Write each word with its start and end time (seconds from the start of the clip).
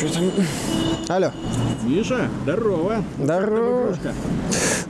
что 0.00 0.14
там? 0.14 0.30
Алло. 1.08 1.30
Миша, 1.84 2.28
здорово. 2.42 3.04
Здорово. 3.18 3.96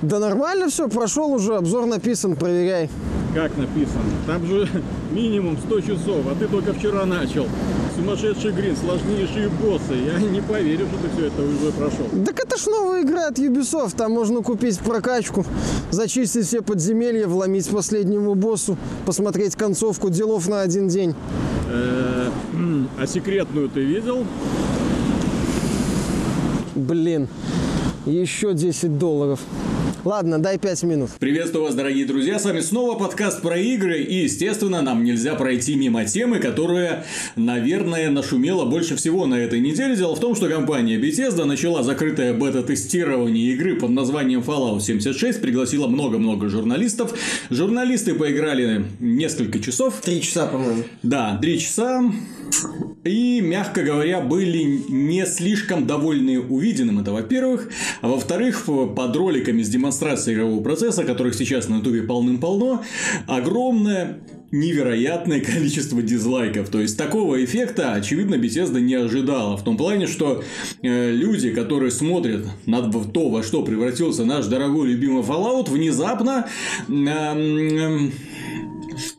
Да 0.03 0.19
нормально 0.19 0.69
все, 0.69 0.89
прошел 0.89 1.33
уже, 1.33 1.57
обзор 1.57 1.87
написан, 1.87 2.37
проверяй. 2.37 2.89
Как 3.35 3.57
написано? 3.57 4.03
Там 4.27 4.47
же 4.47 4.69
минимум 5.13 5.57
100 5.67 5.81
часов, 5.81 6.27
а 6.31 6.35
ты 6.39 6.47
только 6.47 6.73
вчера 6.73 7.07
начал. 7.07 7.47
Сумасшедший 7.97 8.53
грин, 8.53 8.77
сложнейшие 8.77 9.49
боссы. 9.49 9.95
Я 9.95 10.19
не 10.19 10.41
поверю, 10.41 10.87
что 10.87 10.97
ты 10.99 11.17
все 11.17 11.27
это 11.27 11.43
уже 11.43 11.73
прошел. 11.73 12.07
Так 12.25 12.41
это 12.41 12.57
ж 12.57 12.67
новая 12.67 13.03
игра 13.03 13.29
от 13.29 13.39
Ubisoft. 13.39 13.97
Там 13.97 14.13
можно 14.13 14.43
купить 14.43 14.79
прокачку, 14.79 15.45
зачистить 15.91 16.47
все 16.47 16.63
подземелья, 16.63 17.27
вломить 17.27 17.69
последнему 17.69 18.35
боссу, 18.35 18.77
посмотреть 19.07 19.57
концовку 19.57 20.09
делов 20.09 20.49
на 20.49 20.63
один 20.63 20.89
день. 20.89 21.15
Э, 21.69 22.31
а 22.99 23.07
секретную 23.07 23.69
ты 23.69 23.81
видел? 23.85 24.25
Блин, 26.81 27.29
еще 28.07 28.55
10 28.55 28.97
долларов. 28.97 29.41
Ладно, 30.03 30.39
дай 30.39 30.59
5 30.59 30.83
минут. 30.85 31.11
Приветствую 31.19 31.65
вас, 31.65 31.75
дорогие 31.75 32.07
друзья. 32.07 32.39
С 32.39 32.47
вами 32.47 32.61
снова 32.61 32.99
подкаст 32.99 33.43
про 33.43 33.59
игры. 33.59 34.01
И, 34.01 34.23
естественно, 34.23 34.81
нам 34.81 35.05
нельзя 35.05 35.35
пройти 35.35 35.75
мимо 35.75 36.07
темы, 36.07 36.39
которая, 36.39 37.05
наверное, 37.37 38.09
нашумела 38.09 38.65
больше 38.65 38.97
всего 38.97 39.27
на 39.27 39.35
этой 39.35 39.61
неделе. 39.61 39.95
Дело 39.95 40.17
в 40.17 40.21
том, 40.21 40.35
что 40.35 40.49
компания 40.49 40.99
Bethesda 40.99 41.45
начала 41.45 41.83
закрытое 41.83 42.33
бета-тестирование 42.33 43.53
игры 43.53 43.77
под 43.77 43.91
названием 43.91 44.41
Fallout 44.41 44.81
76. 44.81 45.43
Пригласила 45.43 45.87
много-много 45.87 46.49
журналистов. 46.49 47.13
Журналисты 47.51 48.15
поиграли 48.15 48.87
несколько 49.01 49.61
часов. 49.61 50.01
Три 50.03 50.23
часа, 50.23 50.47
по-моему. 50.47 50.85
Да, 51.03 51.39
три 51.43 51.59
часа. 51.59 52.11
И, 53.05 53.41
мягко 53.41 53.83
говоря, 53.83 54.21
были 54.21 54.63
не 54.89 55.25
слишком 55.25 55.87
довольны 55.87 56.39
увиденным, 56.39 56.99
это 56.99 57.13
во-первых. 57.13 57.71
А 58.03 58.09
во-вторых, 58.09 58.65
под 58.67 59.17
роликами 59.17 59.63
с 59.63 59.69
демонстрацией 59.71 60.37
игрового 60.37 60.63
процесса, 60.63 61.05
которых 61.05 61.35
сейчас 61.35 61.69
на 61.69 61.77
ютубе 61.77 62.03
полным-полно, 62.03 62.83
огромное 63.27 64.21
невероятное 64.53 65.41
количество 65.41 66.03
дизлайков. 66.03 66.69
То 66.69 66.81
есть, 66.81 66.99
такого 66.99 67.43
эффекта, 67.43 67.95
очевидно, 67.95 68.35
Bethesda 68.35 68.81
не 68.81 68.95
ожидала. 68.95 69.57
В 69.57 69.65
том 69.65 69.79
плане, 69.79 70.07
что 70.07 70.43
э, 70.83 71.13
люди, 71.13 71.53
которые 71.53 71.93
смотрят 71.93 72.47
на 72.67 72.83
то, 72.91 73.31
во 73.31 73.43
что 73.43 73.63
превратился 73.63 74.25
наш 74.27 74.47
дорогой 74.47 74.89
любимый 74.89 75.23
Fallout, 75.23 75.71
внезапно... 75.71 76.49
Э, 76.89 76.93
э, 76.93 78.11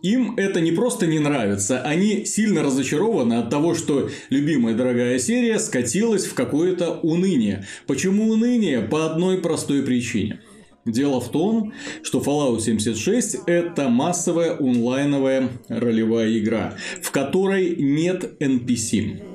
им 0.02 0.36
это 0.38 0.62
не 0.62 0.72
просто 0.72 1.08
не 1.08 1.20
нравится, 1.20 1.82
они 1.82 2.26
сильно 2.26 2.64
разочарованы 2.64 3.36
от 3.36 3.50
того, 3.50 3.76
что 3.76 4.10
любимая 4.30 4.76
дорогая 4.76 5.20
серия 5.20 5.60
скатилась 5.60 6.26
в 6.26 6.34
какое-то 6.34 7.00
уныние. 7.02 7.66
Почему 7.88 8.30
уныние? 8.30 8.82
По 8.82 9.06
одной 9.06 9.40
простой 9.40 9.84
причине. 9.84 10.42
Дело 10.86 11.22
в 11.22 11.30
том, 11.30 11.74
что 12.02 12.20
Fallout 12.20 12.60
76 12.62 13.38
это 13.46 13.88
массовая 13.90 14.58
онлайновая 14.58 15.50
ролевая 15.68 16.38
игра, 16.40 16.76
в 17.02 17.12
которой 17.12 17.76
нет 17.76 18.42
NPC. 18.42 19.31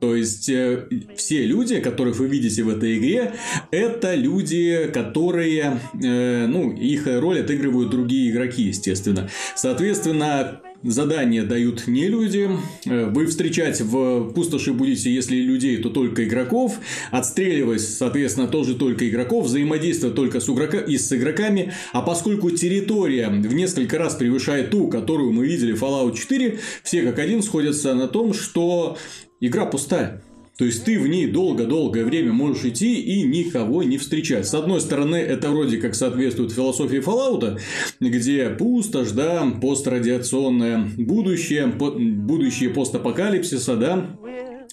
То 0.00 0.14
есть 0.14 0.48
э, 0.48 0.88
все 1.16 1.44
люди, 1.44 1.80
которых 1.80 2.18
вы 2.18 2.28
видите 2.28 2.62
в 2.62 2.68
этой 2.68 2.98
игре, 2.98 3.34
это 3.70 4.14
люди, 4.14 4.90
которые, 4.92 5.80
э, 5.94 6.46
ну, 6.46 6.72
их 6.72 7.06
роль 7.06 7.40
отыгрывают 7.40 7.90
другие 7.90 8.30
игроки, 8.30 8.64
естественно. 8.64 9.30
Соответственно, 9.54 10.60
задания 10.82 11.44
дают 11.44 11.86
не 11.86 12.08
люди. 12.08 12.48
Э, 12.84 13.06
вы 13.06 13.26
встречать 13.26 13.80
в 13.80 14.32
пустоши 14.32 14.72
будете, 14.72 15.12
если 15.12 15.36
людей, 15.36 15.78
то 15.78 15.90
только 15.90 16.24
игроков. 16.24 16.78
Отстреливать, 17.10 17.80
соответственно, 17.80 18.48
тоже 18.48 18.74
только 18.74 19.08
игроков. 19.08 19.46
Взаимодействовать 19.46 20.16
только 20.16 20.40
с, 20.40 20.48
игрока... 20.48 20.78
и 20.78 20.98
с 20.98 21.12
игроками. 21.12 21.72
А 21.92 22.02
поскольку 22.02 22.50
территория 22.50 23.28
в 23.28 23.54
несколько 23.54 23.98
раз 23.98 24.14
превышает 24.14 24.70
ту, 24.70 24.88
которую 24.88 25.32
мы 25.32 25.46
видели 25.46 25.72
в 25.72 25.82
Fallout 25.82 26.16
4, 26.16 26.58
все 26.82 27.02
как 27.02 27.18
один 27.18 27.42
сходятся 27.42 27.94
на 27.94 28.08
том, 28.08 28.32
что 28.34 28.96
игра 29.40 29.66
пустая. 29.66 30.22
То 30.58 30.64
есть 30.64 30.84
ты 30.84 30.98
в 30.98 31.06
ней 31.06 31.26
долго-долгое 31.26 32.04
время 32.04 32.32
можешь 32.32 32.64
идти 32.64 32.94
и 32.94 33.22
никого 33.24 33.82
не 33.82 33.98
встречать. 33.98 34.48
С 34.48 34.54
одной 34.54 34.80
стороны, 34.80 35.16
это 35.16 35.50
вроде 35.50 35.76
как 35.76 35.94
соответствует 35.94 36.52
философии 36.52 37.04
Fallout, 37.04 37.60
где 38.00 38.48
пустошь, 38.48 39.10
да, 39.10 39.46
пострадиационное 39.60 40.88
будущее, 40.96 41.66
будущее 41.66 42.70
постапокалипсиса, 42.70 43.76
да, 43.76 44.16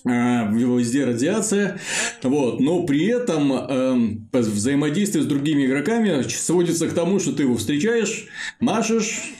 а, 0.06 0.50
везде 0.51 1.06
радиация, 1.06 1.80
вот, 2.24 2.59
но 2.59 2.84
при 2.84 3.06
этом 3.06 3.53
э, 3.53 4.40
взаимодействие 4.40 5.24
с 5.24 5.28
другими 5.28 5.66
игроками 5.66 6.24
сводится 6.28 6.90
к 6.90 6.94
тому, 6.94 7.19
что 7.19 7.31
ты 7.31 7.44
его 7.44 7.56
встречаешь, 7.56 8.28
машешь, 8.59 9.34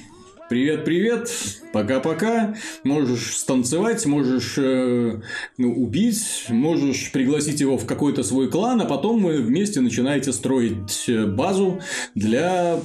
Привет, 0.50 0.84
привет, 0.84 1.32
пока-пока. 1.72 2.56
Можешь 2.84 3.38
станцевать, 3.38 4.06
можешь 4.06 4.56
э, 4.58 5.22
ну, 5.58 5.74
убить, 5.74 6.46
можешь 6.50 7.12
пригласить 7.12 7.62
его 7.62 7.78
в 7.78 7.86
какой-то 7.86 8.24
свой 8.24 8.50
клан, 8.50 8.82
а 8.82 8.86
потом 8.86 9.24
вы 9.24 9.42
вместе 9.42 9.80
начинаете 9.80 10.34
строить 10.34 11.06
э, 11.08 11.26
базу 11.28 11.82
для 12.14 12.80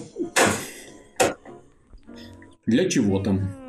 для 2.65 2.89
чего 2.89 3.19
там. 3.19 3.68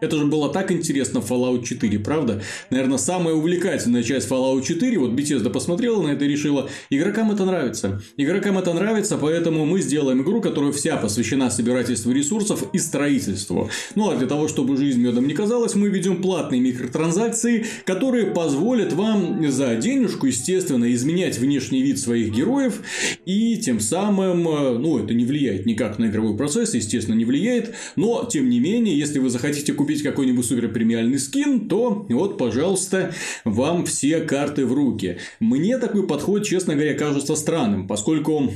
Это 0.00 0.16
же 0.16 0.26
было 0.26 0.52
так 0.52 0.70
интересно 0.70 1.20
в 1.20 1.30
Fallout 1.30 1.64
4, 1.64 1.98
правда? 2.00 2.42
Наверное, 2.70 2.98
самая 2.98 3.34
увлекательная 3.34 4.02
часть 4.02 4.28
Fallout 4.28 4.62
4, 4.62 4.98
вот 4.98 5.12
Bethesda 5.12 5.50
посмотрела 5.50 6.02
на 6.02 6.08
это 6.08 6.24
и 6.24 6.28
решила, 6.28 6.68
игрокам 6.90 7.30
это 7.30 7.44
нравится. 7.44 8.02
Игрокам 8.16 8.58
это 8.58 8.72
нравится, 8.74 9.16
поэтому 9.18 9.64
мы 9.64 9.80
сделаем 9.80 10.22
игру, 10.22 10.40
которая 10.40 10.72
вся 10.72 10.96
посвящена 10.96 11.50
собирательству 11.50 12.12
ресурсов 12.12 12.64
и 12.72 12.78
строительству. 12.78 13.70
Ну, 13.94 14.10
а 14.10 14.16
для 14.16 14.26
того, 14.26 14.48
чтобы 14.48 14.76
жизнь 14.76 15.00
медом 15.00 15.26
не 15.26 15.34
казалась, 15.34 15.74
мы 15.74 15.88
ведем 15.88 16.20
платные 16.20 16.60
микротранзакции, 16.60 17.66
которые 17.84 18.26
позволят 18.26 18.92
вам 18.92 19.50
за 19.50 19.74
денежку, 19.76 20.26
естественно, 20.26 20.92
изменять 20.92 21.38
внешний 21.38 21.82
вид 21.82 21.98
своих 21.98 22.32
героев, 22.32 22.80
и 23.24 23.56
тем 23.56 23.80
самым, 23.80 24.48
э, 24.48 24.78
ну, 24.78 24.98
это 24.98 25.14
не 25.14 25.24
влияет 25.24 25.66
никак 25.66 25.98
на 25.98 26.06
игровой 26.06 26.36
процесс, 26.36 26.74
естественно, 26.74 27.14
не 27.14 27.24
влияет, 27.24 27.74
но, 27.96 28.28
тем 28.30 28.48
не 28.48 28.60
менее, 28.60 28.98
если 28.98 29.18
вы 29.18 29.30
захотите 29.30 29.72
купить 29.72 29.85
купить 29.86 30.02
какой-нибудь 30.02 30.44
супер 30.44 30.72
премиальный 30.72 31.20
скин, 31.20 31.68
то 31.68 32.06
вот, 32.08 32.38
пожалуйста, 32.38 33.14
вам 33.44 33.84
все 33.84 34.18
карты 34.18 34.66
в 34.66 34.72
руки. 34.72 35.18
Мне 35.38 35.78
такой 35.78 36.04
подход, 36.08 36.44
честно 36.44 36.74
говоря, 36.74 36.94
кажется 36.94 37.36
странным, 37.36 37.86
поскольку 37.86 38.50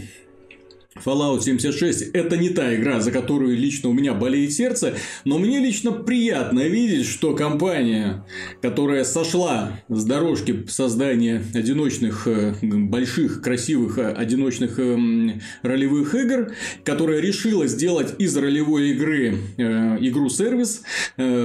Fallout 1.04 1.42
76 1.42 2.10
это 2.12 2.36
не 2.36 2.50
та 2.50 2.74
игра, 2.74 3.00
за 3.00 3.10
которую 3.10 3.56
лично 3.56 3.88
у 3.88 3.92
меня 3.92 4.14
болеет 4.14 4.52
сердце, 4.52 4.94
но 5.24 5.38
мне 5.38 5.58
лично 5.58 5.92
приятно 5.92 6.60
видеть, 6.60 7.06
что 7.06 7.34
компания, 7.34 8.24
которая 8.60 9.04
сошла 9.04 9.72
с 9.88 10.04
дорожки 10.04 10.66
создания 10.68 11.42
одиночных, 11.54 12.26
э, 12.26 12.54
больших, 12.62 13.42
красивых 13.42 13.98
э, 13.98 14.12
одиночных 14.12 14.78
эм, 14.78 15.40
ролевых 15.62 16.14
игр, 16.14 16.52
которая 16.84 17.20
решила 17.20 17.66
сделать 17.66 18.14
из 18.18 18.36
ролевой 18.36 18.90
игры 18.90 19.36
э, 19.56 19.98
игру-сервис, 20.00 20.82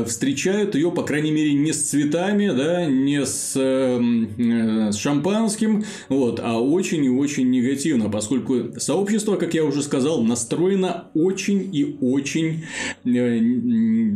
встречают 0.06 0.76
ее, 0.76 0.92
по 0.92 1.04
крайней 1.04 1.32
мере, 1.32 1.54
не 1.54 1.74
с 1.74 1.90
цветами, 1.90 2.48
да, 2.48 2.86
не 2.86 3.26
с, 3.26 3.54
с 3.56 4.98
шампанским, 4.98 5.84
вот, 6.10 6.40
а 6.44 6.60
очень 6.60 7.04
и 7.06 7.10
очень 7.10 7.50
негативно, 7.50 8.10
поскольку 8.10 8.80
сообщество 8.80 9.36
как 9.46 9.54
я 9.54 9.64
уже 9.64 9.84
сказал, 9.84 10.24
настроена 10.24 11.06
очень 11.14 11.70
и 11.72 11.98
очень, 12.02 12.66
э, 13.06 13.40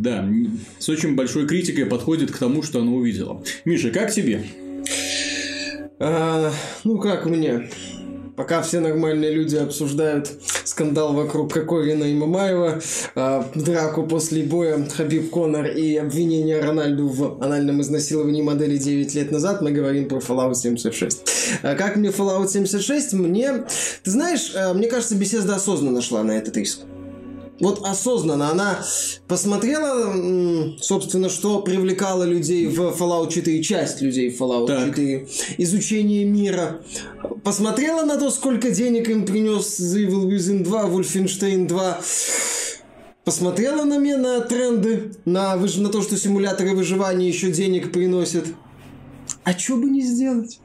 да, 0.02 0.28
с 0.80 0.90
очень 0.90 1.16
большой 1.16 1.46
критикой 1.46 1.86
подходит 1.86 2.32
к 2.32 2.38
тому, 2.40 2.64
что 2.64 2.82
она 2.82 2.94
увидела. 2.94 3.44
Миша, 3.64 3.92
как 3.92 4.12
тебе? 4.12 4.44
А, 6.00 6.52
ну, 6.84 6.98
как 6.98 7.28
мне? 7.28 7.70
Пока 8.36 8.64
все 8.64 8.80
нормальные 8.80 9.32
люди 9.32 9.56
обсуждают 9.56 10.32
скандал 10.80 11.14
вокруг 11.14 11.52
Кокорина 11.54 12.06
и 12.06 12.14
Мамаева, 12.14 12.80
э, 13.16 13.44
драку 13.54 14.04
после 14.04 14.44
боя 14.44 14.88
Хабиб 14.96 15.30
Конор 15.30 15.66
и 15.66 15.98
обвинение 15.98 16.62
Рональду 16.62 17.10
в 17.10 17.44
анальном 17.44 17.82
изнасиловании 17.82 18.42
модели 18.42 18.78
9 18.78 19.14
лет 19.14 19.30
назад, 19.30 19.62
мы 19.62 19.72
говорим 19.72 20.08
про 20.08 20.20
Fallout 20.20 20.56
76. 20.56 21.24
А 21.64 21.76
как 21.76 21.98
мне 21.98 22.10
Fallout 22.10 22.48
76? 22.48 23.12
Мне, 23.12 23.66
ты 24.04 24.12
знаешь, 24.12 24.54
э, 24.56 24.74
мне 24.74 24.88
кажется, 24.88 25.16
беседа 25.16 25.56
осознанно 25.56 26.02
шла 26.02 26.24
на 26.24 26.32
этот 26.32 26.56
риск 26.56 26.80
вот 27.60 27.86
осознанно 27.86 28.52
она 28.52 28.84
посмотрела, 29.28 30.76
собственно, 30.82 31.30
что 31.30 31.62
привлекало 31.62 32.24
людей 32.24 32.68
в 32.68 32.80
Fallout 32.80 33.32
4, 33.32 33.64
часть 33.64 34.02
людей 34.02 34.30
в 34.30 34.42
Fallout 34.42 34.68
так. 34.68 34.88
4, 34.90 35.28
изучение 35.58 36.26
мира, 36.26 36.82
посмотрела 37.44 38.04
на 38.06 38.18
то, 38.18 38.30
сколько 38.30 38.72
денег 38.72 39.10
им 39.10 39.26
принес 39.26 39.80
The 39.80 40.08
Evil 40.08 40.30
Within 40.30 40.64
2, 40.64 40.84
Wolfenstein 40.90 41.68
2, 41.68 42.02
посмотрела 43.26 43.84
на 43.84 43.98
меня 43.98 44.18
на 44.18 44.40
тренды, 44.42 45.12
на, 45.26 45.56
на 45.56 45.90
то, 45.90 46.02
что 46.02 46.18
симуляторы 46.18 46.76
выживания 46.76 47.28
еще 47.28 47.52
денег 47.52 47.92
приносят. 47.92 48.46
А 49.44 49.58
что 49.58 49.76
бы 49.78 49.90
не 49.90 50.02
сделать? 50.02 50.60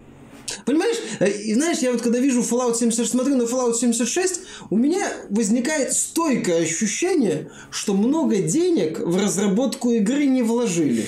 Понимаешь, 0.65 0.97
э, 1.21 1.31
и 1.31 1.55
знаешь, 1.55 1.79
я 1.79 1.93
вот 1.93 2.01
когда 2.01 2.19
вижу 2.19 2.41
Fallout 2.41 2.77
76, 2.77 3.11
смотрю 3.11 3.37
на 3.37 3.43
Fallout 3.43 3.75
76, 3.75 4.41
у 4.71 4.77
меня 4.77 5.13
возникает 5.31 5.93
стойкое 5.93 6.63
ощущение, 6.63 7.51
что 7.71 7.95
много 7.95 8.37
денег 8.39 8.99
в 9.01 9.17
разработку 9.23 9.91
игры 9.91 10.25
не 10.27 10.43
вложили. 10.43 11.05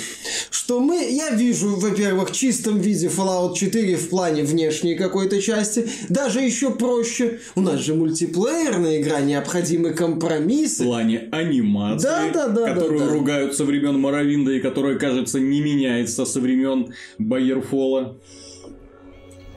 Что 0.51 0.81
мы, 0.81 1.05
я 1.11 1.31
вижу, 1.31 1.77
во-первых, 1.77 2.31
в 2.31 2.33
чистом 2.33 2.79
виде 2.79 3.07
Fallout 3.09 3.55
4 3.55 3.97
в 3.97 4.09
плане 4.09 4.43
внешней 4.43 4.95
какой-то 4.95 5.41
части, 5.41 5.89
даже 6.09 6.41
еще 6.41 6.71
проще. 6.71 7.41
У 7.55 7.61
нас 7.61 7.81
же 7.81 7.95
мультиплеерная 7.95 9.01
игра, 9.01 9.21
необходимы 9.21 9.91
компромиссы. 9.95 10.83
В 10.83 10.87
плане 10.87 11.29
анимации, 11.33 12.07
Да, 12.07 12.31
да, 12.33 12.49
да, 12.49 12.75
которую 12.75 13.01
да, 13.01 13.07
да. 13.07 13.13
ругают 13.13 13.57
со 13.57 13.65
времен 13.65 13.99
Моровинда 13.99 14.53
и 14.53 14.61
которая, 14.61 14.99
кажется, 14.99 15.41
не 15.41 15.61
меняется 15.61 16.25
со 16.25 16.41
времен 16.41 16.95
Байерфола. 17.19 18.19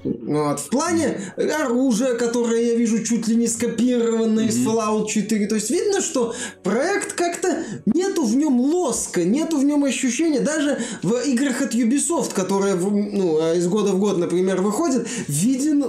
Вот. 0.03 0.59
В 0.59 0.69
плане 0.69 1.19
оружия, 1.37 2.15
которое 2.15 2.71
я 2.71 2.75
вижу 2.75 3.03
чуть 3.03 3.27
ли 3.27 3.35
не 3.35 3.47
скопированное 3.47 4.47
из 4.47 4.57
Fallout 4.65 5.07
4. 5.07 5.47
То 5.47 5.55
есть 5.55 5.69
видно, 5.69 6.01
что 6.01 6.33
проект 6.63 7.13
как-то 7.13 7.63
нету 7.85 8.25
в 8.25 8.35
нем 8.35 8.59
лоска, 8.59 9.23
нету 9.23 9.57
в 9.57 9.63
нем 9.63 9.83
ощущения. 9.83 10.39
Даже 10.39 10.79
в 11.03 11.13
играх 11.25 11.61
от 11.61 11.73
Ubisoft, 11.73 12.33
которые 12.33 12.75
ну, 12.75 13.39
а 13.41 13.55
из 13.55 13.67
года 13.67 13.91
в 13.91 13.99
год, 13.99 14.17
например, 14.17 14.61
выходят, 14.61 15.07
виден 15.27 15.83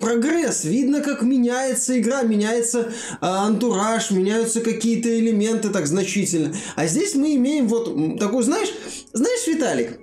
прогресс, 0.00 0.64
видно, 0.64 1.00
как 1.00 1.22
меняется 1.22 1.98
игра, 1.98 2.22
меняется 2.22 2.92
а, 3.20 3.46
антураж, 3.46 4.10
меняются 4.10 4.60
какие-то 4.60 5.08
элементы 5.18 5.70
так 5.70 5.86
значительно. 5.86 6.54
А 6.76 6.86
здесь 6.86 7.14
мы 7.14 7.34
имеем 7.36 7.68
вот 7.68 8.18
такой, 8.18 8.42
знаешь, 8.42 8.68
знаешь, 9.12 9.46
Виталик, 9.46 9.98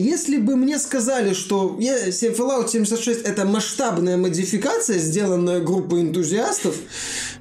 если 0.00 0.38
бы 0.38 0.56
мне 0.56 0.78
сказали, 0.78 1.34
что 1.34 1.76
я- 1.78 2.08
Fallout 2.08 2.68
76 2.68 3.22
это 3.22 3.44
масштабная 3.44 4.16
модификация, 4.16 4.98
сделанная 4.98 5.60
группой 5.60 6.00
энтузиастов, 6.00 6.76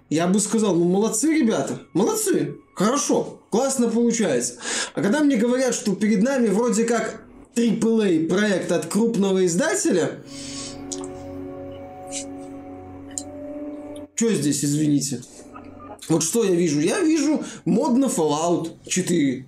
я 0.09 0.27
бы 0.27 0.39
сказал, 0.39 0.75
ну 0.75 0.85
молодцы, 0.85 1.33
ребята, 1.33 1.81
молодцы, 1.93 2.55
хорошо, 2.75 3.39
классно 3.49 3.89
получается. 3.89 4.55
А 4.93 5.01
когда 5.01 5.21
мне 5.21 5.37
говорят, 5.37 5.73
что 5.73 5.95
перед 5.95 6.21
нами 6.21 6.47
вроде 6.47 6.83
как 6.83 7.23
AAA 7.55 8.27
проект 8.27 8.71
от 8.71 8.85
крупного 8.85 9.45
издателя, 9.45 10.19
что 14.15 14.31
здесь, 14.33 14.63
извините? 14.63 15.21
Вот 16.09 16.21
что 16.21 16.43
я 16.43 16.51
вижу? 16.51 16.79
Я 16.79 16.99
вижу 16.99 17.43
мод 17.65 17.97
на 17.97 18.05
Fallout 18.05 18.71
4 18.87 19.45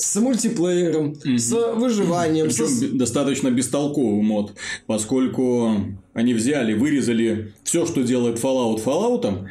с 0.00 0.16
мультиплеером, 0.20 1.14
с 1.24 1.52
выживанием, 1.74 2.50
со- 2.50 2.64
Причем 2.64 2.98
достаточно 2.98 3.50
бестолковый 3.50 4.22
мод, 4.22 4.54
поскольку 4.86 5.76
они 6.14 6.34
взяли, 6.34 6.74
вырезали 6.74 7.52
все, 7.64 7.86
что 7.86 8.02
делает 8.02 8.38
Fallout 8.42 8.82
Fallout, 8.84 9.46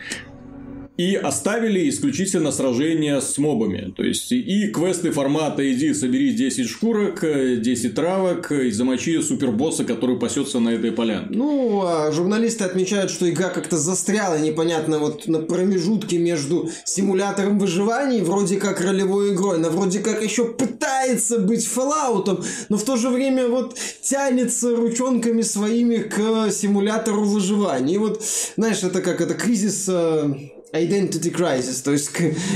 и 1.00 1.16
оставили 1.16 1.90
исключительно 1.90 2.52
сражения 2.52 3.22
с 3.22 3.38
мобами. 3.38 3.94
То 3.96 4.04
есть, 4.04 4.34
и 4.34 4.68
квесты 4.68 5.12
формата 5.12 5.64
«иди, 5.72 5.94
собери 5.94 6.34
10 6.34 6.68
шкурок, 6.68 7.24
э, 7.24 7.56
10 7.56 7.96
травок 7.96 8.52
и 8.52 8.70
замочи 8.70 9.22
супербосса, 9.22 9.86
который 9.86 10.20
пасется 10.20 10.60
на 10.60 10.72
этой 10.72 10.92
поляне». 10.92 11.28
Ну, 11.30 11.84
а 11.86 12.12
журналисты 12.12 12.66
отмечают, 12.66 13.12
что 13.12 13.30
игра 13.30 13.48
как-то 13.48 13.78
застряла 13.78 14.40
непонятно 14.40 15.00
вот 15.00 15.26
на 15.28 15.40
промежутке 15.40 16.18
между 16.18 16.70
симулятором 16.84 17.60
выживания 17.60 18.22
вроде 18.22 18.58
как 18.58 18.82
ролевой 18.82 19.34
игрой. 19.34 19.56
Она 19.56 19.70
вроде 19.70 20.00
как 20.00 20.22
еще 20.22 20.44
пытается 20.44 21.40
быть 21.40 21.66
Fallout, 21.66 22.44
но 22.68 22.78
в 22.78 22.84
то 22.84 22.98
же 22.98 23.08
время 23.08 23.48
вот 23.48 23.78
тянется 24.02 24.76
ручонками 24.76 25.44
своими 25.44 26.00
к 26.00 26.52
симулятору 26.52 27.24
выживания. 27.24 27.96
И 27.96 27.98
вот, 27.98 28.22
знаешь, 28.58 28.84
это 28.84 29.02
как 29.02 29.22
это 29.22 29.34
кризис 29.34 29.86
э, 29.88 30.34
Identity 30.74 31.34
Crisis, 31.34 31.84
то 31.84 31.92
есть 31.92 32.10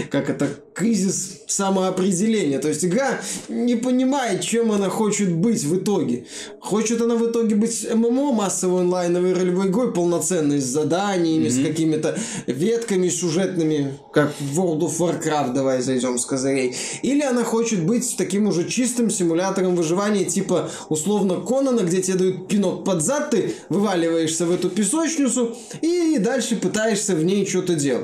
как 0.09 0.29
это 0.29 0.47
кризис 0.73 1.41
самоопределения. 1.47 2.59
То 2.59 2.67
есть 2.67 2.83
игра 2.83 3.19
не 3.47 3.75
понимает, 3.75 4.41
чем 4.41 4.71
она 4.71 4.89
хочет 4.89 5.31
быть 5.31 5.63
в 5.63 5.77
итоге. 5.77 6.25
Хочет 6.59 7.01
она 7.01 7.15
в 7.15 7.29
итоге 7.29 7.55
быть 7.55 7.87
ММО, 7.93 8.33
массовой 8.33 8.81
онлайновой 8.81 9.33
ролевой 9.33 9.67
игрой, 9.67 9.93
полноценной, 9.93 10.59
с 10.59 10.65
заданиями, 10.65 11.49
с 11.49 11.63
какими-то 11.63 12.17
ветками 12.47 13.09
сюжетными, 13.09 13.93
как 14.11 14.33
в 14.39 14.59
World 14.59 14.79
of 14.79 14.97
Warcraft, 14.97 15.53
давай 15.53 15.81
зайдем 15.81 16.17
с 16.17 16.25
козырей. 16.25 16.75
Или 17.03 17.21
она 17.21 17.43
хочет 17.43 17.83
быть 17.83 18.15
таким 18.17 18.47
уже 18.47 18.67
чистым 18.67 19.09
симулятором 19.09 19.75
выживания, 19.75 20.25
типа 20.25 20.69
условно 20.89 21.35
Конана, 21.35 21.81
где 21.81 22.01
тебе 22.01 22.17
дают 22.17 22.47
пинок 22.47 22.83
под 22.83 23.03
зад, 23.03 23.29
ты 23.31 23.53
вываливаешься 23.69 24.45
в 24.45 24.51
эту 24.51 24.69
песочницу 24.69 25.55
и 25.81 26.17
дальше 26.19 26.55
пытаешься 26.55 27.15
в 27.15 27.23
ней 27.23 27.45
что-то 27.45 27.75
делать. 27.75 28.02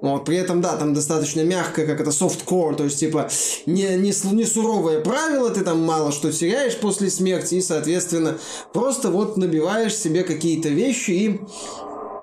Вот, 0.00 0.24
при 0.24 0.36
этом, 0.36 0.60
да, 0.60 0.76
там 0.76 0.94
достаточно 0.94 1.42
мягко, 1.42 1.84
как 1.86 2.00
это 2.00 2.10
softcore, 2.10 2.76
то 2.76 2.84
есть, 2.84 3.00
типа, 3.00 3.28
не, 3.66 3.96
не, 3.96 4.12
не 4.32 4.44
суровое 4.44 5.00
правило, 5.00 5.50
ты 5.50 5.62
там 5.62 5.82
мало 5.82 6.12
что 6.12 6.32
теряешь 6.32 6.76
после 6.76 7.10
смерти, 7.10 7.56
и, 7.56 7.60
соответственно, 7.60 8.38
просто 8.72 9.10
вот 9.10 9.36
набиваешь 9.36 9.96
себе 9.96 10.22
какие-то 10.22 10.68
вещи 10.68 11.10
и 11.10 11.40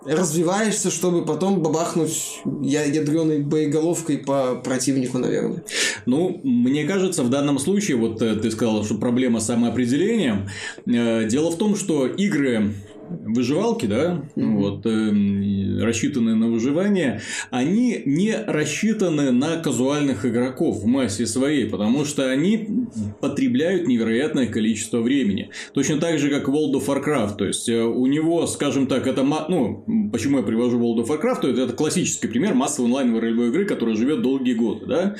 развиваешься, 0.06 0.92
чтобы 0.92 1.26
потом 1.26 1.62
бабахнуть 1.62 2.42
ядреной 2.62 3.40
боеголовкой 3.40 4.20
по 4.20 4.56
противнику, 4.56 5.18
наверное. 5.18 5.64
Ну, 6.06 6.40
мне 6.44 6.86
кажется, 6.86 7.24
в 7.24 7.30
данном 7.30 7.60
случае, 7.60 7.98
вот 7.98 8.22
э, 8.22 8.36
ты 8.36 8.52
сказал, 8.52 8.84
что 8.84 8.96
проблема 8.96 9.40
с 9.40 9.48
самоопределением. 9.48 10.48
Э, 10.86 11.28
Дело 11.28 11.50
в 11.52 11.58
том, 11.58 11.76
что 11.76 12.06
игры 12.06 12.74
выживалки, 13.10 13.86
да, 13.86 14.24
вот, 14.36 14.86
эм, 14.86 15.80
рассчитанные 15.82 16.36
на 16.36 16.48
выживание, 16.48 17.22
они 17.50 18.02
не 18.06 18.36
рассчитаны 18.36 19.32
на 19.32 19.58
казуальных 19.58 20.26
игроков 20.26 20.84
в 20.84 20.86
массе 20.86 21.26
своей, 21.26 21.66
потому 21.66 22.06
что 22.06 22.30
они 22.30 22.88
потребляют 23.22 23.88
невероятное 23.88 24.48
количество 24.48 25.02
времени. 25.02 25.50
Точно 25.74 26.00
так 26.00 26.20
же, 26.20 26.30
как 26.30 26.48
World 26.48 26.74
of 26.74 26.86
Warcraft. 26.88 27.38
То 27.38 27.46
есть, 27.46 27.70
э, 27.70 27.84
у 27.84 28.06
него, 28.06 28.48
скажем 28.48 28.88
так, 28.88 29.08
это... 29.08 29.24
Ну, 29.24 29.84
почему 30.12 30.38
я 30.38 30.44
привожу 30.44 30.80
World 30.80 31.06
of 31.06 31.08
Warcraft? 31.08 31.42
то 31.42 31.48
Это, 31.50 31.62
это 31.62 31.74
классический 31.74 32.28
пример 32.28 32.54
массовой 32.54 32.88
онлайновой 32.88 33.22
ролевой 33.22 33.50
игры, 33.50 33.66
которая 33.66 33.96
живет 33.96 34.22
долгие 34.22 34.54
годы, 34.54 34.86
да? 34.86 35.16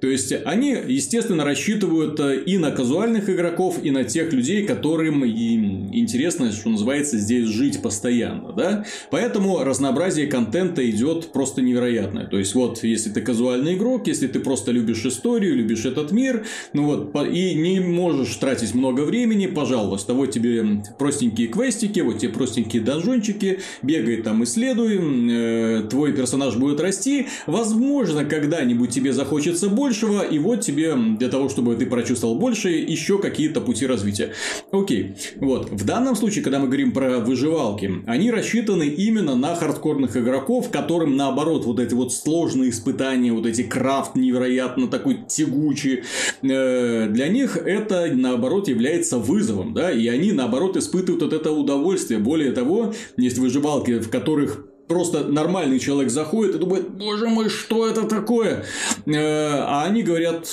То 0.00 0.06
есть, 0.06 0.32
они, 0.44 0.76
естественно, 0.86 1.44
рассчитывают 1.44 2.18
э, 2.20 2.42
и 2.42 2.58
на 2.58 2.70
казуальных 2.70 3.28
игроков, 3.28 3.78
и 3.82 3.90
на 3.90 4.04
тех 4.04 4.32
людей, 4.32 4.66
которым 4.66 5.24
им 5.24 5.92
интересно, 5.92 6.52
что 6.52 6.70
называется, 6.70 7.18
здесь 7.28 7.48
жить 7.48 7.82
постоянно, 7.82 8.52
да? 8.52 8.84
Поэтому 9.10 9.62
разнообразие 9.62 10.26
контента 10.26 10.88
идет 10.88 11.30
просто 11.32 11.60
невероятное. 11.60 12.26
То 12.26 12.38
есть, 12.38 12.54
вот, 12.54 12.82
если 12.82 13.10
ты 13.10 13.20
казуальный 13.20 13.74
игрок, 13.74 14.06
если 14.06 14.28
ты 14.28 14.40
просто 14.40 14.72
любишь 14.72 15.04
историю, 15.04 15.54
любишь 15.54 15.84
этот 15.84 16.10
мир, 16.10 16.46
ну 16.72 16.86
вот, 16.86 17.14
и 17.26 17.54
не 17.54 17.80
можешь 17.80 18.34
тратить 18.36 18.74
много 18.74 19.02
времени, 19.02 19.46
пожалуйста, 19.46 20.14
вот 20.14 20.30
тебе 20.30 20.82
простенькие 20.98 21.48
квестики, 21.48 22.00
вот 22.00 22.18
тебе 22.18 22.32
простенькие 22.32 22.80
донжончики, 22.80 23.60
бегай 23.82 24.22
там, 24.22 24.42
исследуй, 24.44 24.98
э, 24.98 25.82
твой 25.90 26.14
персонаж 26.14 26.56
будет 26.56 26.80
расти, 26.80 27.26
возможно, 27.46 28.24
когда-нибудь 28.24 28.90
тебе 28.90 29.12
захочется 29.12 29.68
большего, 29.68 30.22
и 30.22 30.38
вот 30.38 30.62
тебе 30.62 30.94
для 31.18 31.28
того, 31.28 31.50
чтобы 31.50 31.76
ты 31.76 31.84
прочувствовал 31.84 32.36
больше, 32.36 32.70
еще 32.70 33.18
какие-то 33.18 33.60
пути 33.60 33.86
развития. 33.86 34.32
Окей, 34.72 35.16
вот, 35.36 35.70
в 35.70 35.84
данном 35.84 36.16
случае, 36.16 36.42
когда 36.42 36.58
мы 36.58 36.66
говорим 36.68 36.92
про 36.92 37.17
выживалки, 37.20 38.02
они 38.06 38.30
рассчитаны 38.30 38.84
именно 38.84 39.34
на 39.34 39.54
хардкорных 39.54 40.16
игроков, 40.16 40.70
которым, 40.70 41.16
наоборот, 41.16 41.64
вот 41.64 41.80
эти 41.80 41.94
вот 41.94 42.12
сложные 42.12 42.70
испытания, 42.70 43.32
вот 43.32 43.46
эти 43.46 43.62
крафт 43.62 44.14
невероятно 44.14 44.88
такой 44.88 45.18
тягучий, 45.28 46.04
э, 46.42 47.06
для 47.08 47.28
них 47.28 47.56
это, 47.56 48.08
наоборот, 48.12 48.68
является 48.68 49.18
вызовом, 49.18 49.74
да, 49.74 49.90
и 49.90 50.06
они, 50.08 50.32
наоборот, 50.32 50.76
испытывают 50.76 51.22
от 51.22 51.32
этого 51.32 51.58
удовольствие. 51.58 52.18
Более 52.20 52.52
того, 52.52 52.92
есть 53.16 53.38
выживалки, 53.38 53.98
в 53.98 54.10
которых 54.10 54.66
просто 54.88 55.24
нормальный 55.24 55.78
человек 55.78 56.10
заходит 56.10 56.56
и 56.56 56.58
думает, 56.58 56.88
боже 56.88 57.28
мой, 57.28 57.48
что 57.50 57.86
это 57.86 58.02
такое? 58.08 58.64
Э, 59.06 59.58
А 59.60 59.84
они 59.84 60.02
говорят, 60.02 60.48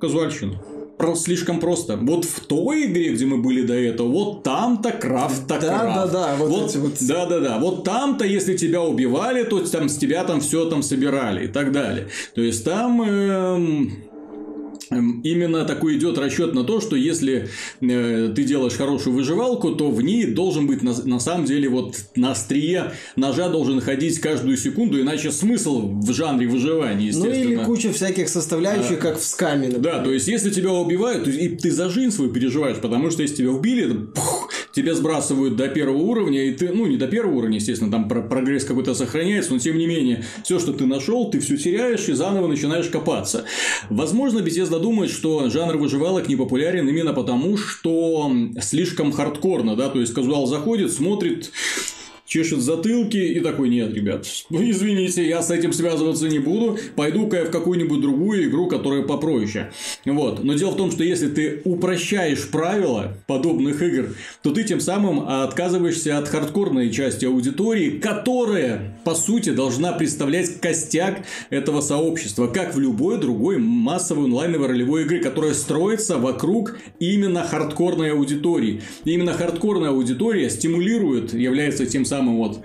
казуальщина. 0.00 0.60
Про- 0.98 1.14
слишком 1.16 1.58
просто. 1.60 1.96
Вот 1.96 2.24
в 2.24 2.40
той 2.40 2.84
игре, 2.86 3.12
где 3.12 3.26
мы 3.26 3.38
были 3.38 3.62
до 3.62 3.74
этого, 3.74 4.08
вот 4.08 4.42
там-то 4.42 4.92
крафт-то 4.92 5.58
Да, 5.60 5.78
крафт. 5.78 5.94
да, 5.94 6.06
да, 6.06 6.36
вот 6.36 6.68
эти 6.70 6.76
вот- 6.76 6.94
Да, 7.00 7.26
да, 7.26 7.40
да. 7.40 7.58
Вот 7.58 7.84
там-то, 7.84 8.24
если 8.24 8.56
тебя 8.56 8.82
убивали, 8.82 9.42
то 9.44 9.58
там 9.60 9.88
с 9.88 9.96
тебя 9.96 10.22
там 10.24 10.40
все 10.40 10.68
там 10.70 10.82
собирали 10.82 11.46
и 11.46 11.48
так 11.48 11.72
далее. 11.72 12.08
То 12.34 12.40
есть 12.40 12.64
там 12.64 13.02
Эм, 13.02 13.92
именно 14.92 15.64
такой 15.64 15.96
идет 15.96 16.18
расчет 16.18 16.54
на 16.54 16.64
то, 16.64 16.80
что 16.80 16.96
если 16.96 17.48
э, 17.80 18.32
ты 18.34 18.44
делаешь 18.44 18.74
хорошую 18.74 19.14
выживалку, 19.14 19.72
то 19.72 19.90
в 19.90 20.02
ней 20.02 20.26
должен 20.26 20.66
быть 20.66 20.82
на, 20.82 20.94
на 21.04 21.20
самом 21.20 21.44
деле 21.46 21.68
вот 21.68 21.96
на 22.16 22.32
острие 22.32 22.92
ножа 23.16 23.48
должен 23.48 23.80
ходить 23.80 24.20
каждую 24.20 24.56
секунду, 24.56 25.00
иначе 25.00 25.30
смысл 25.30 25.88
в 25.88 26.12
жанре 26.12 26.46
выживания, 26.46 27.06
естественно. 27.06 27.34
Ну 27.34 27.50
или 27.52 27.64
куча 27.64 27.92
всяких 27.92 28.28
составляющих, 28.28 28.98
а, 28.98 29.02
как 29.02 29.18
в 29.18 29.24
скаме. 29.24 29.68
Например. 29.68 29.82
Да, 29.82 30.04
то 30.04 30.12
есть 30.12 30.28
если 30.28 30.50
тебя 30.50 30.72
убивают, 30.72 31.28
и 31.28 31.48
ты 31.48 31.70
за 31.70 31.88
жизнь 31.88 32.10
свою 32.10 32.32
переживаешь, 32.32 32.78
потому 32.78 33.10
что 33.10 33.22
если 33.22 33.36
тебя 33.36 33.50
убили, 33.50 33.92
пух, 34.14 34.50
тебя 34.72 34.94
сбрасывают 34.94 35.56
до 35.56 35.68
первого 35.68 35.98
уровня, 35.98 36.44
и 36.44 36.52
ты, 36.52 36.70
ну 36.70 36.86
не 36.86 36.96
до 36.96 37.06
первого 37.06 37.36
уровня, 37.36 37.56
естественно, 37.56 37.90
там 37.90 38.08
прогресс 38.08 38.64
какой-то 38.64 38.94
сохраняется, 38.94 39.52
но 39.52 39.58
тем 39.58 39.78
не 39.78 39.86
менее 39.86 40.24
все, 40.44 40.58
что 40.58 40.72
ты 40.72 40.86
нашел, 40.86 41.30
ты 41.30 41.40
все 41.40 41.56
теряешь 41.56 42.08
и 42.08 42.12
заново 42.12 42.48
начинаешь 42.48 42.86
копаться. 42.86 43.44
Возможно, 43.90 44.40
Bethesda 44.40 44.80
думает, 44.82 45.10
что 45.10 45.48
жанр 45.48 45.76
выживалок 45.78 46.28
не 46.28 46.36
популярен 46.36 46.86
именно 46.88 47.14
потому, 47.14 47.56
что 47.56 48.30
слишком 48.60 49.12
хардкорно, 49.12 49.76
да, 49.76 49.88
то 49.88 50.00
есть 50.00 50.12
казуал 50.12 50.46
заходит, 50.46 50.92
смотрит, 50.92 51.50
чешет 52.32 52.62
затылки 52.62 53.18
и 53.18 53.40
такой, 53.40 53.68
нет, 53.68 53.92
ребят, 53.92 54.26
ну 54.48 54.62
извините, 54.62 55.28
я 55.28 55.42
с 55.42 55.50
этим 55.50 55.74
связываться 55.74 56.28
не 56.28 56.38
буду, 56.38 56.78
пойду-ка 56.96 57.36
я 57.36 57.44
в 57.44 57.50
какую-нибудь 57.50 58.00
другую 58.00 58.48
игру, 58.48 58.68
которая 58.68 59.02
попроще. 59.02 59.70
Вот. 60.06 60.42
Но 60.42 60.54
дело 60.54 60.70
в 60.70 60.76
том, 60.76 60.90
что 60.90 61.04
если 61.04 61.28
ты 61.28 61.60
упрощаешь 61.66 62.48
правила 62.48 63.18
подобных 63.26 63.82
игр, 63.82 64.14
то 64.42 64.50
ты 64.50 64.64
тем 64.64 64.80
самым 64.80 65.28
отказываешься 65.28 66.16
от 66.16 66.26
хардкорной 66.26 66.90
части 66.90 67.26
аудитории, 67.26 67.98
которая, 67.98 68.98
по 69.04 69.14
сути, 69.14 69.50
должна 69.50 69.92
представлять 69.92 70.58
костяк 70.58 71.26
этого 71.50 71.82
сообщества, 71.82 72.46
как 72.46 72.74
в 72.74 72.80
любой 72.80 73.18
другой 73.18 73.58
массовой 73.58 74.24
онлайновой 74.24 74.68
ролевой 74.68 75.02
игры, 75.02 75.18
которая 75.18 75.52
строится 75.52 76.16
вокруг 76.16 76.78
именно 76.98 77.44
хардкорной 77.44 78.12
аудитории. 78.12 78.80
И 79.04 79.12
именно 79.12 79.34
хардкорная 79.34 79.90
аудитория 79.90 80.48
стимулирует, 80.48 81.34
является 81.34 81.84
тем 81.84 82.06
самым 82.06 82.21
самым 82.22 82.36
вот 82.36 82.60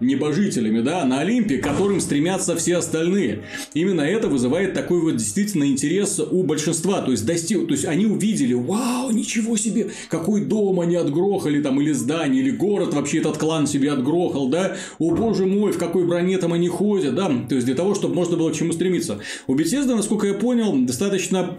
небожителями, 0.00 0.80
да, 0.80 1.04
на 1.04 1.20
Олимпе, 1.20 1.58
к 1.58 1.62
которым 1.62 2.00
стремятся 2.00 2.56
все 2.56 2.78
остальные. 2.78 3.42
Именно 3.72 4.00
это 4.00 4.26
вызывает 4.26 4.74
такой 4.74 5.00
вот 5.00 5.16
действительно 5.16 5.64
интерес 5.64 6.18
у 6.18 6.42
большинства. 6.42 7.02
То 7.02 7.12
есть, 7.12 7.24
достиг, 7.24 7.66
то 7.68 7.72
есть 7.72 7.84
они 7.84 8.06
увидели, 8.06 8.54
вау, 8.54 9.10
ничего 9.12 9.56
себе, 9.56 9.90
какой 10.08 10.44
дом 10.44 10.80
они 10.80 10.96
отгрохали 10.96 11.62
там, 11.62 11.80
или 11.80 11.92
здание, 11.92 12.42
или 12.42 12.50
город 12.50 12.94
вообще 12.94 13.18
этот 13.18 13.38
клан 13.38 13.68
себе 13.68 13.92
отгрохал, 13.92 14.48
да, 14.48 14.76
о 14.98 15.14
боже 15.14 15.46
мой, 15.46 15.72
в 15.72 15.78
какой 15.78 16.04
броне 16.04 16.38
там 16.38 16.52
они 16.52 16.68
ходят, 16.68 17.14
да, 17.14 17.30
то 17.48 17.54
есть 17.54 17.66
для 17.66 17.76
того, 17.76 17.94
чтобы 17.94 18.14
можно 18.14 18.36
было 18.36 18.50
к 18.50 18.56
чему 18.56 18.72
стремиться. 18.72 19.20
У 19.46 19.54
Bethesda, 19.54 19.94
насколько 19.94 20.26
я 20.26 20.34
понял, 20.34 20.74
достаточно 20.84 21.56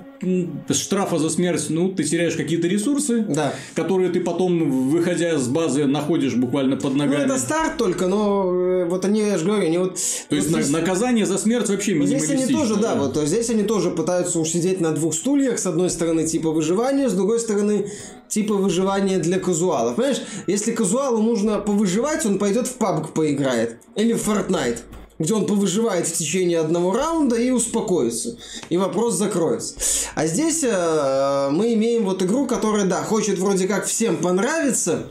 штрафа 0.71 1.17
за 1.17 1.29
смерть, 1.29 1.65
ну, 1.69 1.89
ты 1.89 2.03
теряешь 2.03 2.35
какие-то 2.35 2.67
ресурсы, 2.67 3.25
да. 3.27 3.53
которые 3.75 4.09
ты 4.09 4.19
потом, 4.19 4.89
выходя 4.89 5.37
с 5.37 5.47
базы, 5.47 5.85
находишь 5.85 6.35
буквально 6.35 6.77
под 6.77 6.95
ногами. 6.95 7.25
Ну, 7.25 7.33
это 7.33 7.39
старт 7.39 7.77
только, 7.77 8.07
но 8.07 8.51
э, 8.53 8.85
вот 8.85 9.05
они, 9.05 9.21
я 9.21 9.37
же 9.37 9.45
говорю, 9.45 9.65
они 9.65 9.77
вот... 9.77 9.99
То 10.29 10.35
есть, 10.35 10.49
здесь... 10.49 10.69
наказание 10.69 11.25
за 11.25 11.37
смерть 11.37 11.69
вообще 11.69 11.93
Здесь 12.05 12.29
они 12.29 12.47
тоже, 12.47 12.75
да, 12.75 12.95
да, 12.95 13.01
вот 13.01 13.17
здесь 13.27 13.49
они 13.49 13.63
тоже 13.63 13.91
пытаются 13.91 14.39
уж 14.39 14.49
сидеть 14.49 14.81
на 14.81 14.91
двух 14.91 15.13
стульях, 15.13 15.59
с 15.59 15.65
одной 15.65 15.89
стороны, 15.89 16.25
типа 16.25 16.51
выживания, 16.51 17.09
с 17.09 17.13
другой 17.13 17.39
стороны, 17.39 17.87
типа 18.27 18.55
выживания 18.55 19.19
для 19.19 19.39
казуалов. 19.39 19.95
Понимаешь, 19.95 20.21
если 20.47 20.71
казуалу 20.71 21.21
нужно 21.21 21.59
повыживать, 21.59 22.25
он 22.25 22.39
пойдет 22.39 22.67
в 22.67 22.77
PUBG 22.77 23.13
поиграет. 23.13 23.77
Или 23.95 24.13
в 24.13 24.27
Fortnite 24.27 24.79
где 25.19 25.33
он 25.33 25.45
повыживает 25.45 26.07
в 26.07 26.13
течение 26.13 26.59
одного 26.59 26.93
раунда 26.93 27.35
и 27.35 27.51
успокоится. 27.51 28.37
И 28.69 28.77
вопрос 28.77 29.15
закроется. 29.15 29.75
А 30.15 30.27
здесь 30.27 30.63
э, 30.63 31.49
мы 31.51 31.73
имеем 31.73 32.05
вот 32.05 32.21
игру, 32.23 32.45
которая, 32.45 32.85
да, 32.85 33.03
хочет 33.03 33.39
вроде 33.39 33.67
как 33.67 33.85
всем 33.85 34.17
понравиться, 34.17 35.07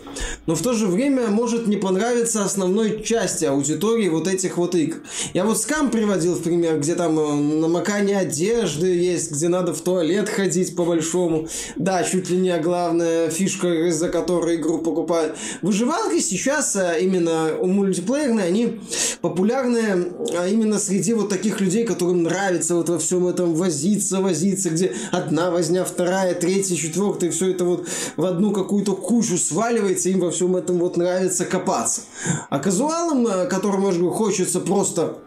но 0.47 0.55
в 0.55 0.63
то 0.63 0.73
же 0.73 0.87
время 0.87 1.29
может 1.29 1.67
не 1.67 1.77
понравиться 1.77 2.45
основной 2.45 3.03
части 3.03 3.45
аудитории 3.45 4.09
вот 4.09 4.29
этих 4.29 4.57
вот 4.57 4.75
игр. 4.75 4.97
Я 5.35 5.45
вот 5.45 5.59
скам 5.59 5.91
приводил 5.91 6.35
в 6.35 6.43
пример, 6.43 6.79
где 6.79 6.95
там 6.95 7.19
э, 7.19 7.35
намокание 7.61 8.19
одежды 8.19 8.89
есть, 8.89 9.33
где 9.33 9.49
надо 9.49 9.73
в 9.73 9.81
туалет 9.81 10.29
ходить 10.29 10.75
по-большому. 10.77 11.49
Да, 11.77 12.03
чуть 12.05 12.31
ли 12.31 12.37
не 12.37 12.57
главная 12.59 13.31
фишка, 13.31 13.89
из-за 13.89 14.09
которой 14.09 14.57
игру 14.57 14.79
покупают. 14.79 15.37
Выживалки 15.63 16.21
сейчас 16.21 16.77
э, 16.77 16.99
именно 17.01 17.57
у 17.59 17.67
мультиплеерные, 17.67 18.47
они 18.47 18.81
популярны 19.21 19.92
а 20.37 20.49
именно 20.49 20.79
среди 20.79 21.15
вот 21.15 21.29
таких 21.29 21.61
людей, 21.61 21.85
которым 21.85 22.23
нравится 22.23 22.75
вот 22.75 22.89
во 22.89 22.99
всем 22.99 23.27
этом 23.27 23.55
возиться, 23.55 24.21
возиться, 24.21 24.71
где 24.71 24.95
одна 25.11 25.51
возня, 25.51 25.85
вторая, 25.85 26.35
третья, 26.35 26.77
четвертая, 26.77 27.31
все 27.31 27.51
это 27.51 27.65
вот 27.65 27.89
в 28.17 28.25
одну 28.25 28.53
какую-то 28.53 28.95
кучу 28.95 29.37
сваливается, 29.37 30.09
им 30.09 30.21
во 30.21 30.31
всем 30.31 30.57
этом 30.57 30.79
вот 30.79 30.97
нравится 30.97 31.45
копаться. 31.45 32.03
А 32.51 32.59
казуалам, 32.59 33.27
э, 33.27 33.47
которым, 33.47 33.83
может 33.83 34.03
быть, 34.03 34.13
хочется 34.13 34.61
просто 34.61 35.19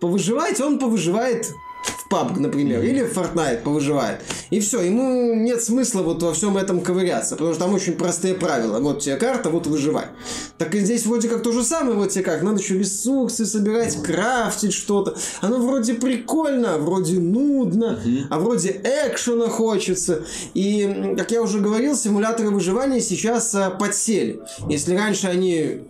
повыживать, 0.00 0.60
он 0.60 0.78
повыживает 0.78 1.52
в 1.84 2.12
PUBG, 2.12 2.40
например, 2.40 2.82
или 2.82 3.02
в 3.02 3.16
Fortnite 3.16 3.62
повыживает. 3.62 4.20
И 4.50 4.60
все, 4.60 4.80
ему 4.80 5.34
нет 5.34 5.62
смысла 5.62 6.02
вот 6.02 6.22
во 6.22 6.32
всем 6.32 6.56
этом 6.56 6.80
ковыряться, 6.80 7.36
потому 7.36 7.52
что 7.52 7.64
там 7.64 7.74
очень 7.74 7.94
простые 7.94 8.34
правила. 8.34 8.78
Вот 8.78 9.00
тебе 9.00 9.16
карта, 9.16 9.50
вот 9.50 9.66
выживай. 9.66 10.06
Так 10.56 10.74
и 10.74 10.80
здесь 10.80 11.06
вроде 11.06 11.28
как 11.28 11.42
то 11.42 11.52
же 11.52 11.62
самое, 11.62 11.96
вот 11.96 12.10
тебе 12.10 12.24
как, 12.24 12.42
надо 12.42 12.60
еще 12.60 12.78
ресурсы 12.78 13.46
собирать, 13.46 14.02
крафтить 14.02 14.72
что-то. 14.72 15.16
Оно 15.40 15.58
вроде 15.58 15.94
прикольно, 15.94 16.78
вроде 16.78 17.18
нудно, 17.18 18.00
а 18.30 18.38
вроде 18.38 18.80
экшена 18.84 19.48
хочется. 19.48 20.24
И, 20.54 21.14
как 21.16 21.30
я 21.30 21.42
уже 21.42 21.60
говорил, 21.60 21.96
симуляторы 21.96 22.50
выживания 22.50 23.00
сейчас 23.00 23.54
а, 23.54 23.70
подсели. 23.70 24.40
Если 24.68 24.94
раньше 24.94 25.26
они 25.26 25.82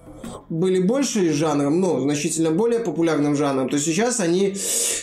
были 0.48 0.80
больше 0.80 1.32
жанром, 1.32 1.80
ну, 1.80 2.00
значительно 2.00 2.50
более 2.50 2.80
популярным 2.80 3.36
жанром, 3.36 3.68
то 3.68 3.78
сейчас 3.78 4.20
они 4.20 4.56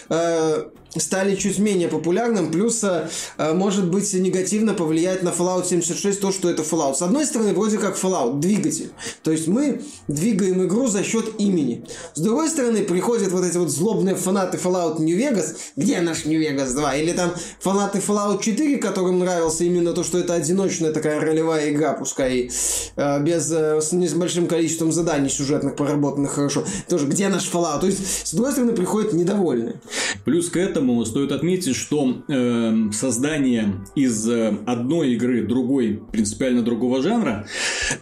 э, 0.09 0.63
стали 0.97 1.35
чуть 1.35 1.59
менее 1.59 1.87
популярным, 1.87 2.51
плюс 2.51 2.83
э, 2.83 3.07
может 3.53 3.89
быть 3.89 4.13
негативно 4.13 4.73
повлиять 4.73 5.23
на 5.23 5.29
Fallout 5.29 5.67
76 5.67 6.19
то, 6.19 6.31
что 6.31 6.49
это 6.49 6.63
Fallout. 6.63 6.95
С 6.95 7.01
одной 7.01 7.25
стороны, 7.25 7.53
вроде 7.53 7.77
как 7.77 7.97
Fallout, 7.97 8.39
двигатель. 8.39 8.91
То 9.23 9.31
есть 9.31 9.47
мы 9.47 9.81
двигаем 10.07 10.63
игру 10.65 10.87
за 10.87 11.03
счет 11.03 11.39
имени. 11.39 11.85
С 12.13 12.21
другой 12.21 12.49
стороны, 12.49 12.83
приходят 12.83 13.31
вот 13.31 13.43
эти 13.43 13.57
вот 13.57 13.69
злобные 13.69 14.15
фанаты 14.15 14.57
Fallout 14.57 14.99
New 14.99 15.17
Vegas, 15.17 15.55
где 15.75 16.01
наш 16.01 16.25
New 16.25 16.39
Vegas 16.39 16.73
2, 16.73 16.95
или 16.97 17.11
там 17.11 17.33
фанаты 17.59 17.99
Fallout 17.99 18.41
4, 18.41 18.77
которым 18.77 19.19
нравился 19.19 19.63
именно 19.63 19.93
то, 19.93 20.03
что 20.03 20.17
это 20.17 20.33
одиночная 20.33 20.91
такая 20.91 21.19
ролевая 21.19 21.71
игра, 21.71 21.93
пускай 21.93 22.49
э, 22.95 23.23
без, 23.23 23.51
э, 23.51 23.81
с 23.81 23.91
небольшим 23.91 24.47
количеством 24.47 24.91
заданий 24.91 25.29
сюжетных, 25.29 25.75
проработанных 25.75 26.31
хорошо. 26.31 26.65
Тоже, 26.87 27.07
где 27.07 27.29
наш 27.29 27.49
Fallout? 27.51 27.81
То 27.81 27.87
есть, 27.87 28.27
с 28.27 28.33
другой 28.33 28.51
стороны, 28.51 28.73
приходят 28.73 29.13
недовольные. 29.13 29.81
Плюс 30.23 30.49
к 30.49 30.57
этому 30.57 30.84
Поэтому 30.85 31.03
стоит 31.03 31.31
отметить, 31.31 31.75
что 31.75 32.21
э, 32.27 32.91
создание 32.91 33.83
из 33.95 34.29
э, 34.29 34.55
одной 34.67 35.13
игры 35.13 35.41
другой, 35.41 35.99
принципиально 36.11 36.61
другого 36.61 37.01
жанра, 37.01 37.47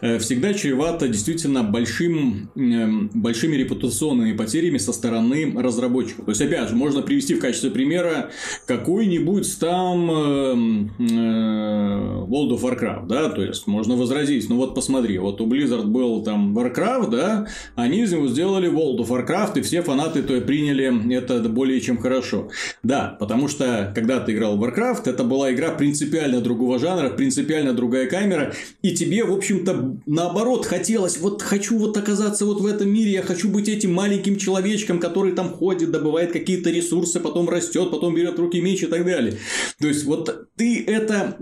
э, 0.02 0.20
всегда 0.20 0.54
чревато 0.54 1.08
действительно 1.08 1.64
большим, 1.64 2.52
э, 2.58 2.88
большими 3.14 3.56
репутационными 3.56 4.36
потерями 4.36 4.80
со 4.80 4.92
стороны 4.92 5.54
разработчиков. 5.58 6.26
То 6.26 6.32
есть, 6.32 6.42
опять 6.42 6.68
же, 6.68 6.76
можно 6.76 7.02
привести 7.02 7.36
в 7.36 7.40
качестве 7.40 7.72
примера 7.72 8.32
какой-нибудь 8.68 9.60
там 9.60 10.12
э, 10.12 10.54
э, 11.00 12.26
World 12.28 12.52
of 12.52 12.62
Warcraft, 12.64 13.08
да, 13.08 13.30
то 13.30 13.44
есть, 13.44 13.66
можно 13.66 13.96
возразить, 13.96 14.50
ну 14.50 14.58
вот 14.58 14.76
посмотри, 14.76 15.20
вот 15.20 15.40
у 15.40 15.48
Blizzard 15.48 15.86
был 15.86 16.22
там 16.22 16.58
Warcraft, 16.58 17.10
да, 17.10 17.48
они 17.76 18.02
из 18.02 18.12
него 18.12 18.28
сделали 18.28 18.70
World 18.70 18.98
of 18.98 19.08
Warcraft, 19.08 19.60
и 19.60 19.62
все 19.62 19.82
фанаты 19.84 20.22
то 20.22 20.42
приняли 20.42 21.14
это 21.14 21.40
более 21.48 21.80
чем 21.80 21.98
хорошо. 21.98 22.50
Да, 22.82 23.16
потому 23.20 23.48
что 23.48 23.92
когда 23.94 24.20
ты 24.20 24.34
играл 24.34 24.58
в 24.58 24.64
Warcraft, 24.64 25.10
это 25.10 25.24
была 25.24 25.54
игра 25.54 25.72
принципиально 25.72 26.42
другого 26.42 26.80
жанра, 26.80 27.10
принципиально 27.10 27.74
другая 27.74 28.08
камера, 28.08 28.54
и 28.82 28.96
тебе, 28.96 29.24
в 29.24 29.34
общем-то, 29.34 29.98
наоборот 30.06 30.66
хотелось, 30.66 31.18
вот 31.18 31.42
хочу 31.42 31.78
вот 31.78 31.96
оказаться 31.98 32.46
вот 32.46 32.62
в 32.62 32.66
этом 32.66 32.90
мире, 32.90 33.12
я 33.12 33.22
хочу 33.22 33.50
быть 33.50 33.70
этим 33.70 33.94
маленьким 33.94 34.38
человечком, 34.38 35.00
который 35.00 35.34
там 35.34 35.50
ходит, 35.50 35.92
добывает 35.92 36.32
какие-то 36.32 36.70
ресурсы, 36.70 37.20
потом 37.20 37.50
растет, 37.50 37.92
потом 37.92 38.16
берет 38.16 38.40
руки 38.40 38.60
меч 38.62 38.84
и 38.84 38.88
так 38.88 39.06
далее. 39.06 39.38
То 39.80 39.88
есть, 39.88 40.04
вот 40.06 40.50
ты 40.56 40.84
это 40.84 41.38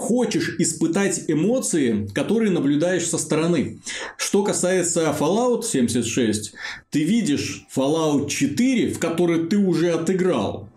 хочешь 0.00 0.56
испытать 0.58 1.24
эмоции, 1.28 2.08
которые 2.14 2.50
наблюдаешь 2.50 3.06
со 3.06 3.18
стороны. 3.18 3.80
Что 4.16 4.42
касается 4.42 5.14
Fallout 5.16 5.62
76, 5.62 6.54
ты 6.88 7.04
видишь 7.04 7.66
Fallout 7.74 8.28
4, 8.28 8.94
в 8.94 8.98
который 8.98 9.46
ты 9.46 9.58
уже 9.58 9.90
отыграл. 9.90 10.69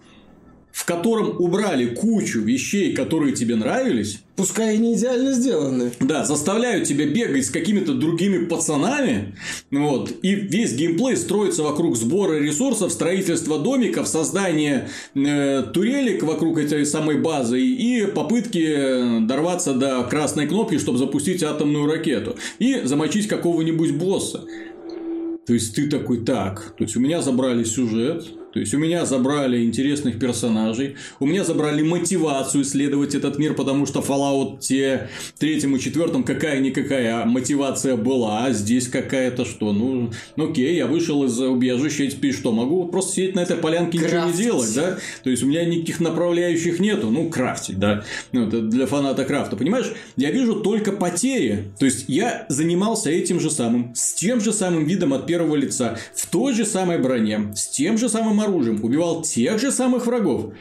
В 0.74 0.86
котором 0.86 1.39
убрали 1.39 1.86
кучу 1.86 2.42
вещей, 2.42 2.94
которые 2.94 3.34
тебе 3.34 3.56
нравились, 3.56 4.22
Пускай 4.36 4.75
и 4.75 4.80
не 4.80 4.96
идеально 4.96 5.32
сделаны. 5.34 5.92
да, 6.00 6.25
заставляют 6.25 6.88
тебя 6.88 7.06
бегать 7.06 7.46
с 7.46 7.51
какими-то 7.51 7.94
другими 7.94 8.46
пацанами, 8.46 9.36
вот, 9.70 10.12
и 10.24 10.34
весь 10.34 10.74
геймплей 10.74 11.15
строится 11.15 11.62
вокруг 11.62 11.96
сбора 11.96 12.39
ресурсов, 12.39 12.92
строительства 12.92 13.60
домиков, 13.60 14.08
создания 14.08 14.89
э, 15.13 15.62
турелек 15.72 16.24
вокруг 16.24 16.58
этой 16.58 16.88
самой 16.88 17.20
базы 17.20 17.62
и 17.62 18.08
попытки 18.08 19.20
дорваться 19.27 19.75
до 19.75 20.03
красной 20.06 20.48
кнопки, 20.48 20.80
чтобы 20.80 20.98
запустить 20.98 21.44
атомную 21.44 21.86
ракету 21.86 22.36
и 22.58 22.82
замочить 22.84 23.27
какого-нибудь 23.27 23.92
босса. 23.94 24.44
То 25.46 25.53
есть 25.53 25.75
ты 25.75 25.88
такой, 25.88 26.25
так, 26.25 26.74
то 26.77 26.84
есть 26.84 26.96
у 26.96 27.00
меня 27.00 27.22
забрали 27.22 27.63
сюжет, 27.63 28.25
то 28.54 28.60
есть 28.60 28.74
у 28.74 28.78
меня 28.78 29.06
забрали 29.06 29.64
интересных 29.64 30.20
персонажей, 30.20 30.96
у 31.20 31.26
меня 31.26 31.44
забрали 31.44 31.82
мотивацию 31.82 32.64
исследовать 32.64 33.16
этот 33.16 33.40
мир, 33.40 33.56
потому 33.56 33.88
что 33.88 34.00
Fallout 34.00 34.60
те 34.60 35.10
третьем 35.40 35.76
и 35.76 35.80
четвертом 35.80 36.24
какая-никакая 36.24 37.26
мотивация 37.26 37.96
была, 37.96 38.46
а 38.46 38.52
здесь 38.52 38.88
какая-то 38.88 39.46
что? 39.46 39.74
Ну, 39.74 40.12
ну 40.36 40.52
окей, 40.52 40.76
я 40.76 40.86
вышел 40.86 41.24
из 41.24 41.40
убежища, 41.40 42.06
теперь 42.08 42.34
что, 42.34 42.52
могу 42.52 42.86
просто 42.86 43.14
сидеть 43.14 43.36
на 43.36 43.40
этой 43.40 43.58
полянке 43.58 43.98
и 43.98 44.02
ничего 44.02 44.26
не 44.26 44.34
делать, 44.34 44.74
да? 44.76 44.98
То 45.24 45.32
есть 45.32 45.42
у 45.42 45.48
меня 45.48 45.66
никаких 45.66 46.00
направляющих 46.00 46.80
нету, 46.80 47.10
ну, 47.10 47.30
крафтить, 47.30 47.80
да? 47.80 48.04
Ну, 48.32 48.48
это 48.48 48.62
для 48.62 48.86
фаната 48.86 49.26
крафта, 49.26 49.56
понимаешь? 49.56 49.92
Я 50.16 50.30
вижу 50.30 50.62
только 50.62 50.92
потери, 50.92 51.72
то 51.80 51.86
есть 51.86 52.06
я 52.08 52.46
занимался 52.50 53.10
этим 53.10 53.40
же 53.40 53.50
самым, 53.50 53.96
с 53.96 54.14
тем 54.14 54.40
же 54.42 54.54
самым 54.54 54.86
видом 54.86 55.14
от 55.14 55.26
первого 55.26 55.56
лица, 55.56 55.98
в 56.16 56.28
той 56.28 56.54
же 56.54 56.66
самой 56.66 57.00
броне, 57.00 57.52
с 57.56 57.68
тем 57.70 57.98
же 57.98 58.10
самым 58.10 58.43
оружием, 58.44 58.80
убивал 58.84 59.22
тех 59.22 59.60
же 59.60 59.72
самых 59.72 60.06
врагов. 60.06 60.54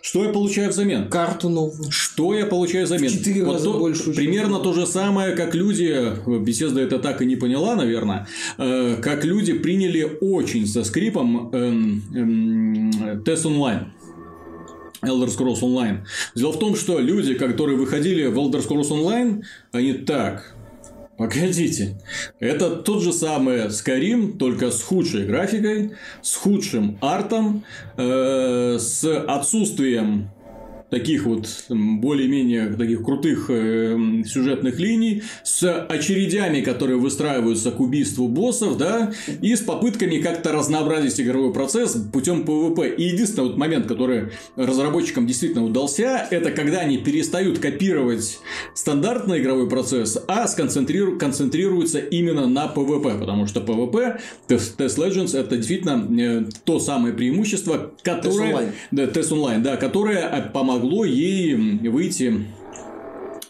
Что 0.00 0.24
я 0.24 0.30
получаю 0.30 0.70
взамен? 0.70 1.08
Карту 1.08 1.48
новую. 1.48 1.90
Что 1.90 2.34
я 2.34 2.46
получаю 2.46 2.86
взамен? 2.86 3.10
В 3.10 3.12
четыре 3.12 3.44
раза 3.44 3.64
то- 3.64 3.78
больше. 3.78 4.12
Примерно 4.12 4.58
то 4.60 4.72
же 4.72 4.86
самое, 4.86 5.34
как 5.34 5.54
люди, 5.54 6.12
Беседа 6.40 6.80
это 6.80 6.98
так 6.98 7.20
и 7.20 7.26
не 7.26 7.36
поняла, 7.36 7.74
наверное, 7.74 8.26
э, 8.58 8.96
как 9.02 9.24
люди 9.24 9.52
приняли 9.52 10.18
очень 10.20 10.66
со 10.66 10.84
скрипом 10.84 11.50
эм, 11.52 12.02
эм, 12.14 13.22
тест 13.24 13.44
онлайн. 13.44 13.92
Elder 15.04 15.28
Scrolls 15.28 15.60
Online. 15.62 15.98
Дело 16.34 16.52
в 16.52 16.58
том, 16.58 16.74
что 16.74 16.98
люди, 16.98 17.34
которые 17.34 17.76
выходили 17.76 18.26
в 18.26 18.36
Elder 18.38 18.66
Scrolls 18.66 18.90
Online, 18.90 19.42
они 19.72 19.92
так, 19.92 20.56
Погодите, 21.18 21.96
это 22.38 22.76
тот 22.76 23.02
же 23.02 23.12
самый 23.12 23.66
Skyrim, 23.66 24.38
только 24.38 24.70
с 24.70 24.80
худшей 24.84 25.26
графикой, 25.26 25.90
с 26.22 26.36
худшим 26.36 26.96
артом, 27.00 27.64
э, 27.96 28.78
с 28.78 29.04
отсутствием 29.26 30.30
таких 30.90 31.24
вот 31.24 31.46
более-менее 31.68 32.74
таких 32.74 33.02
крутых 33.02 33.46
э, 33.50 34.22
сюжетных 34.26 34.78
линий, 34.78 35.22
с 35.44 35.84
очередями, 35.84 36.60
которые 36.60 36.98
выстраиваются 36.98 37.70
к 37.70 37.80
убийству 37.80 38.28
боссов, 38.28 38.78
да, 38.78 39.12
и 39.42 39.54
с 39.54 39.60
попытками 39.60 40.18
как-то 40.18 40.52
разнообразить 40.52 41.20
игровой 41.20 41.52
процесс 41.52 41.96
путем 42.12 42.42
PvP. 42.42 42.96
И 42.96 43.04
единственный 43.04 43.48
вот 43.48 43.56
момент, 43.56 43.86
который 43.86 44.30
разработчикам 44.56 45.26
действительно 45.26 45.64
удался, 45.64 46.26
это 46.30 46.50
когда 46.50 46.80
они 46.80 46.98
перестают 46.98 47.58
копировать 47.58 48.38
стандартный 48.74 49.40
игровой 49.40 49.68
процесс, 49.68 50.18
а 50.26 50.46
сконцентриру- 50.46 51.18
концентрируются 51.18 51.98
именно 51.98 52.46
на 52.46 52.66
PvP, 52.66 53.18
потому 53.18 53.46
что 53.46 53.60
PvP, 53.60 54.20
Test 54.48 54.78
Legends, 54.78 55.38
это 55.38 55.56
действительно 55.56 56.06
э, 56.18 56.44
то 56.64 56.80
самое 56.80 57.14
преимущество, 57.14 57.92
которое... 58.02 58.52
Online. 58.52 58.72
Да, 58.90 59.06
тест 59.06 59.32
онлайн, 59.32 59.62
да, 59.62 59.76
которое 59.76 60.20
э, 60.20 60.50
помогло 60.78 61.04
ей 61.04 61.54
выйти 61.54 62.46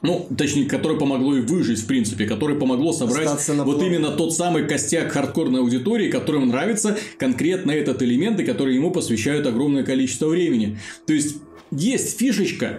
ну, 0.00 0.28
точнее, 0.38 0.66
которое 0.66 0.96
помогло 0.96 1.34
ей 1.34 1.42
выжить, 1.42 1.80
в 1.80 1.86
принципе, 1.88 2.24
которое 2.24 2.54
помогло 2.56 2.92
собрать 2.92 3.28
вот 3.48 3.82
именно 3.82 4.10
тот 4.10 4.32
самый 4.32 4.64
костяк 4.64 5.10
хардкорной 5.10 5.58
аудитории, 5.58 6.08
которым 6.08 6.48
нравится 6.48 6.96
конкретно 7.18 7.72
этот 7.72 8.00
элемент, 8.00 8.38
и 8.38 8.44
который 8.44 8.76
ему 8.76 8.92
посвящают 8.92 9.44
огромное 9.48 9.82
количество 9.82 10.28
времени. 10.28 10.78
То 11.04 11.14
есть, 11.14 11.38
есть 11.72 12.16
фишечка, 12.16 12.78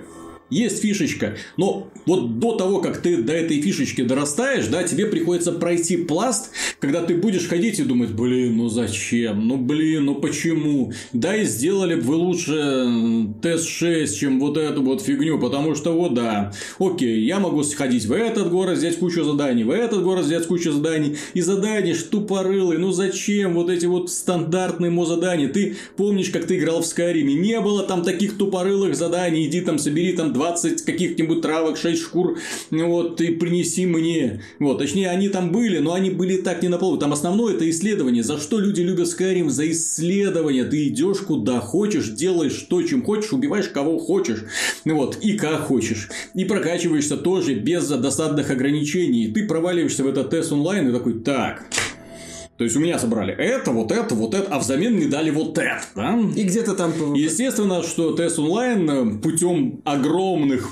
есть 0.49 0.81
фишечка, 0.81 1.37
но 1.57 1.89
вот 2.05 2.39
до 2.39 2.55
того, 2.55 2.81
как 2.81 3.01
ты 3.01 3.17
до 3.17 3.33
этой 3.33 3.61
фишечки 3.61 4.01
дорастаешь, 4.01 4.67
да, 4.67 4.83
тебе 4.83 5.05
приходится 5.05 5.51
пройти 5.51 5.97
пласт, 5.97 6.51
когда 6.79 7.01
ты 7.01 7.15
будешь 7.15 7.47
ходить 7.47 7.79
и 7.79 7.83
думать, 7.83 8.11
блин, 8.11 8.57
ну 8.57 8.69
зачем, 8.69 9.47
ну 9.47 9.57
блин, 9.57 10.05
ну 10.05 10.15
почему, 10.15 10.91
да 11.13 11.35
и 11.35 11.45
сделали 11.45 11.95
бы 11.95 12.09
вы 12.09 12.15
лучше 12.15 12.53
м, 12.53 13.35
тест 13.41 13.67
6, 13.67 14.17
чем 14.17 14.39
вот 14.39 14.57
эту 14.57 14.81
вот 14.81 15.01
фигню, 15.01 15.39
потому 15.39 15.75
что 15.75 15.93
вот 15.93 16.15
да, 16.15 16.51
окей, 16.79 17.23
я 17.25 17.39
могу 17.39 17.63
сходить 17.63 18.05
в 18.05 18.13
этот 18.13 18.49
город, 18.49 18.79
взять 18.79 18.97
кучу 18.97 19.23
заданий, 19.23 19.63
в 19.63 19.69
этот 19.69 20.03
город 20.03 20.25
взять 20.25 20.47
кучу 20.47 20.71
заданий, 20.71 21.17
и 21.35 21.41
задания 21.41 21.93
ж 21.93 21.99
тупорылые, 22.03 22.79
ну 22.79 22.91
зачем 22.91 23.53
вот 23.53 23.69
эти 23.69 23.85
вот 23.85 24.09
стандартные 24.09 24.89
мо 24.89 25.05
задания, 25.05 25.47
ты 25.47 25.77
помнишь, 25.95 26.29
как 26.29 26.47
ты 26.47 26.57
играл 26.57 26.81
в 26.81 26.88
Скайриме, 26.88 27.35
не 27.35 27.59
было 27.59 27.83
там 27.83 28.03
таких 28.03 28.38
тупорылых 28.38 28.95
заданий, 28.95 29.45
иди 29.45 29.62
там 29.62 29.77
собери 29.77 30.13
там 30.13 30.33
20 30.39 30.84
каких-нибудь 30.84 31.41
травок, 31.41 31.78
6 31.78 32.02
шкур, 32.02 32.39
вот, 32.71 33.19
и 33.19 33.32
принеси 33.32 33.86
мне. 33.86 34.41
Вот, 34.60 34.78
точнее, 34.78 35.10
они 35.10 35.28
там 35.28 35.52
были, 35.52 35.80
но 35.80 35.93
они 35.93 36.10
были 36.10 36.38
так 36.38 36.62
не 36.62 36.69
на 36.69 36.78
полу. 36.78 36.97
Там 36.97 37.12
основное 37.12 37.56
это 37.56 37.69
исследование. 37.69 38.23
За 38.23 38.39
что 38.39 38.58
люди 38.58 38.80
любят 38.82 39.08
Skyrim? 39.08 39.49
За 39.49 39.69
исследование. 39.69 40.63
Ты 40.63 40.88
идешь 40.88 41.17
куда 41.17 41.60
хочешь, 41.60 42.10
делаешь 42.10 42.65
то, 42.69 42.82
чем 42.84 43.04
хочешь, 43.04 43.34
убиваешь 43.34 43.67
кого 43.67 43.99
хочешь. 43.99 44.45
Вот, 44.86 45.17
и 45.21 45.34
как 45.34 45.60
хочешь. 45.63 46.10
И 46.34 46.45
прокачиваешься 46.45 47.17
тоже 47.17 47.56
без 47.56 47.89
досадных 47.89 48.49
ограничений. 48.49 49.28
Ты 49.28 49.45
проваливаешься 49.45 50.04
в 50.06 50.08
этот 50.08 50.30
тест 50.30 50.54
онлайн 50.54 50.88
и 50.88 50.93
такой, 50.93 51.19
так, 51.19 51.65
то 52.60 52.65
есть 52.65 52.76
у 52.76 52.82
меня 52.82 53.00
собрали 53.00 53.34
это, 53.34 53.72
вот 53.72 53.89
это, 53.93 54.15
вот 54.15 54.34
это, 54.34 54.54
а 54.54 54.60
взамен 54.60 54.95
мне 54.95 55.08
дали 55.08 55.32
вот 55.32 55.58
это. 55.58 55.82
Да? 55.95 56.19
И 56.36 56.43
где-то 56.43 56.74
там. 56.74 57.13
Естественно, 57.13 57.82
что 57.84 58.12
тест 58.12 58.38
онлайн 58.38 59.22
путем 59.22 59.80
огромных 59.86 60.69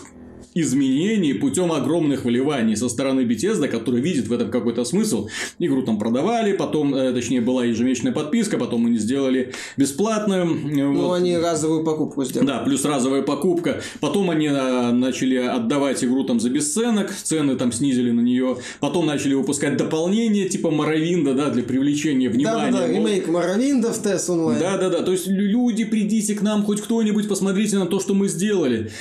изменений, 0.62 1.34
путем 1.34 1.72
огромных 1.72 2.26
вливаний 2.26 2.76
со 2.76 2.90
стороны 2.90 3.22
Bethesda, 3.22 3.68
который 3.68 4.02
видит 4.02 4.28
в 4.28 4.34
этом 4.34 4.50
какой-то 4.52 4.86
смысл. 4.86 5.30
Игру 5.60 5.82
там 5.84 6.00
продавали, 6.00 6.54
потом, 6.54 6.94
э, 6.96 7.14
точнее, 7.14 7.42
была 7.42 7.66
ежемесячная 7.66 8.12
подписка, 8.12 8.58
потом 8.58 8.86
они 8.86 8.98
сделали 8.98 9.54
бесплатную. 9.78 10.44
э, 10.46 10.84
Ну, 10.84 11.08
вот. 11.08 11.14
они 11.16 11.38
разовую 11.38 11.84
покупку 11.84 12.24
сделали. 12.24 12.48
Да, 12.48 12.60
плюс 12.60 12.84
разовая 12.86 13.22
покупка. 13.22 13.82
Потом 14.00 14.30
они 14.30 14.48
а, 14.48 14.92
начали 14.92 15.36
отдавать 15.36 16.04
игру 16.04 16.24
там 16.24 16.40
за 16.40 16.50
бесценок, 16.50 17.12
цены 17.14 17.56
там 17.56 17.72
снизили 17.72 18.12
на 18.12 18.22
нее. 18.22 18.58
Потом 18.80 19.06
начали 19.06 19.34
выпускать 19.34 19.78
дополнения 19.78 20.48
типа 20.50 20.72
Моровинда, 20.72 21.34
да, 21.34 21.50
для 21.50 21.64
привлечения 21.64 22.30
внимания. 22.30 22.72
Да-да-да, 22.72 22.88
Мол, 22.94 23.08
ремейк 23.08 23.28
Моровинда 23.28 23.92
в 23.94 23.98
тест 24.02 24.30
онлайн. 24.30 24.60
да, 24.60 24.78
да, 24.78 24.90
да. 24.90 25.02
То 25.04 25.12
есть 25.12 25.28
лю- 25.28 25.48
люди, 25.68 25.84
придите 25.86 26.36
к 26.36 26.42
нам, 26.42 26.64
хоть 26.64 26.82
кто-нибудь, 26.82 27.28
посмотрите 27.28 27.78
на 27.78 27.86
то, 27.86 28.00
что 28.00 28.14
мы 28.14 28.28
сделали. 28.28 28.92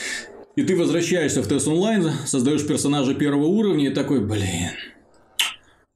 И 0.57 0.63
ты 0.63 0.75
возвращаешься 0.75 1.43
в 1.43 1.49
тест 1.49 1.69
онлайн, 1.69 2.11
создаешь 2.25 2.67
персонажа 2.67 3.13
первого 3.13 3.45
уровня 3.45 3.91
и 3.91 3.95
такой, 3.95 4.25
блин. 4.25 4.71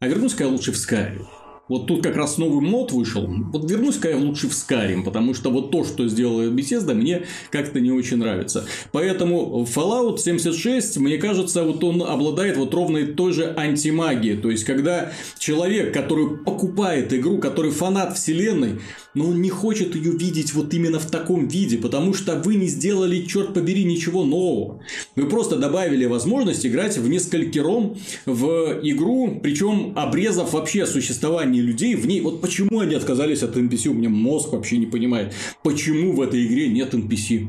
А 0.00 0.06
вернусь-ка 0.06 0.44
я 0.44 0.50
лучше 0.50 0.72
в 0.72 0.74
Skyrim. 0.74 1.24
Вот 1.70 1.86
тут 1.86 2.02
как 2.02 2.16
раз 2.16 2.36
новый 2.36 2.60
мод 2.60 2.92
вышел. 2.92 3.26
Вот 3.26 3.70
вернусь-ка 3.70 4.10
я 4.10 4.18
лучше 4.18 4.48
в 4.48 4.50
Skyrim, 4.50 5.02
потому 5.02 5.32
что 5.32 5.50
вот 5.50 5.70
то, 5.70 5.84
что 5.84 6.06
сделала 6.08 6.50
Bethesda, 6.50 6.92
мне 6.92 7.26
как-то 7.50 7.80
не 7.80 7.90
очень 7.90 8.18
нравится. 8.18 8.66
Поэтому 8.92 9.64
Fallout 9.64 10.18
76, 10.18 10.98
мне 10.98 11.16
кажется, 11.16 11.62
вот 11.62 11.82
он 11.82 12.02
обладает 12.02 12.58
вот 12.58 12.74
ровно 12.74 13.06
той 13.06 13.32
же 13.32 13.54
антимагией. 13.56 14.36
То 14.36 14.50
есть, 14.50 14.64
когда 14.64 15.12
человек, 15.38 15.94
который 15.94 16.36
покупает 16.36 17.14
игру, 17.14 17.38
который 17.38 17.70
фанат 17.70 18.18
вселенной, 18.18 18.80
но 19.14 19.28
он 19.28 19.42
не 19.42 19.50
хочет 19.50 19.94
ее 19.94 20.12
видеть 20.12 20.54
вот 20.54 20.72
именно 20.74 20.98
в 20.98 21.10
таком 21.10 21.48
виде, 21.48 21.78
потому 21.78 22.14
что 22.14 22.36
вы 22.36 22.56
не 22.56 22.68
сделали, 22.68 23.24
черт 23.24 23.54
побери, 23.54 23.84
ничего 23.84 24.24
нового. 24.24 24.80
Вы 25.16 25.28
просто 25.28 25.56
добавили 25.56 26.06
возможность 26.06 26.64
играть 26.64 26.96
в 26.98 27.08
несколькером 27.08 27.96
в 28.26 28.80
игру, 28.82 29.40
причем 29.42 29.92
обрезав 29.96 30.52
вообще 30.52 30.86
существование 30.86 31.62
людей 31.62 31.94
в 31.94 32.06
ней. 32.06 32.20
Вот 32.20 32.40
почему 32.40 32.80
они 32.80 32.94
отказались 32.94 33.42
от 33.42 33.56
NPC, 33.56 33.88
у 33.88 33.94
меня 33.94 34.08
мозг 34.08 34.52
вообще 34.52 34.78
не 34.78 34.86
понимает. 34.86 35.34
Почему 35.62 36.12
в 36.12 36.20
этой 36.20 36.46
игре 36.46 36.68
нет 36.68 36.94
NPC? 36.94 37.48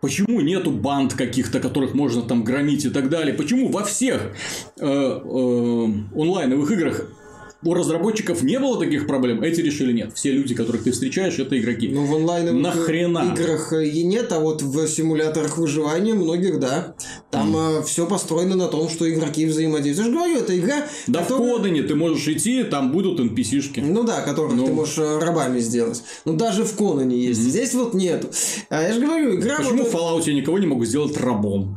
Почему 0.00 0.40
нету 0.40 0.70
банд 0.70 1.14
каких-то, 1.14 1.58
которых 1.58 1.94
можно 1.94 2.22
там 2.22 2.44
громить 2.44 2.84
и 2.84 2.90
так 2.90 3.08
далее? 3.08 3.34
Почему 3.34 3.68
во 3.68 3.82
всех 3.82 4.32
э, 4.78 4.86
э, 4.86 5.84
онлайновых 6.14 6.70
играх 6.70 7.10
у 7.64 7.74
разработчиков 7.74 8.42
не 8.42 8.58
было 8.60 8.78
таких 8.78 9.06
проблем, 9.08 9.42
эти 9.42 9.60
решили 9.60 9.92
нет. 9.92 10.12
Все 10.14 10.30
люди, 10.30 10.54
которых 10.54 10.84
ты 10.84 10.92
встречаешь, 10.92 11.38
это 11.40 11.58
игроки. 11.58 11.88
Ну, 11.88 12.04
в 12.04 12.14
онлайновых 12.14 12.62
Нахрена? 12.62 13.34
играх 13.34 13.72
э, 13.72 13.86
и 13.88 14.04
нет, 14.04 14.30
а 14.32 14.38
вот 14.38 14.62
в 14.62 14.86
симуляторах 14.86 15.58
выживания 15.58 16.14
многих, 16.14 16.60
да. 16.60 16.94
Там 17.32 17.82
все 17.84 18.06
построено 18.06 18.54
на 18.54 18.68
том, 18.68 18.88
что 18.88 19.10
игроки 19.10 19.44
взаимодействуют. 19.46 19.98
Я 19.98 20.04
же 20.04 20.10
говорю, 20.12 20.38
это 20.44 20.58
игра, 20.58 20.86
Да 21.08 21.20
в 21.22 21.28
которая- 21.28 21.56
Кодане 21.56 21.82
ты 21.82 21.94
можешь 21.96 22.28
идти, 22.28 22.62
там 22.62 22.92
будут 22.92 23.18
NPC-шки. 23.18 23.80
Ну 23.80 24.04
да, 24.04 24.20
которых 24.22 24.54
Ну. 24.54 24.66
ты 24.66 24.72
можешь 24.72 24.98
э, 24.98 25.18
рабами 25.18 25.58
сделать. 25.58 26.02
Ну 26.24 26.34
даже 26.34 26.62
в 26.64 26.76
Конане 26.76 27.16
есть. 27.18 27.40
Здесь 27.40 27.74
вот 27.74 27.92
нету. 27.92 28.28
А 28.70 28.82
я 28.82 28.92
же 28.92 29.00
говорю, 29.00 29.34
игра... 29.34 29.56
Почему 29.56 29.82
вот- 29.82 29.92
в 29.92 29.94
Fallout 29.96 30.22
я 30.26 30.34
никого 30.34 30.58
не 30.60 30.66
могу 30.66 30.84
сделать 30.84 31.16
рабом? 31.16 31.76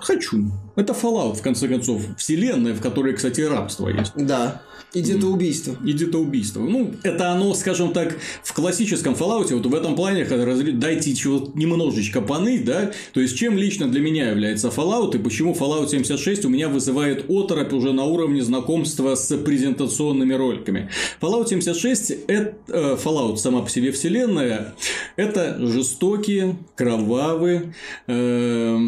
Хочу. 0.00 0.44
Это 0.76 0.92
Fallout, 0.92 1.36
в 1.36 1.42
конце 1.42 1.66
концов. 1.66 2.02
Вселенная, 2.18 2.74
в 2.74 2.80
которой, 2.80 3.14
кстати, 3.14 3.40
рабство 3.40 3.88
есть. 3.88 4.12
Да. 4.14 4.62
И 4.92 5.00
где-то 5.00 5.26
убийство. 5.28 5.76
И 5.84 5.92
где-то 5.92 6.18
убийство. 6.18 6.60
Ну, 6.60 6.92
это 7.04 7.30
оно, 7.30 7.54
скажем 7.54 7.92
так, 7.92 8.16
в 8.42 8.52
классическом 8.52 9.14
Fallout, 9.14 9.54
вот 9.54 9.66
в 9.66 9.74
этом 9.74 9.94
плане, 9.94 10.22
разли- 10.22 10.72
дайте 10.72 11.14
чего 11.14 11.50
немножечко 11.54 12.20
поныть, 12.20 12.64
да, 12.64 12.90
то 13.12 13.20
есть, 13.20 13.36
чем 13.36 13.56
лично 13.56 13.88
для 13.88 14.00
меня 14.00 14.30
является 14.30 14.68
Fallout, 14.68 15.16
и 15.16 15.22
почему 15.22 15.54
Fallout 15.54 15.88
76 15.88 16.44
у 16.44 16.48
меня 16.48 16.68
вызывает 16.68 17.26
оторопь 17.28 17.72
уже 17.72 17.92
на 17.92 18.04
уровне 18.04 18.42
знакомства 18.42 19.14
с 19.14 19.36
презентационными 19.36 20.34
роликами. 20.34 20.90
Fallout 21.20 21.48
76 21.48 22.12
это 22.26 22.54
э, 22.68 22.96
Fallout 23.02 23.36
сама 23.36 23.62
по 23.62 23.70
себе 23.70 23.92
вселенная, 23.92 24.74
это 25.16 25.56
жестокие, 25.60 26.56
кровавые, 26.74 27.74
э, 28.08 28.78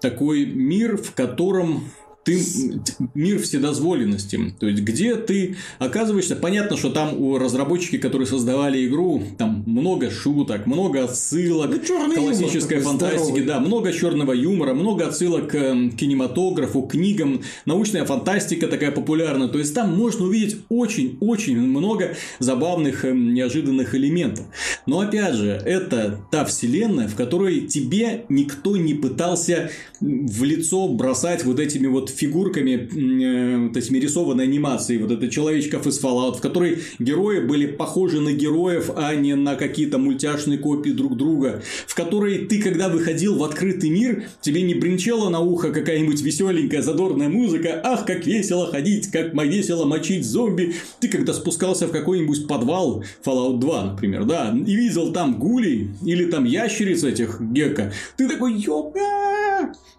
такой 0.00 0.44
мир, 0.44 0.96
в 0.96 1.12
котором 1.14 1.84
ты 2.28 3.08
мир 3.14 3.40
вседозволенности. 3.40 4.54
То 4.58 4.68
есть, 4.68 4.82
где 4.82 5.16
ты 5.16 5.56
оказываешься... 5.78 6.36
Понятно, 6.36 6.76
что 6.76 6.90
там 6.90 7.20
у 7.20 7.38
разработчики, 7.38 7.98
которые 7.98 8.26
создавали 8.26 8.86
игру, 8.86 9.22
там 9.38 9.62
много 9.66 10.10
шуток, 10.10 10.66
много 10.66 11.04
отсылок 11.04 11.70
Ну, 11.70 11.78
к 11.80 11.88
юмор 11.88 12.16
классической 12.16 12.78
такой 12.78 12.82
фантастике. 12.82 13.18
здоровый. 13.22 13.42
Да, 13.44 13.60
много 13.60 13.92
черного 13.92 14.32
юмора, 14.32 14.74
много 14.74 15.06
отсылок 15.06 15.48
к 15.48 15.54
эм, 15.54 15.90
кинематографу, 15.90 16.82
книгам. 16.82 17.42
Научная 17.64 18.04
фантастика 18.04 18.66
такая 18.68 18.90
популярна. 18.90 19.48
То 19.48 19.58
есть, 19.58 19.74
там 19.74 19.96
можно 19.96 20.26
увидеть 20.26 20.58
очень-очень 20.68 21.58
много 21.58 22.16
забавных, 22.38 23.04
эм, 23.04 23.32
неожиданных 23.32 23.94
элементов. 23.94 24.46
Но, 24.86 25.00
опять 25.00 25.34
же, 25.34 25.48
это 25.64 26.20
та 26.30 26.44
вселенная, 26.44 27.08
в 27.08 27.14
которой 27.14 27.62
тебе 27.62 28.24
никто 28.28 28.76
не 28.76 28.94
пытался 28.94 29.70
в 30.00 30.44
лицо 30.44 30.88
бросать 30.88 31.44
вот 31.44 31.58
этими 31.60 31.86
вот 31.86 32.10
фигурками, 32.18 32.72
э, 32.72 33.68
вот 33.68 33.76
этими 33.76 33.98
рисованной 33.98 34.44
анимацией, 34.44 35.00
вот 35.00 35.10
это 35.10 35.28
человечков 35.28 35.86
из 35.86 36.02
Fallout, 36.02 36.38
в 36.38 36.40
которой 36.40 36.78
герои 36.98 37.40
были 37.40 37.66
похожи 37.66 38.20
на 38.20 38.32
героев, 38.32 38.90
а 38.96 39.14
не 39.14 39.34
на 39.36 39.54
какие-то 39.54 39.98
мультяшные 39.98 40.58
копии 40.58 40.90
друг 40.90 41.16
друга, 41.16 41.62
в 41.86 41.94
которой 41.94 42.46
ты, 42.46 42.60
когда 42.60 42.88
выходил 42.88 43.36
в 43.36 43.44
открытый 43.44 43.90
мир, 43.90 44.24
тебе 44.40 44.62
не 44.62 44.74
бринчала 44.74 45.28
на 45.28 45.40
ухо 45.40 45.70
какая-нибудь 45.70 46.20
веселенькая 46.20 46.82
задорная 46.82 47.28
музыка, 47.28 47.80
ах, 47.84 48.04
как 48.04 48.26
весело 48.26 48.66
ходить, 48.66 49.08
как 49.10 49.34
весело 49.34 49.84
мочить 49.86 50.24
зомби. 50.24 50.74
Ты 51.00 51.08
когда 51.08 51.32
спускался 51.32 51.86
в 51.86 51.92
какой-нибудь 51.92 52.46
подвал, 52.48 53.04
Fallout 53.24 53.58
2, 53.58 53.84
например, 53.84 54.24
да, 54.24 54.54
и 54.66 54.74
видел 54.74 55.12
там 55.12 55.38
гулей 55.38 55.90
или 56.04 56.24
там 56.30 56.44
ящериц 56.44 57.04
этих 57.04 57.40
гека, 57.40 57.92
ты 58.16 58.28
такой, 58.28 58.54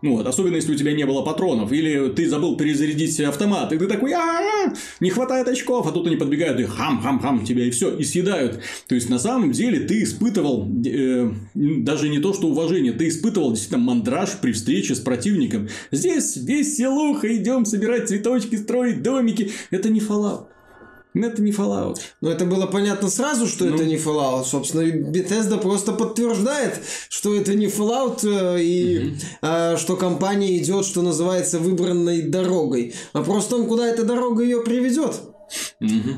Ну 0.02 0.17
вот, 0.17 0.28
особенно 0.28 0.56
если 0.56 0.74
у 0.74 0.76
тебя 0.76 0.93
не 0.93 1.06
было 1.06 1.22
патронов, 1.22 1.72
или 1.72 2.10
ты 2.10 2.30
забыл 2.30 2.56
перезарядить 2.56 3.19
автомат, 3.19 3.74
и 3.74 3.78
ты 3.78 3.88
такой, 3.88 4.13
«А-а-а, 4.13 4.74
не 5.00 5.10
хватает 5.10 5.48
очков, 5.48 5.88
а 5.88 5.91
тут 5.91 6.08
они 6.08 6.15
подбегают 6.15 6.60
и 6.60 6.63
хам-хам-хам 6.63 7.45
тебя 7.45 7.65
и 7.65 7.72
все, 7.72 7.95
и 7.95 8.04
съедают. 8.04 8.62
То 8.88 8.95
есть, 8.95 9.10
на 9.10 9.19
самом 9.19 9.52
деле, 9.52 9.82
ты 9.82 10.04
испытывал 10.04 10.67
э, 10.86 11.32
даже 11.54 12.10
не 12.10 12.19
то, 12.19 12.34
что 12.34 12.48
уважение, 12.48 12.93
ты 12.93 13.08
испытывал 13.08 13.52
действительно 13.52 13.84
мандраж 13.84 14.39
при 14.41 14.52
встрече 14.52 14.95
с 14.95 15.00
противником. 15.00 15.67
Здесь 15.91 16.38
веселуха, 16.38 17.36
идем 17.36 17.65
собирать 17.65 18.08
цветочки, 18.08 18.56
строить 18.56 19.02
домики. 19.02 19.52
Это 19.72 19.89
не 19.89 20.00
Fallout. 20.00 20.45
Это 21.15 21.41
не 21.41 21.52
Fallout. 21.52 21.98
Но 22.22 22.30
это 22.32 22.45
было 22.45 22.67
понятно 22.67 23.10
сразу, 23.10 23.48
что 23.48 23.65
Ну. 23.65 23.76
это 23.76 23.86
не 23.86 23.95
Fallout. 23.95 24.45
Собственно, 24.45 24.84
Bethesda 24.84 25.60
просто 25.60 25.91
подтверждает, 25.91 26.80
что 27.10 27.34
это 27.36 27.56
не 27.56 27.65
Fallout, 27.65 28.19
э, 28.24 28.62
и 28.62 29.15
э, 29.41 29.78
что 29.78 29.95
компания 29.95 30.58
идет, 30.58 30.86
что 30.86 31.02
называется, 31.02 31.58
выбранной 31.60 32.22
дорогой. 32.22 32.93
Вопрос 33.13 33.45
в 33.45 33.50
том, 33.50 33.67
куда 33.67 33.88
эта 33.88 34.04
дорога 34.04 34.43
ее 34.43 34.62
приведет. 34.62 35.19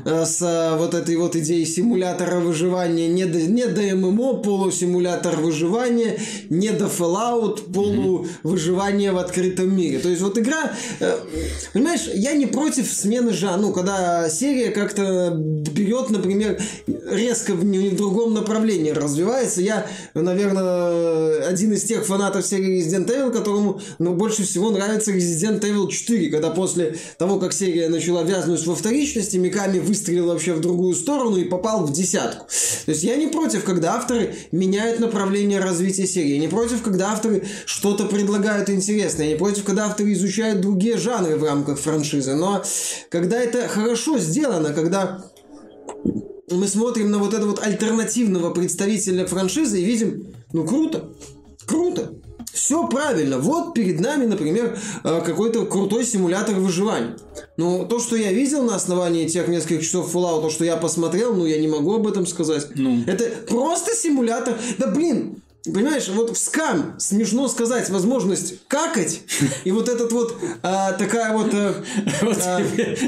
Э, 0.04 0.24
С 0.24 0.42
э, 0.42 0.76
вот 0.76 0.94
этой 0.94 1.16
вот 1.16 1.36
идеей 1.36 1.64
симулятора 1.66 2.40
выживания 2.40 3.08
не 3.08 3.24
до, 3.24 3.40
не 3.40 3.66
до 3.66 3.80
ММО, 3.94 4.42
полусимулятор 4.42 5.36
выживания, 5.36 6.18
не 6.50 6.70
до 6.70 6.86
Fallout, 6.86 7.72
полувыживание 7.72 9.12
в 9.12 9.18
открытом 9.18 9.74
мире. 9.76 9.98
То 9.98 10.08
есть 10.08 10.20
вот 10.22 10.38
игра, 10.38 10.72
э, 11.00 11.18
понимаешь, 11.72 12.08
я 12.14 12.32
не 12.32 12.46
против 12.46 12.90
смены 12.92 13.32
жанра, 13.32 13.62
ну, 13.62 13.72
когда 13.72 14.28
серия 14.28 14.70
как-то 14.70 15.32
берет, 15.36 16.10
например, 16.10 16.60
резко 16.86 17.54
в, 17.54 17.62
в 17.62 17.96
другом 17.96 18.34
направлении 18.34 18.90
развивается. 18.90 19.60
Я, 19.60 19.86
наверное, 20.14 21.46
один 21.46 21.72
из 21.72 21.84
тех 21.84 22.04
фанатов 22.04 22.44
серии 22.44 22.80
Resident 22.80 23.06
Evil, 23.06 23.30
которому 23.30 23.80
ну, 23.98 24.14
больше 24.14 24.42
всего 24.42 24.70
нравится 24.70 25.12
Resident 25.12 25.60
Evil 25.60 25.88
4, 25.88 26.30
когда 26.30 26.50
после 26.50 26.96
того, 27.18 27.38
как 27.38 27.52
серия 27.52 27.88
начала 27.88 28.22
вязнуть 28.22 28.66
во 28.66 28.74
вторичности, 28.74 29.21
Миками 29.38 29.78
выстрелил 29.78 30.26
вообще 30.26 30.54
в 30.54 30.60
другую 30.60 30.94
сторону 30.94 31.36
и 31.36 31.44
попал 31.44 31.86
в 31.86 31.92
десятку. 31.92 32.46
То 32.84 32.90
есть 32.90 33.02
я 33.02 33.16
не 33.16 33.28
против, 33.28 33.64
когда 33.64 33.94
авторы 33.94 34.34
меняют 34.50 35.00
направление 35.00 35.60
развития 35.60 36.06
серии. 36.06 36.34
Я 36.34 36.38
не 36.38 36.48
против, 36.48 36.82
когда 36.82 37.12
авторы 37.12 37.44
что-то 37.64 38.06
предлагают 38.06 38.70
интересное. 38.70 39.26
Я 39.26 39.32
не 39.32 39.38
против, 39.38 39.64
когда 39.64 39.86
авторы 39.86 40.12
изучают 40.12 40.60
другие 40.60 40.96
жанры 40.96 41.36
в 41.36 41.44
рамках 41.44 41.78
франшизы. 41.78 42.34
Но 42.34 42.62
когда 43.08 43.40
это 43.40 43.68
хорошо 43.68 44.18
сделано, 44.18 44.72
когда 44.72 45.24
мы 46.50 46.68
смотрим 46.68 47.10
на 47.10 47.18
вот 47.18 47.34
этого 47.34 47.50
вот 47.50 47.62
альтернативного 47.62 48.50
представителя 48.50 49.26
франшизы 49.26 49.80
и 49.80 49.84
видим, 49.84 50.34
ну 50.52 50.66
круто, 50.66 51.10
круто. 51.66 52.12
Все 52.52 52.86
правильно. 52.86 53.38
Вот 53.38 53.74
перед 53.74 54.00
нами, 54.00 54.26
например, 54.26 54.78
э, 55.04 55.22
какой-то 55.24 55.64
крутой 55.64 56.04
симулятор 56.04 56.56
выживания. 56.56 57.16
Ну, 57.56 57.86
то, 57.86 57.98
что 57.98 58.16
я 58.16 58.32
видел 58.32 58.62
на 58.62 58.76
основании 58.76 59.26
тех 59.26 59.48
нескольких 59.48 59.82
часов 59.82 60.14
Fallout, 60.14 60.42
то, 60.42 60.50
что 60.50 60.64
я 60.64 60.76
посмотрел, 60.76 61.34
ну, 61.34 61.46
я 61.46 61.58
не 61.58 61.68
могу 61.68 61.94
об 61.94 62.06
этом 62.06 62.26
сказать. 62.26 62.68
Ну. 62.74 63.04
Это 63.06 63.24
просто 63.48 63.94
симулятор. 63.96 64.54
Да 64.78 64.88
блин, 64.88 65.42
Понимаешь, 65.64 66.08
вот 66.08 66.36
в 66.36 66.36
скам 66.36 66.96
смешно 66.98 67.46
сказать 67.46 67.88
возможность 67.88 68.66
какать, 68.66 69.20
и 69.62 69.70
вот 69.70 69.88
этот 69.88 70.10
вот 70.10 70.36
а, 70.62 70.90
такая 70.92 71.36
вот 71.36 71.54
а, 71.54 71.84
Вот 72.22 72.38
а, 72.44 72.60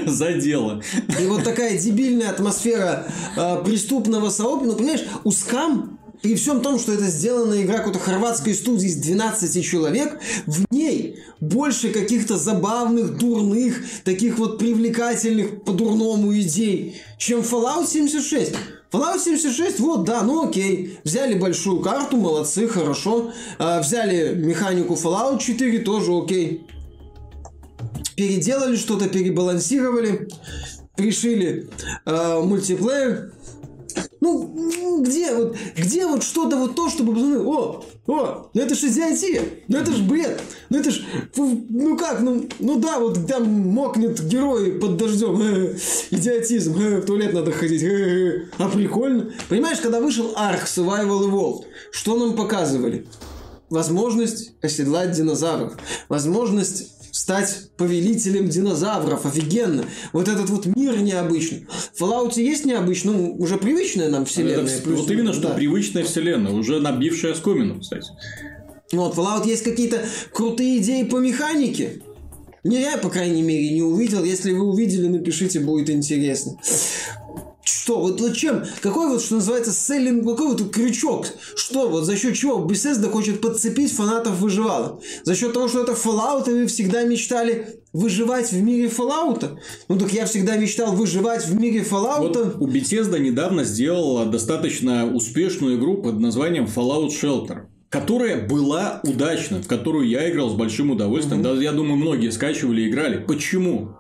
задело. 0.07 0.81
и 1.21 1.27
вот 1.27 1.43
такая 1.43 1.77
дебильная 1.77 2.31
атмосфера 2.31 3.09
э, 3.37 3.65
преступного 3.65 4.31
сообщества. 4.31 4.73
Ну, 4.73 4.79
понимаешь, 4.79 5.05
у 5.25 5.33
скам 5.33 5.94
при 6.25 6.37
всем 6.37 6.63
том, 6.63 6.79
что 6.79 6.91
это 6.91 7.05
сделана 7.05 7.61
игра 7.61 7.77
какой-то 7.77 7.99
хорватской 7.99 8.55
студии 8.55 8.87
из 8.87 8.97
12 8.97 9.63
человек, 9.63 10.19
в 10.47 10.65
ней 10.73 11.19
больше 11.39 11.91
каких-то 11.91 12.39
забавных, 12.39 13.19
дурных, 13.19 13.83
таких 14.05 14.39
вот 14.39 14.59
привлекательных 14.59 15.65
по-дурному 15.65 16.35
идей, 16.41 17.03
чем 17.19 17.41
Fallout 17.41 17.87
76. 17.87 18.53
Fallout 18.91 19.23
76, 19.23 19.81
вот, 19.81 20.05
да, 20.05 20.23
ну 20.23 20.49
окей. 20.49 20.99
Взяли 21.05 21.35
большую 21.35 21.81
карту, 21.81 22.17
молодцы, 22.17 22.69
хорошо. 22.69 23.31
А, 23.59 23.83
взяли 23.83 24.35
механику 24.35 24.95
Fallout 24.95 25.41
4, 25.41 25.81
тоже 25.81 26.11
окей 26.17 26.67
переделали 28.17 28.77
что-то, 28.77 29.09
перебалансировали, 29.09 30.29
пришили 30.97 31.69
э, 32.07 32.41
мультиплеер. 32.41 33.33
Ну, 34.21 34.55
м, 34.57 35.03
где 35.03 35.35
вот, 35.35 35.57
где 35.77 36.07
вот 36.07 36.23
что-то 36.23 36.57
вот 36.57 36.75
то, 36.75 36.89
чтобы, 36.89 37.15
пацаны, 37.15 37.41
о, 37.41 37.85
о, 38.07 38.51
ну 38.55 38.61
это 38.61 38.75
ж 38.75 38.85
идиотия, 38.85 39.43
ну 39.69 39.79
это 39.79 39.93
ж 39.93 40.03
бред, 40.03 40.41
ну 40.71 40.79
это 40.79 40.91
ж, 40.91 41.05
фу, 41.33 41.65
ну 41.69 41.97
как, 41.97 42.21
ну, 42.21 42.49
ну 42.59 42.77
да, 42.81 42.99
вот 42.99 43.27
там 43.27 43.45
мокнет 43.49 44.23
герой 44.25 44.73
под 44.73 44.97
дождем, 44.97 45.41
э, 45.43 45.77
идиотизм, 46.11 46.79
э, 46.79 47.01
в 47.03 47.07
туалет 47.07 47.35
надо 47.35 47.53
ходить, 47.53 47.83
э, 47.83 48.49
а 48.59 48.69
прикольно. 48.69 49.33
Понимаешь, 49.49 49.79
когда 49.79 50.01
вышел 50.01 50.33
Ark 50.35 50.65
Survival 50.65 51.29
Evolved, 51.29 51.65
что 51.91 52.17
нам 52.17 52.35
показывали? 52.35 53.07
Возможность 53.71 54.53
оседлать 54.63 55.13
динозавров, 55.13 55.75
возможность 56.09 56.93
стать 57.15 57.71
повелителем 57.77 58.49
динозавров. 58.49 59.25
Офигенно. 59.25 59.85
Вот 60.13 60.29
этот 60.29 60.51
вот 60.51 60.67
мир 60.67 60.99
необычный. 60.99 61.69
В 61.95 62.03
Fallout 62.03 62.33
есть 62.41 62.65
необычный, 62.65 63.13
ну, 63.13 63.37
уже 63.39 63.57
привычная 63.57 64.09
нам 64.09 64.25
вселенная. 64.25 64.75
Это 64.75 64.83
плюс- 64.83 65.01
вот 65.01 65.11
именно, 65.13 65.33
что 65.33 65.49
да. 65.49 65.55
привычная 65.55 66.03
вселенная, 66.03 66.51
уже 66.51 66.81
набившая 66.81 67.35
скомину, 67.35 67.81
кстати. 67.81 68.11
Вот, 68.93 69.15
в 69.15 69.21
Fallout 69.21 69.47
есть 69.47 69.63
какие-то 69.63 70.05
крутые 70.33 70.79
идеи 70.79 71.05
по 71.05 71.19
механике. 71.19 72.03
Не, 72.65 72.81
я, 72.81 72.99
по 72.99 73.11
крайней 73.11 73.43
мере, 73.43 73.71
не 73.71 73.83
увидел. 73.83 74.25
Если 74.25 74.51
вы 74.53 74.65
увидели, 74.65 75.07
напишите, 75.07 75.61
будет 75.61 75.91
интересно. 75.91 76.59
Что, 77.65 77.99
вот, 78.01 78.21
вот 78.21 78.37
чем, 78.37 78.63
какой 78.83 79.09
вот, 79.09 79.23
что 79.23 79.37
называется, 79.37 79.73
селлинг, 79.73 80.27
какой 80.27 80.49
вот 80.49 80.71
крючок, 80.71 81.27
что, 81.57 81.89
вот 81.89 82.05
за 82.05 82.17
счет 82.17 82.35
чего 82.35 82.59
Bethesda 82.59 83.09
хочет 83.11 83.41
подцепить 83.41 83.91
фанатов 83.93 84.39
выживалок? 84.39 85.01
За 85.23 85.35
счет 85.35 85.55
того, 85.55 85.69
что 85.69 85.83
это 85.83 85.93
Fallout, 85.93 86.51
и 86.51 86.53
вы 86.53 86.67
всегда 86.67 87.05
мечтали 87.05 87.81
выживать 87.95 88.53
в 88.53 88.61
мире 88.61 88.89
Fallout? 88.89 89.57
Ну 89.89 89.99
так 89.99 90.13
я 90.13 90.27
всегда 90.27 90.57
мечтал 90.57 90.93
выживать 90.93 91.47
в 91.47 91.59
мире 91.59 91.81
Fallout. 91.81 92.21
Вот 92.21 92.57
у 92.61 92.67
Bethesda 92.69 93.19
недавно 93.19 93.65
сделала 93.65 94.27
достаточно 94.27 95.11
успешную 95.11 95.79
игру 95.79 96.03
под 96.03 96.21
названием 96.21 96.65
Fallout 96.67 97.09
Shelter 97.09 97.63
которая 97.95 98.45
была 98.49 99.01
удачна, 99.05 99.63
в 99.63 99.69
которую 99.69 100.09
я 100.09 100.29
играл 100.29 100.51
с 100.51 100.55
большим 100.55 100.91
удовольствием. 100.91 101.43
Угу. 101.43 101.49
Даже, 101.49 101.63
я 101.63 101.71
думаю, 101.71 101.95
многие 101.95 102.31
скачивали 102.31 102.83
и 102.83 102.89
играли. 102.89 103.19
Почему? 103.19 103.97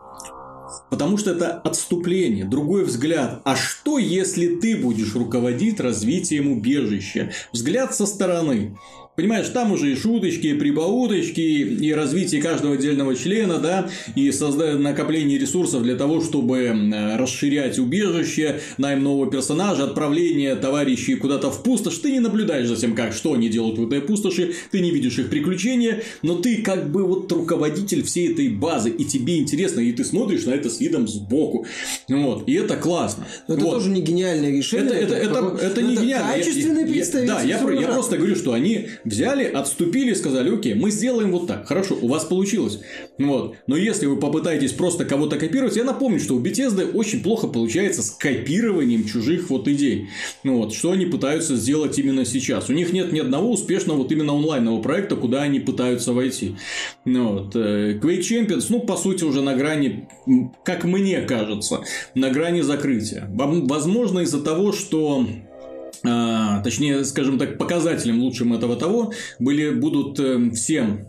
Потому 0.94 1.18
что 1.18 1.32
это 1.32 1.50
отступление, 1.50 2.44
другой 2.44 2.84
взгляд. 2.84 3.40
А 3.42 3.56
что, 3.56 3.98
если 3.98 4.54
ты 4.60 4.76
будешь 4.76 5.16
руководить 5.16 5.80
развитием 5.80 6.52
убежища? 6.52 7.32
Взгляд 7.50 7.96
со 7.96 8.06
стороны. 8.06 8.78
Понимаешь, 9.16 9.48
там 9.50 9.70
уже 9.70 9.92
и 9.92 9.96
шуточки, 9.96 10.48
и 10.48 10.54
прибауточки, 10.54 11.40
и 11.40 11.92
развитие 11.92 12.42
каждого 12.42 12.74
отдельного 12.74 13.14
члена, 13.14 13.58
да, 13.58 13.88
и 14.16 14.32
создание 14.32 14.76
накопление 14.76 15.38
ресурсов 15.38 15.84
для 15.84 15.94
того, 15.94 16.20
чтобы 16.20 16.74
расширять 17.16 17.78
убежище, 17.78 18.60
найм 18.76 19.04
нового 19.04 19.30
персонажа, 19.30 19.84
отправление 19.84 20.56
товарищей 20.56 21.14
куда-то 21.14 21.52
в 21.52 21.62
пустошь. 21.62 21.98
Ты 21.98 22.10
не 22.10 22.18
наблюдаешь 22.18 22.66
за 22.66 22.74
тем, 22.74 22.96
как, 22.96 23.12
что 23.12 23.34
они 23.34 23.48
делают 23.48 23.78
в 23.78 23.86
этой 23.86 24.00
пустоши, 24.00 24.54
ты 24.72 24.80
не 24.80 24.90
видишь 24.90 25.16
их 25.18 25.30
приключения, 25.30 26.02
но 26.22 26.34
ты 26.34 26.62
как 26.62 26.90
бы 26.90 27.04
вот 27.04 27.30
руководитель 27.30 28.02
всей 28.02 28.32
этой 28.32 28.48
базы, 28.48 28.90
и 28.90 29.04
тебе 29.04 29.38
интересно, 29.38 29.78
и 29.78 29.92
ты 29.92 30.04
смотришь 30.04 30.44
на 30.44 30.50
это 30.50 30.68
с 30.68 30.80
видом 30.80 31.06
сбоку. 31.06 31.66
Вот, 32.08 32.48
и 32.48 32.54
это 32.54 32.76
классно. 32.76 33.28
Но 33.46 33.54
это 33.54 33.64
вот. 33.64 33.74
тоже 33.74 33.90
не 33.90 34.02
гениальное 34.02 34.50
решение. 34.50 34.86
Это, 34.86 35.14
это, 35.14 35.14
это, 35.14 35.38
это, 35.38 35.66
это 35.66 35.82
не 35.82 35.94
гениально. 35.94 36.32
Качественный 36.32 36.84
представитель. 36.84 37.28
Да, 37.28 37.42
я, 37.42 37.60
я 37.80 37.88
просто 37.88 38.16
говорю, 38.16 38.34
что 38.34 38.52
они 38.52 38.88
взяли, 39.04 39.44
отступили 39.44 40.14
сказали, 40.14 40.54
окей, 40.54 40.74
мы 40.74 40.90
сделаем 40.90 41.32
вот 41.32 41.46
так. 41.46 41.66
Хорошо, 41.66 41.96
у 42.00 42.08
вас 42.08 42.24
получилось. 42.24 42.80
Вот. 43.18 43.56
Но 43.66 43.76
если 43.76 44.06
вы 44.06 44.16
попытаетесь 44.16 44.72
просто 44.72 45.04
кого-то 45.04 45.38
копировать, 45.38 45.76
я 45.76 45.84
напомню, 45.84 46.20
что 46.20 46.34
у 46.34 46.40
Bethesda 46.40 46.90
очень 46.92 47.22
плохо 47.22 47.46
получается 47.46 48.02
с 48.02 48.10
копированием 48.10 49.04
чужих 49.04 49.50
вот 49.50 49.68
идей. 49.68 50.08
Ну 50.42 50.58
вот, 50.58 50.72
что 50.74 50.92
они 50.92 51.06
пытаются 51.06 51.56
сделать 51.56 51.98
именно 51.98 52.24
сейчас. 52.24 52.68
У 52.68 52.72
них 52.72 52.92
нет 52.92 53.12
ни 53.12 53.20
одного 53.20 53.52
успешного 53.52 53.98
вот 53.98 54.12
именно 54.12 54.32
онлайнового 54.32 54.82
проекта, 54.82 55.16
куда 55.16 55.42
они 55.42 55.60
пытаются 55.60 56.12
войти. 56.12 56.56
Ну 57.04 57.32
вот. 57.32 57.56
Э, 57.56 57.98
Quake 57.98 58.20
Champions, 58.20 58.66
ну, 58.68 58.80
по 58.80 58.96
сути, 58.96 59.24
уже 59.24 59.42
на 59.42 59.54
грани, 59.54 60.08
как 60.64 60.84
мне 60.84 61.20
кажется, 61.22 61.80
на 62.14 62.30
грани 62.30 62.62
закрытия. 62.62 63.28
Возможно, 63.32 64.20
из-за 64.20 64.42
того, 64.42 64.72
что 64.72 65.26
точнее, 66.04 67.04
скажем 67.04 67.38
так, 67.38 67.58
показателем 67.58 68.20
лучшим 68.20 68.52
этого 68.52 68.76
того 68.76 69.12
были, 69.38 69.70
будут 69.70 70.20
э, 70.20 70.50
все 70.50 71.06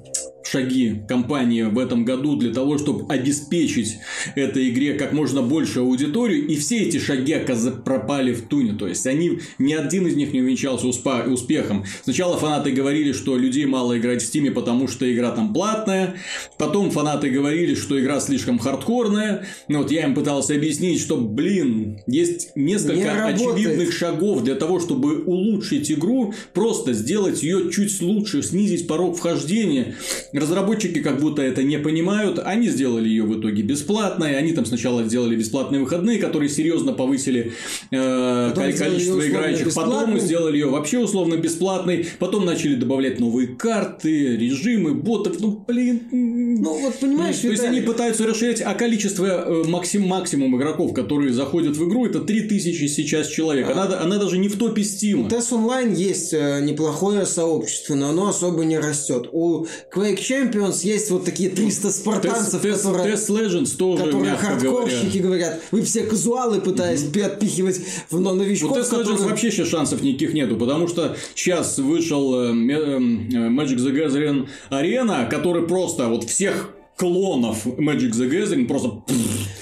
шаги 0.48 1.02
компании 1.08 1.64
в 1.64 1.80
этом 1.80 2.06
году 2.06 2.36
для 2.36 2.54
того, 2.54 2.78
чтобы 2.78 3.12
обеспечить 3.14 3.98
этой 4.36 4.70
игре 4.70 4.94
как 4.94 5.14
можно 5.14 5.42
больше 5.42 5.80
аудиторию, 5.80 6.48
и 6.48 6.56
все 6.56 6.80
эти 6.80 6.98
шаги 6.98 7.34
оказывается 7.34 7.82
пропали 7.82 8.34
в 8.34 8.48
туне, 8.48 8.74
то 8.74 8.88
есть 8.88 9.06
они, 9.08 9.40
ни 9.60 9.74
один 9.74 10.08
из 10.08 10.16
них 10.16 10.34
не 10.34 10.42
увенчался 10.42 10.88
успехом. 10.88 11.86
Сначала 12.04 12.38
фанаты 12.38 12.72
говорили, 12.72 13.12
что 13.12 13.38
людей 13.38 13.66
мало 13.66 13.98
играть 13.98 14.22
в 14.22 14.26
Стиме, 14.26 14.52
потому 14.52 14.88
что 14.88 15.12
игра 15.12 15.32
там 15.32 15.54
платная, 15.54 16.16
потом 16.58 16.92
фанаты 16.92 17.30
говорили, 17.30 17.76
что 17.76 18.00
игра 18.00 18.20
слишком 18.20 18.60
хардкорная, 18.60 19.46
ну, 19.68 19.80
вот 19.80 19.92
я 19.92 20.04
им 20.04 20.16
пытался 20.16 20.56
объяснить, 20.56 21.00
что, 21.00 21.18
блин, 21.18 22.00
есть 22.08 22.52
несколько 22.56 23.26
очевидных 23.26 23.94
шагов 23.94 24.44
для 24.44 24.56
того, 24.56 24.80
чтобы 24.80 25.24
улучшить 25.24 25.92
игру, 25.92 26.34
просто 26.54 26.94
сделать 26.94 27.44
ее 27.44 27.72
чуть 27.72 28.02
лучше, 28.02 28.42
снизить 28.42 28.88
порог 28.88 29.18
вхождения, 29.18 29.96
Разработчики 30.36 31.02
как 31.02 31.20
будто 31.20 31.42
это 31.42 31.64
не 31.64 31.78
понимают, 31.78 32.40
они 32.44 32.68
сделали 32.68 33.08
ее 33.08 33.24
в 33.24 33.40
итоге 33.40 33.62
бесплатной, 33.64 34.38
они 34.38 34.52
там 34.52 34.66
сначала 34.66 35.04
сделали 35.06 35.36
бесплатные 35.36 35.82
выходные, 35.82 36.20
которые 36.20 36.50
серьезно 36.50 36.92
повысили 36.92 37.54
э, 37.92 38.52
количество 38.54 39.26
играющих, 39.26 39.74
потом 39.74 40.20
сделали 40.20 40.58
ее 40.58 40.68
вообще 40.68 41.00
условно 41.00 41.36
бесплатной, 41.36 42.08
потом 42.20 42.46
начали 42.46 42.76
добавлять 42.76 43.20
новые 43.20 43.48
карты, 43.48 44.36
режимы, 44.36 44.94
ботов, 44.94 45.40
ну 45.40 45.64
блин. 45.66 46.02
Ну 46.12 46.80
вот 46.82 46.96
понимаешь, 47.00 47.38
То 47.38 47.48
есть 47.48 47.64
они 47.64 47.82
пытаются 47.82 48.28
расширять, 48.28 48.62
а 48.62 48.74
количество 48.74 49.26
э, 49.26 49.64
максим, 49.68 50.04
максимум 50.04 50.58
игроков, 50.58 50.94
которые 50.94 51.32
заходят 51.32 51.78
в 51.78 51.88
игру, 51.88 52.06
это 52.06 52.20
3000 52.20 52.88
сейчас 52.88 53.28
человек, 53.28 53.70
а. 53.70 53.72
она, 53.72 54.02
она 54.02 54.18
даже 54.18 54.38
не 54.38 54.50
в 54.50 54.58
топе 54.58 54.82
Steam. 54.82 55.26
У 55.26 55.28
TES 55.28 55.52
Online 55.52 55.96
есть 55.96 56.34
э, 56.34 56.60
неплохое 56.62 57.26
сообщество, 57.26 57.96
но 57.96 58.10
оно 58.10 58.28
особо 58.28 58.66
не 58.66 58.78
растет. 58.78 59.30
У 59.32 59.66
Quake 59.94 60.25
Champions 60.30 60.86
есть 60.86 61.12
вот 61.12 61.26
такие 61.26 61.50
300 61.50 61.92
спартанцев, 61.92 62.64
Test, 62.64 62.84
которые... 62.84 63.14
Test 63.14 63.30
Legends 63.30 63.76
тоже, 63.78 64.06
Которые 64.06 64.36
хардкорщики 64.36 65.18
говоря. 65.20 65.46
говорят. 65.46 65.62
Вы 65.72 65.82
все 65.84 66.04
казуалы 66.04 66.62
пытаясь 66.62 67.04
mm-hmm. 67.04 67.26
отпихивать 67.26 67.82
в 68.10 68.20
новичков. 68.20 68.72
У 68.72 68.76
Test 68.76 68.90
которые... 68.90 69.18
Legends 69.18 69.30
вообще 69.30 69.52
сейчас 69.52 69.68
шансов 69.68 70.02
никаких 70.02 70.34
нету, 70.34 70.58
потому 70.58 70.88
что 70.88 71.16
сейчас 71.36 71.78
вышел 71.78 72.36
э, 72.36 72.48
э, 72.48 72.52
Magic 72.52 73.78
the 73.78 73.94
Gathering 73.94 74.48
Arena, 74.70 75.30
который 75.30 75.68
просто 75.68 76.08
вот 76.08 76.24
всех 76.24 76.72
клонов 76.98 77.66
Magic 77.66 78.12
the 78.12 78.30
Gathering 78.30 78.68
просто 78.68 79.02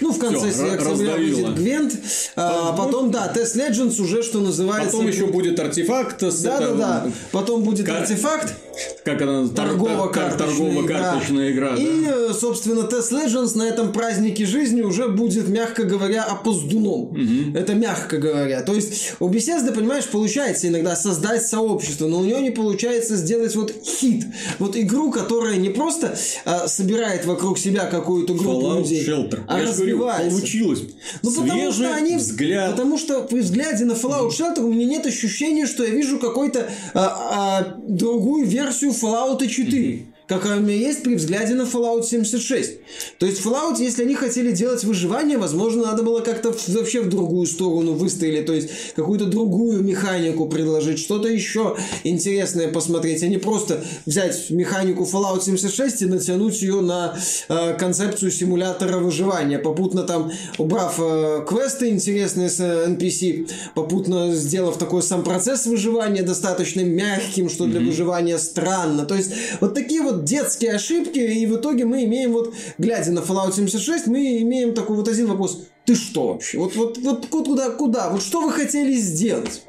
ну 0.01 0.11
в 0.11 0.19
конце 0.19 0.51
Всё, 0.51 0.71
октября 0.71 1.17
будет 1.17 1.55
Гвент 1.55 1.93
а, 2.35 2.73
потом 2.73 3.09
да 3.09 3.31
Test 3.35 3.57
Legends 3.57 3.99
уже 3.99 4.21
что 4.21 4.39
называется 4.39 4.91
потом 4.91 5.07
еще 5.07 5.25
будет 5.25 5.59
артефакт 5.59 6.19
да 6.19 6.59
да 6.59 6.73
да 6.73 7.11
потом 7.31 7.63
будет 7.63 7.87
Кар... 7.87 8.01
артефакт 8.01 8.53
как 9.03 9.21
она 9.21 9.47
торгово-карточная 9.47 10.47
торгово 10.47 11.51
игра. 11.51 11.75
И, 11.77 12.05
да. 12.05 12.33
собственно, 12.33 12.81
Test 12.81 13.11
Legends 13.11 13.57
на 13.57 13.63
этом 13.63 13.91
празднике 13.91 14.45
жизни 14.45 14.81
уже 14.81 15.07
будет, 15.07 15.47
мягко 15.47 15.83
говоря, 15.83 16.23
опоздуном. 16.23 17.11
Угу. 17.11 17.57
Это 17.57 17.73
мягко 17.73 18.17
говоря. 18.17 18.61
То 18.61 18.73
есть, 18.73 19.13
у 19.19 19.29
Bethesda, 19.29 19.73
понимаешь, 19.73 20.05
получается 20.05 20.67
иногда 20.67 20.95
создать 20.95 21.45
сообщество, 21.45 22.07
но 22.07 22.19
у 22.19 22.23
нее 22.23 22.41
не 22.41 22.51
получается 22.51 23.15
сделать 23.15 23.55
вот 23.55 23.73
хит. 23.83 24.25
Вот 24.59 24.75
игру, 24.75 25.11
которая 25.11 25.57
не 25.57 25.69
просто 25.69 26.15
а, 26.45 26.67
собирает 26.67 27.25
вокруг 27.25 27.57
себя 27.57 27.85
какую-то 27.85 28.33
группу 28.33 28.67
Fallout 28.67 28.79
людей, 28.79 29.05
Shelter. 29.05 29.41
а 29.47 29.59
Я 29.59 29.67
развивается. 29.67 30.23
Говорю, 30.23 30.39
получилось. 30.39 30.81
Ну, 31.21 31.31
потому 31.31 31.71
что 31.71 31.93
они... 31.93 32.17
взгляд. 32.17 32.71
Потому 32.71 32.97
что 32.97 33.21
при 33.21 33.39
взгляде 33.39 33.85
на 33.85 33.93
Fallout 33.93 34.29
Shelter 34.29 34.61
у 34.61 34.71
меня 34.71 34.85
нет 34.85 35.05
ощущения, 35.05 35.67
что 35.67 35.83
я 35.83 35.89
вижу 35.89 36.19
какой-то 36.19 36.69
а, 36.93 36.99
а, 37.03 37.75
другую 37.87 38.45
версию 38.45 38.62
версию 38.63 38.91
Fallout 38.91 39.39
4 39.39 39.45
какая 39.45 40.12
у 40.29 40.59
меня 40.61 40.75
есть 40.75 41.03
при 41.03 41.15
взгляде 41.15 41.53
на 41.53 41.63
Fallout 41.63 42.03
76. 42.03 42.71
То 43.19 43.25
есть 43.25 43.45
Fallout, 43.45 43.79
если 43.79 44.03
они 44.03 44.15
хотели 44.15 44.51
делать 44.51 44.83
выживание, 44.83 45.37
возможно, 45.37 45.83
надо 45.83 46.03
было 46.03 46.21
как-то 46.21 46.53
вообще 46.69 47.01
в 47.01 47.09
другую 47.09 47.45
сторону 47.47 47.93
выстрелить, 47.93 48.45
то 48.45 48.53
есть 48.53 48.69
какую-то 48.95 49.25
другую 49.25 49.83
механику 49.83 50.47
предложить, 50.47 50.99
что-то 50.99 51.27
еще 51.27 51.75
интересное 52.03 52.67
посмотреть, 52.67 53.23
а 53.23 53.27
не 53.27 53.37
просто 53.37 53.83
взять 54.05 54.49
механику 54.49 55.03
Fallout 55.03 55.43
76 55.43 56.01
и 56.03 56.05
натянуть 56.05 56.61
ее 56.61 56.81
на 56.81 57.17
э, 57.49 57.73
концепцию 57.75 58.31
симулятора 58.31 58.97
выживания, 58.97 59.59
попутно 59.59 60.03
там 60.03 60.31
убрав 60.57 60.95
э, 60.99 61.45
квесты 61.47 61.89
интересные 61.89 62.49
с 62.49 62.59
э, 62.59 62.87
NPC, 62.89 63.49
попутно 63.75 64.33
сделав 64.33 64.77
такой 64.77 65.03
сам 65.03 65.23
процесс 65.23 65.65
выживания 65.65 66.23
достаточно 66.23 66.81
мягким, 66.81 67.49
что 67.49 67.65
для 67.65 67.79
mm-hmm. 67.79 67.85
выживания 67.85 68.37
странно. 68.37 69.05
То 69.05 69.15
есть 69.15 69.31
вот 69.59 69.73
такие 69.73 70.01
вот 70.01 70.22
детские 70.23 70.73
ошибки, 70.73 71.19
и 71.19 71.45
в 71.45 71.57
итоге 71.57 71.85
мы 71.85 72.03
имеем 72.03 72.33
вот, 72.33 72.53
глядя 72.77 73.11
на 73.11 73.19
Fallout 73.19 73.53
76, 73.53 74.07
мы 74.07 74.41
имеем 74.41 74.73
такой 74.73 74.95
вот 74.95 75.07
один 75.07 75.27
вопрос. 75.27 75.67
Ты 75.85 75.95
что 75.95 76.33
вообще? 76.33 76.57
Вот, 76.57 76.75
вот, 76.75 76.97
вот 76.97 77.25
куда, 77.27 77.69
куда? 77.69 78.09
Вот 78.09 78.21
что 78.21 78.41
вы 78.41 78.51
хотели 78.51 78.93
сделать? 78.93 79.63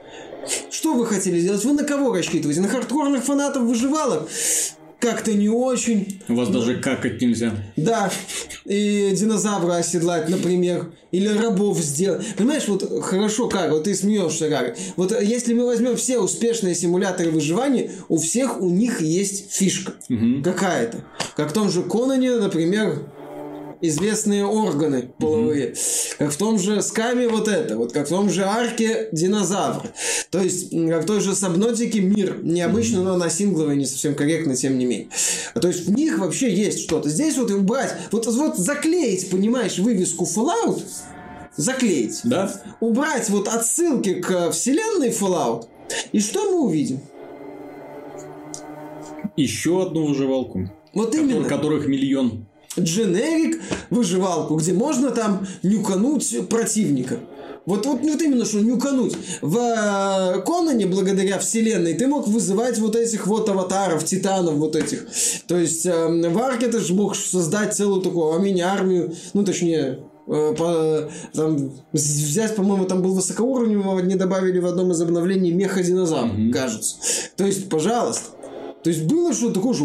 Что 0.70 0.94
вы 0.94 1.06
хотели 1.06 1.40
сделать? 1.40 1.64
Вы 1.64 1.72
на 1.72 1.84
кого 1.84 2.12
рассчитываете? 2.12 2.60
На 2.60 2.68
хардкорных 2.68 3.24
фанатов 3.24 3.62
выживалок? 3.64 4.28
Как-то 5.04 5.34
не 5.34 5.50
очень. 5.50 6.18
У 6.28 6.34
вас 6.34 6.48
даже 6.48 6.76
какать 6.76 7.20
нельзя. 7.20 7.52
Да. 7.76 8.10
И 8.64 9.12
динозавра 9.14 9.74
оседлать, 9.74 10.30
например. 10.30 10.92
Или 11.10 11.28
рабов 11.28 11.78
сделать. 11.78 12.24
Понимаешь, 12.36 12.66
вот 12.66 13.02
хорошо 13.02 13.48
как, 13.48 13.70
вот 13.70 13.84
ты 13.84 13.94
смеешься 13.94 14.48
как. 14.48 14.76
Вот 14.96 15.12
если 15.20 15.52
мы 15.52 15.66
возьмем 15.66 15.96
все 15.96 16.18
успешные 16.18 16.74
симуляторы 16.74 17.30
выживания, 17.30 17.90
у 18.08 18.16
всех 18.16 18.60
у 18.60 18.70
них 18.70 19.02
есть 19.02 19.52
фишка. 19.52 19.92
Угу. 20.08 20.42
Какая-то. 20.42 21.04
Как 21.36 21.50
в 21.50 21.52
том 21.52 21.70
же 21.70 21.82
Конане, 21.82 22.36
например, 22.36 23.06
известные 23.80 24.44
органы 24.44 25.10
половые. 25.18 25.74
Как 26.18 26.32
в 26.32 26.36
том 26.36 26.58
же 26.58 26.82
Скаме 26.82 27.28
вот 27.28 27.48
это, 27.48 27.76
вот 27.76 27.92
как 27.92 28.06
в 28.06 28.10
том 28.10 28.30
же 28.30 28.44
Арке 28.44 29.08
динозавр. 29.12 29.88
То 30.30 30.40
есть, 30.40 30.70
как 30.70 31.04
в 31.04 31.06
той 31.06 31.20
же 31.20 31.34
Сабнотике 31.34 32.00
мир. 32.00 32.38
Необычно, 32.42 33.02
но 33.02 33.16
на 33.16 33.30
сингловой 33.30 33.76
не 33.76 33.86
совсем 33.86 34.14
корректно, 34.14 34.56
тем 34.56 34.78
не 34.78 34.86
менее. 34.86 35.08
То 35.54 35.68
есть, 35.68 35.86
в 35.86 35.92
них 35.92 36.18
вообще 36.18 36.52
есть 36.52 36.80
что-то. 36.80 37.08
Здесь 37.08 37.36
вот 37.36 37.50
убрать, 37.50 37.94
вот, 38.10 38.26
вот 38.26 38.56
заклеить, 38.56 39.30
понимаешь, 39.30 39.78
вывеску 39.78 40.24
Fallout, 40.24 40.82
заклеить. 41.56 42.20
Да? 42.24 42.52
Убрать 42.80 43.28
вот 43.30 43.48
отсылки 43.48 44.14
к 44.14 44.50
вселенной 44.52 45.10
Fallout. 45.10 45.66
И 46.12 46.20
что 46.20 46.50
мы 46.50 46.62
увидим? 46.62 47.00
Еще 49.36 49.82
одну 49.82 50.06
выживалку. 50.06 50.70
Вот 50.94 51.14
именно. 51.14 51.48
Которых 51.48 51.86
миллион. 51.86 52.46
Дженерик 52.78 53.60
выживалку, 53.90 54.56
где 54.56 54.72
можно 54.72 55.10
там 55.10 55.46
нюкануть 55.62 56.48
противника. 56.48 57.18
Вот, 57.66 57.86
вот, 57.86 58.00
вот 58.02 58.22
именно 58.22 58.44
что 58.44 58.60
нюкануть. 58.60 59.16
В 59.40 59.56
э, 59.56 60.42
Конане, 60.42 60.86
благодаря 60.86 61.38
вселенной, 61.38 61.94
ты 61.94 62.06
мог 62.06 62.28
вызывать 62.28 62.78
вот 62.78 62.94
этих 62.94 63.26
вот 63.26 63.48
аватаров, 63.48 64.04
титанов 64.04 64.54
вот 64.54 64.76
этих. 64.76 65.06
То 65.46 65.56
есть 65.56 65.86
э, 65.86 66.28
в 66.28 66.38
Арке 66.38 66.68
ты 66.68 66.80
же 66.80 66.92
мог 66.94 67.16
создать 67.16 67.74
целую 67.74 68.02
такую 68.02 68.38
мини-армию, 68.40 69.14
ну 69.32 69.44
точнее, 69.44 70.00
э, 70.26 70.54
по, 70.58 71.08
там, 71.32 71.72
взять, 71.92 72.54
по-моему, 72.54 72.84
там 72.84 73.00
был 73.00 73.14
высокоуровневый, 73.14 74.02
не 74.02 74.16
добавили 74.16 74.58
в 74.58 74.66
одном 74.66 74.92
из 74.92 75.00
обновлений 75.00 75.52
меха-динозавр, 75.52 76.34
mm-hmm. 76.34 76.52
кажется. 76.52 76.96
То 77.36 77.46
есть, 77.46 77.70
пожалуйста. 77.70 78.26
То 78.82 78.90
есть 78.90 79.04
было 79.04 79.32
что-то 79.32 79.54
такое 79.54 79.72
же, 79.72 79.84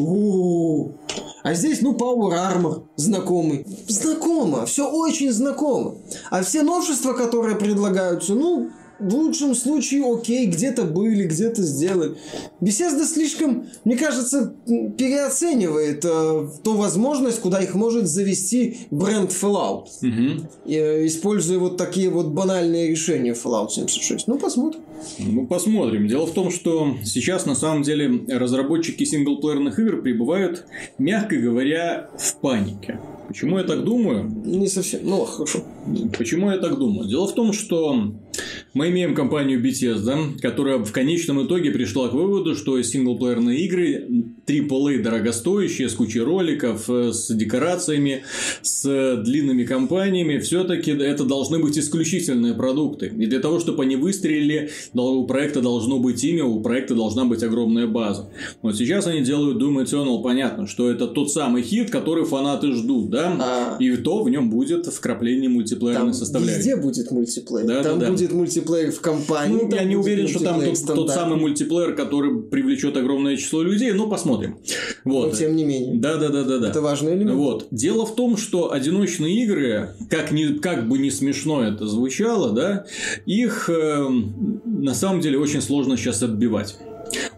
а 1.50 1.56
здесь, 1.56 1.82
ну, 1.82 1.94
Power 1.94 2.34
Armor 2.34 2.84
знакомый. 2.96 3.66
Знакомо, 3.88 4.68
все 4.68 4.88
очень 4.88 5.32
знакомо. 5.32 5.96
А 6.30 6.44
все 6.44 6.62
новшества, 6.62 7.14
которые 7.14 7.56
предлагаются, 7.56 8.36
ну, 8.36 8.70
в 9.00 9.16
лучшем 9.16 9.56
случае, 9.56 10.04
окей, 10.12 10.46
где-то 10.48 10.84
были, 10.84 11.24
где-то 11.24 11.62
сделали. 11.62 12.16
Беседа 12.60 13.06
слишком, 13.06 13.68
мне 13.86 13.96
кажется, 13.96 14.54
переоценивает 14.66 16.04
э, 16.06 16.48
ту 16.64 16.74
возможность, 16.74 17.40
куда 17.40 17.62
их 17.62 17.76
может 17.76 18.08
завести 18.08 18.78
бренд 18.92 19.32
Fallout. 19.32 19.88
Угу. 20.02 20.48
Э, 20.66 21.06
используя 21.06 21.60
вот 21.60 21.78
такие 21.78 22.10
вот 22.10 22.28
банальные 22.28 22.90
решения 22.90 23.34
Fallout 23.34 23.70
76. 23.70 24.28
Ну, 24.28 24.38
посмотрим. 24.38 24.82
Ну, 25.18 25.48
посмотрим. 25.48 26.08
Дело 26.08 26.26
в 26.26 26.34
том, 26.34 26.52
что 26.52 26.96
сейчас, 27.04 27.46
на 27.46 27.56
самом 27.56 27.84
деле, 27.84 28.26
разработчики 28.28 29.04
синглплеерных 29.04 29.80
игр 29.80 30.02
пребывают, 30.02 30.66
мягко 30.98 31.38
говоря, 31.38 32.10
в 32.18 32.36
панике. 32.38 33.00
Почему 33.30 33.60
я 33.60 33.64
так 33.64 33.84
думаю? 33.84 34.24
Не 34.44 34.68
совсем. 34.68 35.02
Ну, 35.04 35.24
хорошо. 35.24 35.60
Почему 36.18 36.50
я 36.52 36.58
так 36.58 36.78
думаю? 36.78 37.08
Дело 37.08 37.28
в 37.28 37.36
том, 37.36 37.54
что 37.54 38.12
мы 38.74 38.90
имеем 38.90 39.16
компанию 39.16 39.62
Bethesda, 39.62 40.40
которая 40.40 40.78
в 40.78 40.92
конечном 40.92 41.46
итоге 41.46 41.72
пришла 41.72 42.08
к 42.10 42.14
выводу, 42.14 42.56
что 42.56 42.82
синглплеерные 42.82 43.60
игры 43.62 44.08
AAA 44.46 45.02
дорогостоящие, 45.02 45.90
с 45.90 45.94
кучей 45.94 46.22
роликов, 46.22 46.90
э, 46.90 47.12
с 47.12 47.34
декорациями, 47.34 48.24
с 48.62 49.18
длинными 49.24 49.64
кампаниями, 49.64 50.40
все-таки 50.40 50.92
это 50.92 51.24
должны 51.24 51.60
быть 51.60 51.78
исключительные 51.78 52.54
продукты. 52.54 53.08
И 53.08 53.26
для 53.26 53.40
того, 53.40 53.60
чтобы 53.60 53.84
они 53.84 53.96
выстрелили, 53.96 54.70
у 54.94 55.26
проекта 55.26 55.62
должно 55.62 56.00
быть 56.00 56.24
имя, 56.24 56.46
у 56.46 56.62
проекта 56.62 56.96
должна 56.96 57.26
быть 57.26 57.44
огромная 57.44 57.88
база. 57.88 58.30
Вот 58.62 58.76
сейчас 58.76 59.08
они 59.08 59.22
делают 59.22 59.62
Doom 59.62 59.84
Eternal, 59.84 60.22
понятно, 60.22 60.68
что 60.68 60.90
это 60.90 61.08
тот 61.08 61.32
самый 61.32 61.64
хит, 61.64 61.90
который 61.90 62.26
фанаты 62.26 62.72
ждут, 62.74 63.10
да? 63.10 63.36
А... 63.40 63.78
И 63.80 63.96
то 63.98 64.24
в 64.24 64.30
нем 64.30 64.50
будет 64.50 64.86
вкрапление 64.88 65.50
мультиплеерной 65.50 66.14
составляющей. 66.14 66.58
Везде 66.58 66.76
будет 66.76 67.12
мультиплеер. 67.12 67.66
Да, 67.66 67.84
там 67.84 68.00
да, 68.00 68.06
да. 68.06 68.12
будет 68.12 68.29
мультиплеер 68.32 68.92
в 68.92 69.02
компании. 69.02 69.68
Ну, 69.70 69.76
я 69.76 69.84
не 69.84 69.96
уверен, 69.96 70.28
что 70.28 70.44
там 70.44 70.62
тот, 70.62 70.96
тот 70.96 71.10
самый 71.12 71.38
мультиплеер, 71.38 71.96
который 71.96 72.42
привлечет 72.42 72.98
огромное 72.98 73.38
число 73.38 73.62
людей, 73.62 73.92
но 73.92 74.08
посмотрим. 74.08 74.58
Вот. 75.04 75.32
Но 75.32 75.38
тем 75.38 75.56
не 75.56 75.66
менее. 75.66 75.96
Да, 75.96 76.18
да, 76.18 76.30
да, 76.30 76.44
да, 76.44 76.60
да. 76.60 76.70
Это 76.70 76.82
важный 76.82 77.14
элемент. 77.14 77.38
Вот. 77.38 77.68
Дело 77.72 78.06
в 78.06 78.16
том, 78.16 78.38
что 78.38 78.72
одиночные 78.72 79.44
игры, 79.44 79.96
как, 80.10 80.32
не, 80.32 80.60
как 80.60 80.88
бы 80.88 80.98
не 80.98 81.12
смешно 81.12 81.64
это 81.64 81.88
звучало, 81.88 82.52
да, 82.52 82.86
их 83.26 83.70
э, 83.70 84.08
на 84.66 84.94
самом 84.94 85.22
деле 85.22 85.38
очень 85.40 85.62
сложно 85.62 85.98
сейчас 85.98 86.24
отбивать. 86.24 86.78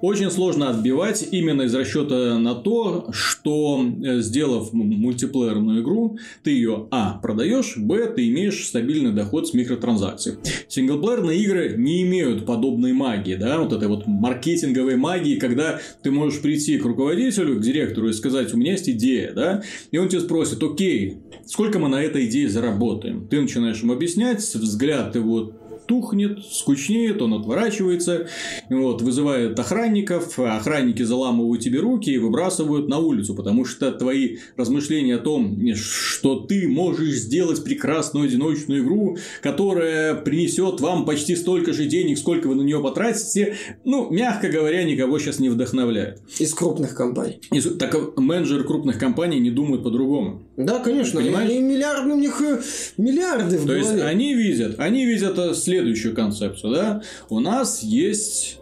Очень 0.02 0.32
сложно 0.32 0.70
отбивать 0.70 1.28
именно 1.32 1.64
из 1.64 1.76
расчета 1.76 2.38
на 2.38 2.56
то, 2.56 3.10
что 3.12 3.86
э, 4.04 4.20
сделав 4.22 4.74
мультиплеерную 4.74 5.82
игру, 5.82 6.18
ты 6.44 6.52
ее 6.52 6.88
А 6.92 7.20
продаешь, 7.22 7.78
Б 7.78 8.08
ты 8.08 8.28
имеешь 8.30 8.66
стабильный 8.66 9.12
доход 9.12 9.48
с 9.48 9.54
микротранзакций. 9.54 10.36
Синглплеерные 10.68 11.40
игры 11.40 11.76
не 11.78 12.02
имеют 12.04 12.46
подобной 12.46 12.94
магии, 12.94 13.36
да, 13.36 13.60
вот 13.60 13.74
этой 13.74 13.88
вот 13.88 14.08
маркетинговой 14.08 14.96
магии, 14.96 15.36
когда 15.36 15.80
ты 16.04 16.12
можешь 16.12 16.42
прийти 16.42 16.78
к 16.78 16.86
руководителю, 16.86 17.58
к 17.58 17.62
директору 17.62 18.10
и 18.10 18.14
сказать, 18.14 18.54
у 18.54 18.58
меня 18.58 18.74
есть 18.74 18.90
идея, 18.90 19.34
да, 19.34 19.64
и 19.92 19.98
он 19.98 20.10
тебя 20.10 20.22
спросит, 20.22 20.62
окей, 20.64 21.20
сколько 21.46 21.80
мы 21.80 21.90
на 21.90 22.02
этой 22.02 22.26
идее 22.26 22.50
заработаем? 22.50 23.28
Ты 23.28 23.42
начинаешь 23.42 23.82
ему 23.82 23.94
объяснять, 23.94 24.42
взгляд 24.56 25.16
его 25.16 25.54
тухнет, 25.91 26.39
скучнеет, 26.49 27.21
он 27.21 27.34
отворачивается, 27.34 28.27
вот, 28.69 29.01
вызывает 29.01 29.60
охранников, 29.60 30.39
охранники 30.39 31.04
заламывают 31.04 31.62
тебе 31.62 31.82
руки 31.82 32.10
и 32.12 32.17
выбрасывают 32.17 32.88
на 32.88 32.99
улицу, 32.99 33.36
потому 33.36 33.65
что 33.65 33.91
твои 33.91 34.38
размышления 34.56 35.15
о 35.15 35.19
том, 35.19 35.60
что 35.75 36.39
ты 36.39 36.69
можешь 36.69 37.15
сделать 37.15 37.62
прекрасную 37.65 38.27
одиночную 38.27 38.86
игру, 38.86 39.17
которая 39.41 40.15
принесет 40.15 40.80
вам 40.80 41.04
почти 41.04 41.36
столько 41.36 41.73
же 41.73 41.84
денег, 41.88 42.17
сколько 42.17 42.47
вы 42.47 42.56
на 42.56 42.62
нее 42.62 42.82
потратите, 42.82 43.58
ну, 43.84 44.10
мягко 44.10 44.47
говоря, 44.47 44.86
никого 44.86 45.19
сейчас 45.19 45.39
не 45.39 45.49
вдохновляет. 45.49 46.21
Из 46.39 46.54
крупных 46.54 46.95
компаний. 46.95 47.41
Из, 47.51 47.65
так 47.75 48.17
менеджеры 48.17 48.63
крупных 48.63 48.97
компаний 48.97 49.41
не 49.41 49.51
думают 49.51 49.84
по-другому. 49.84 50.41
Да, 50.58 50.80
конечно. 50.80 51.22
Понимаешь? 51.22 51.50
И, 51.50 51.56
и 51.56 51.60
миллиарды 51.60 52.12
у 52.12 52.18
них 52.18 52.42
э, 52.42 52.62
миллиарды 52.98 53.58
в 53.58 53.62
То 53.62 53.68
голове. 53.68 53.80
есть 53.82 54.02
они 54.02 54.34
видят, 54.34 54.80
они 54.80 55.06
видят 55.06 55.38
э, 55.38 55.54
следующую 55.54 56.14
концепцию, 56.14 56.74
да? 56.74 57.02
У 57.30 57.40
нас 57.40 57.84
есть 57.84 58.61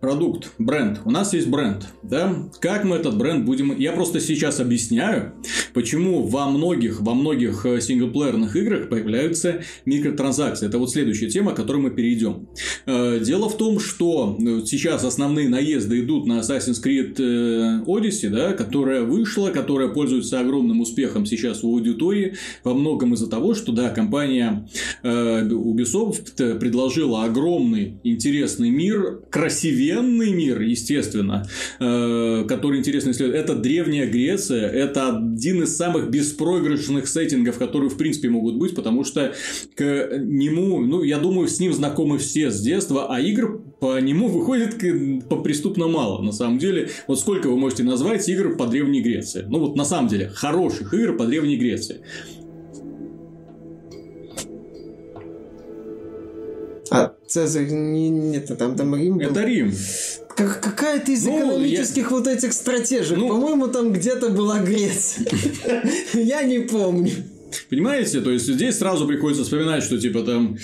продукт, 0.00 0.52
бренд. 0.58 1.00
У 1.04 1.10
нас 1.10 1.34
есть 1.34 1.46
бренд, 1.48 1.86
да? 2.02 2.34
Как 2.60 2.84
мы 2.84 2.96
этот 2.96 3.18
бренд 3.18 3.44
будем... 3.44 3.76
Я 3.78 3.92
просто 3.92 4.18
сейчас 4.18 4.58
объясняю, 4.58 5.34
почему 5.74 6.22
во 6.26 6.48
многих, 6.48 7.00
во 7.00 7.14
многих 7.14 7.66
э, 7.66 7.80
синглплеерных 7.80 8.56
играх 8.56 8.88
появляются 8.88 9.62
микротранзакции. 9.84 10.66
Это 10.66 10.78
вот 10.78 10.90
следующая 10.90 11.28
тема, 11.28 11.52
к 11.52 11.56
которой 11.56 11.82
мы 11.82 11.90
перейдем. 11.90 12.48
Э, 12.86 13.20
дело 13.20 13.50
в 13.50 13.58
том, 13.58 13.78
что 13.78 14.38
э, 14.38 14.60
сейчас 14.64 15.04
основные 15.04 15.50
наезды 15.50 16.00
идут 16.00 16.26
на 16.26 16.40
Assassin's 16.40 16.82
Creed 16.82 17.84
Odyssey, 17.84 18.30
да, 18.30 18.54
которая 18.54 19.02
вышла, 19.02 19.50
которая 19.50 19.88
пользуется 19.88 20.40
огромным 20.40 20.80
успехом 20.80 21.26
сейчас 21.26 21.62
у 21.62 21.74
аудитории, 21.74 22.36
во 22.64 22.72
многом 22.72 23.12
из-за 23.14 23.28
того, 23.28 23.54
что, 23.54 23.72
да, 23.72 23.90
компания 23.90 24.66
Ubisoft 25.02 26.58
предложила 26.58 27.24
огромный 27.24 28.00
интересный 28.02 28.70
мир, 28.70 29.20
красивее 29.30 29.89
современный 29.90 30.32
мир, 30.32 30.60
естественно, 30.60 31.46
э, 31.78 32.44
который 32.48 32.78
интересно 32.78 33.10
исследовать, 33.10 33.40
это 33.40 33.54
Древняя 33.54 34.06
Греция, 34.06 34.68
это 34.68 35.16
один 35.16 35.62
из 35.62 35.76
самых 35.76 36.10
беспроигрышных 36.10 37.08
сеттингов, 37.08 37.58
которые 37.58 37.90
в 37.90 37.96
принципе 37.96 38.28
могут 38.28 38.56
быть, 38.56 38.74
потому 38.74 39.04
что 39.04 39.32
к 39.74 40.08
нему, 40.18 40.80
ну, 40.80 41.02
я 41.02 41.18
думаю, 41.18 41.48
с 41.48 41.60
ним 41.60 41.72
знакомы 41.72 42.18
все 42.18 42.50
с 42.50 42.60
детства, 42.60 43.06
а 43.14 43.20
игр 43.20 43.62
по 43.80 44.00
нему 44.00 44.28
выходит 44.40 44.78
по 45.28 45.36
преступно 45.36 45.88
мало, 45.88 46.22
на 46.22 46.32
самом 46.32 46.58
деле. 46.58 46.90
Вот 47.06 47.18
сколько 47.18 47.48
вы 47.48 47.56
можете 47.56 47.82
назвать 47.82 48.28
игр 48.28 48.56
по 48.56 48.66
Древней 48.66 49.00
Греции? 49.00 49.44
Ну, 49.48 49.58
вот 49.58 49.76
на 49.76 49.84
самом 49.84 50.08
деле, 50.08 50.28
хороших 50.28 50.94
игр 50.94 51.16
по 51.16 51.26
Древней 51.26 51.56
Греции. 51.56 52.00
Цезарь 57.30 57.70
не, 57.70 58.08
нет, 58.08 58.58
там, 58.58 58.74
там 58.74 58.92
Рим 58.96 59.18
был. 59.18 59.30
Это 59.30 59.44
Рим. 59.44 59.72
Как, 60.34 60.60
какая-то 60.60 61.12
из 61.12 61.24
ну, 61.24 61.38
экономических 61.38 62.02
я... 62.02 62.08
вот 62.08 62.26
этих 62.26 62.52
стратежек. 62.52 63.16
Ну... 63.18 63.28
По-моему, 63.28 63.68
там 63.68 63.92
где-то 63.92 64.30
была 64.30 64.58
Греция. 64.58 65.26
Я 66.14 66.42
не 66.42 66.58
помню. 66.58 67.12
Понимаете? 67.68 68.20
То 68.20 68.30
есть 68.30 68.46
здесь 68.46 68.78
сразу 68.78 69.06
приходится 69.06 69.44
вспоминать, 69.44 69.82
что 69.82 69.98
типа 69.98 70.22
там 70.22 70.56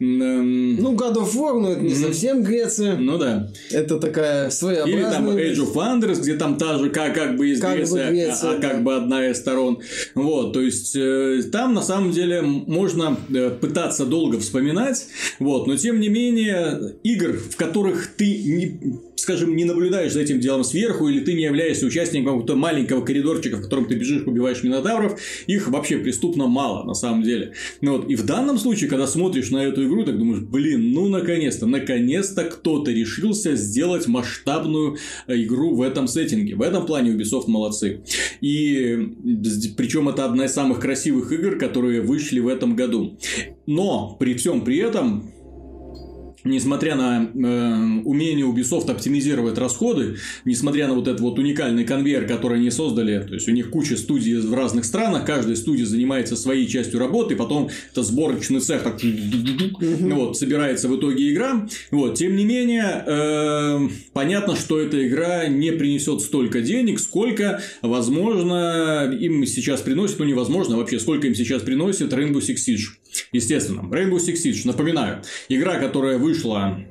эм, 0.00 0.76
Ну, 0.76 0.94
God 0.94 1.16
of 1.16 1.34
War, 1.34 1.58
ну, 1.58 1.72
это 1.72 1.80
не 1.80 1.94
совсем 1.94 2.42
Греция. 2.42 2.96
ну 2.96 3.18
да. 3.18 3.50
Это 3.70 3.98
такая 3.98 4.50
своеобразная... 4.50 5.00
Или 5.00 5.10
там. 5.10 5.28
Age 5.28 5.56
of 5.56 5.74
Wonders, 5.74 6.20
где 6.20 6.34
там 6.34 6.56
та 6.56 6.78
же 6.78 6.90
как, 6.90 7.14
как 7.14 7.36
бы 7.36 7.50
из 7.50 7.60
Как 7.60 7.72
бы 7.72 7.76
Греция, 7.78 8.10
Греция, 8.10 8.50
а, 8.50 8.54
а 8.54 8.60
как 8.60 8.76
да. 8.76 8.80
бы 8.80 8.96
одна 8.96 9.28
из 9.28 9.38
сторон. 9.38 9.80
Вот, 10.14 10.52
то 10.52 10.60
есть 10.60 10.94
э, 10.96 11.42
там 11.50 11.74
на 11.74 11.82
самом 11.82 12.12
деле 12.12 12.42
можно 12.42 13.16
э, 13.32 13.50
пытаться 13.50 14.06
долго 14.06 14.38
вспоминать, 14.38 15.06
вот, 15.38 15.66
но 15.66 15.76
тем 15.76 16.00
не 16.00 16.08
менее 16.08 16.96
игр, 17.02 17.32
в 17.32 17.56
которых 17.56 18.08
ты 18.16 18.42
не 18.44 19.00
скажем, 19.22 19.54
не 19.54 19.64
наблюдаешь 19.64 20.12
за 20.12 20.20
этим 20.20 20.40
делом 20.40 20.64
сверху, 20.64 21.08
или 21.08 21.20
ты 21.20 21.34
не 21.34 21.44
являешься 21.44 21.86
участником 21.86 22.26
какого-то 22.26 22.56
маленького 22.56 23.04
коридорчика, 23.04 23.56
в 23.56 23.62
котором 23.62 23.86
ты 23.86 23.94
бежишь, 23.94 24.22
убиваешь 24.26 24.64
минотавров, 24.64 25.18
их 25.46 25.68
вообще 25.68 25.98
преступно 25.98 26.31
мало, 26.36 26.84
на 26.84 26.94
самом 26.94 27.22
деле. 27.22 27.52
Ну 27.80 27.96
вот, 27.96 28.10
и 28.10 28.16
в 28.16 28.24
данном 28.24 28.58
случае, 28.58 28.88
когда 28.88 29.06
смотришь 29.06 29.50
на 29.50 29.58
эту 29.58 29.86
игру, 29.86 30.04
так 30.04 30.18
думаешь, 30.18 30.42
блин, 30.42 30.92
ну 30.92 31.08
наконец-то, 31.08 31.66
наконец-то 31.66 32.44
кто-то 32.44 32.90
решился 32.90 33.56
сделать 33.56 34.06
масштабную 34.06 34.96
э, 35.26 35.42
игру 35.42 35.74
в 35.74 35.82
этом 35.82 36.08
сеттинге. 36.08 36.54
В 36.54 36.62
этом 36.62 36.86
плане 36.86 37.12
Ubisoft 37.12 37.44
молодцы. 37.48 38.02
И 38.40 39.14
причем 39.76 40.08
это 40.08 40.24
одна 40.24 40.46
из 40.46 40.52
самых 40.52 40.80
красивых 40.80 41.32
игр, 41.32 41.56
которые 41.56 42.00
вышли 42.00 42.40
в 42.40 42.48
этом 42.48 42.76
году. 42.76 43.18
Но 43.66 44.16
при 44.18 44.34
всем 44.34 44.62
при 44.62 44.78
этом 44.78 45.31
Несмотря 46.44 46.96
на 46.96 47.22
э, 47.22 48.00
умение 48.04 48.46
Ubisoft 48.46 48.90
оптимизировать 48.90 49.58
расходы, 49.58 50.16
несмотря 50.44 50.88
на 50.88 50.94
вот 50.94 51.06
этот 51.06 51.20
вот 51.20 51.38
уникальный 51.38 51.84
конвейер, 51.84 52.26
который 52.26 52.58
они 52.58 52.70
создали, 52.70 53.20
то 53.20 53.34
есть 53.34 53.48
у 53.48 53.52
них 53.52 53.70
куча 53.70 53.96
студий 53.96 54.36
в 54.38 54.52
разных 54.54 54.84
странах, 54.84 55.24
каждая 55.24 55.54
студия 55.54 55.86
занимается 55.86 56.36
своей 56.36 56.66
частью 56.66 56.98
работы, 56.98 57.36
потом 57.36 57.70
это 57.92 58.02
сборочный 58.02 58.60
цех 58.60 58.82
так, 58.82 59.00
вот, 59.02 60.36
собирается 60.36 60.88
в 60.88 60.96
итоге 60.98 61.32
игра. 61.32 61.66
Вот, 61.90 62.16
тем 62.16 62.34
не 62.34 62.44
менее, 62.44 63.04
э, 63.06 63.88
понятно, 64.12 64.56
что 64.56 64.80
эта 64.80 65.06
игра 65.06 65.46
не 65.46 65.70
принесет 65.72 66.20
столько 66.20 66.60
денег, 66.60 66.98
сколько, 66.98 67.62
возможно, 67.82 69.10
им 69.18 69.46
сейчас 69.46 69.80
приносит, 69.80 70.18
ну 70.18 70.24
невозможно 70.24 70.76
вообще, 70.76 70.98
сколько 70.98 71.26
им 71.26 71.34
сейчас 71.34 71.62
приносит 71.62 72.12
Rainbow 72.12 72.40
Six 72.40 72.56
Siege. 72.68 73.01
Естественно, 73.32 73.80
Rainbow 73.80 74.16
Six 74.16 74.34
Siege, 74.44 74.62
напоминаю, 74.64 75.22
игра, 75.48 75.78
которая 75.78 76.18
вышла 76.18 76.84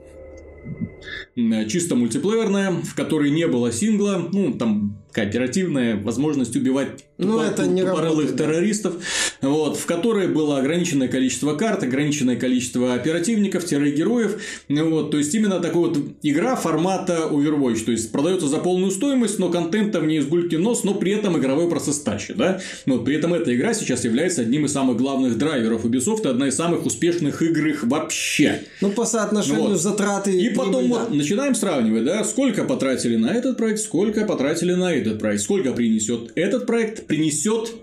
чисто 1.68 1.96
мультиплеерная, 1.96 2.72
в 2.72 2.94
которой 2.96 3.32
не 3.32 3.48
было 3.48 3.72
сингла, 3.72 4.30
ну, 4.32 4.54
там 4.54 5.04
кооперативная 5.12 6.02
возможность 6.02 6.56
убивать 6.56 7.06
Ну, 7.22 7.40
это 7.40 7.68
не 7.68 7.84
работает, 7.84 8.36
да. 8.36 8.46
террористов, 8.46 8.96
вот, 9.42 9.78
в 9.78 9.86
которой 9.86 10.28
было 10.28 10.58
ограниченное 10.58 11.08
количество 11.08 11.56
карт, 11.56 11.84
ограниченное 11.84 12.36
количество 12.36 12.94
оперативников-героев, 12.94 14.42
ну, 14.68 14.90
вот, 14.90 15.12
то 15.12 15.18
есть 15.18 15.34
именно 15.36 15.60
такая 15.60 15.78
вот 15.78 15.98
игра 16.24 16.56
формата 16.56 17.28
Overwatch, 17.32 17.86
то 17.86 17.92
есть 17.92 18.12
продается 18.12 18.48
за 18.48 18.58
полную 18.58 18.92
стоимость, 18.92 19.40
но 19.40 19.50
контента 19.50 20.00
в 20.00 20.08
ней 20.08 20.20
из 20.20 20.26
гульки 20.26 20.56
нос, 20.56 20.84
но 20.84 20.96
при 20.96 21.12
этом 21.12 21.38
игровой 21.38 21.70
процесс 21.70 22.00
тащит, 22.00 22.38
да, 22.38 22.60
но 22.86 23.00
при 23.00 23.16
этом 23.16 23.34
эта 23.34 23.56
игра 23.56 23.74
сейчас 23.74 24.04
является 24.04 24.42
одним 24.42 24.66
из 24.66 24.74
самых 24.74 24.98
главных 24.98 25.38
драйверов 25.38 25.86
Ubisoft, 25.86 26.26
и 26.26 26.30
одна 26.30 26.48
из 26.48 26.56
самых 26.56 26.86
успешных 26.86 27.42
игр 27.42 27.68
их 27.68 27.84
вообще. 27.84 28.64
Ну, 28.82 28.92
по 28.92 29.06
соотношению 29.06 29.70
Вот. 29.70 29.80
затраты... 29.80 30.32
И 30.32 30.50
потом 30.50 30.82
прибыль, 30.82 30.90
вот 30.90 31.10
да. 31.10 31.16
начинаем 31.16 31.56
сравнивать, 31.56 32.06
да, 32.06 32.24
сколько 32.24 32.64
потратили 32.64 33.16
на 33.16 33.34
этот 33.34 33.58
проект, 33.58 33.80
сколько 33.80 34.26
потратили 34.26 34.74
на 34.74 34.94
этот 34.94 35.20
проект, 35.20 35.44
сколько 35.44 35.72
принесет 35.74 36.32
этот 36.36 36.66
проект, 36.66 37.11
принесет 37.12 37.74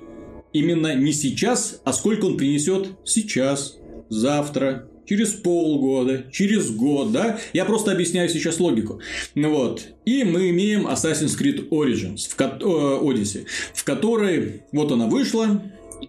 именно 0.54 0.94
не 0.94 1.12
сейчас, 1.12 1.82
а 1.84 1.92
сколько 1.92 2.24
он 2.24 2.38
принесет 2.38 2.88
сейчас, 3.04 3.76
завтра, 4.08 4.88
через 5.06 5.32
полгода, 5.32 6.24
через 6.32 6.70
год, 6.70 7.12
да? 7.12 7.38
Я 7.52 7.66
просто 7.66 7.92
объясняю 7.92 8.30
сейчас 8.30 8.58
логику. 8.58 9.00
Ну 9.34 9.50
Вот. 9.50 9.86
И 10.06 10.24
мы 10.24 10.48
имеем 10.48 10.86
Assassin's 10.86 11.38
Creed 11.38 11.68
Origins, 11.68 12.26
в 12.26 12.36
ко- 12.36 12.58
э, 12.58 12.64
Odyssey, 12.64 13.44
в 13.74 13.84
которой 13.84 14.62
вот 14.72 14.92
она 14.92 15.08
вышла, 15.08 15.62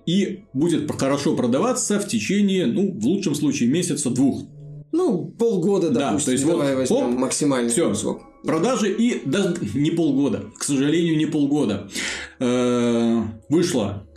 и 0.06 0.46
будет 0.54 0.90
хорошо 0.90 1.36
продаваться 1.36 2.00
в 2.00 2.08
течение, 2.08 2.68
ну, 2.68 2.94
в 2.94 3.06
лучшем 3.06 3.36
случае, 3.36 3.68
месяца-двух. 3.68 4.44
Ну, 4.92 5.26
полгода, 5.38 5.90
Да, 5.90 6.10
допустим, 6.10 6.26
то 6.26 6.32
есть 6.32 6.44
вот, 6.46 6.52
давай 6.52 6.76
возьмем 6.76 7.14
оп, 7.14 7.20
максимальный 7.20 7.70
Все, 7.70 7.94
срок. 7.94 8.22
продажи 8.44 8.92
и 8.92 9.22
даже 9.28 9.56
не 9.76 9.92
полгода, 9.92 10.46
к 10.58 10.64
сожалению, 10.64 11.18
не 11.18 11.26
полгода. 11.28 11.88
Э, 12.40 13.22
Вышла 13.50 14.04
э, 14.08 14.09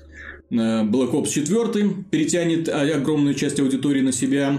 Black 0.52 1.12
Ops 1.12 1.28
4, 1.30 1.90
перетянет 2.10 2.68
а, 2.68 2.82
огромную 2.82 3.34
часть 3.34 3.58
аудитории 3.58 4.02
на 4.02 4.12
себя. 4.12 4.58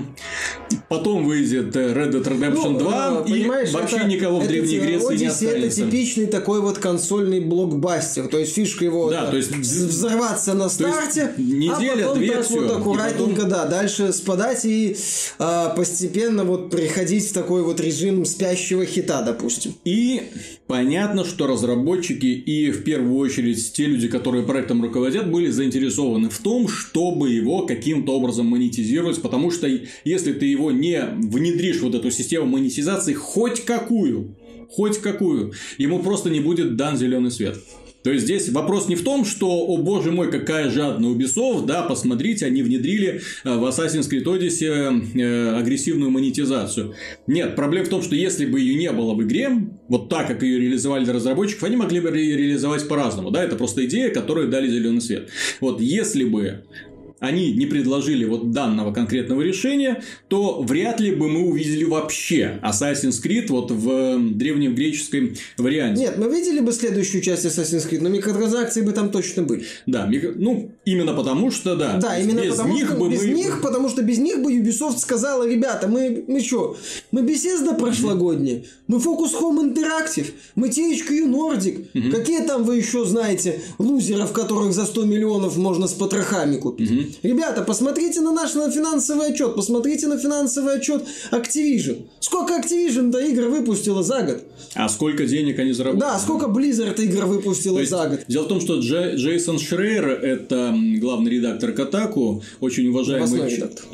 Потом 0.90 1.26
выйдет 1.26 1.76
э, 1.76 1.94
Red 1.94 2.12
Dead 2.14 2.24
Redemption 2.24 2.70
Ну, 2.72 2.80
2, 2.80 3.24
э, 3.28 3.30
и 3.32 3.44
вообще 3.72 3.98
это- 3.98 4.08
никого 4.08 4.40
в 4.40 4.44
это 4.44 4.50
Древней 4.50 4.80
Греции 4.80 5.06
не 5.18 5.26
Odyssey 5.26 5.26
это 5.26 5.32
останется. 5.56 5.82
типичный 5.86 6.26
такой 6.26 6.62
вот 6.62 6.80
консольный 6.80 7.42
блокбастер. 7.42 8.28
То 8.28 8.40
есть 8.40 8.54
фишка 8.56 8.86
его 8.86 9.12
Да, 9.12 9.22
это 9.24 9.32
то 9.32 9.38
есть 9.38 9.52
вз- 9.52 9.88
взорваться 9.88 10.54
на 10.56 10.68
старте, 10.70 11.32
неделя, 11.38 12.06
а 12.06 12.08
потом 12.08 12.18
две, 12.18 12.32
так 12.32 12.46
всё. 12.46 12.62
вот 12.62 12.72
аккуратненько, 12.78 13.36
потом- 13.36 13.50
да, 13.50 13.66
дальше 13.68 14.14
спадать 14.14 14.66
и 14.66 14.96
а, 15.38 15.70
постепенно 15.70 16.44
вот 16.44 16.72
приходить 16.72 17.30
в 17.30 17.34
такой 17.34 17.62
вот 17.62 17.80
режим 17.80 18.26
спящего 18.26 18.84
хита, 18.86 19.22
допустим. 19.22 19.76
И 19.86 20.24
понятно, 20.66 21.24
что 21.24 21.46
разработчики 21.46 22.26
и 22.26 22.72
в 22.72 22.84
первую 22.84 23.18
очередь 23.18 23.74
те 23.74 23.86
люди, 23.86 24.08
которые 24.08 24.44
проектом 24.44 24.82
руководят, 24.82 25.30
были 25.30 25.52
заинтересованы 25.52 25.83
в 26.30 26.38
том, 26.40 26.68
чтобы 26.68 27.32
его 27.32 27.66
каким-то 27.66 28.16
образом 28.16 28.48
монетизировать, 28.48 29.22
потому 29.22 29.52
что 29.52 29.68
если 30.04 30.34
ты 30.34 30.46
его 30.46 30.72
не 30.72 31.02
внедришь 31.02 31.82
вот 31.82 31.96
эту 31.96 32.12
систему 32.12 32.46
монетизации 32.46 33.14
хоть 33.14 33.66
какую, 33.66 34.36
хоть 34.70 34.98
какую, 35.00 35.54
ему 35.78 36.00
просто 36.00 36.30
не 36.30 36.40
будет 36.40 36.76
дан 36.76 36.98
зеленый 36.98 37.32
свет. 37.32 37.58
То 38.04 38.12
есть 38.12 38.26
здесь 38.26 38.50
вопрос 38.50 38.90
не 38.90 38.96
в 38.96 39.04
том, 39.04 39.26
что, 39.26 39.48
о 39.50 39.78
боже 39.78 40.12
мой, 40.12 40.30
какая 40.30 40.70
жадная 40.70 41.10
Ubisoft, 41.10 41.66
да, 41.66 41.84
посмотрите, 41.84 42.46
они 42.46 42.62
внедрили 42.62 43.22
э, 43.44 43.58
в 43.58 43.64
Assassin's 43.66 44.10
Creed 44.10 44.26
Odyssey 44.26 45.22
э, 45.22 45.56
агрессивную 45.58 46.12
монетизацию. 46.12 46.96
Нет, 47.28 47.56
проблема 47.56 47.86
в 47.86 47.90
том, 47.90 48.02
что 48.02 48.16
если 48.16 48.46
бы 48.46 48.60
ее 48.60 48.76
не 48.76 48.92
было 48.92 49.14
в 49.14 49.24
игре, 49.24 49.50
вот 49.88 50.10
так, 50.10 50.28
как 50.28 50.44
ее 50.44 50.60
реализовали 50.60 51.10
разработчиков, 51.10 51.64
они 51.64 51.78
могли 51.78 52.02
бы 52.02 52.12
ре- 52.12 52.36
реализовать 52.38 52.88
по-разному, 52.88 53.32
да, 53.32 53.44
это 53.44 53.56
просто 53.56 53.86
идея, 53.86 54.10
которой 54.10 54.48
дали 54.48 54.68
зеленый 54.68 55.02
свет. 55.02 55.30
Вот 55.62 55.80
если 55.80 56.26
бы 56.26 56.64
они 57.24 57.54
не 57.54 57.66
предложили 57.66 58.26
вот 58.26 58.52
данного 58.52 58.94
конкретного 58.94 59.42
решения, 59.42 60.04
то 60.28 60.62
вряд 60.62 61.00
ли 61.00 61.16
бы 61.16 61.30
мы 61.30 61.48
увидели 61.48 61.86
вообще 61.86 62.60
Assassin's 62.62 63.24
Creed 63.24 63.48
вот 63.48 63.72
в 63.72 63.90
э, 63.90 64.20
древнем 64.20 64.76
греческом 64.76 65.34
варианте. 65.58 66.02
Нет, 66.02 66.18
мы 66.18 66.30
видели 66.30 66.60
бы 66.60 66.74
следующую 66.74 67.22
часть 67.22 67.46
Assassin's 67.46 67.90
Creed, 67.90 68.02
но 68.02 68.10
микротранзакции 68.10 68.82
бы 68.82 68.92
там 68.92 69.10
точно 69.10 69.44
были. 69.44 69.64
Да, 69.86 70.06
микро- 70.06 70.34
ну, 70.36 70.74
именно 70.84 71.14
потому 71.14 71.50
что, 71.50 71.78
да. 71.78 71.96
Да, 71.96 72.20
именно 72.20 72.42
без 72.42 72.58
потому 72.58 72.74
них 72.74 72.88
что 72.88 72.98
бы 72.98 73.10
без 73.10 73.22
мы... 73.22 73.28
них, 73.30 73.62
потому 73.62 73.88
что 73.88 74.02
без 74.02 74.18
них 74.18 74.44
бы 74.44 74.54
Ubisoft 74.54 74.98
сказала, 74.98 75.48
ребята, 75.48 75.88
мы, 75.88 76.26
мы 76.28 76.42
что, 76.42 76.76
мы 77.12 77.22
Bethesda 77.22 77.80
прошлогодняя, 77.80 78.66
мы 78.88 78.98
Focus 78.98 79.32
Home 79.40 79.74
Interactive, 79.74 80.28
мы 80.56 80.68
THQ 80.68 81.32
Nordic, 81.32 82.12
какие 82.12 82.42
там 82.42 82.64
вы 82.64 82.76
еще 82.76 83.06
знаете 83.06 83.62
лузеров, 83.78 84.34
которых 84.34 84.74
за 84.74 84.86
100 84.86 85.06
миллионов 85.06 85.56
можно 85.56 85.88
с 85.88 85.94
потрохами 85.94 86.58
купить? 86.58 87.13
Ребята, 87.22 87.62
посмотрите 87.62 88.22
на 88.22 88.32
наш 88.32 88.54
на 88.56 88.70
финансовый 88.72 89.28
отчет, 89.28 89.56
посмотрите 89.56 90.08
на 90.08 90.18
финансовый 90.18 90.76
отчет 90.76 91.04
Activision. 91.32 92.08
Сколько 92.20 92.56
Activision-то 92.56 93.20
игр 93.20 93.48
выпустила 93.50 94.04
за 94.04 94.24
год? 94.24 94.44
А 94.76 94.90
сколько 94.90 95.26
денег 95.26 95.60
они 95.60 95.72
заработали? 95.74 96.02
Да, 96.02 96.20
сколько 96.20 96.48
Blizzard 96.48 97.00
игр 97.02 97.26
выпустила 97.26 97.80
есть, 97.80 97.92
за 97.92 98.08
год? 98.08 98.20
Дело 98.28 98.44
в 98.44 98.48
том, 98.48 98.62
что 98.62 98.80
Дже- 98.80 99.16
Джейсон 99.16 99.60
Шрейер, 99.60 100.08
это 100.08 100.76
главный 101.00 101.32
редактор 101.32 101.72
Катаку, 101.74 102.44
очень 102.60 102.88
уважаемый, 102.88 103.28
Новостной 103.28 103.50
редактор. 103.56 103.86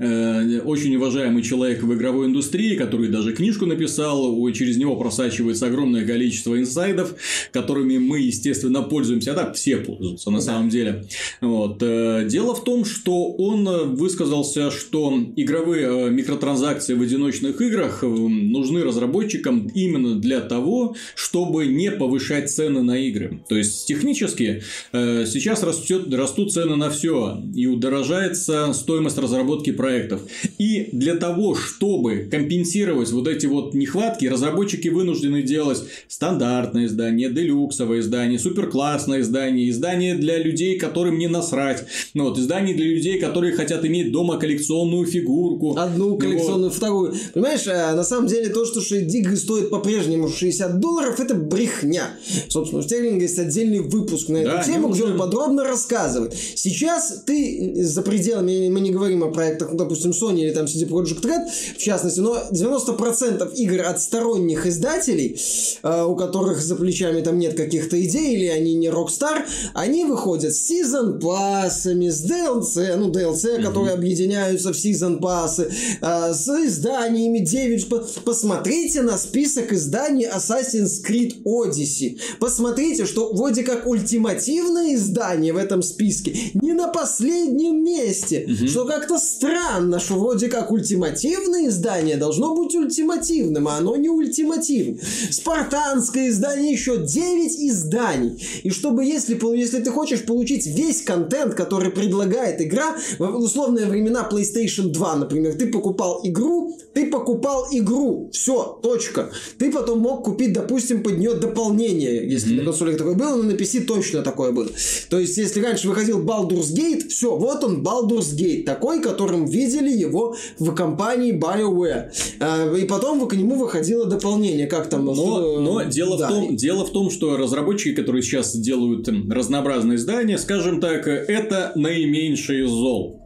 Э, 0.00 0.60
очень 0.60 0.96
уважаемый 0.96 1.42
человек 1.42 1.82
в 1.82 1.94
игровой 1.94 2.26
индустрии, 2.26 2.76
который 2.76 3.08
даже 3.08 3.32
книжку 3.32 3.66
написал, 3.66 4.50
через 4.52 4.76
него 4.76 4.96
просачивается 4.96 5.66
огромное 5.66 6.06
количество 6.06 6.58
инсайдов, 6.58 7.14
которыми 7.52 7.98
мы, 7.98 8.20
естественно, 8.20 8.82
пользуемся, 8.82 9.32
а 9.32 9.34
так 9.34 9.54
все 9.54 9.76
пользуются 9.76 10.30
на 10.30 10.40
самом 10.40 10.70
деле. 10.70 11.04
Вот. 11.40 11.82
э, 11.82 12.26
Дело 12.28 12.54
в 12.54 12.64
том, 12.64 12.84
что 12.84 13.30
он 13.32 13.94
высказался, 13.94 14.70
что 14.70 15.14
игровые 15.36 15.86
э, 15.86 16.10
микротранзакции 16.10 16.94
в 16.94 17.02
одиночных 17.02 17.60
играх 17.60 18.02
нужны 18.02 18.82
разработчикам 18.82 19.68
именно 19.74 20.16
для 20.16 20.40
того, 20.40 20.96
чтобы 21.14 21.66
не 21.66 21.90
повышать 21.90 22.50
цены 22.50 22.82
на 22.82 22.98
игры. 22.98 23.42
То 23.48 23.56
есть 23.56 23.86
технически 23.86 24.62
сейчас 24.92 25.62
растет, 25.62 26.12
растут 26.12 26.52
цены 26.52 26.76
на 26.76 26.90
все 26.90 27.42
и 27.54 27.66
удорожается 27.66 28.72
стоимость 28.72 29.18
разработки 29.18 29.72
проекта 29.72 29.89
проектов. 29.90 30.20
И 30.58 30.88
для 30.92 31.16
того, 31.16 31.54
чтобы 31.54 32.28
компенсировать 32.30 33.10
вот 33.10 33.26
эти 33.26 33.46
вот 33.46 33.74
нехватки, 33.74 34.26
разработчики 34.26 34.88
вынуждены 34.88 35.42
делать 35.42 35.82
стандартное 36.08 36.86
издание, 36.86 37.28
делюксовое 37.30 38.00
издание, 38.00 38.38
суперклассное 38.38 39.20
издание, 39.20 39.68
издание 39.68 40.14
для 40.14 40.38
людей, 40.38 40.78
которым 40.78 41.18
не 41.18 41.26
насрать. 41.26 41.84
Ну, 42.14 42.24
вот, 42.24 42.38
издание 42.38 42.74
для 42.74 42.86
людей, 42.86 43.18
которые 43.18 43.52
хотят 43.52 43.84
иметь 43.84 44.12
дома 44.12 44.38
коллекционную 44.38 45.06
фигурку. 45.06 45.76
Одну 45.76 46.16
коллекционную, 46.16 46.70
вот. 46.70 46.74
вторую. 46.74 47.14
Понимаешь, 47.34 47.66
э, 47.66 47.94
на 47.94 48.04
самом 48.04 48.28
деле 48.28 48.48
то, 48.50 48.64
что 48.64 48.80
игры 48.94 49.36
стоят 49.36 49.70
по-прежнему 49.70 50.28
60 50.28 50.78
долларов, 50.78 51.18
это 51.18 51.34
брехня. 51.34 52.10
Собственно, 52.48 52.80
у 52.80 52.84
Стерлинга 52.84 53.22
есть 53.22 53.38
отдельный 53.38 53.80
выпуск 53.80 54.28
на 54.28 54.38
эту 54.38 54.50
да, 54.50 54.62
тему, 54.62 54.88
где 54.88 55.04
он 55.04 55.18
подробно 55.18 55.64
рассказывает. 55.64 56.34
Сейчас 56.34 57.22
ты 57.26 57.82
за 57.82 58.02
пределами, 58.02 58.68
мы 58.68 58.80
не 58.80 58.90
говорим 58.90 59.24
о 59.24 59.30
проектах, 59.30 59.72
ну, 59.72 59.79
допустим, 59.80 60.10
Sony 60.10 60.40
или 60.40 60.52
там 60.52 60.66
CD 60.66 60.88
Projekt 60.88 61.22
Red, 61.22 61.48
в 61.76 61.78
частности, 61.78 62.20
но 62.20 62.36
90% 62.50 63.54
игр 63.54 63.80
от 63.82 64.00
сторонних 64.00 64.66
издателей, 64.66 65.40
э, 65.82 66.04
у 66.04 66.14
которых 66.16 66.60
за 66.60 66.76
плечами 66.76 67.20
там 67.20 67.38
нет 67.38 67.56
каких-то 67.56 68.00
идей, 68.02 68.34
или 68.34 68.46
они 68.46 68.74
не 68.74 68.88
Rockstar, 68.88 69.44
они 69.74 70.04
выходят 70.04 70.54
с 70.54 70.66
сезон 70.66 71.18
пассами, 71.18 72.08
с 72.08 72.24
DLC, 72.24 72.96
ну, 72.96 73.10
DLC, 73.10 73.56
mm-hmm. 73.56 73.62
которые 73.62 73.94
объединяются 73.94 74.72
в 74.72 74.76
сезон 74.76 75.18
пассы, 75.20 75.70
э, 76.00 76.32
с 76.32 76.48
изданиями 76.48 77.38
9. 77.38 77.88
Посмотрите 78.24 79.02
на 79.02 79.18
список 79.18 79.72
изданий 79.72 80.26
Assassin's 80.26 81.02
Creed 81.06 81.42
Odyssey. 81.44 82.18
Посмотрите, 82.38 83.06
что 83.06 83.32
вроде 83.32 83.62
как 83.62 83.86
ультимативное 83.86 84.94
издание 84.94 85.52
в 85.52 85.56
этом 85.56 85.82
списке 85.82 86.36
не 86.54 86.72
на 86.72 86.88
последнем 86.88 87.82
месте. 87.82 88.46
Mm-hmm. 88.46 88.68
Что 88.68 88.84
как-то 88.86 89.18
странно, 89.18 89.69
что 89.98 90.14
вроде 90.14 90.48
как 90.48 90.70
ультимативное 90.70 91.68
издание 91.68 92.16
должно 92.16 92.54
быть 92.54 92.74
ультимативным, 92.74 93.68
а 93.68 93.78
оно 93.78 93.96
не 93.96 94.08
ультимативное. 94.08 95.00
Спартанское 95.30 96.28
издание 96.28 96.72
еще 96.72 96.98
9 96.98 97.52
изданий. 97.70 98.42
И 98.62 98.70
чтобы, 98.70 99.04
если, 99.04 99.38
если 99.56 99.80
ты 99.80 99.90
хочешь 99.90 100.24
получить 100.24 100.66
весь 100.66 101.02
контент, 101.02 101.54
который 101.54 101.90
предлагает 101.90 102.60
игра, 102.60 102.96
в 103.18 103.36
условные 103.36 103.86
времена 103.86 104.28
PlayStation 104.30 104.88
2, 104.88 105.16
например, 105.16 105.54
ты 105.54 105.66
покупал 105.66 106.20
игру, 106.24 106.78
ты 106.94 107.06
покупал 107.10 107.66
игру, 107.70 108.30
все, 108.32 108.78
точка. 108.82 109.30
Ты 109.58 109.70
потом 109.70 110.00
мог 110.00 110.24
купить, 110.24 110.52
допустим, 110.52 111.02
под 111.02 111.18
нее 111.18 111.34
дополнение, 111.34 112.28
если 112.28 112.54
mm-hmm. 112.54 112.58
на 112.58 112.64
консолях 112.64 112.96
такое 112.98 113.14
было, 113.14 113.36
но 113.36 113.42
на 113.44 113.52
PC 113.52 113.82
точно 113.82 114.22
такое 114.22 114.52
было. 114.52 114.68
То 115.08 115.18
есть, 115.18 115.36
если 115.36 115.60
раньше 115.60 115.88
выходил 115.88 116.24
Baldur's 116.24 116.74
Gate, 116.74 117.08
все, 117.08 117.36
вот 117.36 117.64
он 117.64 117.82
Baldur's 117.82 118.34
Gate, 118.34 118.64
такой, 118.64 119.00
которым 119.00 119.46
видели 119.60 119.90
его 119.90 120.34
в 120.58 120.74
компании 120.74 121.32
BioWare. 121.32 122.10
А, 122.40 122.74
и 122.74 122.84
потом 122.86 123.26
к 123.28 123.34
нему 123.34 123.56
выходило 123.56 124.06
дополнение, 124.06 124.66
как 124.66 124.88
там... 124.88 125.04
Но, 125.04 125.14
что... 125.14 125.60
но 125.60 125.82
дело, 125.82 126.18
да. 126.18 126.28
в 126.28 126.30
том, 126.30 126.56
дело 126.56 126.84
в 126.86 126.90
том, 126.90 127.10
что 127.10 127.36
разработчики, 127.36 127.94
которые 127.94 128.22
сейчас 128.22 128.56
делают 128.56 129.08
разнообразные 129.08 129.96
издания, 129.96 130.38
скажем 130.38 130.80
так, 130.80 131.06
это 131.06 131.72
наименьший 131.74 132.66
зол. 132.66 133.20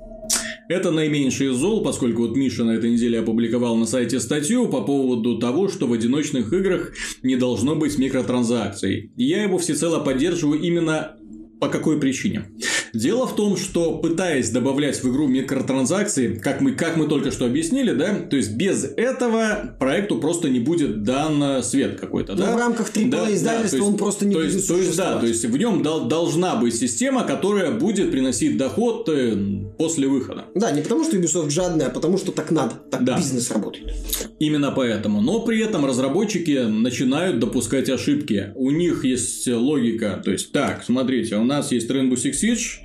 Это 0.68 0.90
наименьший 0.90 1.48
зол, 1.48 1.82
поскольку 1.82 2.22
вот 2.22 2.36
Миша 2.36 2.64
на 2.64 2.70
этой 2.70 2.90
неделе 2.90 3.20
опубликовал 3.20 3.76
на 3.76 3.84
сайте 3.84 4.18
статью 4.18 4.68
по 4.68 4.80
поводу 4.80 5.38
того, 5.38 5.68
что 5.68 5.86
в 5.86 5.92
одиночных 5.92 6.52
играх 6.54 6.92
не 7.22 7.36
должно 7.36 7.74
быть 7.74 7.98
микротранзакций. 7.98 9.12
Я 9.16 9.42
его 9.42 9.58
всецело 9.58 10.00
поддерживаю 10.00 10.60
именно 10.60 11.16
по 11.64 11.70
какой 11.70 11.98
причине? 11.98 12.44
Дело 12.92 13.26
в 13.26 13.34
том, 13.34 13.56
что 13.56 13.96
пытаясь 13.96 14.50
добавлять 14.50 15.02
в 15.02 15.10
игру 15.10 15.26
микротранзакции, 15.26 16.34
как 16.34 16.60
мы, 16.60 16.72
как 16.72 16.96
мы 16.96 17.08
только 17.08 17.30
что 17.30 17.46
объяснили, 17.46 17.92
да, 17.92 18.14
то 18.14 18.36
есть 18.36 18.52
без 18.52 18.84
этого 18.84 19.74
проекту 19.80 20.18
просто 20.18 20.50
не 20.50 20.60
будет 20.60 21.02
дан 21.04 21.62
свет 21.62 21.98
какой-то, 21.98 22.34
да? 22.34 22.54
в 22.54 22.58
рамках 22.58 22.90
AAA 22.90 23.08
да, 23.08 23.32
издательства 23.32 23.80
да, 23.80 23.84
он 23.86 23.96
просто 23.96 24.26
не 24.26 24.34
то 24.34 24.40
будет 24.40 24.52
есть, 24.52 24.68
то 24.68 24.76
есть, 24.76 24.96
да, 24.96 25.18
то 25.18 25.26
есть 25.26 25.44
в 25.44 25.56
нем 25.56 25.82
дол- 25.82 26.06
должна 26.06 26.56
быть 26.56 26.76
система, 26.76 27.24
которая 27.24 27.70
будет 27.72 28.10
приносить 28.10 28.58
доход 28.58 29.08
э, 29.08 29.36
после 29.78 30.06
выхода. 30.06 30.44
Да, 30.54 30.70
не 30.70 30.82
потому 30.82 31.04
что 31.04 31.16
Ubisoft 31.16 31.48
жадная, 31.48 31.86
а 31.86 31.90
потому 31.90 32.18
что 32.18 32.30
так 32.30 32.50
надо, 32.50 32.74
так 32.90 33.04
да. 33.04 33.16
бизнес 33.16 33.50
работает. 33.50 33.90
Именно 34.38 34.70
поэтому. 34.70 35.22
Но 35.22 35.40
при 35.40 35.62
этом 35.62 35.86
разработчики 35.86 36.66
начинают 36.66 37.40
допускать 37.40 37.88
ошибки. 37.88 38.52
У 38.54 38.70
них 38.70 39.04
есть 39.04 39.48
логика, 39.48 40.20
то 40.22 40.30
есть 40.30 40.52
так, 40.52 40.84
смотрите, 40.84 41.36
у 41.36 41.44
нас 41.44 41.53
есть 41.72 41.90
Rainbow 41.90 42.14
Six 42.14 42.32
Siege, 42.42 42.80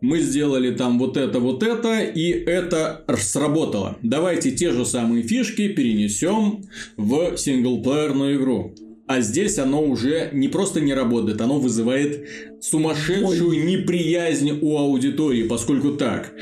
мы 0.00 0.18
сделали 0.18 0.74
там 0.74 0.98
вот 0.98 1.16
это, 1.16 1.38
вот 1.38 1.62
это, 1.62 2.00
и 2.00 2.30
это 2.30 3.04
сработало. 3.18 3.96
Давайте 4.02 4.50
те 4.50 4.72
же 4.72 4.84
самые 4.84 5.22
фишки 5.22 5.68
перенесем 5.68 6.64
в 6.96 7.36
синглплеерную 7.36 8.36
игру. 8.36 8.74
А 9.06 9.20
здесь 9.20 9.58
оно 9.58 9.84
уже 9.84 10.30
не 10.32 10.48
просто 10.48 10.80
не 10.80 10.94
работает, 10.94 11.40
оно 11.40 11.58
вызывает 11.58 12.26
сумасшедшую 12.60 13.50
Ой. 13.50 13.56
неприязнь 13.58 14.58
у 14.60 14.76
аудитории, 14.76 15.44
поскольку 15.44 15.92
так, 15.92 16.32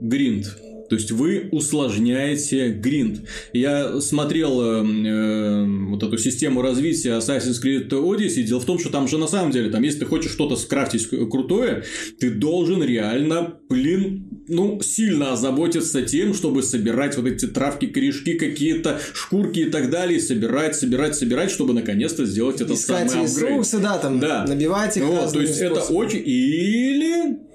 гринд, 0.00 0.46
то 0.88 0.96
есть 0.96 1.10
вы 1.10 1.48
усложняете 1.52 2.70
гринд. 2.70 3.20
Я 3.52 4.00
смотрел 4.00 4.60
э, 4.60 5.64
вот 5.90 6.02
эту 6.02 6.18
систему 6.18 6.62
развития 6.62 7.18
Assassin's 7.18 7.62
Creed 7.62 7.88
Odyssey. 7.90 8.42
Дело 8.42 8.60
в 8.60 8.64
том, 8.64 8.78
что 8.78 8.90
там 8.90 9.08
же 9.08 9.18
на 9.18 9.26
самом 9.26 9.50
деле, 9.50 9.70
там, 9.70 9.82
если 9.82 10.00
ты 10.00 10.06
хочешь 10.06 10.32
что-то 10.32 10.56
скрафтить 10.56 11.08
крутое, 11.08 11.84
ты 12.18 12.30
должен 12.30 12.82
реально, 12.82 13.54
блин, 13.68 14.44
ну, 14.48 14.80
сильно 14.82 15.32
озаботиться 15.32 16.02
тем, 16.02 16.34
чтобы 16.34 16.62
собирать 16.62 17.16
вот 17.16 17.26
эти 17.26 17.46
травки, 17.46 17.86
корешки, 17.86 18.34
какие-то 18.34 19.00
шкурки 19.12 19.60
и 19.60 19.70
так 19.70 19.90
далее, 19.90 20.20
собирать, 20.20 20.74
собирать, 20.74 21.14
собирать, 21.14 21.50
чтобы 21.50 21.74
наконец-то 21.74 22.24
сделать 22.24 22.60
это 22.60 22.74
Искать 22.74 23.10
самый 23.10 23.24
ресурсы, 23.24 23.78
да, 23.78 23.98
там, 23.98 24.20
да. 24.20 24.44
набивать 24.46 24.96
их. 24.96 25.04
Вот, 25.04 25.32
то 25.32 25.40
есть 25.40 25.56
способы. 25.56 25.80
это 25.80 25.92
очень... 25.92 26.22
Или 26.24 27.47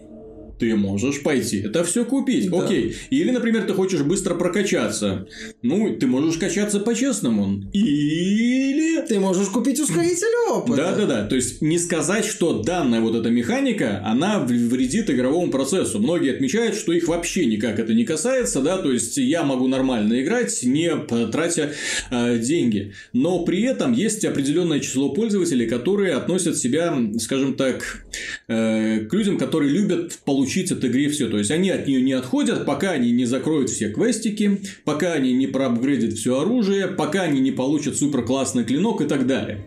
ты 0.63 0.77
можешь 0.77 1.21
пойти 1.23 1.63
это 1.73 1.83
все 1.83 2.05
купить. 2.05 2.49
Да. 2.49 2.63
Окей. 2.63 2.95
Или, 3.09 3.31
например, 3.31 3.63
ты 3.63 3.73
хочешь 3.73 4.01
быстро 4.01 4.35
прокачаться. 4.35 5.27
Ну, 5.61 5.97
ты 5.97 6.07
можешь 6.07 6.37
качаться 6.37 6.79
по-честному. 6.79 7.63
Или... 7.73 9.05
Ты 9.07 9.19
можешь 9.19 9.49
купить 9.49 9.79
ускоритель 9.81 10.49
опыта. 10.49 10.77
Да, 10.77 10.95
да, 10.95 11.05
да. 11.05 11.27
То 11.27 11.35
есть, 11.35 11.61
не 11.61 11.77
сказать, 11.79 12.23
что 12.23 12.61
данная 12.61 13.01
вот 13.01 13.15
эта 13.15 13.29
механика, 13.29 14.01
она 14.05 14.39
вредит 14.39 15.09
игровому 15.09 15.51
процессу. 15.51 15.99
Многие 15.99 16.33
отмечают, 16.33 16.75
что 16.75 16.93
их 16.93 17.09
вообще 17.09 17.45
никак 17.45 17.79
это 17.79 17.93
не 17.93 18.05
касается, 18.05 18.61
да, 18.61 18.77
то 18.77 18.91
есть, 18.91 19.17
я 19.17 19.43
могу 19.43 19.67
нормально 19.67 20.21
играть, 20.21 20.63
не 20.63 20.91
тратя 21.31 21.73
э, 22.09 22.37
деньги. 22.37 22.93
Но 23.11 23.43
при 23.43 23.63
этом 23.63 23.91
есть 23.91 24.23
определенное 24.23 24.79
число 24.79 25.09
пользователей, 25.09 25.67
которые 25.67 26.13
относят 26.13 26.55
себя, 26.55 26.95
скажем 27.19 27.55
так, 27.55 28.05
э, 28.47 28.99
к 28.99 29.13
людям, 29.13 29.37
которые 29.37 29.71
любят 29.71 30.19
получить 30.23 30.52
получить 30.53 30.71
от 30.71 30.83
игры 30.83 31.09
все. 31.09 31.29
То 31.29 31.37
есть, 31.39 31.51
они 31.51 31.69
от 31.71 31.87
нее 31.87 32.01
не 32.01 32.13
отходят, 32.13 32.65
пока 32.65 32.91
они 32.91 33.11
не 33.11 33.25
закроют 33.25 33.69
все 33.69 33.89
квестики, 33.89 34.59
пока 34.85 35.13
они 35.13 35.33
не 35.33 35.47
проапгрейдят 35.47 36.13
все 36.13 36.41
оружие, 36.41 36.87
пока 36.87 37.23
они 37.23 37.39
не 37.39 37.51
получат 37.51 37.97
супер 37.97 38.23
классный 38.23 38.63
клинок 38.63 39.01
и 39.01 39.05
так 39.05 39.25
далее. 39.25 39.65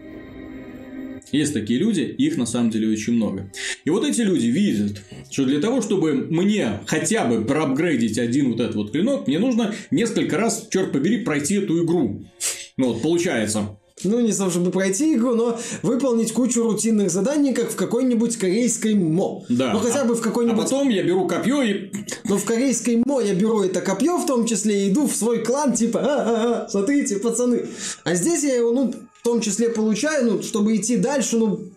Есть 1.32 1.54
такие 1.54 1.80
люди, 1.80 2.02
их 2.02 2.36
на 2.36 2.46
самом 2.46 2.70
деле 2.70 2.88
очень 2.88 3.14
много. 3.14 3.50
И 3.84 3.90
вот 3.90 4.06
эти 4.06 4.20
люди 4.20 4.46
видят, 4.46 5.02
что 5.28 5.44
для 5.44 5.60
того, 5.60 5.82
чтобы 5.82 6.12
мне 6.12 6.80
хотя 6.86 7.24
бы 7.24 7.44
проапгрейдить 7.44 8.18
один 8.18 8.52
вот 8.52 8.60
этот 8.60 8.76
вот 8.76 8.92
клинок, 8.92 9.26
мне 9.26 9.40
нужно 9.40 9.74
несколько 9.90 10.36
раз, 10.36 10.68
черт 10.70 10.92
побери, 10.92 11.24
пройти 11.24 11.56
эту 11.56 11.84
игру. 11.84 12.24
Ну 12.76 12.92
вот, 12.92 13.02
получается, 13.02 13.76
ну, 14.04 14.20
не 14.20 14.32
сам, 14.32 14.50
чтобы 14.50 14.70
пройти 14.70 15.14
игру, 15.14 15.34
но 15.34 15.58
выполнить 15.82 16.32
кучу 16.32 16.62
рутинных 16.62 17.10
заданий, 17.10 17.54
как 17.54 17.70
в 17.70 17.76
какой-нибудь 17.76 18.36
корейской 18.36 18.94
мо. 18.94 19.44
Да. 19.48 19.72
Ну, 19.72 19.78
хотя 19.78 20.04
бы 20.04 20.14
в 20.14 20.20
какой-нибудь... 20.20 20.58
А 20.58 20.62
потом 20.62 20.88
я 20.90 21.02
беру 21.02 21.26
копье 21.26 21.62
и... 21.62 21.90
Ну, 22.24 22.36
в 22.36 22.44
корейской 22.44 23.02
мо 23.06 23.20
я 23.20 23.34
беру 23.34 23.62
это 23.62 23.80
копье 23.80 24.18
в 24.18 24.26
том 24.26 24.46
числе 24.46 24.86
и 24.86 24.92
иду 24.92 25.06
в 25.06 25.16
свой 25.16 25.42
клан, 25.42 25.72
типа, 25.72 26.00
а-а-а, 26.00 26.68
смотрите, 26.68 27.16
пацаны. 27.16 27.66
А 28.04 28.14
здесь 28.14 28.42
я 28.42 28.56
его, 28.56 28.72
ну, 28.72 28.92
том 29.26 29.40
числе 29.40 29.70
получаю, 29.70 30.24
ну, 30.24 30.42
чтобы 30.42 30.76
идти 30.76 30.96
дальше, 30.96 31.36
ну, 31.36 31.46
угу. 31.46 31.70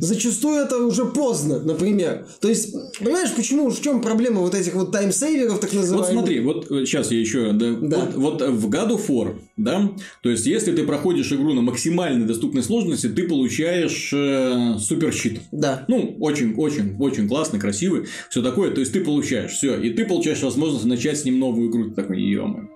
зачастую 0.00 0.56
это 0.56 0.78
уже 0.78 1.04
поздно, 1.04 1.60
например. 1.60 2.26
То 2.40 2.48
есть, 2.48 2.74
понимаешь, 2.98 3.30
почему, 3.34 3.70
в 3.70 3.80
чем 3.80 4.02
проблема 4.02 4.40
вот 4.40 4.56
этих 4.56 4.74
вот 4.74 4.90
таймсейверов, 4.90 5.60
так 5.60 5.72
называемых? 5.72 6.08
Вот 6.08 6.18
смотри, 6.18 6.40
вот 6.40 6.66
сейчас 6.68 7.12
э, 7.12 7.14
я 7.14 7.20
еще, 7.20 7.52
да, 7.52 7.76
да. 7.80 8.10
Вот, 8.16 8.42
вот 8.42 8.50
в 8.50 8.68
God 8.68 8.90
of 8.90 9.06
War, 9.06 9.36
да, 9.56 9.92
то 10.22 10.30
есть, 10.30 10.46
если 10.46 10.72
ты 10.72 10.82
проходишь 10.82 11.32
игру 11.32 11.52
на 11.54 11.62
максимально 11.62 12.26
доступной 12.26 12.64
сложности, 12.64 13.06
ты 13.06 13.28
получаешь 13.28 14.10
э, 14.12 14.74
супер 14.80 15.12
щит. 15.12 15.42
Да. 15.52 15.84
Ну, 15.86 16.16
очень, 16.18 16.54
очень, 16.56 16.96
очень 16.98 17.28
классный, 17.28 17.60
красивый, 17.60 18.06
все 18.30 18.42
такое, 18.42 18.72
то 18.72 18.80
есть, 18.80 18.92
ты 18.92 19.00
получаешь 19.00 19.52
все, 19.52 19.80
и 19.80 19.90
ты 19.90 20.04
получаешь 20.04 20.42
возможность 20.42 20.86
начать 20.86 21.20
с 21.20 21.24
ним 21.24 21.38
новую 21.38 21.70
игру, 21.70 21.84
ты 21.84 21.94
такой, 21.94 22.20
ё 22.20 22.68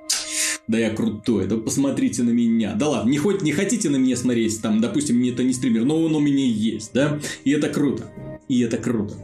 да 0.68 0.78
я 0.78 0.90
крутой, 0.90 1.46
да 1.46 1.56
посмотрите 1.56 2.22
на 2.22 2.30
меня. 2.30 2.74
Да 2.74 2.88
ладно, 2.88 3.10
не, 3.10 3.18
хоть, 3.18 3.42
не 3.42 3.52
хотите 3.52 3.88
на 3.88 3.96
меня 3.96 4.16
смотреть, 4.16 4.60
там, 4.60 4.80
допустим, 4.80 5.16
мне 5.16 5.30
это 5.30 5.42
не 5.42 5.52
стример, 5.52 5.84
но 5.84 6.00
он 6.00 6.14
у 6.14 6.20
меня 6.20 6.46
есть, 6.46 6.90
да? 6.92 7.18
И 7.44 7.50
это 7.50 7.68
круто. 7.68 8.04
И 8.48 8.60
это 8.60 8.76
круто. 8.76 9.14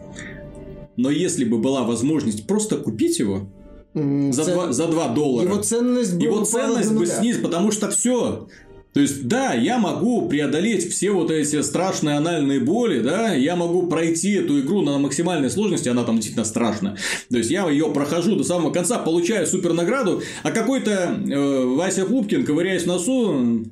Но 0.96 1.10
если 1.10 1.44
бы 1.44 1.58
была 1.58 1.82
возможность 1.84 2.46
просто 2.46 2.78
купить 2.78 3.18
его, 3.18 3.48
За, 3.94 4.44
цен- 4.44 4.54
2, 4.54 4.72
за 4.72 4.86
2 4.88 5.08
доллара. 5.08 5.46
Его 5.46 5.62
ценность 5.62 6.14
бы 6.16 6.24
Его 6.24 6.44
ценность 6.44 6.92
бы 6.92 7.06
снизилась, 7.06 7.42
потому 7.42 7.70
что 7.70 7.90
все. 7.90 8.48
То 8.94 9.00
есть, 9.00 9.26
да, 9.26 9.52
я 9.52 9.78
могу 9.78 10.28
преодолеть 10.28 10.88
все 10.90 11.10
вот 11.10 11.30
эти 11.30 11.60
страшные 11.62 12.16
анальные 12.16 12.60
боли, 12.60 13.00
да, 13.00 13.34
я 13.34 13.56
могу 13.56 13.88
пройти 13.88 14.34
эту 14.34 14.60
игру 14.60 14.82
на 14.82 14.98
максимальной 14.98 15.50
сложности, 15.50 15.88
она 15.88 16.04
там 16.04 16.16
действительно 16.16 16.44
страшная. 16.44 16.96
То 17.28 17.38
есть, 17.38 17.50
я 17.50 17.68
ее 17.68 17.90
прохожу 17.90 18.36
до 18.36 18.44
самого 18.44 18.72
конца, 18.72 18.98
получаю 18.98 19.48
супер 19.48 19.72
награду, 19.72 20.22
а 20.44 20.52
какой-то 20.52 20.92
э, 20.92 21.64
Вася 21.74 22.06
Пупкин, 22.06 22.44
ковыряясь 22.44 22.84
в 22.84 22.86
носу, 22.86 23.64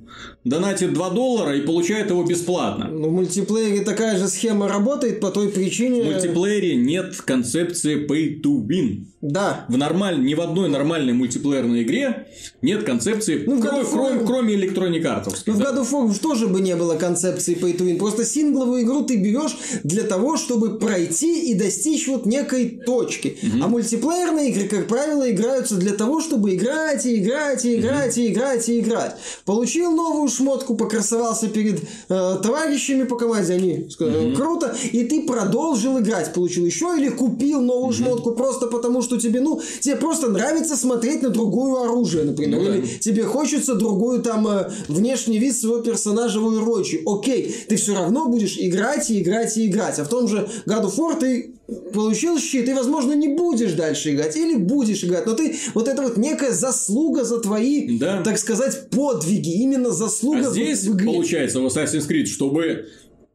донатит 0.45 0.93
2 0.93 1.11
доллара 1.11 1.57
и 1.57 1.61
получает 1.61 2.11
его 2.11 2.25
бесплатно. 2.25 2.89
Ну, 2.91 3.09
в 3.09 3.13
мультиплеере 3.13 3.83
такая 3.83 4.19
же 4.19 4.29
схема 4.29 4.69
работает 4.69 5.21
по 5.21 5.31
той 5.31 5.51
причине... 5.51 6.03
В 6.03 6.07
мультиплеере 6.07 6.75
нет 6.77 7.21
концепции 7.25 8.07
pay 8.07 8.41
to 8.43 8.67
win. 8.67 9.05
Да. 9.21 9.67
В 9.69 9.77
нормаль... 9.77 10.21
Ни 10.23 10.35
в 10.35 10.41
одной 10.41 10.69
нормальной 10.69 11.13
мультиплеерной 11.13 11.85
игре 11.85 12.27
нет 12.61 12.83
концепции, 12.83 13.45
Ну, 13.47 13.61
кроме, 13.61 13.85
кроме, 13.85 14.27
кроме 14.27 14.55
Electronic 14.55 15.05
Arts. 15.19 15.43
Но 15.47 15.53
в 15.55 15.61
God 15.61 15.79
of 15.81 15.91
War 15.91 16.19
тоже 16.21 16.47
бы 16.47 16.61
не 16.61 16.77
было 16.77 16.95
концепции 16.97 17.55
pay 17.57 17.77
to 17.77 17.87
win. 17.87 17.99
Просто 17.99 18.25
сингловую 18.25 18.83
игру 18.83 19.03
ты 19.03 19.17
берешь 19.17 19.57
для 19.85 20.03
того, 20.05 20.37
чтобы 20.37 20.79
пройти 20.79 21.51
и 21.51 21.55
достичь 21.55 22.09
вот 22.09 22.27
некой 22.27 22.81
точки. 22.85 23.37
А 23.63 23.69
мультиплеерные 23.69 24.51
игры, 24.51 24.69
как 24.69 24.89
правило, 24.89 25.31
играются 25.31 25.77
для 25.77 25.93
того, 25.93 26.21
чтобы 26.21 26.55
играть 26.55 27.07
и 27.07 27.19
играть 27.19 27.65
и 27.65 27.77
играть 27.77 28.19
и 28.19 28.29
играть 28.29 28.69
и 28.69 28.81
играть. 28.81 29.17
Получил 29.45 29.91
новую 29.93 30.29
шмотку, 30.29 30.75
покрасовался 30.75 31.49
перед 31.49 31.81
э, 32.09 32.37
товарищами 32.43 33.05
по 33.05 33.17
команде, 33.17 33.55
они 33.55 33.89
сказали, 33.91 34.35
круто, 34.35 34.75
и 34.93 35.05
ты 35.05 35.23
продолжил 35.23 35.99
играть, 35.99 36.33
получил 36.33 36.65
еще 36.65 36.95
или 36.97 37.09
купил 37.09 37.61
новую 37.61 37.93
шмотку 37.93 38.33
просто 38.33 38.67
потому, 38.67 39.03
что 39.03 39.19
тебе, 39.19 39.41
ну, 39.41 39.61
тебе 39.81 39.97
просто 39.97 40.29
нравится 40.29 40.77
смотреть 40.77 41.23
на 41.23 41.31
другое 41.31 41.85
оружие, 41.85 42.25
например, 42.25 42.61
Ну 42.61 42.67
да. 42.67 42.77
или 42.77 42.87
тебе 42.99 43.25
хочется 43.25 43.75
другую 43.75 44.23
там 44.23 44.47
э, 44.49 44.71
внешний 45.03 45.39
вид 45.39 45.57
своего 45.57 45.81
персонажа 45.81 46.39
в 46.41 46.45
Overwatch. 46.47 47.03
Окей, 47.07 47.55
ты 47.69 47.77
все 47.77 47.95
равно 47.95 48.29
будешь 48.29 48.57
играть 48.59 49.11
и 49.11 49.21
играть 49.21 49.57
и 49.57 49.67
играть. 49.67 49.99
А 49.99 50.05
в 50.05 50.09
том 50.09 50.29
же 50.29 50.49
God 50.67 50.85
of 50.85 50.97
War 50.97 51.19
ты 51.19 51.55
получил 51.93 52.39
щит, 52.39 52.69
и, 52.69 52.73
возможно, 52.73 53.13
не 53.13 53.29
будешь 53.29 53.73
дальше 53.73 54.13
играть, 54.15 54.37
или 54.37 54.55
будешь 54.57 55.03
играть, 55.05 55.27
но 55.27 55.35
ты, 55.35 55.57
вот 55.75 55.89
это 55.89 56.03
вот 56.03 56.17
некая 56.17 56.53
заслуга 56.53 57.25
за 57.25 57.39
твои, 57.41 57.99
Да. 57.99 58.23
так 58.23 58.39
сказать, 58.39 58.91
подвиги, 58.91 59.51
именно 59.63 59.91
заслуга 59.91 60.47
А 60.47 60.51
в- 60.51 60.53
здесь, 60.53 60.85
в 60.85 60.95
игре. 60.95 61.07
получается, 61.07 61.61
в 61.61 61.67
Assassin's 61.67 62.09
Creed, 62.09 62.27
чтобы 62.27 62.87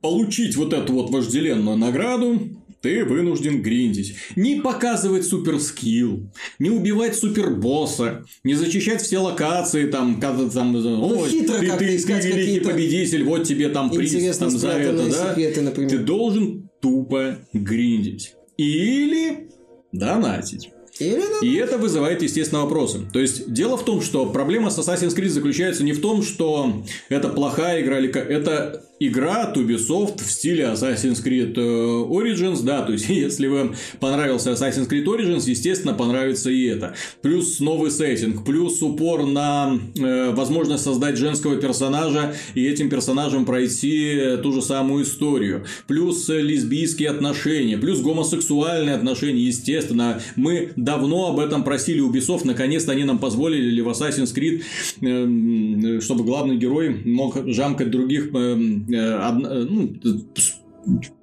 получить 0.01 0.55
вот 0.55 0.74
эту 0.74 0.93
вот 0.93 1.09
вожделенную 1.09 1.76
награду, 1.78 2.39
ты 2.82 3.03
вынужден 3.03 3.61
гриндить. 3.61 4.15
Не 4.36 4.61
показывать 4.61 5.25
суперскилл, 5.25 6.30
не 6.59 6.69
убивать 6.69 7.15
супербосса, 7.15 8.23
не 8.43 8.55
зачищать 8.55 9.01
все 9.01 9.19
локации, 9.19 9.89
там, 9.89 10.19
когда 10.19 10.47
там, 10.49 10.75
ой, 10.75 10.82
Ну, 10.82 11.28
хитро 11.28 11.59
ты, 11.59 11.71
ты, 11.78 11.97
ты 11.97 12.28
великий 12.28 12.59
победитель, 12.59 13.23
вот 13.23 13.43
тебе 13.43 13.69
там 13.69 13.89
приз 13.89 14.38
там, 14.38 14.49
за 14.49 14.69
это, 14.69 15.09
да? 15.09 15.32
секреты, 15.32 15.61
например. 15.61 15.89
Ты 15.89 15.97
должен 15.99 16.69
тупо 16.82 17.38
гриндить. 17.53 18.36
Или 18.57 19.49
донатить. 19.91 20.69
Или, 20.99 21.45
И 21.45 21.55
это 21.55 21.78
вызывает, 21.78 22.23
естественно, 22.23 22.63
вопросы. 22.63 23.01
То 23.13 23.19
есть, 23.19 23.51
дело 23.53 23.78
в 23.78 23.86
том, 23.86 24.01
что 24.01 24.25
проблема 24.25 24.71
с 24.71 24.80
Assassin's 24.80 25.15
Creed 25.15 25.30
заключается 25.30 25.84
не 25.84 25.93
в 25.93 26.01
том, 26.01 26.23
что 26.23 26.84
это 27.09 27.30
плохая 27.30 27.82
игра, 27.82 27.99
или 27.99 28.09
это 28.09 28.86
игра 29.00 29.43
от 29.43 29.58
Ubisoft 29.58 30.24
в 30.24 30.32
стиле 30.32 30.66
Assassin's 30.66 31.24
Creed 31.24 31.54
э, 31.56 31.62
Origins, 31.62 32.64
да, 32.64 32.82
то 32.82 32.93
есть, 32.93 33.10
если 33.10 33.48
вам 33.48 33.76
понравился 34.00 34.52
Assassin's 34.52 34.89
Creed 34.89 35.06
Origins, 35.06 35.50
естественно, 35.50 35.93
понравится 35.93 36.50
и 36.50 36.66
это. 36.66 36.95
Плюс 37.22 37.60
новый 37.60 37.91
сеттинг, 37.91 38.45
плюс 38.45 38.82
упор 38.82 39.26
на 39.26 39.80
э, 39.95 40.32
возможность 40.32 40.84
создать 40.84 41.18
женского 41.18 41.58
персонажа 41.58 42.36
и 42.56 42.66
этим 42.66 42.89
персонажем 42.89 43.45
пройти 43.45 44.14
э, 44.16 44.38
ту 44.38 44.52
же 44.52 44.62
самую 44.62 45.04
историю. 45.04 45.66
Плюс 45.88 46.30
э, 46.30 46.41
лесбийские 46.41 47.10
отношения, 47.10 47.78
плюс 47.78 48.02
гомосексуальные 48.02 48.95
отношения, 48.95 49.41
естественно. 49.41 50.22
Мы 50.36 50.72
давно 50.76 51.30
об 51.30 51.39
этом 51.39 51.64
просили 51.64 52.04
Ubisoft, 52.04 52.41
наконец-то 52.45 52.91
они 52.91 53.04
нам 53.04 53.20
позволили 53.20 53.82
в 53.82 53.89
Assassin's 53.89 54.34
Creed, 54.36 54.64
э, 55.02 56.02
чтобы 56.02 56.24
главный 56.24 56.58
герой 56.58 57.02
мог 57.06 57.38
жамкать 57.48 57.91
других 57.91 58.30
э, 58.34 58.56
э, 58.89 59.13
одно- 59.15 59.49
э, 59.49 59.65
ну, 59.69 59.93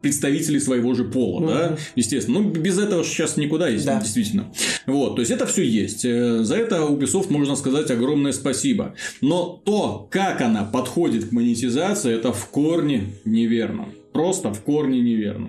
представителей 0.02 0.60
своего 0.60 0.92
же 0.94 1.04
пола, 1.04 1.46
да, 1.46 1.78
естественно. 1.96 2.40
Ну, 2.40 2.50
без 2.50 2.78
этого 2.78 3.02
сейчас 3.02 3.38
никуда, 3.38 3.68
есть, 3.68 3.86
Да. 3.86 3.98
действительно. 3.98 4.52
Вот, 4.86 5.14
то 5.16 5.22
есть, 5.22 5.30
это 5.30 5.46
все 5.46 5.64
есть. 5.64 6.04
Э, 6.04 6.44
За 6.44 6.56
это 6.56 6.76
Ubisoft 6.82 7.32
можно 7.32 7.56
сказать 7.56 7.90
огромное 7.90 8.32
спасибо. 8.32 8.94
Но 9.22 9.62
то, 9.64 10.06
как 10.10 10.42
она 10.42 10.64
подходит 10.64 11.28
к 11.28 11.32
монетизации, 11.32 12.12
это 12.14 12.32
в 12.32 12.46
корне 12.50 13.04
неверно. 13.24 13.86
Просто 14.12 14.52
в 14.52 14.60
корне 14.60 15.00
неверно. 15.00 15.48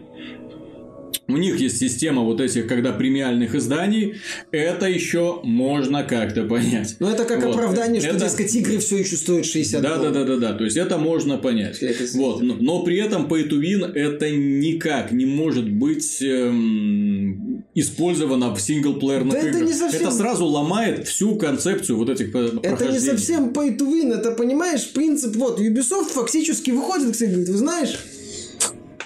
У 1.28 1.38
них 1.38 1.60
есть 1.60 1.80
система 1.80 2.22
вот 2.22 2.40
этих, 2.40 2.68
когда 2.68 2.92
премиальных 2.92 3.56
изданий, 3.56 4.16
это 4.52 4.86
еще 4.88 5.40
можно 5.44 6.04
как-то 6.04 6.44
понять. 6.44 6.98
ну, 7.00 7.08
это 7.10 7.26
как 7.26 7.44
Вот. 7.44 7.56
оправдание, 7.56 8.00
что, 8.00 8.12
Это- 8.12 8.20
дескать, 8.26 8.54
игры 8.56 8.78
все 8.78 8.98
еще 8.98 9.16
стоят 9.16 9.46
60 9.46 9.82
Да, 9.82 9.98
да, 9.98 10.10
долларов. 10.12 10.14
да, 10.14 10.36
да, 10.36 10.52
да. 10.52 10.58
То 10.58 10.64
есть 10.66 10.78
это 10.78 10.98
можно 11.00 11.38
понять. 11.38 11.80
Это 11.82 12.04
Вот. 12.18 12.42
Но, 12.44 12.56
но 12.60 12.84
при 12.84 12.98
этом 13.00 13.26
pay 13.28 13.50
to 13.50 13.60
win 13.60 13.92
это 13.94 14.30
никак 14.30 15.12
не 15.12 15.26
может 15.26 15.68
быть 15.70 16.22
эм, 16.22 17.64
использовано 17.74 18.54
в 18.54 18.62
синглплеерных 18.62 19.34
Да 19.34 19.40
это 19.40 19.48
играх. 19.50 19.64
не 19.64 19.74
совсем- 19.74 20.02
Это 20.02 20.12
сразу 20.12 20.46
ломает 20.46 21.08
всю 21.08 21.36
концепцию 21.38 21.98
вот 21.98 22.10
этих 22.10 22.30
Это 22.36 22.92
не 22.92 23.00
совсем 23.00 23.50
pay 23.50 23.78
to 23.78 23.92
win, 23.92 24.14
это, 24.14 24.32
понимаешь, 24.32 24.90
принцип, 24.94 25.36
вот, 25.36 25.60
Ubisoft 25.60 26.10
фактически 26.14 26.72
выходит, 26.72 27.12
кстати, 27.14 27.30
говорит, 27.32 27.50
вы 27.50 27.58
знаешь, 27.58 28.00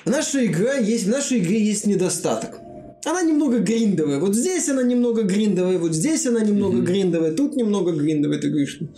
наша 0.05 0.45
игра 0.45 0.75
есть, 0.75 1.05
в 1.05 1.09
нашей 1.09 1.39
игре 1.39 1.63
есть 1.63 1.85
недостаток. 1.85 2.59
Она 3.05 3.21
немного 3.21 3.59
гриндовая. 3.59 4.19
Вот 4.19 4.35
здесь 4.35 4.67
она 4.69 4.83
немного 4.83 5.23
гриндовая, 5.23 5.77
вот 5.77 5.93
здесь 5.93 6.25
она 6.25 6.41
немного 6.41 6.81
гриндовая, 6.81 7.31
тут 7.31 7.55
немного 7.55 7.91
гриндовая. 7.91 8.39
Ты 8.39 8.49
говоришь, 8.49 8.77
ну, 8.79 8.89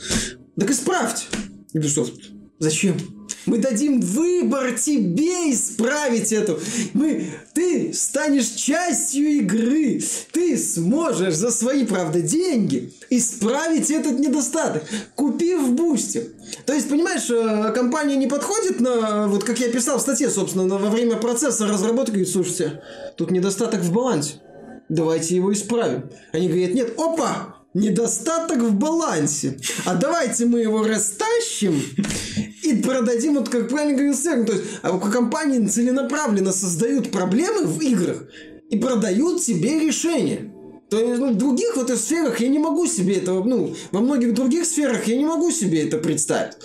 так 0.57 0.71
исправьте, 0.71 1.25
Ubisoft. 1.73 2.19
Зачем? 2.59 3.20
Мы 3.45 3.57
дадим 3.57 3.99
выбор 4.01 4.73
тебе 4.77 5.51
исправить 5.51 6.31
эту. 6.31 6.59
Мы, 6.93 7.31
ты 7.53 7.93
станешь 7.93 8.47
частью 8.49 9.27
игры. 9.37 10.01
Ты 10.31 10.57
сможешь 10.57 11.35
за 11.35 11.51
свои, 11.51 11.85
правда, 11.85 12.21
деньги 12.21 12.93
исправить 13.09 13.89
этот 13.89 14.19
недостаток, 14.19 14.83
купив 15.15 15.71
бустер. 15.71 16.23
То 16.65 16.73
есть, 16.73 16.89
понимаешь, 16.89 17.29
э, 17.29 17.71
компания 17.73 18.15
не 18.15 18.27
подходит 18.27 18.79
на, 18.79 19.27
вот 19.27 19.43
как 19.43 19.59
я 19.59 19.69
писал 19.69 19.97
в 19.97 20.01
статье, 20.01 20.29
собственно, 20.29 20.65
на- 20.65 20.77
во 20.77 20.89
время 20.89 21.17
процесса 21.17 21.67
разработки, 21.67 22.11
говорит, 22.11 22.29
слушайте, 22.29 22.81
тут 23.17 23.31
недостаток 23.31 23.81
в 23.81 23.91
балансе. 23.91 24.35
Давайте 24.87 25.35
его 25.35 25.51
исправим. 25.53 26.09
Они 26.31 26.47
говорят, 26.47 26.73
нет, 26.73 26.93
опа, 26.99 27.55
недостаток 27.73 28.59
в 28.59 28.73
балансе. 28.73 29.57
А 29.85 29.95
давайте 29.95 30.45
мы 30.45 30.59
его 30.59 30.83
растащим 30.85 31.81
и 32.63 32.81
продадим, 32.81 33.35
вот 33.35 33.49
как 33.49 33.69
правильно 33.69 33.93
говорил 33.93 34.15
Сергей, 34.15 34.45
то 34.45 34.53
есть 34.53 34.65
а 34.81 34.97
компании 34.97 35.65
целенаправленно 35.67 36.51
создают 36.51 37.11
проблемы 37.11 37.65
в 37.65 37.81
играх 37.81 38.23
и 38.69 38.77
продают 38.77 39.41
себе 39.41 39.79
решения. 39.79 40.51
То 40.89 40.99
есть, 40.99 41.19
ну, 41.19 41.31
в 41.31 41.37
других 41.37 41.77
вот 41.77 41.89
сферах 41.89 42.41
я 42.41 42.49
не 42.49 42.59
могу 42.59 42.85
себе 42.85 43.15
этого, 43.15 43.43
ну, 43.43 43.73
во 43.91 44.01
многих 44.01 44.33
других 44.33 44.65
сферах 44.65 45.07
я 45.07 45.17
не 45.17 45.25
могу 45.25 45.49
себе 45.49 45.87
это 45.87 45.97
представить. 45.97 46.57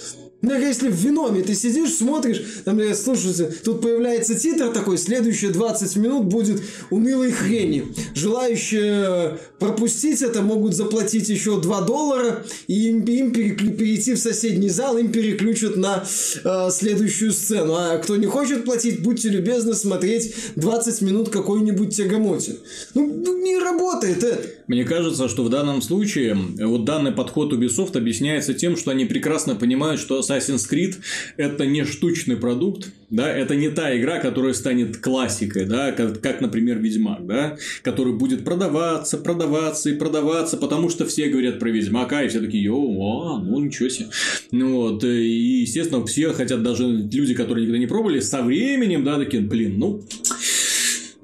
Ну, 0.43 0.55
если 0.55 0.89
в 0.89 0.95
Веноме 0.95 1.43
ты 1.43 1.55
сидишь, 1.55 1.95
смотришь, 1.95 2.43
там, 2.65 2.79
э, 2.79 2.95
слушайте, 2.95 3.51
тут 3.65 3.81
появляется 3.81 4.35
титр 4.35 4.69
такой, 4.71 4.99
следующие 4.99 5.51
20 5.51 5.97
минут 5.97 6.27
будет 6.27 6.63
унылой 6.91 7.33
хрени. 7.33 7.85
Желающие 8.15 9.39
пропустить 9.59 10.23
это 10.23 10.43
могут 10.43 10.75
заплатить 10.75 11.29
еще 11.29 11.61
2 11.61 11.81
доллара, 11.83 12.45
и 12.67 12.89
им, 12.89 13.03
им 13.05 13.33
переклю- 13.33 13.77
перейти 13.77 14.15
в 14.15 14.19
соседний 14.19 14.69
зал, 14.69 14.99
им 14.99 15.11
переключат 15.11 15.77
на 15.77 16.05
э, 16.45 16.69
следующую 16.71 17.33
сцену. 17.33 17.75
А 17.75 17.99
кто 17.99 18.17
не 18.17 18.27
хочет 18.27 18.65
платить, 18.65 19.03
будьте 19.03 19.31
любезны 19.31 19.75
смотреть 19.75 20.35
20 20.57 21.01
минут 21.03 21.29
какой-нибудь 21.31 21.97
тягомоти. 21.97 22.57
Ну, 22.95 23.07
ну, 23.25 23.43
не 23.43 23.59
работает 23.59 24.23
это. 24.23 24.41
Мне 24.67 24.85
кажется, 24.85 25.29
что 25.29 25.45
в 25.45 25.49
данном 25.49 25.81
случае 25.81 26.37
э, 26.59 26.67
вот 26.67 26.85
данный 26.85 27.13
подход 27.13 27.53
Ubisoft 27.53 27.97
объясняется 27.97 28.53
тем, 28.55 28.77
что 28.77 28.91
они 28.91 29.07
прекрасно 29.07 29.55
понимают, 29.55 30.01
что 30.01 30.23
Assassin's 30.29 30.71
Creed 30.71 30.97
это 31.37 31.67
не 31.67 31.85
штучный 31.85 32.37
продукт, 32.37 32.91
да, 33.11 33.31
это 33.31 33.55
не 33.55 33.71
та 33.71 33.97
игра, 33.97 34.19
которая 34.19 34.53
станет 34.53 34.97
классикой, 34.99 35.67
да, 35.67 35.93
как, 35.93 36.21
как, 36.21 36.41
например, 36.41 36.79
Ведьмак, 36.79 37.27
да, 37.27 37.57
который 37.83 38.13
будет 38.13 38.45
продаваться, 38.45 39.19
продаваться 39.19 39.91
и 39.91 39.95
продаваться, 39.95 40.57
потому 40.57 40.91
что 40.91 41.07
все 41.07 41.29
говорят 41.29 41.59
про 41.59 41.71
Ведьмака, 41.71 42.23
и 42.23 42.29
все 42.29 42.41
такие, 42.41 42.65
йоу, 42.65 43.23
а, 43.23 43.39
ну 43.39 43.61
ничего 43.61 43.89
себе. 43.89 44.09
Ну 44.51 44.77
вот, 44.77 45.05
и, 45.05 45.61
естественно, 45.61 46.05
все 46.07 46.33
хотят, 46.33 46.63
даже 46.63 46.87
люди, 46.87 47.35
которые 47.35 47.63
никогда 47.63 47.79
не 47.79 47.87
пробовали, 47.87 48.21
со 48.21 48.43
временем, 48.43 49.05
да, 49.05 49.19
такие, 49.19 49.43
блин, 49.43 49.79
ну, 49.79 50.05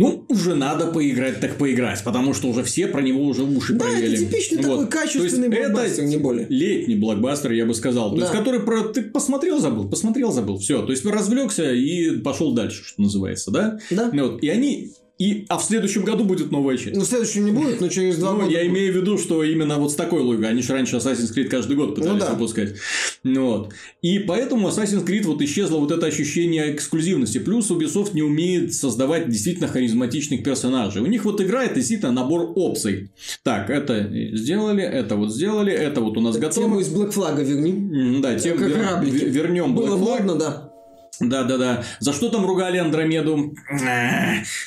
ну, 0.03 0.25
уже 0.29 0.55
надо 0.55 0.87
поиграть, 0.87 1.41
так 1.41 1.57
поиграть, 1.57 2.03
потому 2.05 2.35
что 2.35 2.49
уже 2.49 2.63
все 2.63 2.87
про 2.87 3.01
него 3.03 3.23
уже 3.25 3.43
уши 3.43 3.73
Да, 3.75 3.85
проели. 3.87 4.15
это 4.15 4.25
типичный 4.25 4.63
такой 4.63 4.87
качественный 4.89 5.49
То 5.51 5.57
есть 5.57 5.69
блокбастер, 5.73 6.03
это 6.05 6.11
не 6.11 6.17
более. 6.17 6.47
летний 6.49 6.97
блокбастер, 6.97 7.53
я 7.53 7.67
бы 7.67 7.75
сказал. 7.75 8.11
То 8.11 8.17
Да. 8.17 8.23
есть, 8.23 8.33
который 8.37 8.61
про... 8.61 8.83
ты 8.83 9.03
посмотрел, 9.03 9.59
забыл, 9.61 9.89
посмотрел, 9.89 10.33
забыл. 10.33 10.59
Все. 10.59 10.83
То 10.83 10.93
есть, 10.93 11.05
развлекся 11.05 11.73
и 11.73 12.17
пошел 12.19 12.53
дальше, 12.53 12.85
что 12.85 13.03
называется, 13.03 13.51
да? 13.51 13.79
Да. 13.91 14.11
Ну 14.13 14.33
Вот. 14.33 14.43
И 14.43 14.49
они... 14.49 14.91
И... 15.23 15.45
А 15.49 15.59
в 15.59 15.63
следующем 15.65 16.05
году 16.05 16.25
будет 16.25 16.51
новая 16.51 16.77
часть. 16.77 16.97
Ну, 16.97 17.03
в 17.03 17.07
следующем 17.07 17.45
не 17.45 17.53
будет, 17.53 17.81
но 17.81 17.89
через 17.89 18.17
два 18.19 18.33
Ну, 18.33 18.41
года. 18.41 18.51
я 18.51 18.67
имею 18.67 18.93
в 18.93 18.97
виду, 18.97 19.19
что 19.19 19.45
именно 19.45 19.77
вот 19.79 19.93
с 19.93 19.95
такой 19.95 20.21
логикой. 20.23 20.49
Они 20.51 20.63
же 20.63 20.73
раньше 20.73 20.97
Assassin's 20.97 21.33
Creed 21.35 21.45
каждый 21.49 21.77
год 21.77 21.95
пытались 21.95 22.15
Ну 22.15 22.19
да. 22.19 22.33
выпускать. 22.33 22.75
Ну, 23.23 23.47
вот. 23.47 23.73
И 24.03 24.19
поэтому 24.19 24.69
Assassin's 24.69 25.05
Creed 25.07 25.25
вот 25.27 25.41
исчезло 25.43 25.79
вот 25.79 25.93
это 25.93 26.07
ощущение 26.07 26.75
эксклюзивности. 26.75 27.39
Плюс 27.39 27.71
Ubisoft 27.71 28.11
не 28.15 28.23
умеет 28.23 28.75
создавать 28.75 29.29
действительно 29.29 29.69
харизматичных 29.69 30.43
персонажей. 30.43 31.03
У 31.03 31.07
них 31.07 31.25
вот 31.25 31.41
играет 31.41 31.75
действительно 31.75 32.11
набор 32.11 32.53
опций. 32.57 33.11
Так, 33.45 33.71
это 33.71 34.11
сделали, 34.33 34.83
это 34.83 35.15
вот 35.17 35.33
сделали, 35.33 35.73
это 35.73 36.01
вот 36.01 36.17
у 36.17 36.21
нас 36.21 36.35
Тему 36.37 36.47
готово. 36.49 36.81
из 36.81 36.89
Black 36.93 37.13
Flag 37.15 37.45
верни. 37.45 38.21
Да, 38.21 38.39
тем 38.39 38.59
Как 38.59 38.69
вер- 38.71 38.75
кораблики. 38.75 39.15
вер- 39.25 39.29
вернем 39.31 39.75
Было 39.75 39.97
Black 39.97 40.01
Flag. 40.01 40.19
модно, 40.27 40.35
да. 40.37 40.72
Да, 41.23 41.45
да, 41.45 41.57
да. 41.57 41.85
За 42.01 42.13
что 42.13 42.29
там 42.29 42.45
ругали 42.45 42.79
Андромеду? 42.79 43.55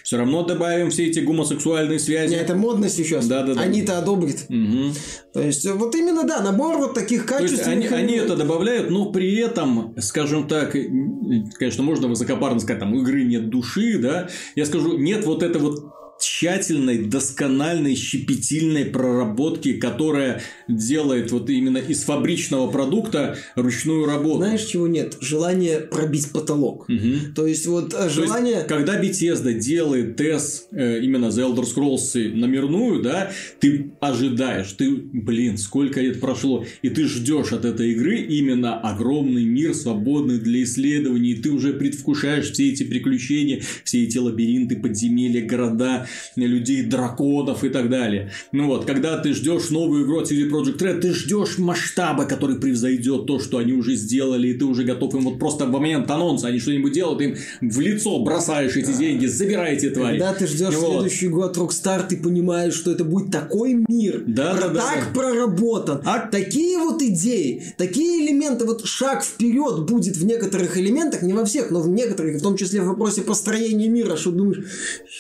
Все 0.04 0.18
равно 0.18 0.44
добавим 0.44 0.90
все 0.90 1.08
эти 1.08 1.20
гомосексуальные 1.20 2.00
связи. 2.00 2.34
Не, 2.34 2.38
это 2.38 2.56
модно 2.56 2.90
сейчас. 2.90 3.28
Да, 3.28 3.44
да, 3.44 3.56
да. 3.56 3.62
Они-то 3.62 3.98
одобрят. 3.98 4.50
Мгм. 4.50 4.94
То 5.34 5.42
есть, 5.42 5.66
э, 5.66 5.74
вот 5.74 5.96
именно, 5.96 6.24
да, 6.24 6.42
набор 6.42 6.78
вот 6.78 6.94
таких 6.94 7.26
То 7.26 7.40
есть 7.40 7.56
качественных... 7.56 7.92
они, 7.92 8.04
они 8.04 8.14
это 8.16 8.36
добавляют, 8.36 8.90
но 8.90 9.12
при 9.12 9.36
этом, 9.38 9.96
скажем 10.00 10.48
так, 10.48 10.72
конечно, 10.72 11.84
можно 11.84 12.08
высокопарно 12.08 12.60
сказать, 12.60 12.80
там, 12.80 12.96
игры 12.96 13.24
нет 13.24 13.50
души, 13.50 13.98
да, 14.00 14.30
я 14.56 14.66
скажу, 14.66 14.98
нет 14.98 15.26
вот 15.26 15.44
этой 15.44 15.62
вот 15.62 15.86
тщательной, 16.20 17.06
доскональной, 17.06 17.96
щепетильной 17.96 18.86
проработки, 18.86 19.74
которая 19.74 20.42
делает 20.68 21.32
вот 21.32 21.50
именно 21.50 21.78
из 21.78 22.04
фабричного 22.04 22.72
продукта 22.72 23.38
ручную 23.56 24.06
работу. 24.06 24.38
Знаешь, 24.38 24.64
чего 24.64 24.88
нет? 24.88 25.18
Желание 25.22 25.80
пробить 25.80 26.32
потолок. 26.32 26.88
Мгм. 26.88 27.34
То 27.36 27.48
есть, 27.48 27.68
вот 27.68 27.94
э, 27.94 27.98
То 27.98 28.04
есть, 28.04 28.16
желание... 28.16 28.62
когда 28.64 29.02
Bethesda 29.02 29.54
делает 29.54 30.16
тест 30.16 30.68
э, 30.72 31.02
именно 31.02 31.32
за 31.32 31.42
Elder 31.42 31.66
Scrolls 31.66 32.34
номерную, 32.34 33.02
да, 33.02 33.32
ты 33.60 33.92
ожидаешь, 34.00 34.72
ты, 34.74 34.90
блин, 34.96 35.58
сколько 35.58 36.02
лет 36.02 36.20
прошло, 36.20 36.66
и 36.82 36.90
ты 36.90 37.06
ждешь 37.06 37.52
от 37.52 37.66
этой 37.66 37.92
игры 37.92 38.18
именно 38.20 38.80
огромный 38.80 39.46
мир, 39.46 39.74
свободный 39.74 40.40
для 40.40 40.64
исследований, 40.64 41.32
и 41.32 41.42
ты 41.42 41.52
уже 41.52 41.74
предвкушаешь 41.74 42.52
все 42.52 42.72
эти 42.72 42.84
приключения, 42.84 43.62
все 43.84 44.04
эти 44.04 44.18
лабиринты, 44.18 44.78
подземелья, 44.78 45.46
города, 45.46 46.05
людей, 46.36 46.84
драконов 46.84 47.64
и 47.64 47.70
так 47.70 47.90
далее. 47.90 48.32
Ну 48.52 48.68
вот, 48.68 48.86
когда 48.86 49.18
ты 49.18 49.34
ждешь 49.34 49.70
новую 49.70 50.06
игру 50.06 50.20
от 50.20 50.32
CD 50.32 50.50
Projekt 50.50 50.78
Red, 50.80 51.00
ты 51.02 51.14
ждешь 51.14 51.58
масштаба, 51.58 52.26
который 52.26 52.58
превзойдет 52.58 53.26
то, 53.26 53.40
что 53.40 53.58
они 53.58 53.74
уже 53.74 53.96
сделали, 53.96 54.50
и 54.50 54.54
ты 54.54 54.66
уже 54.66 54.84
готов 54.84 55.14
им 55.16 55.22
вот 55.22 55.40
просто 55.40 55.66
в 55.66 55.72
момент 55.72 56.10
анонса 56.10 56.48
они 56.48 56.60
что-нибудь 56.60 56.94
делают, 56.94 57.22
им 57.22 57.36
в 57.62 57.80
лицо 57.80 58.20
бросаешь 58.24 58.76
эти 58.76 58.92
деньги, 58.98 59.26
забирайте 59.26 59.90
твари. 59.90 60.18
Когда 60.20 60.34
ты 60.34 60.48
ждешь 60.48 60.74
Вот. 60.76 60.92
следующий 60.94 61.28
год 61.28 61.58
Rockstar, 61.58 62.08
ты 62.08 62.18
понимаешь, 62.18 62.74
что 62.74 62.92
это 62.92 63.04
будет 63.04 63.32
такой 63.32 63.84
мир. 63.88 64.24
Да, 64.28 64.54
про- 64.56 64.70
да, 64.70 64.82
так 64.82 65.04
да. 65.14 65.20
проработан. 65.20 66.02
А- 66.06 66.26
Такие 66.36 66.78
вот 66.80 67.02
идеи, 67.02 67.64
такие 67.78 68.26
элементы, 68.26 68.66
вот 68.66 68.86
шаг 68.86 69.24
вперед 69.24 69.86
будет 69.86 70.18
в 70.18 70.26
некоторых 70.26 70.78
элементах, 70.78 71.22
не 71.22 71.34
во 71.34 71.46
всех, 71.46 71.72
но 71.72 71.82
в 71.82 71.88
некоторых, 71.90 72.40
в 72.40 72.44
том 72.44 72.58
числе 72.58 72.82
в 72.82 72.86
вопросе 72.88 73.22
построения 73.22 73.88
мира, 73.88 74.16
что 74.18 74.32
думаешь, 74.32 74.64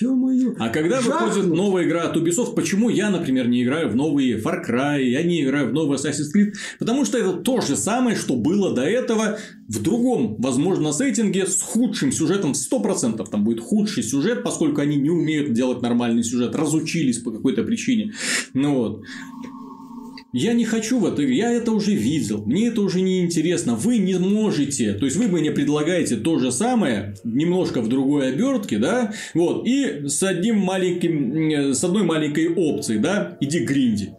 ё-моё. 0.01 0.55
А 0.59 0.69
когда 0.76 1.01
жахнут. 1.01 1.34
выходит 1.34 1.53
новая 1.53 1.86
игра 1.86 2.03
от 2.03 2.17
Ubisoft, 2.17 2.53
почему 2.55 2.89
я, 2.89 3.09
например, 3.09 3.47
не 3.47 3.63
играю 3.63 3.89
в 3.89 3.95
новые 3.95 4.38
Far 4.38 4.63
Cry, 4.67 5.03
я 5.03 5.23
не 5.23 5.43
играю 5.43 5.69
в 5.69 5.73
новый 5.73 5.97
Assassin's 5.97 6.32
Creed? 6.36 6.53
Потому 6.80 7.05
что 7.05 7.17
это 7.17 7.34
то 7.34 7.61
же 7.61 7.76
самое, 7.76 8.15
что 8.15 8.36
было 8.36 8.73
до 8.73 8.84
этого 8.84 9.39
в 9.67 9.82
другом, 9.82 10.36
возможно, 10.38 10.91
сеттинге 10.91 11.47
с 11.47 11.61
худшим 11.61 12.11
сюжетом 12.11 12.53
в 12.53 12.57
100%. 12.57 13.26
Там 13.30 13.43
будет 13.43 13.61
худший 13.61 14.03
сюжет, 14.03 14.43
поскольку 14.43 14.82
они 14.82 14.97
не 14.97 15.09
умеют 15.09 15.53
делать 15.53 15.82
нормальный 15.82 16.23
сюжет, 16.23 16.55
разучились 16.55 17.19
по 17.19 17.32
какой-то 17.32 17.63
причине. 17.63 18.13
Ну 18.53 18.76
вот. 18.76 19.03
Я 20.38 20.51
не 20.51 20.65
хочу 20.65 20.99
в 20.99 21.05
это, 21.05 21.21
я 21.21 21.49
это 21.49 21.71
уже 21.71 21.93
видел, 21.93 22.43
мне 22.45 22.67
это 22.67 22.81
уже 22.81 22.99
не 22.99 23.21
интересно. 23.21 23.75
Вы 23.75 23.99
не 23.99 24.15
можете, 24.19 24.91
то 24.91 25.05
есть 25.05 25.15
вы 25.15 25.29
мне 25.29 25.49
предлагаете 25.49 26.17
то 26.17 26.39
же 26.39 26.51
самое, 26.51 27.15
немножко 27.23 27.81
в 27.81 27.88
другой 27.88 28.33
обертке, 28.33 28.77
да, 28.77 29.13
вот, 29.33 29.65
и 29.65 30.09
с 30.09 30.21
одним 30.23 30.57
маленьким, 30.59 31.49
э, 31.49 31.73
с 31.73 31.81
одной 31.86 32.03
маленькой 32.03 32.53
опцией, 32.53 32.99
да, 32.99 33.38
иди 33.39 33.59
гринди, 33.59 34.09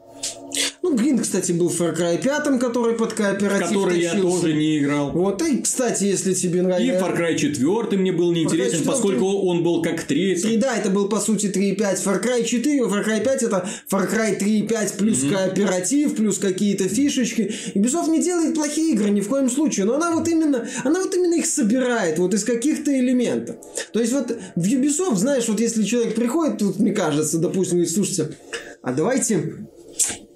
Ну, 0.89 0.95
Грин, 0.95 1.18
кстати, 1.18 1.51
был 1.51 1.68
в 1.68 1.80
Far 1.80 1.99
Cry 1.99 2.22
5, 2.22 2.61
который 2.61 2.95
под 2.95 3.12
кооператив 3.12 3.66
который 3.66 3.99
я 4.01 4.12
тащился. 4.12 4.41
тоже 4.41 4.55
не 4.55 4.78
играл. 4.78 5.11
Вот, 5.11 5.43
и, 5.43 5.61
кстати, 5.61 6.05
если 6.05 6.32
тебе 6.32 6.61
И 6.61 6.62
нравится... 6.62 7.05
Far 7.05 7.18
Cry 7.18 7.37
4 7.37 7.99
мне 8.01 8.12
был 8.12 8.30
неинтересен, 8.30 8.78
4 8.78 8.84
поскольку 8.84 9.24
он 9.24 9.64
был 9.64 9.82
как 9.82 10.05
третий. 10.05 10.55
И 10.55 10.57
да, 10.59 10.76
это 10.76 10.91
был 10.91 11.09
по 11.09 11.18
сути 11.18 11.47
3.5 11.47 12.05
Far 12.05 12.22
Cry 12.22 12.45
4, 12.45 12.82
Far 12.82 13.05
Cry 13.05 13.20
5 13.20 13.43
это 13.43 13.68
Far 13.91 14.09
Cry 14.09 14.39
3.5 14.39 14.97
плюс 14.97 15.24
кооператив, 15.24 16.14
плюс 16.14 16.39
какие-то 16.39 16.89
фишечки. 16.89 17.53
Ubisoft 17.74 18.09
не 18.09 18.22
делает 18.22 18.55
плохие 18.55 18.93
игры 18.93 19.11
ни 19.11 19.22
в 19.22 19.28
коем 19.28 19.51
случае, 19.51 19.87
но 19.87 19.97
она 19.97 20.12
вот 20.12 20.28
именно, 20.28 20.68
она 20.84 21.03
вот 21.03 21.12
именно 21.16 21.34
их 21.34 21.47
собирает 21.47 22.20
вот 22.20 22.32
из 22.32 22.45
каких-то 22.45 22.97
элементов. 22.97 23.57
То 23.93 23.99
есть 23.99 24.12
вот 24.12 24.39
в 24.55 24.64
Ubisoft, 24.64 25.16
знаешь, 25.16 25.49
вот 25.49 25.59
если 25.59 25.82
человек 25.82 26.14
приходит, 26.14 26.59
тут 26.59 26.78
мне 26.78 26.93
кажется, 26.93 27.39
допустим, 27.39 27.78
говорит, 27.78 27.93
слушайте, 27.93 28.37
а 28.82 28.93
давайте 28.93 29.66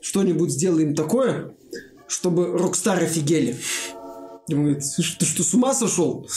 что-нибудь 0.00 0.50
сделаем 0.50 0.94
такое, 0.94 1.56
чтобы 2.08 2.46
Rockstar 2.46 2.98
офигели. 2.98 3.56
Ему 4.48 4.64
говорит, 4.64 4.84
«Слушай, 4.84 5.18
ты 5.20 5.26
что, 5.26 5.42
с 5.42 5.54
ума 5.54 5.74
сошел? 5.74 6.28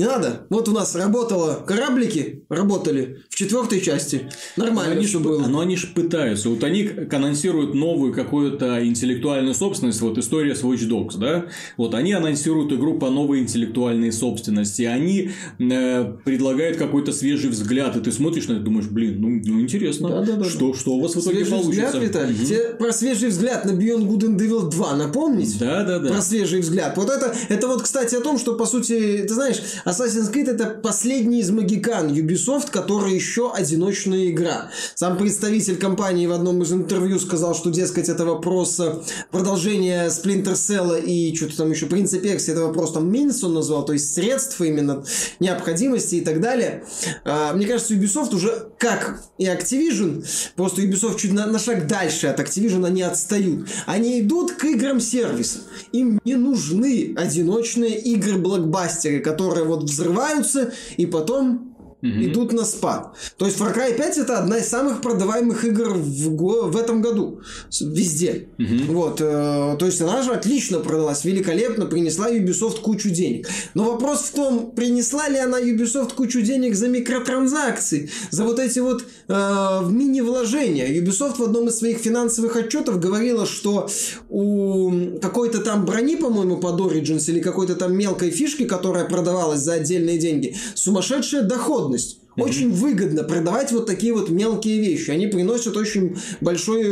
Не 0.00 0.06
надо. 0.06 0.46
Вот 0.48 0.66
у 0.66 0.72
нас 0.72 0.94
работало 0.94 1.62
кораблики, 1.66 2.44
работали 2.48 3.18
в 3.28 3.34
четвертой 3.34 3.82
части. 3.82 4.30
Нормально 4.56 4.92
Они 4.94 5.04
все 5.04 5.18
ж- 5.18 5.22
было. 5.22 5.46
Но 5.46 5.60
они 5.60 5.76
же 5.76 5.88
пытаются. 5.88 6.48
Вот 6.48 6.64
они 6.64 6.88
анонсируют 7.12 7.74
новую 7.74 8.14
какую-то 8.14 8.82
интеллектуальную 8.86 9.54
собственность. 9.54 10.00
Вот 10.00 10.16
история 10.16 10.54
с 10.54 10.62
Watch 10.62 10.88
Dogs, 10.88 11.18
да? 11.18 11.44
Вот 11.76 11.94
они 11.94 12.14
анонсируют 12.14 12.72
игру 12.72 12.98
по 12.98 13.10
новой 13.10 13.40
интеллектуальной 13.40 14.10
собственности. 14.10 14.84
Они 14.84 15.32
э, 15.58 16.12
предлагают 16.24 16.78
какой-то 16.78 17.12
свежий 17.12 17.50
взгляд. 17.50 17.94
И 17.94 18.00
ты 18.00 18.10
смотришь 18.10 18.48
на 18.48 18.52
это 18.54 18.62
и 18.62 18.64
думаешь, 18.64 18.86
блин, 18.88 19.20
ну, 19.20 19.28
ну 19.44 19.60
интересно. 19.60 20.08
Да-да-да. 20.08 20.44
Что, 20.48 20.72
что 20.72 20.92
у 20.94 21.00
вас 21.02 21.14
в 21.14 21.20
итоге 21.20 21.44
Свежий 21.44 21.50
получится? 21.50 21.86
взгляд, 21.88 22.02
Виталий. 22.02 22.34
Мгм. 22.36 22.46
Тебе 22.46 22.64
про 22.78 22.92
свежий 22.94 23.28
взгляд 23.28 23.66
на 23.66 23.72
Beyond 23.72 24.08
Good 24.08 24.20
and 24.20 24.38
Evil 24.38 24.70
2 24.70 24.96
напомнить? 24.96 25.58
Да, 25.58 25.84
да, 25.84 25.98
да. 25.98 26.08
Про 26.08 26.22
свежий 26.22 26.60
взгляд. 26.60 26.96
Вот 26.96 27.10
это, 27.10 27.34
это 27.50 27.68
вот, 27.68 27.82
кстати, 27.82 28.14
о 28.14 28.22
том, 28.22 28.38
что, 28.38 28.54
по 28.54 28.64
сути, 28.64 29.26
ты 29.28 29.34
знаешь, 29.34 29.60
Assassin's 29.90 30.32
Creed 30.32 30.48
это 30.48 30.66
последний 30.66 31.40
из 31.40 31.50
магикан 31.50 32.12
Ubisoft, 32.12 32.70
который 32.70 33.12
еще 33.12 33.52
одиночная 33.52 34.30
игра. 34.30 34.70
Сам 34.94 35.18
представитель 35.18 35.78
компании 35.78 36.26
в 36.26 36.32
одном 36.32 36.62
из 36.62 36.72
интервью 36.72 37.18
сказал, 37.18 37.56
что, 37.56 37.70
дескать, 37.70 38.08
это 38.08 38.24
вопрос 38.24 38.78
э, 38.78 39.00
продолжения 39.32 40.06
Splinter 40.06 40.52
Cell 40.52 41.02
и 41.02 41.34
что-то 41.34 41.56
там 41.56 41.72
еще, 41.72 41.86
Принц 41.86 42.14
Перси, 42.16 42.52
это 42.52 42.66
вопрос 42.66 42.92
там 42.92 43.10
Минс 43.10 43.42
он 43.42 43.54
назвал, 43.54 43.84
то 43.84 43.92
есть 43.92 44.14
средств 44.14 44.60
именно, 44.60 45.04
необходимости 45.40 46.16
и 46.16 46.20
так 46.20 46.40
далее. 46.40 46.84
А, 47.24 47.52
мне 47.52 47.66
кажется, 47.66 47.94
Ubisoft 47.94 48.32
уже, 48.32 48.68
как 48.78 49.22
и 49.38 49.46
Activision, 49.46 50.24
просто 50.54 50.82
Ubisoft 50.82 51.18
чуть 51.18 51.32
на, 51.32 51.46
на 51.46 51.58
шаг 51.58 51.88
дальше 51.88 52.28
от 52.28 52.38
Activision, 52.38 52.86
они 52.86 53.02
отстают. 53.02 53.68
Они 53.86 54.20
идут 54.20 54.52
к 54.52 54.64
играм 54.66 55.00
сервиса. 55.00 55.58
Им 55.90 56.20
не 56.24 56.36
нужны 56.36 57.12
одиночные 57.16 57.98
игры-блокбастеры, 57.98 59.18
которые 59.18 59.64
вот 59.70 59.84
взрываются 59.84 60.72
и 60.96 61.06
потом 61.06 61.69
идут 62.02 62.52
на 62.52 62.64
спад. 62.64 63.14
То 63.36 63.46
есть 63.46 63.58
Far 63.58 63.76
Cry 63.76 63.94
5 63.96 64.18
это 64.18 64.38
одна 64.38 64.58
из 64.58 64.68
самых 64.68 65.00
продаваемых 65.00 65.64
игр 65.64 65.94
в, 65.94 66.30
го- 66.34 66.62
в 66.68 66.76
этом 66.76 67.02
году. 67.02 67.40
Везде. 67.80 68.48
Вот. 68.88 69.20
э, 69.20 69.76
то 69.78 69.86
есть 69.86 70.00
она 70.00 70.22
же 70.22 70.32
отлично 70.32 70.78
продалась, 70.80 71.24
великолепно, 71.24 71.86
принесла 71.86 72.30
Ubisoft 72.30 72.80
кучу 72.80 73.10
денег. 73.10 73.48
Но 73.74 73.84
вопрос 73.84 74.20
в 74.20 74.30
том, 74.34 74.70
принесла 74.72 75.28
ли 75.28 75.38
она 75.38 75.60
Ubisoft 75.60 76.14
кучу 76.14 76.40
денег 76.42 76.74
за 76.74 76.88
микротранзакции, 76.88 78.10
за 78.30 78.44
вот 78.44 78.58
эти 78.58 78.78
вот 78.78 79.04
э, 79.28 79.80
мини-вложения. 79.90 80.88
Ubisoft 81.00 81.36
в 81.38 81.42
одном 81.42 81.68
из 81.68 81.76
своих 81.78 81.98
финансовых 81.98 82.56
отчетов 82.56 82.98
говорила, 83.00 83.46
что 83.46 83.88
у 84.28 85.18
какой-то 85.20 85.58
там 85.60 85.84
брони, 85.84 86.16
по-моему, 86.16 86.56
под 86.58 86.80
Origins 86.80 87.30
или 87.30 87.40
какой-то 87.40 87.74
там 87.76 87.96
мелкой 87.96 88.30
фишки, 88.30 88.64
которая 88.64 89.04
продавалась 89.04 89.60
за 89.60 89.74
отдельные 89.74 90.18
деньги, 90.18 90.56
сумасшедшая 90.74 91.42
доходность. 91.90 92.18
Очень 92.36 92.70
выгодно 92.72 93.24
продавать 93.24 93.72
вот 93.72 93.86
такие 93.86 94.14
вот 94.14 94.30
мелкие 94.30 94.80
вещи. 94.80 95.10
Они 95.10 95.26
приносят 95.26 95.76
очень 95.76 96.16
большой 96.40 96.84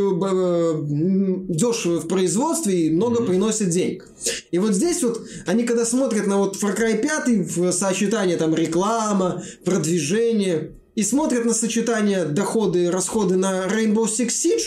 дешево 1.48 2.00
в 2.00 2.08
производстве 2.08 2.86
и 2.86 2.90
много 2.90 3.22
приносят 3.22 3.70
денег. 3.70 4.08
И 4.50 4.58
вот 4.58 4.74
здесь 4.74 5.02
вот 5.02 5.26
они 5.46 5.64
когда 5.64 5.86
смотрят 5.86 6.26
на 6.26 6.38
вот 6.38 6.56
Far 6.56 6.76
Cry 6.76 7.00
5 7.00 7.56
в 7.56 7.72
сочетании 7.72 8.36
там 8.36 8.54
реклама, 8.54 9.42
продвижение 9.64 10.72
и 10.98 11.04
смотрят 11.04 11.44
на 11.44 11.54
сочетание 11.54 12.24
доходы 12.24 12.86
и 12.86 12.88
расходы 12.88 13.36
на 13.36 13.66
Rainbow 13.68 14.06
Six 14.06 14.30
Siege, 14.30 14.62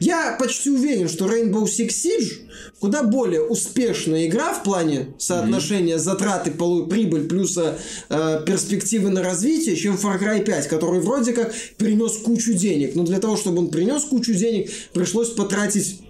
я 0.00 0.36
почти 0.36 0.68
уверен, 0.68 1.08
что 1.08 1.26
Rainbow 1.26 1.62
Six 1.62 1.90
Siege 1.90 2.32
куда 2.80 3.04
более 3.04 3.42
успешная 3.42 4.26
игра 4.26 4.52
в 4.52 4.64
плане 4.64 5.14
соотношения 5.18 5.98
затраты, 5.98 6.50
полу- 6.50 6.88
прибыль 6.88 7.28
плюс 7.28 7.56
э, 7.56 8.42
перспективы 8.44 9.10
на 9.10 9.22
развитие, 9.22 9.76
чем 9.76 9.94
Far 9.94 10.20
Cry 10.20 10.44
5, 10.44 10.66
который 10.66 10.98
вроде 10.98 11.32
как 11.32 11.54
принес 11.76 12.16
кучу 12.16 12.54
денег. 12.54 12.96
Но 12.96 13.04
для 13.04 13.20
того, 13.20 13.36
чтобы 13.36 13.58
он 13.58 13.68
принес 13.70 14.02
кучу 14.06 14.34
денег, 14.34 14.68
пришлось 14.92 15.30
потратить 15.30 16.00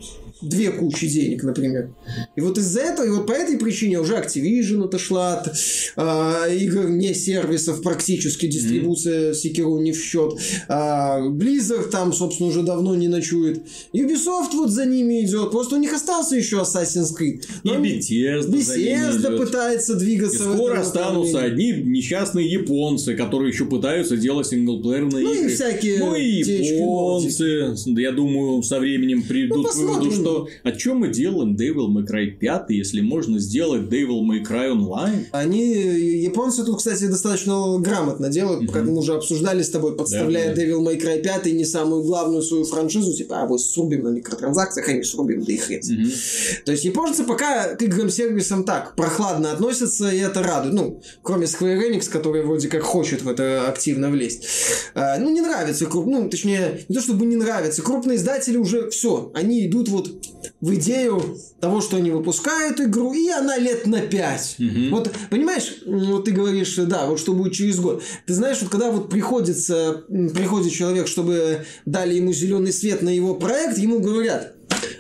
две 0.43 0.71
кучи 0.71 1.09
денег, 1.09 1.43
например. 1.43 1.91
И 2.37 2.41
вот 2.41 2.59
из-за 2.59 2.81
этого, 2.81 3.07
и 3.07 3.11
вот 3.11 3.27
по 3.27 3.33
этой 3.33 3.59
причине 3.59 4.01
уже 4.01 4.15
Activision 4.17 4.85
отошла 4.85 5.39
от 5.39 5.57
э, 5.97 6.57
игр 6.57 6.89
не 6.89 7.15
сервисов 7.15 7.83
практически, 7.83 8.47
дистрибуция 8.47 9.33
mm-hmm. 9.33 9.35
Sekiro 9.35 9.81
не 9.81 9.93
в 9.93 9.99
счет. 9.99 10.35
А, 10.69 11.21
Blizzard 11.21 11.91
там, 11.91 12.13
собственно, 12.13 12.51
уже 12.51 12.63
давно 12.63 12.95
не 12.95 13.09
ночует. 13.09 13.63
Ubisoft 13.95 14.53
вот 14.53 14.71
за 14.71 14.85
ними 14.85 15.25
идет. 15.25 15.51
Просто 15.51 15.77
у 15.77 15.79
них 15.79 15.95
остался 15.95 16.37
еще 16.37 16.57
Assassin's 16.57 17.09
Creed. 17.19 17.43
Но 17.65 17.83
и 17.83 17.99
Bethesda, 17.99 18.51
Bethesda 18.51 19.37
пытается 19.37 19.95
двигаться. 19.95 20.51
И 20.51 20.55
скоро 20.55 20.81
останутся 20.81 21.43
одни 21.43 21.73
несчастные 21.73 22.51
японцы, 22.51 23.15
которые 23.15 23.53
еще 23.53 23.65
пытаются 23.65 24.17
делать 24.17 24.47
синглплеерные 24.49 25.25
ну, 25.25 25.33
игры. 25.33 25.45
Ну 25.45 25.49
и 25.49 25.55
всякие 25.55 25.99
Ну 25.99 26.15
и 26.15 26.43
японцы, 26.43 27.75
я 27.99 28.13
думаю, 28.13 28.63
со 28.63 28.79
временем 28.79 29.23
придут 29.23 29.65
ну, 29.65 29.71
к 29.71 29.75
выводу, 29.77 30.11
что 30.13 30.26
о 30.63 30.73
чем 30.73 30.99
мы 30.99 31.09
делаем 31.09 31.57
Devil 31.57 31.89
May 31.89 32.07
Cry 32.07 32.31
5, 32.31 32.71
если 32.71 33.01
можно 33.01 33.39
сделать 33.39 33.83
Devil 33.83 34.23
May 34.23 34.43
Cry 34.43 34.73
Online? 34.73 35.27
Они, 35.33 35.73
японцы 35.73 36.65
тут, 36.65 36.79
кстати, 36.79 37.07
достаточно 37.07 37.79
грамотно 37.79 38.29
делают, 38.29 38.63
mm-hmm. 38.63 38.73
как 38.73 38.85
мы 38.85 38.99
уже 38.99 39.15
обсуждали 39.15 39.63
с 39.63 39.71
тобой, 39.71 39.97
подставляя 39.97 40.55
да, 40.55 40.55
да. 40.55 40.63
Devil 40.63 40.85
May 40.85 41.01
Cry 41.01 41.23
5 41.23 41.47
не 41.47 41.65
самую 41.65 42.03
главную 42.03 42.43
свою 42.43 42.65
франшизу, 42.65 43.13
типа, 43.15 43.43
а, 43.43 43.47
мы 43.47 43.59
срубим 43.59 44.05
на 44.05 44.09
микротранзакциях, 44.09 44.89
а 44.89 44.93
не 44.93 45.03
срубим, 45.03 45.45
да 45.45 45.53
и 45.53 45.57
хрен. 45.57 45.81
Mm-hmm. 45.81 46.65
То 46.65 46.73
есть, 46.73 46.85
японцы 46.85 47.25
пока 47.25 47.75
к 47.75 47.83
играм-сервисам 47.83 48.65
так, 48.65 48.95
прохладно 48.97 49.53
относятся, 49.53 50.11
и 50.11 50.19
это 50.19 50.43
радует. 50.43 50.75
Ну, 50.75 51.03
кроме 51.23 51.47
Square 51.47 51.91
Enix, 51.91 52.11
который 52.11 52.43
вроде 52.43 52.69
как 52.69 52.83
хочет 52.83 53.23
в 53.23 53.29
это 53.29 53.69
активно 53.69 54.11
влезть. 54.11 54.47
А, 54.95 55.19
ну, 55.19 55.31
не 55.31 55.41
нравится, 55.41 55.87
ну, 55.93 56.29
точнее, 56.29 56.85
не 56.89 56.95
то 56.95 57.01
чтобы 57.01 57.27
не 57.27 57.37
нравится, 57.37 57.83
крупные 57.83 58.17
издатели 58.17 58.57
уже 58.57 58.91
все, 58.91 59.31
они 59.35 59.67
идут 59.67 59.89
вот 59.89 60.16
в 60.61 60.75
идею 60.75 61.39
того, 61.61 61.81
что 61.81 61.97
они 61.97 62.11
выпускают 62.11 62.81
игру, 62.81 63.13
и 63.13 63.29
она 63.29 63.59
лет 63.59 63.87
на 63.87 64.01
5. 64.01 64.57
Угу. 64.59 64.97
Вот, 64.97 65.13
понимаешь, 65.31 65.79
вот 65.87 66.25
ты 66.25 66.33
говоришь, 66.33 66.77
да, 66.77 67.07
вот 67.07 67.19
что 67.19 67.35
будет 67.35 67.53
через 67.53 67.79
год. 67.79 68.03
Ты 68.27 68.35
знаешь, 68.35 68.59
вот 68.61 68.71
когда 68.71 68.91
вот 68.91 69.11
приходится, 69.11 70.05
приходит 70.09 70.73
человек, 70.73 71.09
чтобы 71.09 71.65
дали 71.85 72.15
ему 72.15 72.33
зеленый 72.33 72.73
свет 72.73 73.03
на 73.03 73.11
его 73.11 73.35
проект, 73.35 73.79
ему 73.79 74.01
говорят, 74.01 74.55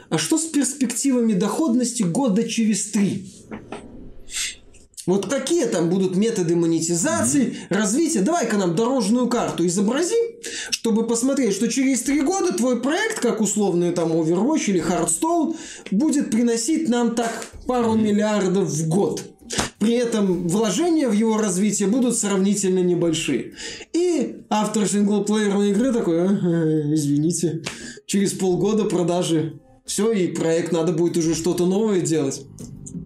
а 0.08 0.18
что 0.18 0.38
с 0.38 0.44
перспективами 0.44 1.32
доходности 1.32 2.02
года 2.02 2.48
через 2.48 2.90
три? 2.90 3.32
Вот 5.06 5.30
какие 5.30 5.66
там 5.66 5.88
будут 5.88 6.16
методы 6.16 6.56
монетизации, 6.56 7.46
mm-hmm. 7.46 7.74
развития? 7.74 8.20
Давай-ка 8.22 8.56
нам 8.56 8.74
дорожную 8.74 9.28
карту 9.28 9.64
изобрази, 9.66 10.16
чтобы 10.70 11.06
посмотреть, 11.06 11.54
что 11.54 11.68
через 11.68 12.02
три 12.02 12.20
года 12.22 12.52
твой 12.52 12.80
проект, 12.80 13.20
как 13.20 13.40
условный 13.40 13.92
там 13.92 14.10
Overwatch 14.12 14.64
или 14.66 14.82
Hearthstone, 14.82 15.56
будет 15.92 16.30
приносить 16.30 16.88
нам 16.88 17.14
так 17.14 17.46
пару 17.66 17.94
mm-hmm. 17.94 18.02
миллиардов 18.02 18.68
в 18.68 18.88
год. 18.88 19.22
При 19.78 19.92
этом 19.92 20.48
вложения 20.48 21.08
в 21.08 21.12
его 21.12 21.36
развитие 21.38 21.88
будут 21.88 22.16
сравнительно 22.16 22.80
небольшие. 22.80 23.54
И 23.92 24.38
автор 24.48 24.88
синглплеерной 24.88 25.70
игры 25.70 25.92
такой, 25.92 26.24
извините, 26.94 27.62
через 28.06 28.32
полгода 28.32 28.86
продажи 28.86 29.60
все, 29.84 30.10
и 30.10 30.26
проект 30.26 30.72
надо 30.72 30.92
будет 30.92 31.16
уже 31.16 31.36
что-то 31.36 31.66
новое 31.66 32.00
делать. 32.00 32.44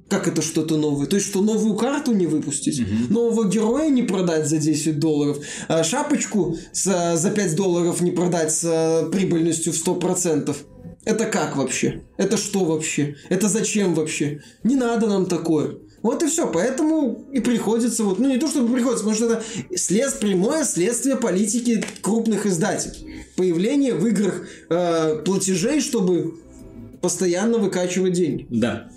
Как 0.09 0.28
это 0.28 0.43
что-то 0.43 0.76
новое? 0.76 1.07
То 1.07 1.16
есть, 1.16 1.28
что 1.28 1.43
новую 1.43 1.74
карту 1.74 2.12
не 2.12 2.26
выпустить, 2.26 2.80
угу. 2.80 3.12
нового 3.12 3.49
героя 3.49 3.88
не 3.88 4.03
продать 4.03 4.49
за 4.49 4.59
10 4.59 4.99
долларов, 4.99 5.38
а 5.68 5.84
шапочку 5.84 6.57
за, 6.72 7.16
за 7.16 7.30
5 7.30 7.57
долларов 7.57 8.01
не 8.01 8.11
продать 8.11 8.53
с 8.53 9.09
прибыльностью 9.12 9.72
в 9.72 9.76
100%. 9.76 10.57
Это 11.05 11.26
как 11.26 11.57
вообще? 11.57 12.03
Это 12.18 12.36
что 12.36 12.64
вообще? 12.64 13.16
Это 13.30 13.49
зачем 13.49 13.95
вообще? 13.95 14.43
Не 14.64 14.76
надо 14.76 15.07
нам 15.07 15.26
такое. 15.26 15.78
Вот 16.03 16.22
и 16.22 16.26
все. 16.26 16.47
Поэтому 16.51 17.26
и 17.32 17.41
приходится, 17.41 18.05
вот, 18.05 18.18
ну 18.18 18.28
не 18.28 18.38
то 18.38 18.49
чтобы 18.49 18.72
приходится, 18.72 19.05
потому 19.05 19.16
что 19.16 19.32
это 19.32 19.45
след, 19.76 20.18
прямое 20.18 20.64
следствие 20.64 21.16
политики 21.16 21.84
крупных 22.01 22.47
издателей. 22.47 23.24
Появление 23.36 23.95
в 23.95 24.07
играх 24.07 24.47
э, 24.68 25.22
платежей, 25.24 25.80
чтобы 25.80 26.34
постоянно 27.01 27.59
выкачивать 27.59 28.12
деньги. 28.12 28.47
Да. 28.51 28.91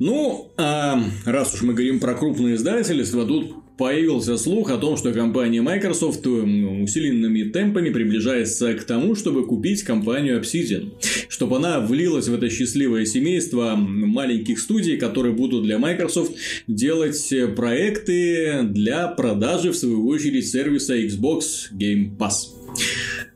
Ну, 0.00 0.50
а 0.56 0.98
раз 1.26 1.54
уж 1.54 1.60
мы 1.60 1.74
говорим 1.74 2.00
про 2.00 2.14
крупные 2.14 2.54
издательства, 2.54 3.26
тут 3.26 3.52
появился 3.76 4.38
слух 4.38 4.70
о 4.70 4.78
том, 4.78 4.96
что 4.96 5.12
компания 5.12 5.60
Microsoft 5.60 6.26
усиленными 6.26 7.44
темпами 7.50 7.90
приближается 7.90 8.72
к 8.74 8.84
тому, 8.84 9.14
чтобы 9.14 9.46
купить 9.46 9.82
компанию 9.82 10.40
Obsidian, 10.40 10.92
чтобы 11.28 11.56
она 11.56 11.80
влилась 11.80 12.28
в 12.28 12.34
это 12.34 12.48
счастливое 12.48 13.04
семейство 13.04 13.74
маленьких 13.76 14.58
студий, 14.58 14.96
которые 14.96 15.34
будут 15.34 15.64
для 15.64 15.78
Microsoft 15.78 16.32
делать 16.66 17.32
проекты 17.54 18.62
для 18.62 19.06
продажи, 19.08 19.70
в 19.70 19.76
свою 19.76 20.06
очередь, 20.08 20.48
сервиса 20.48 20.96
Xbox 20.96 21.72
Game 21.72 22.16
Pass. 22.16 22.54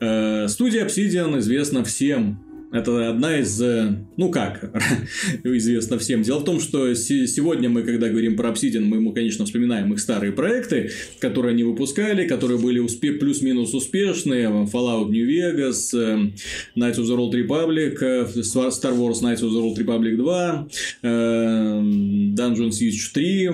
Э, 0.00 0.48
студия 0.48 0.86
Obsidian 0.86 1.38
известна 1.38 1.84
всем 1.84 2.43
это 2.74 3.08
одна 3.08 3.38
из, 3.38 3.62
э, 3.62 3.94
ну 4.16 4.30
как, 4.30 4.68
известно 5.44 5.96
всем. 5.96 6.22
Дело 6.22 6.40
в 6.40 6.44
том, 6.44 6.58
что 6.58 6.92
сегодня 6.94 7.68
мы, 7.68 7.82
когда 7.82 8.08
говорим 8.08 8.36
про 8.36 8.50
Obsidian, 8.50 8.84
мы, 8.86 9.14
конечно, 9.14 9.44
вспоминаем 9.44 9.92
их 9.92 10.00
старые 10.00 10.32
проекты, 10.32 10.90
которые 11.20 11.52
они 11.52 11.62
выпускали, 11.62 12.26
которые 12.26 12.58
были 12.58 12.82
успе- 12.82 13.12
плюс-минус 13.12 13.74
успешные. 13.74 14.48
Fallout 14.72 15.08
New 15.08 15.24
Vegas, 15.24 15.94
э, 15.94 16.32
Knights 16.76 16.96
of 16.96 17.04
the 17.04 17.16
Old 17.16 17.32
Republic, 17.32 17.96
э, 18.00 18.26
Star 18.42 18.92
Wars 18.92 19.22
Knights 19.22 19.42
of 19.42 19.52
the 19.52 19.62
Old 19.62 19.78
Republic 19.78 20.16
2, 20.16 20.68
Dungeon 21.02 22.70
Siege 22.70 23.12
3, 23.14 23.50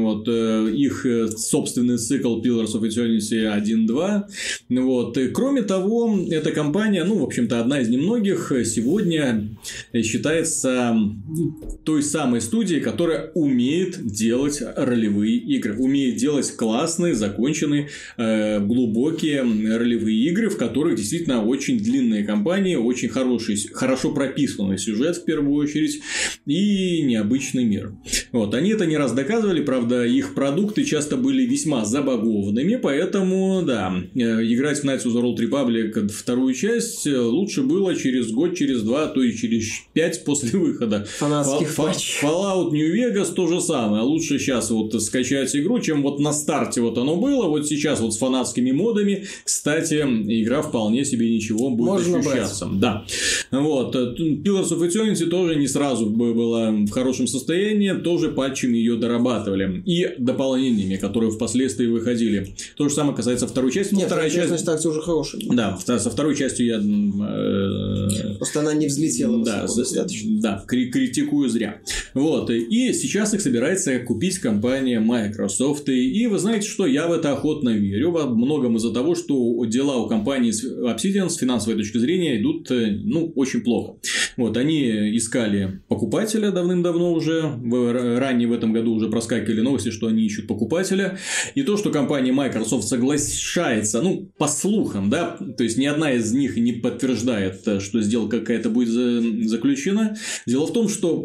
вот, 0.00 0.26
их 0.26 1.06
собственный 1.36 1.98
цикл 1.98 2.42
Pillars 2.42 2.74
of 2.74 2.82
Eternity 2.82 3.46
1-2. 3.46 4.24
Вот. 4.70 5.16
И, 5.16 5.28
кроме 5.28 5.62
того, 5.62 6.18
эта 6.28 6.50
компания, 6.50 7.04
ну, 7.04 7.18
в 7.18 7.22
общем-то, 7.22 7.60
одна 7.60 7.80
из 7.80 7.88
немногих 7.88 8.50
сегодня 8.64 9.48
считается 10.02 10.96
той 11.84 12.02
самой 12.02 12.40
студией, 12.40 12.80
которая 12.80 13.30
умеет 13.34 14.04
делать 14.06 14.62
ролевые 14.76 15.36
игры, 15.36 15.76
умеет 15.76 16.16
делать 16.16 16.50
классные, 16.56 17.14
законченные, 17.14 17.88
э, 18.16 18.60
глубокие 18.60 19.42
ролевые 19.42 20.18
игры, 20.28 20.48
в 20.48 20.56
которых 20.56 20.96
действительно 20.96 21.44
очень 21.44 21.78
длинные 21.78 22.24
кампании, 22.24 22.76
очень 22.76 23.08
хороший, 23.08 23.56
хорошо 23.72 24.12
прописанный 24.12 24.78
сюжет 24.78 25.16
в 25.16 25.24
первую 25.24 25.54
очередь 25.54 26.00
и 26.46 27.02
необычный 27.02 27.64
мир. 27.64 27.94
Вот, 28.32 28.54
они 28.54 28.70
это 28.70 28.86
не 28.86 28.96
раз 28.96 29.12
доказывали, 29.12 29.62
правда, 29.62 30.04
их 30.04 30.34
продукты 30.34 30.84
часто 30.84 31.16
были 31.16 31.46
весьма 31.46 31.84
забагованными, 31.84 32.76
поэтому, 32.76 33.62
да, 33.62 33.94
э, 34.14 34.18
играть 34.18 34.80
в 34.80 34.84
Knights 34.84 35.04
of 35.04 35.14
the 35.14 35.22
Old 35.22 35.38
Republic 35.38 36.08
вторую 36.08 36.54
часть 36.54 37.06
лучше 37.06 37.62
было 37.62 37.94
через 37.94 38.30
год 38.30 38.53
через 38.54 38.82
два, 38.82 39.06
то 39.06 39.22
и 39.22 39.32
через 39.32 39.66
пять 39.92 40.24
после 40.24 40.58
выхода. 40.58 41.06
Фанатских 41.18 41.76
Fall, 41.76 41.94
Fallout 42.22 42.70
New 42.70 42.94
Vegas 42.94 43.32
то 43.34 43.46
же 43.46 43.60
самое. 43.60 44.02
Лучше 44.02 44.38
сейчас 44.38 44.70
вот 44.70 45.00
скачать 45.02 45.54
игру, 45.56 45.80
чем 45.80 46.02
вот 46.02 46.20
на 46.20 46.32
старте 46.32 46.80
вот 46.80 46.98
оно 46.98 47.16
было. 47.16 47.46
Вот 47.46 47.66
сейчас 47.66 48.00
вот 48.00 48.14
с 48.14 48.18
фанатскими 48.18 48.72
модами, 48.72 49.26
кстати, 49.44 49.96
игра 49.96 50.62
вполне 50.62 51.04
себе 51.04 51.32
ничего 51.34 51.70
будет 51.70 51.88
Можно 51.88 52.18
ощущаться. 52.18 52.66
Брать. 52.66 52.80
Да. 52.80 53.04
Вот. 53.50 53.94
Pillars 53.94 54.70
of 54.70 54.88
Eternity 54.88 55.26
тоже 55.26 55.56
не 55.56 55.68
сразу 55.68 56.06
была 56.06 56.70
в 56.70 56.90
хорошем 56.90 57.26
состоянии, 57.26 57.92
тоже 57.92 58.30
патчами 58.30 58.76
ее 58.76 58.96
дорабатывали. 58.96 59.82
И 59.86 60.14
дополнениями, 60.18 60.96
которые 60.96 61.30
впоследствии 61.30 61.86
выходили. 61.86 62.54
То 62.76 62.88
же 62.88 62.94
самое 62.94 63.16
касается 63.16 63.46
второй 63.46 63.72
части. 63.72 63.94
Нет, 63.94 64.06
вторая 64.06 64.30
часть, 64.30 64.54
кстати, 64.54 64.86
уже 64.86 65.00
хорошая. 65.00 65.42
Да, 65.50 65.78
со 65.78 66.10
второй 66.10 66.36
частью 66.36 66.66
я 66.66 66.76
э, 66.76 68.33
Просто 68.38 68.60
она 68.60 68.74
не 68.74 68.86
взлетела 68.86 69.44
да, 69.44 69.66
достаточно. 69.66 70.40
Да, 70.40 70.64
кри- 70.66 70.90
критикую 70.90 71.48
зря. 71.48 71.80
Вот, 72.14 72.50
и 72.50 72.92
сейчас 72.92 73.34
их 73.34 73.40
собирается 73.40 73.98
купить 74.00 74.38
компания 74.38 75.00
Microsoft. 75.00 75.88
И 75.88 76.26
вы 76.26 76.38
знаете, 76.38 76.68
что 76.68 76.86
я 76.86 77.08
в 77.08 77.12
это 77.12 77.32
охотно 77.32 77.70
верю, 77.70 78.10
во 78.10 78.26
многом 78.26 78.76
из-за 78.76 78.92
того, 78.92 79.14
что 79.14 79.64
дела 79.66 79.96
у 79.96 80.08
компании 80.08 80.52
Obsidian 80.52 81.28
с 81.28 81.36
финансовой 81.36 81.76
точки 81.76 81.98
зрения 81.98 82.40
идут, 82.40 82.70
э, 82.70 82.98
ну, 83.02 83.32
очень 83.34 83.62
плохо. 83.62 83.98
Вот, 84.36 84.56
они 84.56 85.16
искали 85.16 85.80
покупателя 85.88 86.50
давным-давно 86.50 87.12
уже, 87.12 87.42
в, 87.42 88.18
ранее 88.18 88.48
в 88.48 88.52
этом 88.52 88.72
году 88.72 88.94
уже 88.94 89.08
проскакивали 89.08 89.60
новости, 89.60 89.90
что 89.90 90.06
они 90.06 90.24
ищут 90.24 90.46
покупателя. 90.46 91.18
И 91.54 91.62
то, 91.62 91.76
что 91.76 91.90
компания 91.90 92.32
Microsoft 92.32 92.88
соглашается, 92.88 94.02
ну, 94.02 94.30
по 94.38 94.48
слухам, 94.48 95.10
да, 95.10 95.36
то 95.56 95.64
есть 95.64 95.78
ни 95.78 95.86
одна 95.86 96.12
из 96.12 96.32
них 96.32 96.56
не 96.56 96.72
подтверждает, 96.72 97.66
э, 97.66 97.80
что 98.24 98.34
сделка 98.34 98.40
какая-то 98.40 98.70
будет 98.70 98.90
заключена. 99.48 100.16
Дело 100.46 100.66
в 100.66 100.72
том, 100.72 100.88
что 100.88 101.24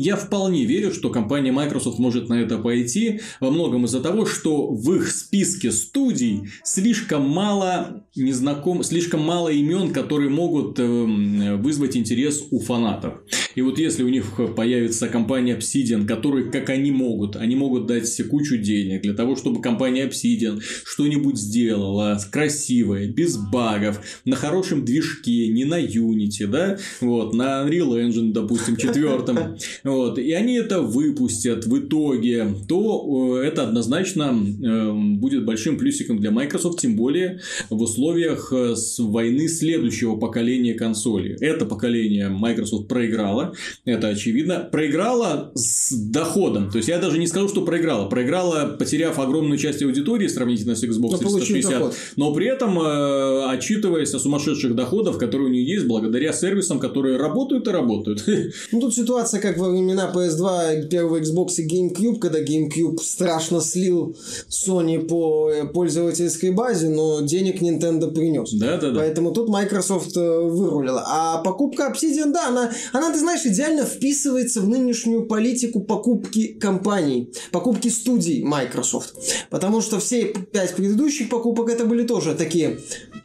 я 0.00 0.14
вполне 0.14 0.64
верю, 0.64 0.92
что 0.92 1.10
компания 1.10 1.50
Microsoft 1.50 1.98
может 1.98 2.28
на 2.28 2.34
это 2.34 2.58
пойти 2.58 3.20
во 3.40 3.50
многом 3.50 3.84
из-за 3.84 4.00
того, 4.00 4.26
что 4.26 4.68
в 4.68 4.94
их 4.94 5.10
списке 5.10 5.72
студий 5.72 6.50
слишком 6.62 7.28
мало 7.28 8.04
незнаком, 8.14 8.84
слишком 8.84 9.20
мало 9.22 9.48
имен, 9.48 9.92
которые 9.92 10.30
могут 10.30 10.78
эм, 10.78 11.60
вызвать 11.60 11.96
интерес 11.96 12.44
у 12.52 12.60
фанатов. 12.60 13.14
И 13.56 13.60
вот 13.60 13.80
если 13.80 14.04
у 14.04 14.08
них 14.08 14.40
появится 14.54 15.08
компания 15.08 15.56
Obsidian, 15.56 16.06
которые, 16.06 16.48
как 16.52 16.70
они 16.70 16.92
могут, 16.92 17.34
они 17.34 17.56
могут 17.56 17.86
дать 17.86 18.08
кучу 18.30 18.56
денег 18.56 19.02
для 19.02 19.14
того, 19.14 19.34
чтобы 19.34 19.60
компания 19.60 20.06
Obsidian 20.06 20.60
что-нибудь 20.84 21.36
сделала 21.36 22.16
красивое, 22.30 23.08
без 23.08 23.36
багов, 23.36 24.00
на 24.24 24.36
хорошем 24.36 24.84
движке, 24.84 25.48
не 25.48 25.64
на 25.64 25.82
Unity, 25.82 26.46
да, 26.46 26.78
вот, 27.00 27.34
на 27.34 27.66
Unreal 27.66 28.00
Engine, 28.00 28.30
допустим, 28.30 28.76
четвертом, 28.76 29.56
вот, 29.88 30.18
и 30.18 30.32
они 30.32 30.54
это 30.54 30.82
выпустят 30.82 31.66
в 31.66 31.78
итоге, 31.78 32.54
то 32.68 33.38
э, 33.40 33.46
это 33.46 33.64
однозначно 33.64 34.24
эм, 34.24 35.18
будет 35.18 35.44
большим 35.44 35.78
плюсиком 35.78 36.20
для 36.20 36.30
Microsoft, 36.30 36.80
тем 36.80 36.96
более 36.96 37.40
в 37.70 37.80
условиях 37.80 38.52
э, 38.52 38.74
войны 38.98 39.48
следующего 39.48 40.16
поколения 40.16 40.74
консолей. 40.74 41.36
Это 41.40 41.66
поколение 41.66 42.28
Microsoft 42.28 42.88
проиграла, 42.88 43.54
это 43.84 44.08
очевидно. 44.08 44.68
Проиграла 44.70 45.52
с 45.54 45.92
доходом. 45.92 46.70
То 46.70 46.78
есть, 46.78 46.88
я 46.88 46.98
даже 46.98 47.18
не 47.18 47.26
скажу, 47.26 47.48
что 47.48 47.62
проиграла. 47.62 48.08
Проиграла, 48.08 48.76
потеряв 48.78 49.18
огромную 49.18 49.58
часть 49.58 49.82
аудитории 49.82 50.26
сравнительно 50.28 50.74
с 50.74 50.84
Xbox 50.84 51.18
360. 51.18 51.94
Но 52.16 52.32
при 52.34 52.46
этом, 52.46 52.78
э, 52.78 53.44
отчитываясь 53.50 54.14
о 54.14 54.18
сумасшедших 54.18 54.74
доходах, 54.74 55.18
которые 55.18 55.48
у 55.48 55.52
нее 55.52 55.66
есть, 55.66 55.86
благодаря 55.86 56.32
сервисам, 56.32 56.78
которые 56.78 57.16
работают 57.16 57.66
и 57.68 57.70
работают. 57.70 58.24
Ну, 58.72 58.80
тут 58.80 58.94
ситуация, 58.94 59.40
как 59.40 59.56
во 59.56 59.68
времена 59.78 60.12
PS2, 60.14 60.88
первого 60.88 61.20
Xbox 61.20 61.54
и 61.58 61.66
GameCube, 61.66 62.18
когда 62.18 62.40
GameCube 62.40 62.98
страшно 62.98 63.60
слил 63.60 64.16
Sony 64.48 65.06
по 65.06 65.50
э, 65.50 65.66
пользовательской 65.66 66.50
базе, 66.50 66.88
но 66.88 67.20
денег 67.20 67.62
Nintendo 67.62 68.12
принес. 68.12 68.52
Да, 68.52 68.76
да, 68.76 68.90
да. 68.90 69.00
Поэтому 69.00 69.32
тут 69.32 69.48
Microsoft 69.48 70.16
э, 70.16 70.40
вырулила. 70.40 71.04
А 71.06 71.38
покупка 71.42 71.92
Obsidian, 71.92 72.32
да, 72.32 72.48
она, 72.48 72.72
она, 72.92 73.12
ты 73.12 73.18
знаешь, 73.18 73.44
идеально 73.44 73.84
вписывается 73.84 74.60
в 74.60 74.68
нынешнюю 74.68 75.26
политику 75.26 75.80
покупки 75.80 76.48
компаний, 76.48 77.32
покупки 77.52 77.88
студий 77.88 78.42
Microsoft. 78.42 79.14
Потому 79.50 79.80
что 79.80 79.98
все 79.98 80.26
пять 80.26 80.74
предыдущих 80.74 81.28
покупок 81.28 81.68
это 81.68 81.84
были 81.84 82.06
тоже 82.06 82.34
такие 82.34 82.78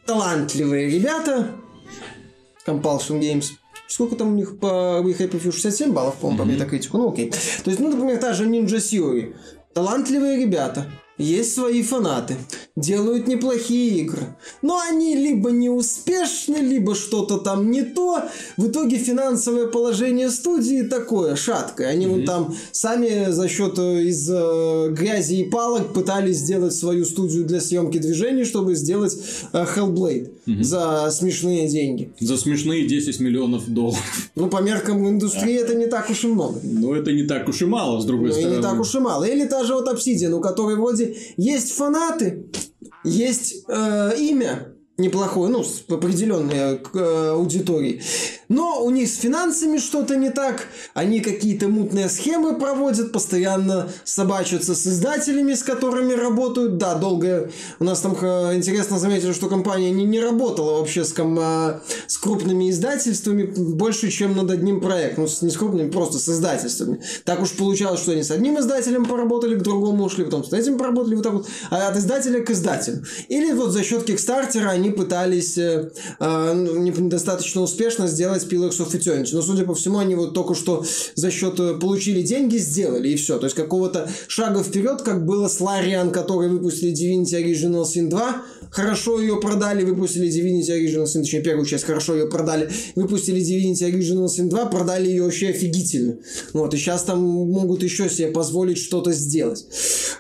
талантливые 0.06 0.90
ребята. 0.90 1.50
Compulsion 2.66 3.20
Games. 3.20 3.46
Сколько 3.94 4.16
там 4.16 4.30
у 4.30 4.36
них 4.36 4.58
по 4.58 5.04
Happy 5.04 5.40
Few? 5.40 5.52
67 5.52 5.92
баллов, 5.92 6.16
по-моему, 6.16 6.52
mm-hmm. 6.52 6.58
по 6.58 6.76
Metacritic. 6.76 6.90
Ну, 6.94 7.12
окей. 7.12 7.32
То 7.64 7.70
есть, 7.70 7.80
ну, 7.80 7.92
например, 7.92 8.18
та 8.18 8.34
же 8.34 8.46
Ninja 8.46 8.78
Theory. 8.78 9.36
Талантливые 9.76 10.40
ребята 10.40 10.88
есть 11.20 11.54
свои 11.54 11.84
фанаты, 11.84 12.36
делают 12.76 13.28
неплохие 13.28 14.00
игры, 14.00 14.36
но 14.64 14.80
они 14.80 15.16
либо 15.16 15.52
не 15.52 15.70
успешны, 15.70 16.56
либо 16.56 16.96
что-то 16.96 17.38
там 17.38 17.70
не 17.70 17.84
то. 17.84 18.24
В 18.58 18.68
итоге 18.68 18.98
финансовое 18.98 19.68
положение 19.68 20.32
студии 20.32 20.82
такое 20.82 21.36
шаткое. 21.36 21.90
Они 21.90 22.08
mm-hmm. 22.08 22.16
вот 22.16 22.26
там 22.26 22.56
сами 22.72 23.32
за 23.32 23.48
счет 23.48 23.78
э, 23.78 24.06
из 24.06 24.28
э, 24.28 24.90
грязи 24.90 25.36
и 25.36 25.50
палок 25.50 25.94
пытались 25.94 26.38
сделать 26.38 26.74
свою 26.74 27.06
студию 27.06 27.46
для 27.46 27.62
съемки 27.62 28.00
движений, 28.00 28.44
чтобы 28.44 28.74
сделать 28.74 29.16
э, 29.54 29.66
Hellblade 29.76 30.32
mm-hmm. 30.46 30.64
за 30.64 31.12
смешные 31.12 31.68
деньги. 31.68 32.12
За 32.20 32.38
смешные 32.38 32.88
10 32.88 33.20
миллионов 33.20 33.68
долларов. 33.68 34.30
Ну, 34.36 34.50
по 34.50 34.62
меркам 34.62 35.08
индустрии 35.08 35.56
это 35.56 35.76
не 35.76 35.88
так 35.88 36.10
уж 36.10 36.24
и 36.24 36.28
много. 36.28 36.60
Ну, 36.64 36.94
это 36.94 37.12
не 37.12 37.24
так 37.24 37.48
уж 37.48 37.62
и 37.62 37.66
мало, 37.66 38.00
с 38.00 38.06
другой 38.06 38.30
ну, 38.30 38.34
стороны. 38.34 38.56
не 38.56 38.62
так 38.62 38.80
уж 38.80 38.96
и 38.96 39.00
мало. 39.00 39.24
Или 39.24 39.46
та 39.46 39.64
же 39.64 39.74
вот 39.74 39.88
Obsidian, 39.88 40.32
у 40.32 40.42
которой 40.42 40.76
вроде 40.76 41.16
есть 41.38 41.72
фанаты, 41.74 42.46
есть 43.04 43.66
э, 43.68 44.12
имя, 44.20 44.73
неплохое, 44.98 45.52
ну, 45.52 45.64
с 45.64 45.84
определенной 45.90 46.80
э, 46.94 47.30
аудиторией. 47.32 48.02
Но 48.48 48.84
у 48.84 48.92
них 48.92 49.10
с 49.10 49.18
финансами 49.18 49.80
что-то 49.80 50.16
не 50.16 50.30
так, 50.30 50.68
они 50.94 51.20
какие-то 51.20 51.68
мутные 51.68 52.10
схемы 52.10 52.60
проводят, 52.60 53.12
постоянно 53.12 53.90
собачатся 54.04 54.76
с 54.76 54.86
издателями, 54.86 55.56
с 55.56 55.64
которыми 55.64 56.14
работают. 56.14 56.78
Да, 56.78 56.94
долго 56.94 57.50
у 57.80 57.84
нас 57.84 58.02
там 58.02 58.16
э, 58.22 58.56
интересно 58.56 59.00
заметили, 59.00 59.34
что 59.34 59.50
компания 59.50 59.90
не, 59.90 60.06
не 60.06 60.20
работала 60.20 60.78
вообще 60.78 61.04
с, 61.04 61.12
ком, 61.12 61.40
э, 61.40 61.80
с 62.06 62.18
крупными 62.20 62.70
издательствами 62.70 63.44
больше, 63.46 64.12
чем 64.12 64.36
над 64.36 64.52
одним 64.52 64.80
проектом. 64.80 65.24
Ну, 65.24 65.28
с, 65.28 65.42
не 65.42 65.50
с 65.50 65.58
крупными, 65.58 65.90
просто 65.90 66.20
с 66.20 66.30
издательствами. 66.30 67.02
Так 67.24 67.42
уж 67.42 67.52
получалось, 67.54 68.02
что 68.02 68.12
они 68.12 68.22
с 68.22 68.30
одним 68.30 68.60
издателем 68.60 69.06
поработали, 69.06 69.56
к 69.56 69.64
другому 69.64 70.04
ушли, 70.04 70.26
потом 70.26 70.44
с 70.44 70.54
этим 70.54 70.78
поработали, 70.78 71.16
вот 71.16 71.24
так 71.24 71.34
вот, 71.34 71.48
а 71.72 71.88
от 71.88 71.98
издателя 71.98 72.42
к 72.42 72.52
издателю. 72.52 73.04
Или 73.30 73.54
вот 73.54 73.72
за 73.72 73.84
счет 73.84 74.04
Кикстартера 74.04 74.70
они 74.70 74.83
пытались 74.92 75.58
э, 75.58 75.92
э, 76.20 76.54
недостаточно 76.54 77.62
успешно 77.62 78.08
сделать 78.08 78.44
Pillars 78.44 78.80
of 78.80 78.92
Eternity. 78.92 79.30
Но, 79.34 79.42
судя 79.42 79.66
по 79.66 79.74
всему, 79.76 80.00
они 80.00 80.16
вот 80.16 80.34
только 80.34 80.56
что 80.56 80.84
за 81.16 81.32
счет 81.32 81.60
э, 81.60 81.76
получили 81.76 82.22
деньги, 82.22 82.58
сделали, 82.58 83.10
и 83.10 83.16
все. 83.16 83.38
То 83.38 83.46
есть, 83.46 83.56
какого-то 83.56 84.10
шага 84.28 84.64
вперед, 84.64 85.02
как 85.02 85.26
было 85.26 85.48
с 85.48 85.60
Larian, 85.60 86.12
который 86.12 86.50
выпустили 86.50 86.94
Divinity 86.94 87.44
Original 87.44 87.84
Sin 87.84 88.10
2, 88.10 88.44
хорошо 88.74 89.22
ее 89.22 89.40
продали, 89.40 89.84
выпустили 89.84 90.28
Divinity 90.28 90.70
Original 90.70 91.06
Sin, 91.06 91.22
точнее, 91.22 91.42
первую 91.42 91.66
часть 91.66 91.84
хорошо 91.84 92.16
ее 92.16 92.28
продали, 92.28 92.70
выпустили 92.96 93.40
Divinity 93.40 93.90
Original 93.90 94.26
Sin 94.26 94.50
2, 94.50 94.66
продали 94.66 95.08
ее 95.08 95.24
вообще 95.24 95.50
офигительно. 95.50 96.18
Вот, 96.54 96.74
и 96.74 96.78
сейчас 96.78 97.04
там 97.04 97.22
могут 97.22 97.84
еще 97.84 98.10
себе 98.10 98.30
позволить 98.30 98.80
что-то 98.80 99.14
сделать. 99.14 99.66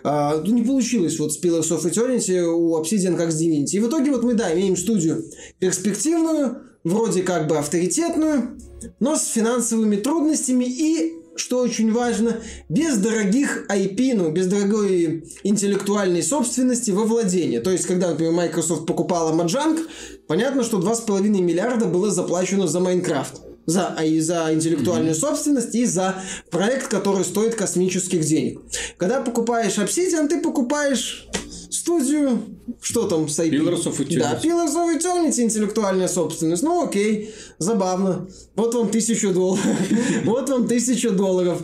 А, 0.03 0.41
ну, 0.45 0.53
не 0.53 0.61
получилось 0.61 1.17
вот 1.19 1.33
с 1.33 1.43
Pillars 1.43 1.69
of 1.71 1.83
Eternity 1.83 2.41
у 2.43 2.79
Obsidian 2.79 3.17
как 3.17 3.31
с 3.31 3.41
Divinity. 3.41 3.71
И 3.73 3.79
в 3.79 3.87
итоге 3.87 4.11
вот 4.11 4.23
мы, 4.23 4.35
да, 4.35 4.53
имеем 4.53 4.77
студию 4.77 5.25
перспективную, 5.59 6.57
вроде 6.83 7.23
как 7.23 7.47
бы 7.47 7.57
авторитетную, 7.57 8.57
но 8.99 9.15
с 9.15 9.27
финансовыми 9.27 9.95
трудностями 9.95 10.65
и 10.65 11.22
что 11.35 11.59
очень 11.59 11.91
важно, 11.91 12.37
без 12.69 12.97
дорогих 12.97 13.65
IP, 13.69 14.13
ну, 14.15 14.31
без 14.31 14.47
дорогой 14.47 15.25
интеллектуальной 15.43 16.23
собственности 16.23 16.91
во 16.91 17.03
владение. 17.03 17.59
То 17.59 17.71
есть, 17.71 17.85
когда, 17.85 18.09
например, 18.09 18.33
Microsoft 18.33 18.85
покупала 18.85 19.33
Mojang, 19.33 19.79
понятно, 20.27 20.63
что 20.63 20.79
2,5 20.79 21.21
миллиарда 21.21 21.85
было 21.85 22.11
заплачено 22.11 22.67
за 22.67 22.79
Майнкрафт. 22.79 23.41
За, 23.65 23.95
а 23.97 24.03
и 24.03 24.19
за 24.19 24.53
интеллектуальную 24.53 25.15
mm-hmm. 25.15 25.19
собственность, 25.19 25.73
и 25.73 25.85
за 25.85 26.15
проект, 26.51 26.89
который 26.89 27.23
стоит 27.23 27.55
космических 27.55 28.25
денег. 28.25 28.59
Когда 28.97 29.21
покупаешь 29.21 29.77
Obsidian, 29.77 30.27
ты 30.27 30.41
покупаешь 30.41 31.29
студию, 31.73 32.43
что 32.81 33.07
там 33.07 33.27
с 33.27 33.39
IP? 33.39 33.51
Pillars 33.51 33.85
of 33.85 33.97
Eternity. 33.97 34.19
Да, 34.19 34.39
Pillars 34.41 34.75
of 34.75 34.97
Eternity, 34.97 35.41
интеллектуальная 35.41 36.07
собственность. 36.07 36.63
Ну, 36.63 36.83
окей, 36.83 37.33
забавно. 37.57 38.27
Вот 38.55 38.75
вам 38.75 38.89
тысячу 38.89 39.33
долларов. 39.33 39.65
Вот 40.25 40.49
вам 40.49 40.67
тысяча 40.67 41.09
долларов. 41.09 41.61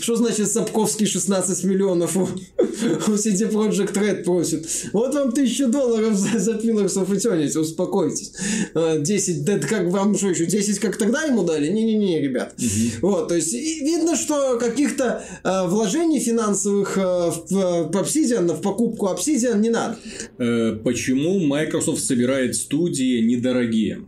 Что 0.00 0.16
значит 0.16 0.50
Сапковский 0.50 1.06
16 1.06 1.64
миллионов 1.64 2.16
у, 2.16 2.26
CD 2.26 3.50
Project 3.50 3.92
Red 3.92 4.24
просит? 4.24 4.66
Вот 4.92 5.14
вам 5.14 5.32
тысяча 5.32 5.66
долларов 5.66 6.14
за, 6.16 6.38
за 6.38 6.52
Pillars 6.52 6.94
of 6.94 7.10
Eternity, 7.10 7.58
успокойтесь. 7.58 8.32
10, 8.74 9.38
а, 9.38 9.44
да 9.44 9.58
как 9.66 9.88
вам 9.88 10.16
что 10.16 10.30
еще, 10.30 10.46
10 10.46 10.78
как 10.78 10.96
тогда 10.96 11.22
ему 11.24 11.42
дали? 11.44 11.68
Не-не-не, 11.68 12.20
ребят. 12.20 12.54
Вот, 13.02 13.28
то 13.28 13.34
есть 13.34 13.52
видно, 13.52 14.16
что 14.16 14.58
каких-то 14.58 15.24
э, 15.42 15.66
вложений 15.66 16.20
финансовых 16.20 16.96
э, 16.96 17.00
в, 17.00 17.50
в 17.50 17.96
Obsidian, 17.96 18.52
в 18.52 18.60
покупку 18.60 19.06
Obsidian 19.06 19.33
не 19.54 19.70
надо. 19.70 19.98
Э, 20.38 20.78
почему 20.82 21.38
Microsoft 21.40 22.02
собирает 22.02 22.54
студии 22.56 23.20
недорогие? 23.20 24.06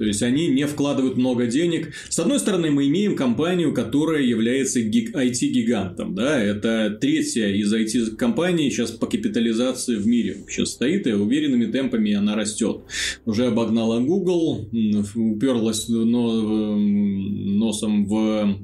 То 0.00 0.06
есть 0.06 0.22
они 0.22 0.48
не 0.48 0.66
вкладывают 0.66 1.18
много 1.18 1.46
денег. 1.46 1.92
С 2.08 2.18
одной 2.18 2.38
стороны, 2.38 2.70
мы 2.70 2.88
имеем 2.88 3.14
компанию, 3.14 3.74
которая 3.74 4.22
является 4.22 4.80
IT-гигантом. 4.80 6.14
Да? 6.14 6.42
Это 6.42 6.96
третья 6.98 7.48
из 7.48 7.70
IT-компаний 7.70 8.70
сейчас 8.70 8.92
по 8.92 9.06
капитализации 9.06 9.96
в 9.96 10.06
мире 10.06 10.38
сейчас 10.48 10.70
стоит, 10.70 11.06
и 11.06 11.12
уверенными 11.12 11.70
темпами 11.70 12.14
она 12.14 12.34
растет. 12.34 12.78
Уже 13.26 13.48
обогнала 13.48 14.00
Google, 14.00 14.70
уперлась 15.14 15.86
носом 15.90 18.06
в 18.06 18.56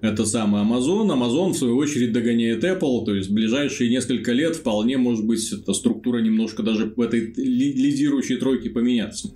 это 0.00 0.24
самое 0.24 0.64
Amazon. 0.64 1.10
Amazon, 1.10 1.52
в 1.52 1.58
свою 1.58 1.76
очередь, 1.76 2.12
догоняет 2.12 2.64
Apple. 2.64 3.04
То 3.04 3.14
есть, 3.14 3.28
в 3.28 3.34
ближайшие 3.34 3.90
несколько 3.90 4.32
лет 4.32 4.56
вполне 4.56 4.96
может 4.96 5.26
быть 5.26 5.52
эта 5.52 5.74
структура 5.74 6.20
немножко 6.20 6.62
даже 6.62 6.90
в 6.96 7.00
этой 7.02 7.30
лидирующей 7.36 8.38
тройке 8.38 8.70
поменяться. 8.70 9.34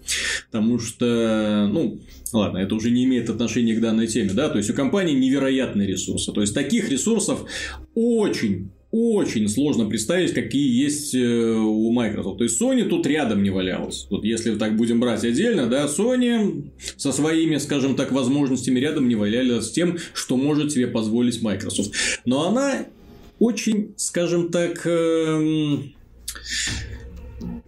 Потому 0.51 0.79
что, 0.79 1.42
ну, 1.67 2.01
ладно, 2.33 2.59
это 2.59 2.75
уже 2.75 2.91
не 2.91 3.05
имеет 3.05 3.31
отношения 3.31 3.75
к 3.75 3.81
данной 3.81 4.07
теме, 4.07 4.31
да, 4.33 4.49
то 4.49 4.59
есть 4.59 4.71
у 4.71 4.75
компании 4.75 5.15
невероятные 5.15 5.87
ресурсы. 5.89 6.33
То 6.33 6.41
есть 6.41 6.55
таких 6.55 6.91
ресурсов 6.91 7.45
очень 7.95 8.71
очень 8.93 9.49
сложно 9.49 9.87
представить, 9.87 10.35
какие 10.35 10.71
есть 10.85 11.15
э, 11.15 11.19
у 11.19 11.91
Microsoft. 11.93 12.37
То 12.37 12.45
есть 12.45 12.61
Sony 12.61 12.85
тут 12.85 13.07
рядом 13.07 13.43
не 13.43 13.49
валялась. 13.49 14.07
Вот 14.11 14.23
если 14.23 14.55
так 14.57 14.77
будем 14.77 15.01
брать 15.01 15.25
отдельно, 15.25 15.67
да, 15.67 15.87
Sony 15.87 16.71
со 16.99 17.11
своими, 17.11 17.57
скажем 17.57 17.97
так, 17.97 18.13
возможностями 18.13 18.79
рядом 18.81 19.09
не 19.09 19.15
валялась 19.15 19.69
с 19.69 19.73
тем, 19.73 19.97
что 20.13 20.37
может 20.37 20.73
себе 20.73 20.89
позволить 20.89 21.41
Microsoft. 21.41 21.95
Но 22.27 22.47
она 22.47 22.85
очень, 23.39 23.95
скажем 23.97 24.51
так, 24.51 24.87
эм 24.87 25.95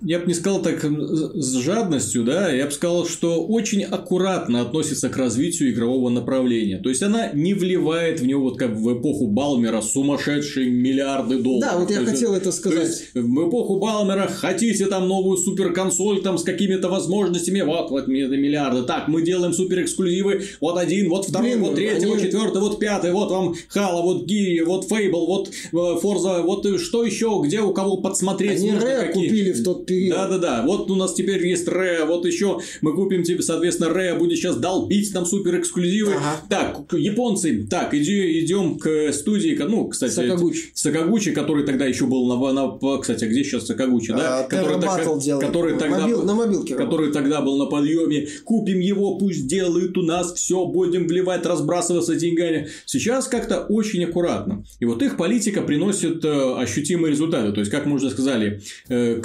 я 0.05 0.19
бы 0.19 0.27
не 0.27 0.35
сказал 0.35 0.63
так 0.63 0.85
с 0.85 1.55
жадностью, 1.55 2.25
да, 2.25 2.51
я 2.51 2.67
бы 2.67 2.71
сказал, 2.71 3.07
что 3.07 3.45
очень 3.45 3.83
аккуратно 3.83 4.61
относится 4.61 5.09
к 5.09 5.17
развитию 5.17 5.71
игрового 5.71 6.11
направления. 6.11 6.79
То 6.79 6.91
есть 6.91 7.03
она 7.03 7.31
не 7.33 7.55
вливает 7.55 8.21
в 8.21 8.27
него 8.27 8.43
вот 8.43 8.59
как 8.59 8.77
в 8.77 8.99
эпоху 8.99 9.29
Балмера 9.29 9.81
сумасшедшие 9.81 10.71
миллиарды 10.71 11.39
долларов. 11.39 11.73
Да, 11.73 11.79
вот 11.79 11.91
я 11.91 12.01
то 12.01 12.07
хотел 12.07 12.35
это 12.35 12.53
сказать. 12.53 12.81
То 12.81 12.87
есть, 12.87 13.15
в 13.15 13.49
эпоху 13.49 13.79
Балмера 13.79 14.29
хотите 14.29 14.87
там 14.87 15.09
новую 15.09 15.39
суперконсоль 15.39 16.23
там 16.23 16.37
с 16.39 16.43
какими-то 16.43 16.89
возможностями, 16.89 17.63
вот, 17.63 17.91
вот 17.91 18.07
миллиарды. 18.07 18.83
Так, 18.83 19.09
мы 19.09 19.23
делаем 19.23 19.53
супер 19.53 19.83
эксклюзивы, 19.83 20.45
вот 20.61 20.79
один, 20.79 21.09
вот 21.09 21.27
второй, 21.27 21.51
Блин, 21.51 21.61
вот 21.63 21.75
третий, 21.77 22.05
они... 22.05 22.07
вот 22.07 22.21
четвертый, 22.21 22.61
вот 22.61 22.79
пятый, 22.79 23.13
вот 23.13 23.31
вам 23.31 23.55
Хала, 23.69 24.03
вот 24.03 24.27
Гири, 24.27 24.61
вот 24.61 24.87
Фейбл, 24.89 25.27
вот 25.27 25.51
Форза, 26.01 26.43
вот 26.43 26.67
что 26.79 27.05
еще, 27.05 27.41
где 27.45 27.61
у 27.61 27.73
кого 27.73 27.97
подсмотреть. 27.97 28.61
Они 28.61 28.71
Rare 28.71 29.13
купили 29.13 29.53
в 29.53 29.65
тот 29.65 29.87
период. 30.01 30.17
Да-да-да, 30.17 30.63
вот 30.63 30.91
у 30.91 30.97
нас 30.97 31.15
теперь 31.15 31.47
есть 31.47 31.69
Ре, 31.69 32.05
вот 32.05 32.27
еще 32.27 32.61
мы 32.81 32.95
купим 32.95 33.23
тебе, 33.23 33.43
соответственно, 33.43 33.93
Ре 33.93 34.15
будет 34.15 34.39
сейчас 34.39 34.57
долбить 34.57 35.13
нам 35.15 35.27
супер 35.27 35.59
эксклюзивы. 35.61 36.15
Ага. 36.15 36.41
Так, 36.49 36.93
японцы, 36.93 37.67
так, 37.69 37.95
иди, 37.95 38.45
идем 38.45 38.79
к 38.79 39.13
студии, 39.13 39.57
ну, 39.61 39.89
кстати, 39.89 40.13
Сакагучи. 40.13 40.71
Сакагучи, 40.75 41.33
который 41.33 41.65
тогда 41.65 41.85
еще 41.87 42.07
был 42.07 42.27
на, 42.27 42.53
на 42.53 42.99
кстати, 42.99 43.25
а 43.25 43.29
где 43.29 43.45
сейчас 43.45 43.67
Сакагучи, 43.67 44.13
да? 44.13 44.41
А, 44.41 44.43
который, 44.45 44.81
тогда, 44.81 45.17
делает. 45.17 45.47
который 45.47 45.79
тогда, 45.79 46.01
Мобил, 46.01 46.23
на 46.23 46.35
мобилке. 46.35 46.75
Который 46.75 47.13
тогда 47.13 47.41
был 47.41 47.59
на 47.59 47.67
подъеме. 47.67 48.29
Купим 48.45 48.81
его, 48.81 49.17
пусть 49.17 49.47
делают 49.47 49.97
у 49.97 50.03
нас 50.03 50.35
все, 50.35 50.65
будем 50.67 51.07
вливать, 51.07 51.47
разбрасываться 51.47 52.15
деньгами. 52.15 52.69
Сейчас 52.87 53.27
как-то 53.27 53.61
очень 53.61 54.05
аккуратно. 54.05 54.65
И 54.81 54.85
вот 54.85 55.03
их 55.03 55.17
политика 55.17 55.63
приносит 55.63 56.25
э, 56.25 56.55
ощутимые 56.59 57.13
результаты. 57.13 57.53
То 57.53 57.61
есть, 57.61 57.71
как 57.71 57.87
мы 57.87 57.97
уже 57.97 58.11
сказали, 58.11 58.61
э, 58.89 59.21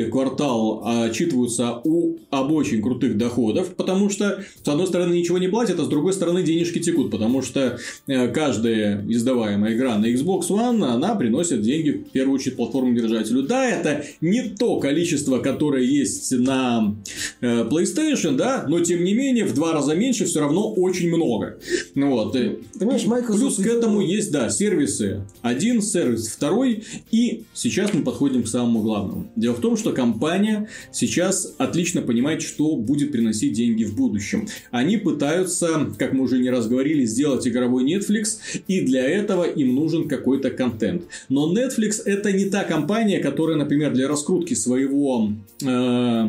каждый 0.00 0.10
квартал 0.10 0.82
отчитываются 0.84 1.80
у, 1.84 2.16
об 2.30 2.52
очень 2.52 2.82
крутых 2.82 3.16
доходов, 3.16 3.74
потому 3.76 4.10
что, 4.10 4.42
с 4.62 4.68
одной 4.68 4.86
стороны, 4.86 5.14
ничего 5.14 5.38
не 5.38 5.48
платят, 5.48 5.78
а 5.78 5.84
с 5.84 5.88
другой 5.88 6.12
стороны, 6.12 6.42
денежки 6.42 6.78
текут, 6.78 7.10
потому 7.10 7.42
что 7.42 7.78
э, 8.06 8.28
каждая 8.28 9.04
издаваемая 9.08 9.74
игра 9.74 9.98
на 9.98 10.06
Xbox 10.06 10.48
One, 10.48 10.84
она 10.84 11.14
приносит 11.14 11.62
деньги, 11.62 11.90
в 11.90 12.10
первую 12.10 12.36
очередь, 12.36 12.56
платформу 12.56 12.94
держателю. 12.94 13.42
Да, 13.42 13.68
это 13.68 14.04
не 14.20 14.42
то 14.42 14.78
количество, 14.78 15.38
которое 15.38 15.84
есть 15.84 16.32
на 16.32 16.94
э, 17.40 17.64
PlayStation, 17.64 18.36
да, 18.36 18.64
но, 18.68 18.80
тем 18.80 19.04
не 19.04 19.14
менее, 19.14 19.44
в 19.44 19.54
два 19.54 19.72
раза 19.72 19.94
меньше 19.94 20.24
все 20.24 20.40
равно 20.40 20.72
очень 20.72 21.08
много. 21.08 21.58
Вот. 21.94 22.36
Понимаешь, 22.78 23.06
Microsoft... 23.06 23.40
Плюс 23.40 23.56
к 23.56 23.66
этому 23.66 24.00
есть, 24.00 24.32
да, 24.32 24.50
сервисы. 24.50 25.22
Один 25.42 25.82
сервис, 25.82 26.28
второй, 26.28 26.84
и 27.10 27.44
сейчас 27.54 27.94
мы 27.94 28.02
подходим 28.02 28.42
к 28.42 28.48
самому 28.48 28.82
главному. 28.82 29.30
Дело 29.36 29.54
в 29.54 29.60
том, 29.60 29.76
что 29.76 29.89
компания 29.92 30.68
сейчас 30.92 31.54
отлично 31.58 32.02
понимает, 32.02 32.42
что 32.42 32.76
будет 32.76 33.12
приносить 33.12 33.52
деньги 33.52 33.84
в 33.84 33.94
будущем. 33.94 34.48
Они 34.70 34.96
пытаются, 34.96 35.92
как 35.98 36.12
мы 36.12 36.24
уже 36.24 36.38
не 36.38 36.50
раз 36.50 36.68
говорили, 36.68 37.04
сделать 37.04 37.46
игровой 37.46 37.84
Netflix, 37.84 38.38
и 38.68 38.80
для 38.82 39.08
этого 39.08 39.44
им 39.44 39.74
нужен 39.74 40.08
какой-то 40.08 40.50
контент. 40.50 41.04
Но 41.28 41.52
Netflix 41.52 42.02
это 42.04 42.32
не 42.32 42.46
та 42.46 42.64
компания, 42.64 43.20
которая, 43.20 43.56
например, 43.56 43.92
для 43.92 44.08
раскрутки 44.08 44.54
своего 44.54 45.32
э, 45.64 46.28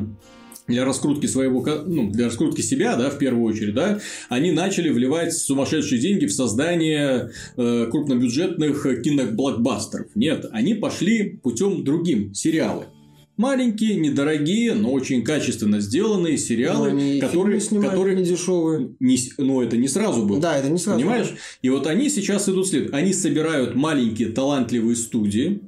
для 0.68 0.86
раскрутки 0.86 1.28
своего, 1.28 1.66
ну, 1.86 2.12
для 2.12 2.26
раскрутки 2.28 2.62
себя, 2.62 2.96
да, 2.96 3.10
в 3.10 3.18
первую 3.18 3.44
очередь, 3.46 3.74
да, 3.74 4.00
они 4.30 4.52
начали 4.52 4.90
вливать 4.90 5.34
сумасшедшие 5.34 6.00
деньги 6.02 6.26
в 6.26 6.34
создание 6.34 7.32
э, 7.58 7.88
крупнобюджетных 7.92 9.02
киноблокбастеров. 9.04 10.08
Нет, 10.16 10.46
они 10.52 10.74
пошли 10.74 11.40
путем 11.44 11.84
другим 11.84 12.34
сериалы. 12.34 12.86
Маленькие, 13.38 13.96
недорогие, 13.96 14.74
но 14.74 14.92
очень 14.92 15.24
качественно 15.24 15.80
сделанные 15.80 16.38
сериалы, 16.38 16.92
но 16.92 17.28
которые, 17.28 17.60
которые 17.60 18.16
не 18.16 18.24
дешевые. 18.24 18.96
Не, 19.00 19.18
но 19.38 19.64
это 19.64 19.78
не 19.78 19.88
сразу 19.88 20.26
было. 20.26 20.40
Да, 20.40 20.58
это 20.58 20.70
не 20.70 20.78
сразу. 20.78 21.00
Понимаешь? 21.00 21.34
И 21.62 21.70
вот 21.70 21.88
они 21.88 22.10
сейчас 22.10 22.48
идут 22.50 22.68
след. 22.68 22.94
Они 22.94 23.14
собирают 23.14 23.76
маленькие 23.76 24.30
талантливые 24.30 24.96
студии, 24.96 25.62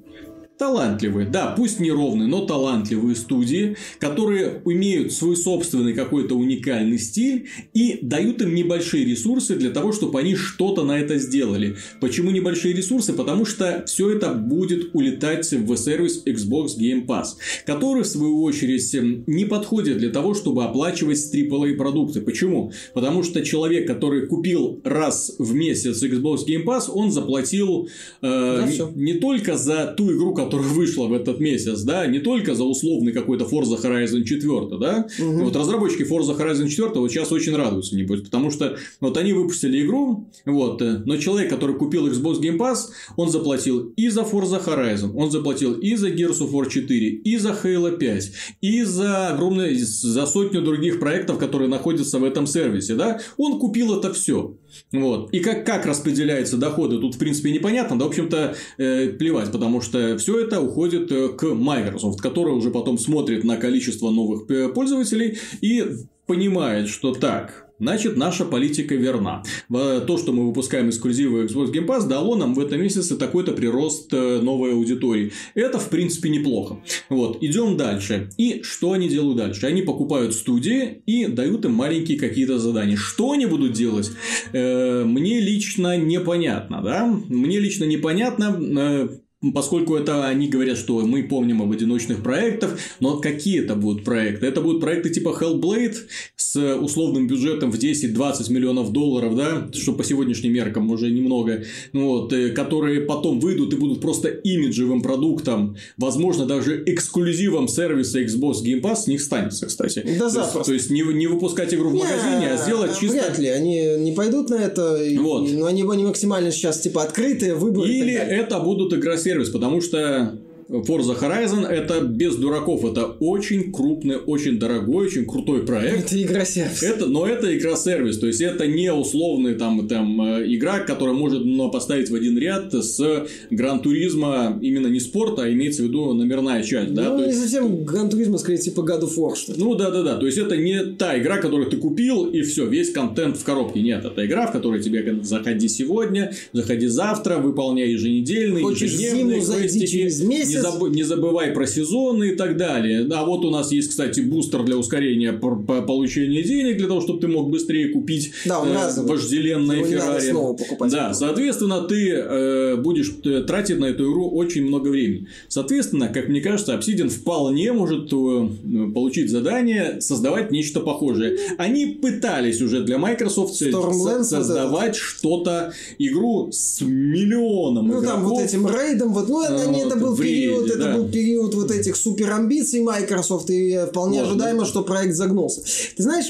талантливые, 0.58 1.28
да, 1.28 1.48
пусть 1.58 1.80
не 1.80 1.92
ровные, 1.92 2.28
но 2.28 2.46
талантливые 2.46 3.16
студии, 3.16 3.76
которые 4.00 4.62
имеют 4.66 5.12
свой 5.12 5.36
собственный 5.36 5.94
какой-то 5.94 6.36
уникальный 6.36 7.00
стиль 7.00 7.50
и 7.74 8.00
дают 8.02 8.42
им 8.42 8.54
небольшие 8.54 9.06
ресурсы 9.06 9.56
для 9.56 9.72
того, 9.72 9.92
чтобы 9.92 10.20
они 10.20 10.36
что-то 10.36 10.84
на 10.84 11.00
это 11.00 11.18
сделали. 11.18 11.78
Почему 12.00 12.32
небольшие 12.32 12.74
ресурсы? 12.74 13.14
Потому 13.14 13.46
что 13.46 13.84
все 13.88 14.12
это 14.12 14.34
будет 14.34 14.94
улетать 14.94 15.52
в 15.52 15.76
сервис 15.76 16.24
Xbox 16.26 16.78
Game 16.80 17.06
Pass, 17.06 17.30
который, 17.66 18.04
в 18.04 18.08
свою 18.08 18.44
очередь, 18.44 18.94
не 19.28 19.46
подходит 19.46 19.98
для 19.98 20.12
того, 20.12 20.34
чтобы 20.34 20.64
оплачивать 20.64 21.34
AAA 21.34 21.76
продукты. 21.76 22.22
Почему? 22.22 22.72
Потому 22.94 23.24
что 23.24 23.44
человек, 23.44 23.88
который 23.88 24.28
купил 24.28 24.80
раз 24.84 25.36
в 25.40 25.54
месяц 25.54 26.04
Xbox 26.04 26.46
Game 26.48 26.64
Pass, 26.64 26.90
он 26.90 27.12
заплатил 27.12 27.90
э, 28.22 28.68
не, 28.68 29.14
не 29.14 29.20
только 29.20 29.58
за 29.58 29.88
ту 29.98 30.12
игру, 30.16 30.34
которая 30.44 30.70
вышла 30.70 31.08
в 31.08 31.14
этот 31.14 31.40
месяц, 31.40 31.82
да, 31.82 32.06
не 32.08 32.20
только 32.20 32.56
за 32.56 32.64
условный 32.64 33.12
какой-то 33.12 33.46
Forza 33.46 33.82
Horizon 33.82 34.24
4, 34.24 34.78
да, 34.80 35.08
угу. 35.20 35.44
вот 35.46 35.56
разработчики 35.56 36.04
Forza 36.04 36.38
Horizon 36.38 36.68
4 36.68 36.92
вот 36.96 37.12
сейчас 37.12 37.32
очень 37.32 37.56
радуются, 37.56 37.96
небось, 37.96 38.22
потому 38.22 38.52
что 38.52 38.78
вот 39.00 39.18
они 39.18 39.34
выпустили 39.34 39.86
игру, 39.86 40.30
вот, 40.46 40.82
э, 40.82 41.04
но 41.06 41.18
человек, 41.18 41.50
который 41.50 41.76
купил 41.76 42.08
Xbox 42.08 42.42
Game 42.42 42.58
Pass, 42.58 42.90
он 43.16 43.30
заплатил 43.30 43.94
и 43.96 44.10
за 44.10 44.22
Forza 44.22 44.64
Horizon, 44.64 45.12
он 45.16 45.32
заплатил 45.32 45.74
и 45.74 45.96
за 45.96 46.10
Gears 46.10 46.40
of 46.40 46.52
War 46.52 46.70
4, 46.70 47.08
и 47.08 47.38
за 47.38 47.50
Halo 47.50 47.98
5, 47.98 48.32
и 48.62 48.84
за 48.84 49.30
огромное, 49.30 49.76
за 49.76 50.26
сотню 50.26 50.62
других 50.62 51.00
проектов, 51.00 51.38
которые 51.38 51.70
находятся 51.70 52.20
в 52.20 52.24
этом 52.24 52.48
сервисе, 52.48 52.96
да, 52.96 53.20
он 53.38 53.60
купил 53.60 53.98
это 53.98 54.14
все. 54.14 54.56
Вот. 54.92 55.34
И 55.34 55.40
как, 55.40 55.66
как 55.66 55.86
распределяются 55.86 56.58
доходы, 56.58 57.00
тут, 57.00 57.16
в 57.16 57.20
принципе, 57.20 57.52
непонятно, 57.52 57.98
да, 57.98 58.06
в 58.06 58.10
общем-то, 58.10 58.56
э, 58.78 59.08
плевать, 59.10 59.52
потому 59.52 59.82
что 59.82 60.18
все 60.18 60.40
это 60.40 60.62
уходит 60.62 61.12
э, 61.12 61.30
к 61.30 61.44
Microsoft, 61.44 62.22
которая 62.22 62.54
уже 62.54 62.72
потом 62.72 62.98
смотрит 62.98 63.44
на 63.44 63.58
количество 63.58 64.10
новых 64.10 64.50
э, 64.50 64.70
пользователей 64.70 65.38
и 65.62 65.86
понимает, 66.26 66.88
что 66.88 67.14
так, 67.14 67.63
значит, 67.80 68.18
наша 68.18 68.46
политика 68.46 68.96
верна. 68.96 69.44
То, 69.70 70.18
что 70.18 70.32
мы 70.32 70.48
выпускаем 70.48 70.90
эксклюзивы 70.90 71.46
Xbox 71.46 71.72
Game 71.72 71.86
Pass, 71.86 72.08
дало 72.08 72.36
нам 72.36 72.54
в 72.54 72.60
этом 72.60 72.82
месяце 72.82 73.18
такой-то 73.18 73.54
прирост 73.54 74.14
э, 74.14 74.40
новой 74.42 74.74
аудитории. 74.74 75.32
Это, 75.56 75.80
в 75.80 75.90
принципе, 75.90 76.30
неплохо. 76.30 76.82
Вот, 77.10 77.42
идем 77.42 77.78
дальше. 77.78 78.30
И 78.38 78.62
что 78.64 78.94
они 78.94 79.10
делают 79.10 79.38
дальше? 79.38 79.66
Они 79.68 79.82
покупают 79.82 80.34
студии 80.34 81.02
и 81.06 81.28
дают 81.28 81.66
им 81.66 81.74
маленькие 81.74 82.20
какие-то 82.20 82.60
задания. 82.60 82.98
Что 82.98 83.32
они 83.32 83.46
будут 83.46 83.74
делать? 83.74 84.12
Э, 84.52 85.04
мне 85.04 85.40
лично 85.40 85.98
непонятно, 85.98 86.82
да? 86.82 87.06
Мне 87.06 87.60
лично 87.60 87.86
непонятно. 87.86 89.10
Поскольку 89.52 89.96
это 89.96 90.26
они 90.26 90.48
говорят, 90.48 90.78
что 90.78 91.00
мы 91.02 91.24
помним 91.24 91.62
об 91.62 91.72
одиночных 91.72 92.24
проектах, 92.24 92.78
но 93.00 93.18
какие 93.18 93.64
это 93.64 93.76
будут 93.76 94.04
проекты? 94.04 94.46
Это 94.46 94.62
будут 94.62 94.82
проекты 94.82 95.10
типа 95.10 95.38
Hellblade 95.40 95.96
с 96.36 96.76
условным 96.76 97.28
бюджетом 97.28 97.72
в 97.72 97.76
10-20 97.76 98.52
миллионов 98.52 98.92
долларов, 98.92 99.36
да, 99.36 99.70
что 99.74 99.94
по 99.94 100.04
сегодняшним 100.04 100.54
меркам 100.54 100.90
уже 100.92 101.12
немного, 101.12 101.64
ну 101.92 102.08
вот, 102.08 102.34
э, 102.34 102.50
которые 102.50 103.02
потом 103.02 103.40
выйдут 103.40 103.74
и 103.74 103.78
будут 103.78 104.02
просто 104.02 104.30
имиджевым 104.30 105.02
продуктом, 105.02 105.76
возможно, 105.98 106.46
даже 106.46 106.84
эксклюзивом 106.86 107.68
сервиса 107.68 108.22
Xbox 108.22 108.64
Game 108.64 108.82
Pass 108.82 109.04
с 109.04 109.08
них 109.08 109.22
станется, 109.22 109.66
кстати. 109.66 110.06
Да, 110.20 110.26
то 110.26 110.30
запросто. 110.30 110.74
Есть, 110.74 110.88
то 110.88 110.94
есть, 110.96 111.08
не, 111.08 111.14
не 111.14 111.28
выпускать 111.28 111.74
игру 111.74 111.90
в 111.90 111.96
магазине, 111.96 112.52
а 112.52 112.58
сделать 112.58 112.98
чисто... 113.00 113.18
Вряд 113.18 113.40
ли, 113.40 113.48
они 113.48 113.96
не 113.98 114.12
пойдут 114.12 114.50
на 114.50 114.56
это, 114.56 115.00
Вот. 115.20 115.52
но 115.52 115.66
они, 115.66 115.84
они 115.84 116.04
максимально 116.04 116.52
сейчас, 116.52 116.80
типа, 116.80 117.04
открытые, 117.04 117.56
выборы 117.56 117.90
Или 117.90 118.14
это 118.14 118.60
будут 118.60 118.94
игросервис, 119.34 119.50
потому 119.50 119.82
что 119.82 120.38
Forza 120.70 121.20
Horizon 121.20 121.66
это 121.66 122.02
без 122.02 122.36
дураков, 122.36 122.86
это 122.86 123.06
очень 123.20 123.72
крупный, 123.72 124.18
очень 124.18 124.60
дорогой, 124.60 125.08
очень 125.08 125.26
крутой 125.26 125.66
проект. 125.66 126.06
Это 126.06 126.22
игра 126.22 126.46
сервис. 126.46 126.84
Это, 126.84 127.06
но 127.08 127.28
это 127.28 127.56
игра-сервис, 127.58 128.18
то 128.20 128.28
есть 128.28 128.42
это 128.42 128.68
не 128.68 128.92
условный 128.94 129.56
там, 129.56 129.88
там 129.88 130.22
э, 130.22 130.54
игра, 130.54 130.80
которая 130.80 131.16
может 131.16 131.44
ну, 131.46 131.70
поставить 131.70 132.10
в 132.10 132.16
один 132.16 132.38
ряд 132.38 132.74
с 132.74 133.28
Гран 133.50 133.82
Туризма 133.82 134.58
именно 134.62 134.88
не 134.88 135.00
спорт, 135.00 135.40
а 135.40 135.52
имеется 135.52 135.84
в 135.84 135.86
виду 135.88 136.14
номерная 136.14 136.64
часть, 136.64 136.94
да? 136.94 137.10
ну, 137.10 137.18
То 137.18 137.26
не 137.26 137.30
есть- 137.30 137.42
совсем 137.42 137.84
Гран 137.84 138.10
Туризма, 138.10 138.38
скорее, 138.38 138.58
типа 138.58 138.82
God 138.82 139.02
of 139.04 139.18
War, 139.18 139.36
что 139.36 139.54
ли. 139.54 139.60
ну 139.60 139.76
да, 139.76 139.92
да, 139.92 140.04
да. 140.04 140.18
То 140.18 140.26
есть 140.26 140.38
это 140.38 140.58
не 140.58 140.84
та 140.96 141.18
игра, 141.20 141.38
которую 141.38 141.70
ты 141.70 141.78
купил 141.78 142.26
и 142.26 142.42
все, 142.42 142.66
весь 142.68 142.92
контент 142.92 143.38
в 143.38 143.44
коробке. 143.44 143.82
Нет, 143.82 144.06
это 144.06 144.26
игра, 144.26 144.48
в 144.48 144.52
которой 144.52 144.82
тебе 144.82 145.20
заходи 145.24 145.68
сегодня, 145.68 146.34
заходи 146.54 146.88
завтра, 146.88 147.38
выполняй 147.38 147.90
еженедельные, 147.90 148.64
Хочешь 148.64 148.92
ежедневные 148.92 149.42
зиму, 149.42 149.46
зайди 149.46 149.88
через 149.88 150.22
месяц. 150.22 150.53
Не, 150.56 150.62
забы- 150.62 150.90
не 150.90 151.04
забывай 151.04 151.52
про 151.52 151.66
сезоны 151.68 152.30
и 152.30 152.36
так 152.36 152.58
далее. 152.58 153.08
А 153.14 153.26
вот 153.26 153.46
у 153.46 153.50
нас 153.50 153.72
есть, 153.72 153.90
кстати, 153.90 154.22
бустер 154.22 154.64
для 154.64 154.78
ускорения 154.78 155.34
получения 155.34 156.44
денег, 156.44 156.78
для 156.78 156.88
того, 156.88 157.02
чтобы 157.02 157.20
ты 157.20 157.28
мог 157.28 157.50
быстрее 157.50 157.90
купить 157.90 158.32
Да, 158.46 158.60
он 158.62 158.70
э, 158.70 159.02
вожделенное 159.04 159.78
Его 159.78 159.88
не 159.88 159.96
надо 159.96 160.20
Феррари. 160.20 160.30
снова 160.32 160.54
покупать. 160.56 160.92
Да, 160.92 161.14
соответственно, 161.14 161.82
ты 161.82 162.10
э, 162.12 162.76
будешь 162.78 163.14
э, 163.24 163.42
тратить 163.42 163.80
на 163.80 163.86
эту 163.86 164.10
игру 164.12 164.30
очень 164.30 164.66
много 164.66 164.90
времени. 164.90 165.28
Соответственно, 165.48 166.08
как 166.10 166.30
мне 166.30 166.42
кажется, 166.42 166.74
Obsidian 166.76 167.10
вполне 167.10 167.72
может 167.74 168.12
э, 168.14 168.48
получить 168.94 169.30
задание 169.30 170.02
создавать 170.02 170.52
нечто 170.52 170.80
похожее. 170.80 171.38
Они 171.58 171.86
пытались 171.88 172.62
уже 172.62 172.82
для 172.84 172.98
Microsoft 172.98 173.62
Stormlands 173.62 174.24
создавать 174.24 174.96
что-то, 174.96 175.74
игру 176.00 176.50
с 176.52 176.82
миллионом 176.82 177.88
Ну, 177.88 178.02
там 178.02 178.24
вот 178.24 178.34
игроков. 178.34 178.42
этим 178.46 178.68
рейдом, 178.68 179.14
вот, 179.14 179.30
ну, 179.30 179.44
это, 179.44 179.56
А, 179.64 179.66
не- 179.68 179.84
вот 179.84 179.88
это 179.94 179.98
был 179.98 180.16
в 180.16 180.20
период, 180.48 180.70
это 180.70 180.80
да. 180.80 180.96
был 180.96 181.10
период 181.10 181.56
вот 181.56 181.72
этих 181.72 181.96
супер 181.96 182.32
амбиций 182.32 182.82
Microsoft, 182.82 183.50
и 183.50 183.86
вполне 183.90 184.20
Вот, 184.20 184.30
ожидаемо, 184.30 184.66
что 184.66 184.84
проект 184.84 185.16
загнулся. 185.16 185.62
Ты 185.96 186.04
знаешь, 186.04 186.28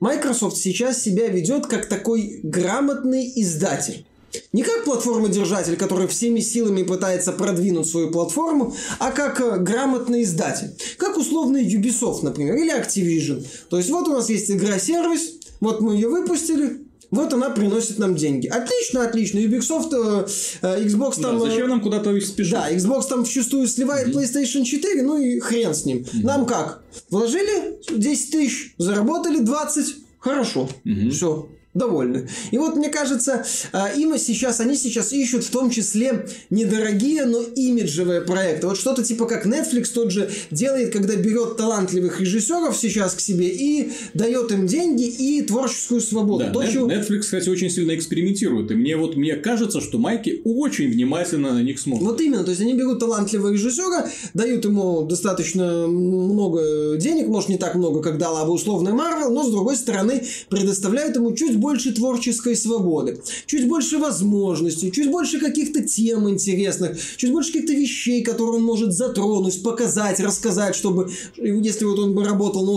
Microsoft 0.00 0.56
сейчас 0.56 1.02
себя 1.02 1.28
ведет 1.28 1.66
как 1.66 1.86
такой 1.86 2.40
грамотный 2.42 3.32
издатель. 3.36 4.04
Не 4.52 4.62
как 4.62 4.84
платформодержатель, 4.84 5.76
который 5.76 6.08
всеми 6.08 6.40
силами 6.40 6.82
пытается 6.82 7.32
продвинуть 7.32 7.86
свою 7.86 8.10
платформу, 8.10 8.74
а 8.98 9.10
как 9.10 9.40
э, 9.40 9.58
грамотный 9.58 10.22
издатель. 10.22 10.70
Как 10.96 11.16
условный 11.16 11.66
Ubisoft, 11.66 12.22
например, 12.22 12.56
или 12.56 12.74
Activision. 12.74 13.44
То 13.68 13.76
есть 13.76 13.90
вот 13.90 14.08
у 14.08 14.12
нас 14.12 14.30
есть 14.30 14.50
игра-сервис, 14.50 15.34
вот 15.60 15.80
мы 15.80 15.94
ее 15.94 16.08
выпустили, 16.08 16.81
вот 17.12 17.32
она 17.32 17.50
приносит 17.50 17.98
нам 17.98 18.16
деньги. 18.16 18.48
Отлично, 18.48 19.04
отлично. 19.04 19.38
Ubisoft, 19.38 19.92
э, 19.92 20.26
э, 20.62 20.84
Xbox 20.84 21.16
Да, 21.20 21.28
там... 21.28 21.36
э, 21.42 21.50
зачем 21.50 21.68
нам 21.68 21.80
куда-то 21.80 22.18
спешить? 22.20 22.52
да, 22.52 22.72
Xbox 22.72 23.02
там 23.08 23.24
вчастую 23.24 23.68
сливает 23.68 24.08
PlayStation 24.08 24.64
4, 24.64 25.02
ну 25.02 25.18
и 25.18 25.38
хрен 25.38 25.74
с 25.74 25.84
ним. 25.84 26.04
Нам 26.14 26.46
как? 26.46 26.82
Вложили 27.10 27.78
10 27.90 28.30
тысяч, 28.30 28.74
заработали 28.78 29.40
20, 29.40 29.94
хорошо, 30.18 30.68
все. 31.12 31.48
Довольны. 31.74 32.28
И 32.50 32.58
вот, 32.58 32.76
мне 32.76 32.90
кажется, 32.90 33.46
а, 33.72 33.88
им 33.88 34.18
сейчас, 34.18 34.60
они 34.60 34.76
сейчас 34.76 35.10
ищут 35.12 35.42
в 35.44 35.50
том 35.50 35.70
числе 35.70 36.26
недорогие, 36.50 37.24
но 37.24 37.40
имиджевые 37.40 38.20
проекты. 38.20 38.66
Вот 38.66 38.76
что-то 38.76 39.02
типа 39.02 39.24
как 39.24 39.46
Netflix 39.46 39.86
тот 39.94 40.10
же 40.10 40.30
делает, 40.50 40.92
когда 40.92 41.16
берет 41.16 41.56
талантливых 41.56 42.20
режиссеров 42.20 42.76
сейчас 42.76 43.14
к 43.14 43.20
себе 43.20 43.48
и 43.48 43.90
дает 44.12 44.52
им 44.52 44.66
деньги 44.66 45.04
и 45.04 45.40
творческую 45.40 46.02
свободу. 46.02 46.44
Да, 46.44 46.52
То, 46.52 46.62
Net- 46.62 46.72
чего- 46.72 46.90
Netflix, 46.90 47.20
кстати, 47.20 47.48
очень 47.48 47.70
сильно 47.70 47.94
экспериментирует. 47.94 48.70
И 48.70 48.74
мне 48.74 48.94
вот 48.98 49.16
мне 49.16 49.36
кажется, 49.36 49.80
что 49.80 49.96
Майки 49.98 50.42
очень 50.44 50.90
внимательно 50.90 51.54
на 51.54 51.62
них 51.62 51.78
смотрит. 51.78 52.06
Вот 52.06 52.20
именно, 52.20 52.44
то 52.44 52.50
есть 52.50 52.60
они 52.60 52.74
берут 52.74 52.98
талантливого 52.98 53.50
режиссера, 53.50 54.10
дают 54.34 54.66
ему 54.66 55.04
достаточно 55.04 55.86
много 55.86 56.96
денег, 56.98 57.28
может 57.28 57.48
не 57.48 57.56
так 57.56 57.76
много, 57.76 58.02
как 58.02 58.18
дала 58.18 58.44
бы 58.44 58.52
условная 58.52 58.92
Марвел, 58.92 59.32
но 59.32 59.42
с 59.42 59.50
другой 59.50 59.76
стороны 59.76 60.22
предоставляют 60.50 61.16
ему 61.16 61.32
чуть 61.34 61.61
больше 61.62 61.92
творческой 61.92 62.56
свободы, 62.56 63.22
чуть 63.46 63.66
больше 63.68 63.98
возможностей, 63.98 64.92
чуть 64.92 65.10
больше 65.10 65.40
каких-то 65.40 65.82
тем 65.82 66.28
интересных, 66.28 66.98
чуть 67.16 67.32
больше 67.32 67.52
каких-то 67.52 67.72
вещей, 67.72 68.22
которые 68.22 68.56
он 68.56 68.64
может 68.64 68.92
затронуть, 68.92 69.62
показать, 69.62 70.20
рассказать, 70.20 70.74
чтобы, 70.74 71.10
если 71.36 71.86
вот 71.86 71.98
он 71.98 72.14
бы 72.14 72.24
работал 72.24 72.66
на 72.66 72.72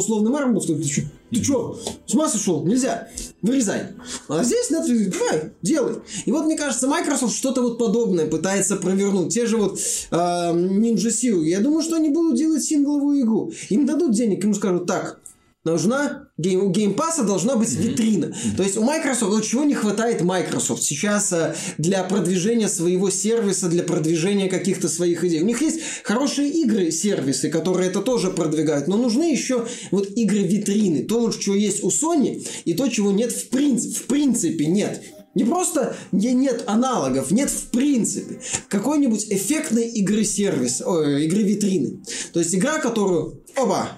бы 0.53 0.61
сказал, 0.61 0.81
ты 0.81 0.87
что, 0.87 1.01
ты 1.31 1.43
что, 1.43 1.79
с 2.05 2.13
ума 2.13 2.29
сошел? 2.29 2.63
Нельзя. 2.63 3.09
Вырезай. 3.41 3.87
А 4.27 4.43
здесь 4.43 4.69
говорит, 4.93 5.13
давай, 5.17 5.51
делай. 5.61 5.95
И 6.25 6.31
вот, 6.31 6.45
мне 6.45 6.55
кажется, 6.55 6.87
Microsoft 6.87 7.35
что-то 7.35 7.61
вот 7.61 7.77
подобное 7.77 8.27
пытается 8.27 8.75
провернуть. 8.75 9.33
Те 9.33 9.45
же 9.45 9.57
вот 9.57 9.79
э, 10.11 10.15
Ninja 10.15 11.09
Seal. 11.09 11.43
Я 11.43 11.59
думаю, 11.59 11.83
что 11.83 11.95
они 11.95 12.09
будут 12.09 12.37
делать 12.37 12.63
сингловую 12.63 13.21
игру. 13.21 13.51
Им 13.69 13.85
дадут 13.85 14.13
денег, 14.13 14.43
ему 14.43 14.53
скажут, 14.53 14.85
так, 14.85 15.19
нужна 15.65 16.29
гейм, 16.37 16.63
у 16.63 16.71
Pass 16.71 17.23
должна 17.25 17.55
быть 17.55 17.71
витрина. 17.71 18.33
То 18.55 18.63
есть 18.63 18.77
у 18.77 18.83
Microsoft, 18.83 19.31
вот 19.31 19.43
чего 19.43 19.63
не 19.63 19.73
хватает 19.73 20.21
Microsoft 20.21 20.83
сейчас 20.83 21.33
э, 21.33 21.55
для 21.77 22.03
продвижения 22.03 22.69
своего 22.69 23.09
сервиса, 23.09 23.67
для 23.67 23.83
продвижения 23.83 24.47
каких-то 24.47 24.87
своих 24.87 25.23
идей. 25.23 25.41
У 25.41 25.45
них 25.45 25.61
есть 25.61 25.79
хорошие 26.03 26.49
игры, 26.49 26.91
сервисы, 26.91 27.49
которые 27.49 27.89
это 27.89 28.01
тоже 28.01 28.31
продвигают, 28.31 28.87
но 28.87 28.97
нужны 28.97 29.31
еще 29.31 29.67
вот 29.91 30.09
игры-витрины. 30.15 31.03
То, 31.03 31.21
вот, 31.21 31.41
что 31.41 31.53
есть 31.53 31.83
у 31.83 31.89
Sony, 31.89 32.47
и 32.65 32.73
то, 32.73 32.87
чего 32.87 33.11
нет 33.11 33.31
в, 33.31 33.49
принц- 33.49 33.93
в 33.93 34.03
принципе 34.03 34.67
нет. 34.67 35.01
Не 35.33 35.43
просто 35.43 35.95
не- 36.13 36.33
нет 36.33 36.63
аналогов, 36.65 37.31
нет 37.31 37.49
в 37.49 37.69
принципе 37.71 38.39
какой-нибудь 38.69 39.27
эффектной 39.29 39.89
игры-сервис, 39.89 40.81
ой, 40.85 41.25
игры-витрины. 41.25 42.03
То 42.31 42.39
есть 42.39 42.55
игра, 42.55 42.79
которую, 42.79 43.43
оба, 43.57 43.89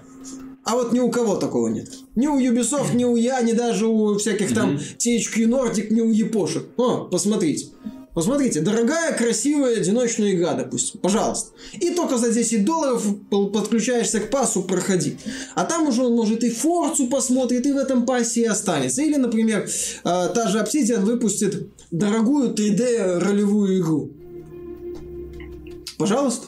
а 0.68 0.76
вот 0.76 0.92
ни 0.92 1.00
у 1.00 1.10
кого 1.10 1.38
такого 1.38 1.70
нет. 1.70 1.90
Ни 2.16 2.28
у 2.28 2.38
Ubisoft, 2.38 2.94
ни 2.94 3.06
у 3.06 3.16
я, 3.16 3.42
ни 3.42 3.54
даже 3.54 3.88
у 3.88 4.18
всяких 4.18 4.54
там 4.54 4.76
THQ 4.76 5.46
Nordic, 5.46 5.88
ни 5.94 6.02
у 6.02 6.12
Япошек. 6.12 6.66
О, 6.76 7.06
посмотрите. 7.06 7.68
Посмотрите, 8.14 8.62
дорогая, 8.62 9.16
красивая, 9.16 9.78
одиночная 9.78 10.34
игра, 10.34 10.56
допустим. 10.56 11.00
Пожалуйста. 11.00 11.52
И 11.80 11.92
только 11.92 12.18
за 12.18 12.32
10 12.32 12.66
долларов 12.66 13.06
подключаешься 13.30 14.20
к 14.20 14.30
пасу, 14.30 14.64
проходи. 14.64 15.18
А 15.56 15.64
там 15.64 15.88
уже 15.88 16.04
он 16.04 16.16
может 16.16 16.44
и 16.44 16.50
Форцу 16.50 17.08
посмотрит, 17.08 17.66
и 17.66 17.72
в 17.72 17.78
этом 17.78 18.06
пасе 18.06 18.42
и 18.42 18.46
останется. 18.46 19.04
Или, 19.04 19.16
например, 19.16 19.70
э, 19.70 19.70
та 20.04 20.48
же 20.50 20.58
Obsidian 20.58 21.02
выпустит 21.02 21.70
дорогую 21.92 22.54
3D 22.54 23.20
ролевую 23.20 23.80
игру. 23.80 24.12
Пожалуйста. 25.98 26.48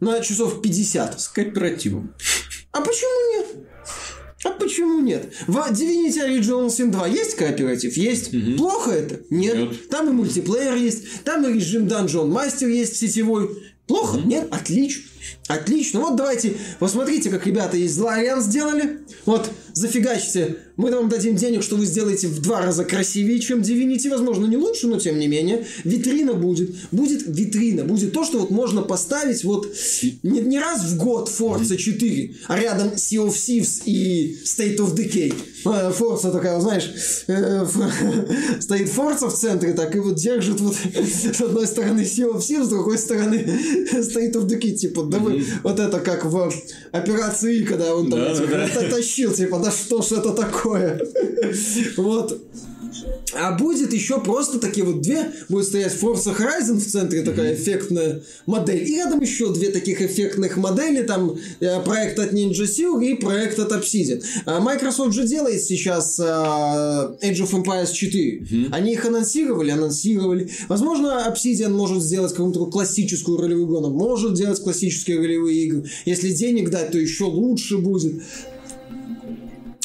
На 0.00 0.20
часов 0.20 0.62
50. 0.62 1.20
С 1.20 1.28
кооперативом. 1.28 2.14
А 2.72 2.80
почему 2.80 3.36
нет? 3.36 3.46
А 4.44 4.50
почему 4.50 5.00
нет? 5.00 5.32
В 5.46 5.56
Divinity 5.56 6.26
Original 6.26 6.66
Sin 6.66 6.90
2 6.90 7.06
есть 7.08 7.36
кооператив? 7.36 7.96
Есть. 7.96 8.32
Плохо 8.56 8.90
это? 8.90 9.20
Нет. 9.30 9.56
Нет. 9.56 9.88
Там 9.88 10.08
и 10.08 10.12
мультиплеер 10.12 10.74
есть, 10.74 11.22
там 11.22 11.46
и 11.46 11.52
режим 11.52 11.86
Dungeon 11.86 12.28
Master 12.28 12.68
есть 12.68 12.96
сетевой. 12.96 13.50
Плохо? 13.86 14.18
Нет? 14.18 14.48
Отлично. 14.50 15.04
Отлично. 15.48 16.00
Вот 16.00 16.16
давайте, 16.16 16.56
посмотрите, 16.78 17.30
как 17.30 17.46
ребята 17.46 17.76
из 17.76 17.98
Larian 18.00 18.40
сделали. 18.40 19.00
Вот, 19.26 19.50
зафигачьте. 19.74 20.56
Мы 20.76 20.90
вам 20.90 21.08
дадим 21.08 21.36
денег, 21.36 21.62
что 21.62 21.76
вы 21.76 21.86
сделаете 21.86 22.28
в 22.28 22.40
два 22.40 22.60
раза 22.60 22.84
красивее, 22.84 23.38
чем 23.38 23.60
Divinity. 23.60 24.08
Возможно, 24.08 24.46
не 24.46 24.56
лучше, 24.56 24.86
но 24.86 24.98
тем 24.98 25.18
не 25.18 25.28
менее. 25.28 25.66
Витрина 25.84 26.34
будет. 26.34 26.74
Будет 26.90 27.22
витрина. 27.26 27.84
Будет 27.84 28.12
то, 28.12 28.24
что 28.24 28.38
вот 28.38 28.50
можно 28.50 28.82
поставить 28.82 29.44
вот 29.44 29.72
не, 30.22 30.40
не 30.40 30.58
раз 30.58 30.84
в 30.84 30.96
год 30.96 31.30
Forza 31.30 31.76
4, 31.76 32.34
а 32.48 32.58
рядом 32.58 32.88
Sea 32.94 33.26
of 33.26 33.34
Thieves 33.34 33.82
и 33.84 34.38
State 34.44 34.76
of 34.78 34.94
Decay. 34.94 35.34
А, 35.64 35.90
Forza 35.92 36.32
такая, 36.32 36.60
знаешь, 36.60 36.90
э, 37.28 37.62
ф- 37.64 38.60
стоит 38.62 38.88
Forza 38.88 39.28
в 39.28 39.34
центре, 39.34 39.72
так 39.72 39.94
и 39.94 39.98
вот 39.98 40.16
держит 40.16 40.60
вот 40.60 40.74
с 41.34 41.40
одной 41.40 41.66
стороны 41.66 42.00
Sea 42.00 42.32
of 42.32 42.38
Thieves, 42.38 42.64
с 42.64 42.68
другой 42.68 42.98
стороны 42.98 43.36
of 44.34 44.46
Decay. 44.46 44.72
Типа, 44.74 45.02
да 45.04 45.18
вы, 45.18 45.44
вот 45.62 45.78
это 45.78 46.00
как 46.00 46.24
в 46.24 46.52
операции, 46.92 47.64
когда 47.64 47.94
он 47.94 48.10
там 48.10 48.20
тащил, 48.90 49.32
типа, 49.32 49.58
да 49.58 49.70
что 49.70 50.02
ж 50.02 50.12
это 50.12 50.32
такое? 50.32 51.00
Вот. 51.96 52.40
А 53.34 53.52
будет 53.52 53.92
еще 53.92 54.20
просто 54.20 54.58
такие 54.58 54.84
вот 54.84 55.00
две, 55.00 55.32
будет 55.48 55.66
стоять 55.66 55.94
Forza 55.94 56.36
Horizon 56.36 56.78
в 56.78 56.86
центре, 56.86 57.22
такая 57.22 57.54
эффектная 57.54 58.22
модель, 58.46 58.88
и 58.88 58.96
рядом 58.96 59.20
еще 59.20 59.52
две 59.52 59.70
таких 59.70 60.02
эффектных 60.02 60.56
модели, 60.56 61.02
там 61.02 61.36
э, 61.60 61.80
проект 61.80 62.18
от 62.18 62.32
Ninja 62.32 62.64
Seal 62.64 63.02
и 63.02 63.14
проект 63.14 63.58
от 63.58 63.72
Obsidian. 63.72 64.22
А 64.44 64.60
Microsoft 64.60 65.14
же 65.14 65.26
делает 65.26 65.62
сейчас 65.62 66.18
э, 66.20 66.22
Age 66.22 67.42
of 67.42 67.50
Empires 67.52 67.92
4. 67.92 68.68
Они 68.70 68.92
их 68.92 69.04
анонсировали, 69.06 69.70
анонсировали. 69.70 70.50
Возможно, 70.68 71.26
Obsidian 71.28 71.70
может 71.70 72.02
сделать 72.02 72.32
какую-то 72.32 72.66
классическую 72.66 73.38
ролевую 73.38 73.66
игру, 73.66 73.78
она 73.78 73.88
может 73.88 74.34
делать 74.34 74.60
классические 74.60 75.18
ролевые 75.18 75.64
игры. 75.64 75.84
Если 76.04 76.32
денег 76.32 76.70
дать, 76.70 76.90
то 76.90 76.98
еще 76.98 77.24
лучше 77.24 77.78
будет. 77.78 78.22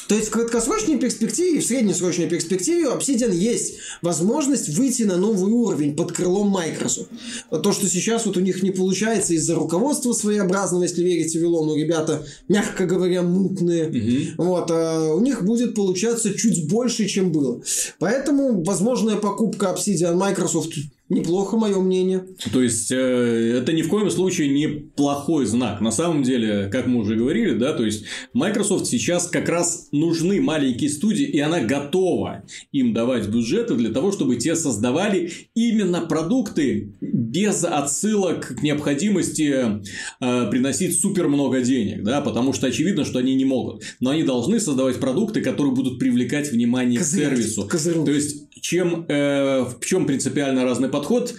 То 0.07 0.15
есть 0.15 0.27
в 0.27 0.31
краткосрочной 0.31 0.97
перспективе, 0.97 1.59
в 1.59 1.65
среднесрочной 1.65 2.27
перспективе 2.27 2.87
у 2.87 2.91
Obsidian 2.91 3.33
есть 3.33 3.75
возможность 4.01 4.69
выйти 4.69 5.03
на 5.03 5.17
новый 5.17 5.51
уровень 5.51 5.95
под 5.95 6.13
крылом 6.13 6.49
Microsoft. 6.49 7.09
То, 7.49 7.71
что 7.73 7.87
сейчас 7.87 8.25
вот 8.25 8.37
у 8.37 8.39
них 8.39 8.63
не 8.63 8.71
получается 8.71 9.33
из-за 9.33 9.55
руководства 9.55 10.13
своеобразного, 10.13 10.83
если 10.83 11.03
верить 11.03 11.35
Вилону, 11.35 11.75
ребята, 11.75 12.25
мягко 12.47 12.85
говоря, 12.85 13.21
мутные. 13.21 14.33
Вот, 14.37 14.71
а 14.71 15.13
у 15.13 15.19
них 15.19 15.43
будет 15.43 15.75
получаться 15.75 16.33
чуть 16.33 16.69
больше, 16.69 17.07
чем 17.07 17.31
было. 17.31 17.61
Поэтому 17.99 18.63
возможная 18.63 19.17
покупка 19.17 19.75
Obsidian 19.75 20.15
Microsoft 20.15 20.73
Неплохо, 21.09 21.55
мое 21.55 21.79
мнение. 21.79 22.25
То 22.51 22.61
есть, 22.61 22.91
э, 22.91 22.95
это 22.95 23.71
ни 23.71 23.81
в 23.81 23.87
коем 23.87 24.09
случае 24.11 24.49
не 24.49 24.67
плохой 24.67 25.45
знак. 25.45 25.79
На 25.79 25.91
самом 25.91 26.23
деле, 26.23 26.67
как 26.69 26.85
мы 26.85 26.99
уже 26.99 27.15
говорили, 27.15 27.53
да, 27.53 27.71
то 27.71 27.85
есть, 27.85 28.03
Microsoft 28.33 28.87
сейчас 28.87 29.27
как 29.27 29.47
раз 29.47 29.87
нужны 29.93 30.41
маленькие 30.41 30.89
студии, 30.89 31.25
и 31.25 31.39
она 31.39 31.61
готова 31.61 32.43
им 32.73 32.93
давать 32.93 33.27
бюджеты 33.29 33.75
для 33.75 33.89
того, 33.91 34.11
чтобы 34.11 34.35
те 34.35 34.55
создавали 34.55 35.31
именно 35.55 36.01
продукты 36.01 36.93
без 36.99 37.63
отсылок 37.63 38.55
к 38.57 38.61
необходимости 38.61 39.81
э, 40.19 40.49
приносить 40.51 40.99
супер 40.99 41.29
много 41.29 41.61
денег, 41.61 42.03
да, 42.03 42.19
потому 42.19 42.51
что 42.51 42.67
очевидно, 42.67 43.05
что 43.05 43.19
они 43.19 43.33
не 43.35 43.45
могут. 43.45 43.83
Но 44.01 44.09
они 44.09 44.23
должны 44.23 44.59
создавать 44.59 44.97
продукты, 44.97 45.39
которые 45.39 45.73
будут 45.73 45.99
привлекать 45.99 46.51
внимание 46.51 46.99
Козырь, 46.99 47.21
к 47.21 47.29
сервису. 47.29 47.67
Козырь. 47.67 48.03
То 48.03 48.11
есть, 48.11 48.46
чем, 48.61 49.05
э, 49.07 49.61
в 49.63 49.85
чем 49.85 50.05
принципиально 50.05 50.63
разный 50.63 50.89
подход? 50.89 51.33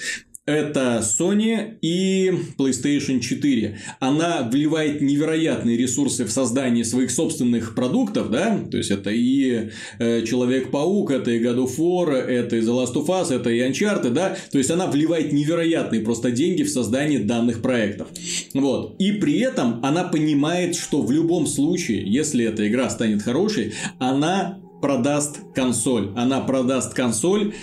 это 0.49 1.03
Sony 1.03 1.77
и 1.82 2.32
PlayStation 2.57 3.20
4. 3.20 3.78
Она 4.01 4.49
вливает 4.51 5.03
невероятные 5.03 5.77
ресурсы 5.77 6.24
в 6.24 6.31
создание 6.31 6.86
своих 6.86 7.11
собственных 7.11 7.74
продуктов, 7.74 8.31
да, 8.31 8.59
то 8.70 8.78
есть 8.78 8.90
это 8.90 9.11
и 9.11 9.69
э, 9.99 10.23
Человек-паук, 10.23 11.11
это 11.11 11.32
и 11.32 11.45
God 11.45 11.66
of 11.66 11.77
War, 11.77 12.15
это 12.15 12.57
и 12.57 12.61
The 12.61 12.82
Last 12.82 12.95
of 12.95 13.07
Us, 13.09 13.31
это 13.31 13.51
и 13.51 13.61
Uncharted, 13.61 14.11
да, 14.11 14.36
то 14.51 14.57
есть 14.57 14.70
она 14.70 14.86
вливает 14.86 15.32
невероятные 15.32 16.01
просто 16.01 16.31
деньги 16.31 16.62
в 16.62 16.70
создание 16.70 17.20
данных 17.20 17.61
проектов. 17.61 18.09
Вот. 18.55 18.97
И 18.99 19.12
при 19.12 19.39
этом 19.40 19.85
она 19.85 20.05
понимает, 20.05 20.77
что 20.77 21.03
в 21.03 21.12
любом 21.12 21.47
случае, 21.47 22.11
если 22.11 22.47
эта 22.47 22.66
игра 22.66 22.89
станет 22.89 23.23
хорошей, 23.23 23.74
она 23.99 24.59
продаст 24.80 25.40
консоль. 25.55 26.12
Она 26.16 26.40
продаст 26.40 26.94
консоль 26.94 27.55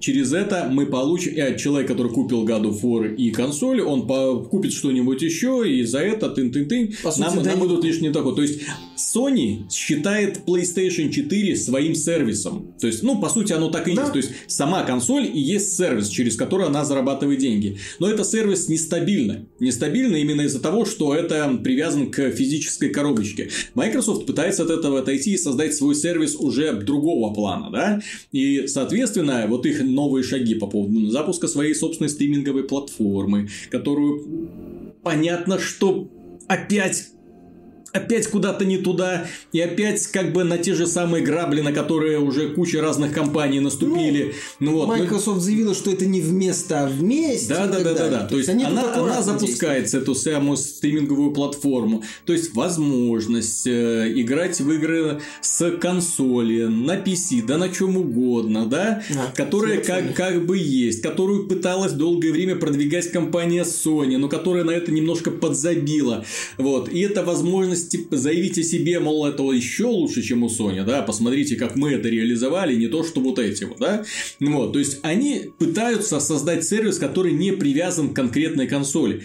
Через 0.00 0.32
это 0.32 0.68
мы 0.70 0.86
получим... 0.86 1.32
Э, 1.36 1.56
человек, 1.56 1.88
который 1.88 2.12
купил 2.12 2.46
of 2.46 2.82
War 2.82 3.14
и 3.14 3.30
консоль, 3.30 3.80
он 3.80 4.06
купит 4.48 4.72
что-нибудь 4.72 5.22
еще, 5.22 5.64
и 5.66 5.84
за 5.84 6.00
это 6.00 6.28
тын-тын-тын. 6.30 6.94
Нам, 7.18 7.34
сути, 7.34 7.46
нам 7.46 7.66
идут 7.66 7.84
лишь 7.84 8.00
не 8.00 8.10
такое. 8.10 8.34
То 8.34 8.42
есть, 8.42 8.60
Sony 8.96 9.70
считает 9.70 10.40
PlayStation 10.46 11.10
4 11.10 11.56
своим 11.56 11.94
сервисом. 11.94 12.74
То 12.80 12.86
есть, 12.86 13.02
ну, 13.02 13.20
по 13.20 13.28
сути, 13.28 13.52
оно 13.52 13.70
так 13.70 13.88
и 13.88 13.94
да. 13.94 14.02
есть. 14.02 14.12
То 14.12 14.18
есть, 14.18 14.30
сама 14.46 14.82
консоль 14.84 15.26
и 15.26 15.40
есть 15.40 15.76
сервис, 15.76 16.08
через 16.08 16.36
который 16.36 16.66
она 16.66 16.84
зарабатывает 16.84 17.38
деньги. 17.38 17.78
Но 17.98 18.08
это 18.08 18.24
сервис 18.24 18.68
нестабильный. 18.68 19.46
Нестабильный 19.60 20.20
именно 20.20 20.42
из-за 20.42 20.60
того, 20.60 20.84
что 20.84 21.14
это 21.14 21.58
привязан 21.62 22.10
к 22.10 22.30
физической 22.30 22.90
коробочке. 22.90 23.50
Microsoft 23.74 24.26
пытается 24.26 24.64
от 24.64 24.70
этого 24.70 25.00
отойти 25.00 25.32
и 25.32 25.38
создать 25.38 25.74
свой 25.74 25.94
сервис 25.94 26.36
уже 26.36 26.72
другого 26.72 27.32
плана, 27.32 27.70
да? 27.70 28.00
И, 28.32 28.66
соответственно, 28.66 29.46
вот 29.48 29.66
их 29.66 29.82
новые 29.88 30.22
шаги 30.22 30.54
по 30.54 30.66
поводу 30.66 31.06
запуска 31.06 31.48
своей 31.48 31.74
собственной 31.74 32.08
стриминговой 32.08 32.64
платформы, 32.64 33.48
которую 33.70 34.48
понятно, 35.02 35.58
что 35.58 36.08
опять 36.46 37.08
опять 37.92 38.26
куда-то 38.28 38.64
не 38.64 38.78
туда, 38.78 39.26
и 39.52 39.60
опять 39.60 40.06
как 40.08 40.32
бы 40.32 40.44
на 40.44 40.58
те 40.58 40.74
же 40.74 40.86
самые 40.86 41.24
грабли, 41.24 41.60
на 41.60 41.72
которые 41.72 42.18
уже 42.18 42.50
куча 42.50 42.80
разных 42.80 43.12
компаний 43.12 43.60
наступили. 43.60 44.34
Ну, 44.60 44.72
ну 44.72 44.76
вот. 44.78 44.88
Microsoft 44.88 45.40
заявила, 45.40 45.74
что 45.74 45.90
это 45.90 46.06
не 46.06 46.20
вместо, 46.20 46.84
а 46.84 46.88
вместе. 46.88 47.54
Да, 47.54 47.66
да, 47.66 47.80
да, 47.80 47.94
да, 47.94 48.08
да. 48.08 48.26
То 48.26 48.36
есть 48.36 48.48
они 48.48 48.64
она, 48.64 48.94
она 48.94 49.22
запускается 49.22 49.98
эту 49.98 50.14
самую 50.14 50.56
стриминговую 50.56 51.32
платформу. 51.32 52.04
То 52.24 52.32
есть 52.32 52.54
возможность 52.54 53.66
э, 53.66 54.12
играть 54.14 54.60
в 54.60 54.70
игры 54.72 55.20
с 55.40 55.70
консоли, 55.78 56.64
на 56.64 56.96
PC, 56.96 57.44
да 57.46 57.58
на 57.58 57.68
чем 57.68 57.96
угодно, 57.96 58.66
да, 58.66 59.02
а, 59.16 59.32
которая 59.34 59.80
как, 59.80 60.14
как 60.14 60.44
бы 60.44 60.58
есть, 60.58 61.02
которую 61.02 61.46
пыталась 61.46 61.92
долгое 61.92 62.32
время 62.32 62.56
продвигать 62.56 63.10
компания 63.10 63.62
Sony, 63.62 64.18
но 64.18 64.28
которая 64.28 64.64
на 64.64 64.72
это 64.72 64.92
немножко 64.92 65.30
подзабила. 65.30 66.24
Вот. 66.56 66.88
И 66.88 67.00
это 67.00 67.22
возможность 67.22 67.77
возможность 67.78 67.90
типа, 67.90 68.16
заявить 68.16 68.58
о 68.58 68.62
себе, 68.62 69.00
мол, 69.00 69.26
это 69.26 69.42
еще 69.52 69.84
лучше, 69.84 70.22
чем 70.22 70.42
у 70.42 70.48
Sony, 70.48 70.84
да, 70.84 71.02
посмотрите, 71.02 71.56
как 71.56 71.76
мы 71.76 71.92
это 71.92 72.08
реализовали, 72.08 72.74
не 72.74 72.88
то, 72.88 73.04
что 73.04 73.20
вот 73.20 73.38
эти 73.38 73.64
вот, 73.64 73.78
да, 73.78 74.04
вот, 74.40 74.72
то 74.72 74.78
есть, 74.78 74.98
они 75.02 75.50
пытаются 75.58 76.20
создать 76.20 76.64
сервис, 76.64 76.98
который 76.98 77.32
не 77.32 77.52
привязан 77.52 78.10
к 78.10 78.16
конкретной 78.16 78.66
консоли, 78.66 79.22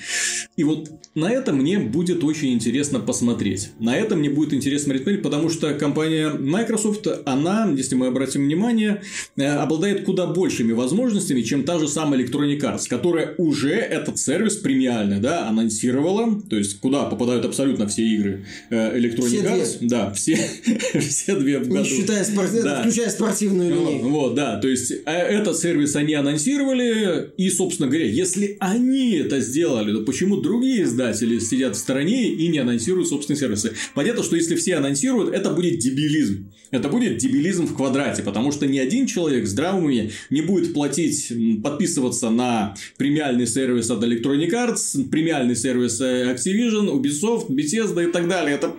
и 0.55 0.63
вот 0.63 0.89
на 1.15 1.31
это 1.31 1.53
мне 1.53 1.80
будет 1.80 2.23
очень 2.23 2.53
интересно 2.53 2.99
посмотреть, 2.99 3.69
на 3.80 3.95
это 3.95 4.15
мне 4.15 4.30
будет 4.30 4.53
интересно 4.53 4.94
смотреть, 4.94 5.22
потому 5.22 5.49
что 5.49 5.73
компания 5.73 6.30
Microsoft, 6.30 7.07
она, 7.26 7.72
если 7.76 7.95
мы 7.95 8.07
обратим 8.07 8.45
внимание, 8.45 9.02
э, 9.38 9.45
обладает 9.45 10.03
куда 10.03 10.26
большими 10.27 10.73
возможностями, 10.73 11.41
чем 11.41 11.64
та 11.64 11.80
же 11.80 11.88
самая 11.88 12.19
Electronic 12.22 12.60
Arts, 12.60 12.88
которая 12.90 13.35
уже 13.38 13.73
этот 13.73 14.18
сервис 14.18 14.57
премиальный, 14.57 15.19
да, 15.19 15.48
анонсировала, 15.48 16.41
то 16.49 16.57
есть, 16.57 16.80
куда 16.80 17.03
попадают 17.03 17.45
абсолютно 17.45 17.88
все 17.88 18.03
игры 18.03 18.45
Э, 18.69 18.98
Electronic 18.98 19.27
все 19.27 19.41
Arts. 19.41 19.77
Две. 19.80 19.90
Да, 19.90 20.11
все, 20.11 20.38
все 20.99 21.35
две 21.35 21.60
в 21.60 21.68
году. 21.68 21.80
Не 21.80 21.85
считая 21.85 22.23
спорт... 22.23 22.49
да. 22.64 22.81
включая 22.81 23.10
спортивную 23.10 23.73
линейку. 23.73 24.10
Вот, 24.10 24.35
да, 24.35 24.57
то 24.60 24.68
есть, 24.68 24.91
э, 24.91 25.11
этот 25.11 25.57
сервис 25.57 25.95
они 25.95 26.14
анонсировали, 26.14 27.31
и, 27.38 27.49
собственно 27.49 27.88
говоря, 27.88 28.06
если 28.06 28.57
они 28.60 29.11
это 29.18 29.40
сделали, 29.41 29.94
то 29.94 30.03
почему 30.03 30.38
другие 30.38 30.84
издатели 30.84 31.02
сидят 31.13 31.75
в 31.75 31.80
стороне 31.80 32.30
и 32.30 32.47
не 32.47 32.59
анонсируют 32.59 33.09
собственные 33.09 33.39
сервисы? 33.39 33.73
Понятно, 33.95 34.23
что 34.23 34.35
если 34.35 34.55
все 34.55 34.75
анонсируют, 34.75 35.34
это 35.34 35.49
будет 35.49 35.80
дебилизм. 35.80 36.51
Это 36.71 36.89
будет 36.89 37.17
дебилизм 37.17 37.67
в 37.67 37.75
квадрате, 37.75 38.23
потому 38.23 38.51
что 38.51 38.65
ни 38.65 38.77
один 38.80 39.05
человек 39.07 39.47
с 39.47 39.51
здравым 39.51 40.09
не 40.30 40.41
будет 40.41 40.73
платить, 40.73 41.31
подписываться 41.61 42.30
на 42.30 42.75
премиальный 42.97 43.47
сервис 43.47 43.89
от 43.89 44.03
Electronic 44.03 44.49
Arts, 44.51 45.09
премиальный 45.09 45.55
сервис 45.55 46.01
э, 46.01 46.34
Activision, 46.34 46.91
Ubisoft, 46.91 47.49
Bethesda 47.49 48.07
и 48.07 48.11
так 48.11 48.27
далее. 48.27 48.55
Это 48.55 48.73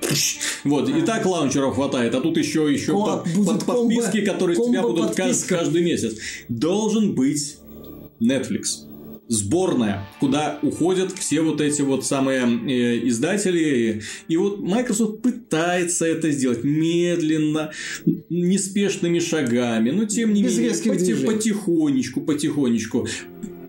вот. 0.64 0.88
И 0.88 1.02
так 1.02 1.24
лаунчеров 1.24 1.74
хватает, 1.74 2.14
а 2.14 2.20
тут 2.20 2.36
еще, 2.36 2.72
еще 2.72 2.92
под, 2.92 3.24
под 3.46 3.64
подписки, 3.64 4.20
которые 4.22 4.56
тебя 4.56 4.82
будут 4.82 5.16
подписка. 5.16 5.56
каждый 5.56 5.82
месяц. 5.82 6.16
Должен 6.48 7.14
быть 7.14 7.56
Netflix 8.20 8.93
сборная, 9.28 10.06
куда 10.20 10.58
уходят 10.62 11.12
все 11.12 11.40
вот 11.40 11.60
эти 11.60 11.82
вот 11.82 12.04
самые 12.04 12.42
э, 12.42 13.08
издатели. 13.08 14.02
И 14.28 14.36
вот 14.36 14.60
Microsoft 14.60 15.22
пытается 15.22 16.06
это 16.06 16.30
сделать 16.30 16.64
медленно, 16.64 17.72
неспешными 18.28 19.18
шагами, 19.18 19.90
но 19.90 20.04
тем 20.04 20.34
не 20.34 20.42
Без 20.42 20.58
менее 20.58 20.74
поти- 20.74 21.26
потихонечку, 21.26 22.20
потихонечку. 22.20 23.06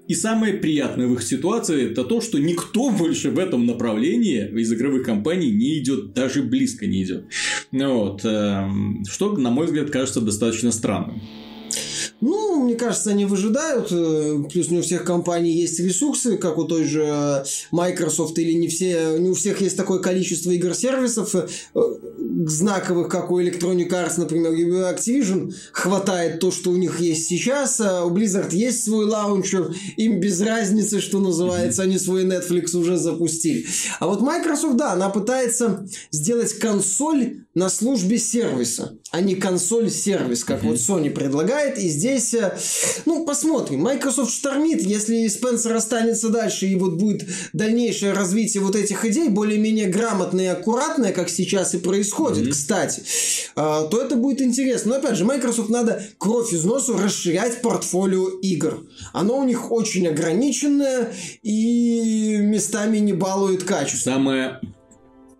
И 0.07 0.13
самое 0.13 0.53
приятное 0.53 1.07
в 1.07 1.13
их 1.13 1.23
ситуации 1.23 1.91
это 1.91 2.03
то, 2.03 2.21
что 2.21 2.37
никто 2.37 2.89
больше 2.99 3.31
в 3.31 3.39
этом 3.39 3.65
направлении 3.65 4.47
из 4.59 4.71
игровых 4.71 5.05
компаний 5.05 5.51
не 5.51 5.79
идет, 5.79 6.13
даже 6.13 6.43
близко 6.43 6.85
не 6.85 7.03
идет. 7.03 7.25
Вот. 7.71 8.21
Эм, 8.23 9.03
что, 9.09 9.35
на 9.37 9.49
мой 9.49 9.65
взгляд, 9.65 9.89
кажется 9.89 10.21
достаточно 10.21 10.71
странным. 10.71 11.21
Ну, 12.27 12.63
мне 12.63 12.73
кажется, 12.73 13.11
они 13.11 13.25
выжидают. 13.25 13.89
Э, 13.91 14.43
плюс 14.51 14.71
не 14.71 14.79
у 14.79 14.81
всех 14.81 15.03
компаний 15.03 15.51
есть 15.51 15.79
ресурсы, 15.79 16.37
как 16.37 16.57
у 16.57 16.63
той 16.63 16.83
же 16.83 17.45
Microsoft, 17.69 18.39
или 18.39 18.53
не, 18.53 18.67
все, 18.67 19.19
не 19.19 19.29
у 19.29 19.35
всех 19.35 19.61
есть 19.61 19.77
такое 19.77 19.99
количество 19.99 20.49
игр-сервисов. 20.49 21.35
Знаковых, 22.45 23.07
как 23.07 23.31
у 23.31 23.39
Electronic 23.39 23.89
Arts, 23.89 24.13
например, 24.17 24.51
и 24.53 24.65
у 24.65 24.75
Activision, 24.75 25.53
хватает 25.71 26.39
то, 26.39 26.51
что 26.51 26.71
у 26.71 26.75
них 26.75 26.99
есть 26.99 27.27
сейчас, 27.27 27.79
а 27.79 28.03
у 28.03 28.15
Blizzard 28.15 28.53
есть 28.53 28.83
свой 28.83 29.05
лаунчер, 29.05 29.73
им 29.95 30.19
без 30.19 30.41
разницы, 30.41 30.99
что 30.99 31.19
называется, 31.19 31.83
они 31.83 31.97
свой 31.97 32.25
Netflix 32.25 32.75
уже 32.75 32.97
запустили. 32.97 33.65
А 33.99 34.07
вот 34.07 34.21
Microsoft, 34.21 34.75
да, 34.75 34.91
она 34.93 35.09
пытается 35.09 35.87
сделать 36.11 36.53
консоль 36.59 37.45
на 37.55 37.69
службе 37.69 38.17
сервиса, 38.17 38.97
а 39.11 39.21
не 39.21 39.35
консоль-сервис, 39.35 40.43
как 40.43 40.61
mm-hmm. 40.63 40.67
вот 40.67 40.75
Sony 40.75 41.09
предлагает. 41.09 41.77
И 41.77 41.87
здесь, 41.87 42.33
э, 42.33 42.57
ну, 43.05 43.25
посмотрим. 43.25 43.79
Microsoft 43.79 44.33
штормит, 44.33 44.81
если 44.81 45.25
Спенсер 45.29 45.73
останется 45.73 46.27
дальше 46.27 46.67
и 46.67 46.75
вот 46.75 46.95
будет 46.95 47.25
дальнейшее 47.53 48.11
развитие 48.11 48.61
вот 48.61 48.75
этих 48.75 49.05
идей, 49.05 49.29
более-менее 49.29 49.87
грамотное 49.87 50.45
и 50.45 50.47
аккуратное, 50.47 51.13
как 51.13 51.29
сейчас 51.29 51.73
и 51.73 51.77
происходит, 51.77 52.24
mm-hmm. 52.33 52.49
кстати, 52.49 53.03
а, 53.55 53.83
то 53.83 54.01
это 54.01 54.15
будет 54.15 54.41
интересно. 54.41 54.91
Но 54.91 54.97
опять 54.97 55.17
же, 55.17 55.25
Microsoft 55.25 55.69
надо 55.69 56.01
кровь 56.17 56.53
из 56.53 56.63
носу 56.63 56.97
расширять 56.97 57.61
портфолио 57.61 58.27
игр. 58.41 58.85
Оно 59.13 59.37
у 59.37 59.43
них 59.43 59.71
очень 59.71 60.07
ограниченное 60.07 61.13
и 61.43 62.37
местами 62.39 62.97
не 62.97 63.13
балует 63.13 63.63
качество. 63.63 64.11
Самое 64.11 64.59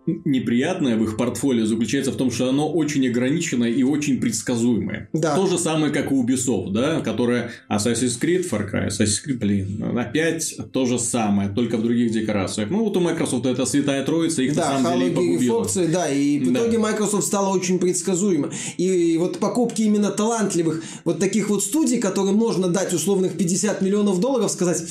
неприятное 0.06 0.96
в 0.96 1.02
их 1.04 1.16
портфолио 1.16 1.66
заключается 1.66 2.12
в 2.12 2.16
том, 2.16 2.30
что 2.30 2.48
оно 2.48 2.70
очень 2.70 3.06
ограниченное 3.08 3.70
и 3.70 3.82
очень 3.82 4.20
предсказуемое. 4.20 5.08
Да. 5.12 5.34
То 5.34 5.46
же 5.46 5.58
самое, 5.58 5.92
как 5.92 6.10
и 6.10 6.14
Ubisoft, 6.14 6.72
да, 6.72 7.00
которая 7.00 7.50
Assassin's 7.70 8.20
Creed, 8.20 8.48
Far 8.48 8.70
Cry, 8.70 8.88
Assassin's 8.88 9.26
Creed, 9.26 9.38
блин, 9.38 9.98
опять 9.98 10.56
то 10.72 10.86
же 10.86 10.98
самое, 10.98 11.48
только 11.48 11.76
в 11.76 11.82
других 11.82 12.12
декорациях. 12.12 12.70
Ну, 12.70 12.84
вот 12.84 12.96
у 12.96 13.00
Microsoft 13.00 13.46
это 13.46 13.66
святая 13.66 14.04
троица, 14.04 14.42
их 14.42 14.54
да, 14.54 14.78
на 14.78 14.82
самом 14.82 15.00
деле 15.00 15.14
погубила. 15.14 15.62
Фоксы, 15.62 15.88
да, 15.88 16.08
и 16.08 16.38
в 16.38 16.52
итоге 16.52 16.78
да. 16.78 16.78
Microsoft 16.78 17.26
стала 17.26 17.54
очень 17.54 17.78
предсказуема. 17.78 18.50
И, 18.76 19.14
и 19.14 19.18
вот 19.18 19.38
покупки 19.38 19.82
именно 19.82 20.10
талантливых 20.10 20.82
вот 21.04 21.18
таких 21.18 21.48
вот 21.50 21.62
студий, 21.62 21.98
которым 21.98 22.36
можно 22.36 22.68
дать 22.68 22.92
условных 22.92 23.36
50 23.36 23.82
миллионов 23.82 24.20
долларов, 24.20 24.50
сказать 24.50 24.82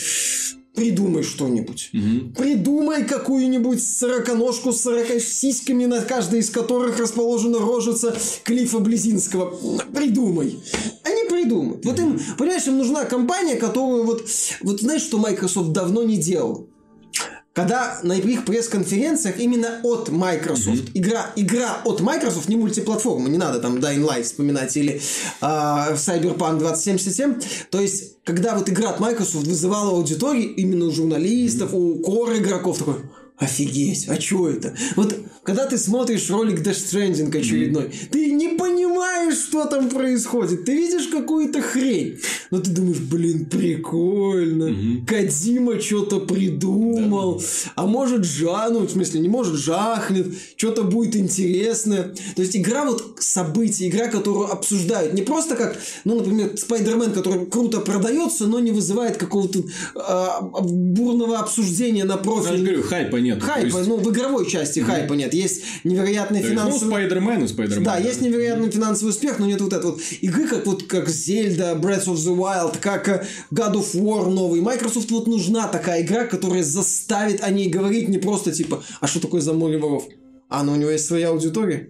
Придумай 0.76 1.23
что-нибудь. 1.23 1.89
Угу. 1.93 2.34
Придумай 2.35 3.06
какую-нибудь 3.06 3.81
сороконожку 3.81 4.72
с 4.72 4.81
сорока 4.81 5.19
сиськами, 5.19 5.85
на 5.85 6.02
каждой 6.02 6.39
из 6.39 6.49
которых 6.49 6.99
расположена 6.99 7.60
рожица 7.60 8.15
Клифа 8.43 8.80
Близинского. 8.80 9.56
Придумай. 9.93 10.60
Они 11.03 11.30
придумают. 11.30 11.85
Вот 11.85 11.99
им, 11.99 12.19
понимаешь, 12.38 12.68
им 12.68 12.77
нужна 12.77 13.06
компания, 13.06 13.56
которую 13.56 14.03
вот... 14.03 14.27
Вот 14.61 14.81
знаешь, 14.81 15.02
что 15.02 15.18
Microsoft 15.18 15.72
давно 15.72 16.03
не 16.03 16.18
делал? 16.18 16.68
Когда 17.56 17.99
на 18.03 18.14
их 18.14 18.44
пресс-конференциях 18.44 19.40
именно 19.40 19.80
от 19.82 20.10
Microsoft, 20.10 20.68
mm-hmm. 20.68 20.91
игра, 20.94 21.32
игра 21.38 21.77
от 21.86 22.02
Microsoft, 22.02 22.49
не 22.49 22.57
мультиплатформа, 22.57 23.30
не 23.30 23.38
надо 23.38 23.60
там 23.61 23.77
Dying 23.77 24.06
Light 24.06 24.23
вспоминать 24.23 24.76
или 24.76 24.95
э, 24.95 25.02
Cyberpunk 25.41 26.60
2077, 26.60 27.41
то 27.72 27.80
есть, 27.80 28.18
когда 28.26 28.56
вот 28.57 28.69
игра 28.69 28.90
от 28.90 28.99
Microsoft 28.99 29.48
вызывала 29.48 29.91
аудиторию, 29.91 30.53
именно 30.53 30.86
у 30.86 30.91
журналистов, 30.91 31.72
mm-hmm. 31.72 31.99
у 31.99 32.02
кор 32.02 32.36
игроков, 32.36 32.77
такой, 32.77 32.95
офигеть, 33.38 34.07
а 34.07 34.20
что 34.20 34.49
это? 34.49 34.76
Вот 34.95 35.16
когда 35.44 35.68
ты 35.68 35.78
смотришь 35.78 36.30
ролик 36.32 36.62
Death 36.62 36.72
Stranding 36.72 37.38
очередной, 37.38 37.84
mm-hmm. 37.84 38.10
ты 38.10 38.32
не 38.32 38.57
понимаешь, 38.57 39.38
что 39.38 39.66
там 39.66 39.90
происходит. 39.90 40.66
Ты 40.66 40.74
видишь 40.74 41.07
какую-то 41.07 41.62
хрень. 41.62 42.18
Но 42.49 42.60
ты 42.60 42.72
думаешь, 42.72 42.98
блин, 42.98 43.45
прикольно. 43.45 44.70
Mm-hmm. 44.70 45.06
Кадима 45.06 45.80
что-то 45.80 46.20
придумал. 46.22 47.40
Да. 47.40 47.72
А 47.76 47.86
может 47.86 48.26
жануть, 48.26 48.90
в 48.90 48.94
смысле, 48.94 49.20
не 49.20 49.30
может 49.30 49.56
жахнет. 49.56 50.34
Что-то 50.56 50.84
будет 50.84 51.16
интересное. 51.16 52.16
То 52.36 52.41
есть 52.41 52.56
игра 52.56 52.86
вот 52.86 53.18
события, 53.20 53.88
игра, 53.88 54.07
которую 54.07 54.52
обсуждают. 54.52 55.14
Не 55.14 55.22
просто 55.22 55.56
как, 55.56 55.78
ну, 56.06 56.16
например, 56.16 56.57
Спайдермен, 56.57 57.12
который 57.12 57.45
круто 57.45 57.82
продается, 57.82 58.48
но 58.48 58.60
не 58.60 58.72
вызывает 58.72 59.18
какого-то 59.18 59.60
э, 59.60 60.28
бурного 60.64 61.38
обсуждения 61.38 62.06
на 62.06 62.18
профиль. 62.18 62.52
Я 62.52 62.57
же 62.57 62.64
говорю, 62.64 62.84
хайпа 62.84 63.18
нет. 63.26 63.43
Хайпа, 63.43 63.77
есть... 63.77 63.88
ну, 63.88 63.97
в 63.97 64.11
игровой 64.11 64.49
части 64.49 64.80
mm-hmm. 64.80 64.85
хайпа 64.85 65.14
нет 65.14 65.34
есть 65.34 65.64
невероятный 65.84 66.41
То 66.41 66.47
финансовый... 66.47 66.84
Ну, 66.84 66.88
Спайдермен 66.91 67.43
и 67.43 67.47
Спайдермен. 67.47 67.84
Да, 67.84 67.97
есть 67.97 68.22
невероятный 68.22 68.69
финансовый 68.69 69.10
успех, 69.10 69.39
но 69.39 69.45
нет 69.45 69.60
вот 69.61 69.73
этой 69.73 69.91
вот 69.91 70.02
игры, 70.22 70.47
как 70.47 70.65
вот 70.65 70.84
как 70.84 71.10
Зельда, 71.10 71.77
Breath 71.81 72.06
of 72.06 72.15
the 72.15 72.35
Wild, 72.35 72.77
как 72.80 73.10
э, 73.10 73.26
God 73.52 73.73
of 73.73 73.95
War 73.95 74.30
новый. 74.30 74.61
Microsoft 74.61 75.11
вот 75.11 75.27
нужна 75.27 75.68
такая 75.68 76.03
игра, 76.03 76.26
которая 76.26 76.64
заставит 76.64 77.43
о 77.43 77.49
ней 77.49 77.69
говорить 77.69 78.07
не 78.07 78.18
просто 78.18 78.52
типа, 78.52 78.84
а 79.02 79.07
что 79.07 79.19
такое 79.19 79.41
за 79.41 79.53
море 79.53 79.77
воров? 79.77 80.06
А, 80.49 80.64
ну 80.64 80.73
у 80.73 80.76
него 80.76 80.91
есть 80.91 81.06
своя 81.06 81.30
аудитория. 81.30 81.89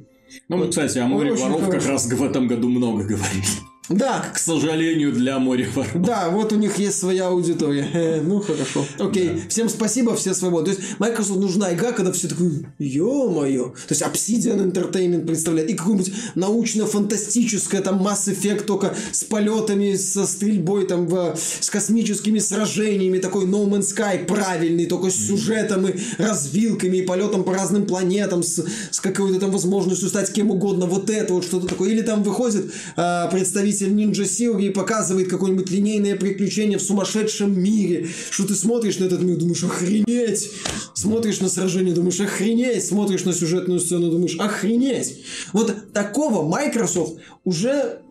Ну, 0.49 0.57
вот, 0.57 0.69
кстати, 0.69 0.97
о 0.97 1.07
море 1.07 1.33
воров 1.33 1.61
хорошо. 1.61 1.79
как 1.79 1.87
раз 1.87 2.05
в 2.05 2.23
этом 2.23 2.47
году 2.47 2.69
много 2.69 3.03
говорили. 3.03 3.45
Да. 3.89 4.25
К 4.33 4.39
сожалению, 4.39 5.11
для 5.11 5.37
моря 5.39 5.67
воров. 5.73 5.91
Да, 5.93 6.29
вот 6.29 6.51
у 6.53 6.55
них 6.55 6.77
есть 6.77 6.99
своя 6.99 7.27
аудитория. 7.27 7.89
Э, 7.95 8.21
ну, 8.21 8.41
хорошо. 8.41 8.85
Окей. 8.99 9.29
Да. 9.29 9.39
Всем 9.49 9.69
спасибо, 9.69 10.15
все 10.15 10.33
свободны. 10.33 10.73
То 10.73 10.79
есть, 10.79 10.99
Microsoft 10.99 11.39
нужна 11.39 11.73
игра, 11.73 11.91
когда 11.91 12.11
все 12.11 12.27
такое, 12.27 12.51
ё-моё. 12.77 13.69
То 13.87 13.95
есть, 13.95 14.01
Obsidian 14.01 14.71
Entertainment 14.71 15.25
представляет. 15.25 15.69
И 15.69 15.73
какое-нибудь 15.75 16.11
научно-фантастическое, 16.35 17.81
там, 17.81 18.05
Mass 18.05 18.27
Effect 18.27 18.63
только 18.65 18.93
с 19.11 19.23
полетами, 19.23 19.95
со 19.95 20.25
стрельбой, 20.27 20.87
там, 20.87 21.07
в, 21.07 21.35
с 21.59 21.69
космическими 21.69 22.39
сражениями. 22.39 23.19
Такой 23.19 23.45
No 23.45 23.65
Man's 23.67 23.95
Sky 23.95 24.25
правильный, 24.25 24.87
только 24.87 25.09
с 25.09 25.15
сюжетом 25.15 25.87
и 25.87 25.95
развилками, 26.17 26.97
и 26.97 27.01
полетом 27.01 27.43
по 27.43 27.53
разным 27.53 27.85
планетам, 27.85 28.43
с, 28.43 28.63
с 28.91 28.99
какой-то 28.99 29.39
там 29.39 29.51
возможностью 29.51 30.09
стать 30.09 30.31
кем 30.33 30.51
угодно. 30.51 30.85
Вот 30.85 31.09
это 31.09 31.33
вот 31.33 31.45
что-то 31.45 31.67
такое. 31.67 31.91
Или 31.91 32.01
там 32.01 32.23
выходит 32.23 32.71
э, 32.97 33.29
представитель 33.31 33.74
представитель 33.75 33.93
Ninja 33.93 34.23
Theory 34.23 34.71
показывает 34.71 35.29
какое-нибудь 35.29 35.69
линейное 35.69 36.15
приключение 36.15 36.77
в 36.77 36.81
сумасшедшем 36.81 37.59
мире, 37.59 38.07
что 38.29 38.47
ты 38.47 38.55
смотришь 38.55 38.99
на 38.99 39.05
этот 39.05 39.21
мир, 39.21 39.37
думаешь, 39.37 39.63
охренеть! 39.63 40.51
Смотришь 40.93 41.41
на 41.41 41.49
сражение, 41.49 41.93
думаешь, 41.93 42.19
охренеть! 42.19 42.85
Смотришь 42.85 43.25
на 43.25 43.33
сюжетную 43.33 43.79
сцену, 43.79 44.09
думаешь, 44.09 44.37
охренеть! 44.37 45.23
Вот 45.53 45.93
такого 45.93 46.47
Microsoft 46.47 47.19
уже 47.43 48.01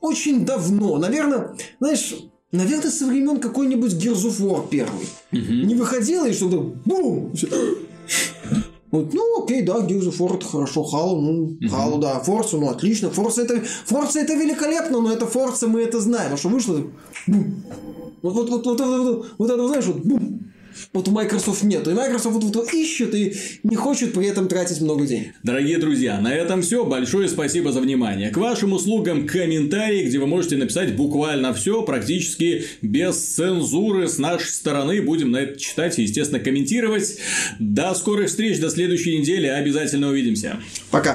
очень 0.00 0.44
давно, 0.44 0.98
наверное, 0.98 1.56
знаешь, 1.80 2.14
наверное, 2.52 2.90
со 2.90 3.06
времен 3.06 3.38
какой-нибудь 3.38 3.92
Gears 3.92 4.26
of 4.26 4.40
War 4.40 4.68
первый. 4.68 5.06
Угу. 5.32 5.66
Не 5.66 5.74
выходило, 5.74 6.26
и 6.26 6.32
что-то 6.32 6.74
бум! 6.84 7.32
Вот, 8.90 9.12
ну, 9.12 9.42
окей, 9.42 9.62
да, 9.62 9.78
Gears 9.78 10.08
of 10.08 10.18
War 10.18 10.36
это 10.36 10.46
хорошо, 10.46 10.82
Halo, 10.82 11.20
ну, 11.20 11.58
Halo, 11.62 11.98
да, 11.98 12.22
Forza, 12.24 12.58
ну, 12.58 12.70
отлично, 12.70 13.08
Forza 13.08 13.42
это, 13.42 13.62
Forza 13.88 14.20
это 14.20 14.34
великолепно, 14.34 15.00
но 15.00 15.12
это 15.12 15.24
Forza, 15.24 15.66
мы 15.66 15.82
это 15.82 16.00
знаем, 16.00 16.34
а 16.34 16.36
что 16.36 16.48
вышло, 16.48 16.82
бум. 17.26 17.62
Вот, 18.22 18.34
вот, 18.34 18.50
вот, 18.50 18.66
вот, 18.66 18.80
вот, 18.80 19.00
вот, 19.00 19.26
вот 19.38 19.50
это, 19.50 19.66
знаешь, 19.66 19.86
вот, 19.86 20.04
бум, 20.04 20.52
вот 20.92 21.08
у 21.08 21.10
Microsoft 21.10 21.62
нет. 21.62 21.86
И 21.86 21.90
Microsoft 21.90 22.42
вот, 22.42 22.54
вот 22.54 22.74
ищет 22.74 23.14
и 23.14 23.34
не 23.62 23.76
хочет 23.76 24.12
при 24.12 24.26
этом 24.26 24.48
тратить 24.48 24.80
много 24.80 25.06
денег. 25.06 25.34
Дорогие 25.42 25.78
друзья, 25.78 26.20
на 26.20 26.32
этом 26.32 26.62
все. 26.62 26.84
Большое 26.84 27.28
спасибо 27.28 27.72
за 27.72 27.80
внимание. 27.80 28.30
К 28.30 28.36
вашим 28.36 28.72
услугам 28.72 29.26
комментарии, 29.26 30.04
где 30.04 30.18
вы 30.18 30.26
можете 30.26 30.56
написать 30.56 30.96
буквально 30.96 31.54
все, 31.54 31.82
практически 31.82 32.64
без 32.82 33.16
цензуры 33.18 34.08
с 34.08 34.18
нашей 34.18 34.50
стороны. 34.50 35.02
Будем 35.02 35.30
на 35.30 35.38
это 35.38 35.58
читать 35.58 35.98
и, 35.98 36.02
естественно, 36.02 36.40
комментировать. 36.40 37.18
До 37.58 37.94
скорых 37.94 38.28
встреч, 38.28 38.60
до 38.60 38.70
следующей 38.70 39.18
недели. 39.18 39.46
Обязательно 39.46 40.08
увидимся. 40.08 40.58
Пока. 40.90 41.14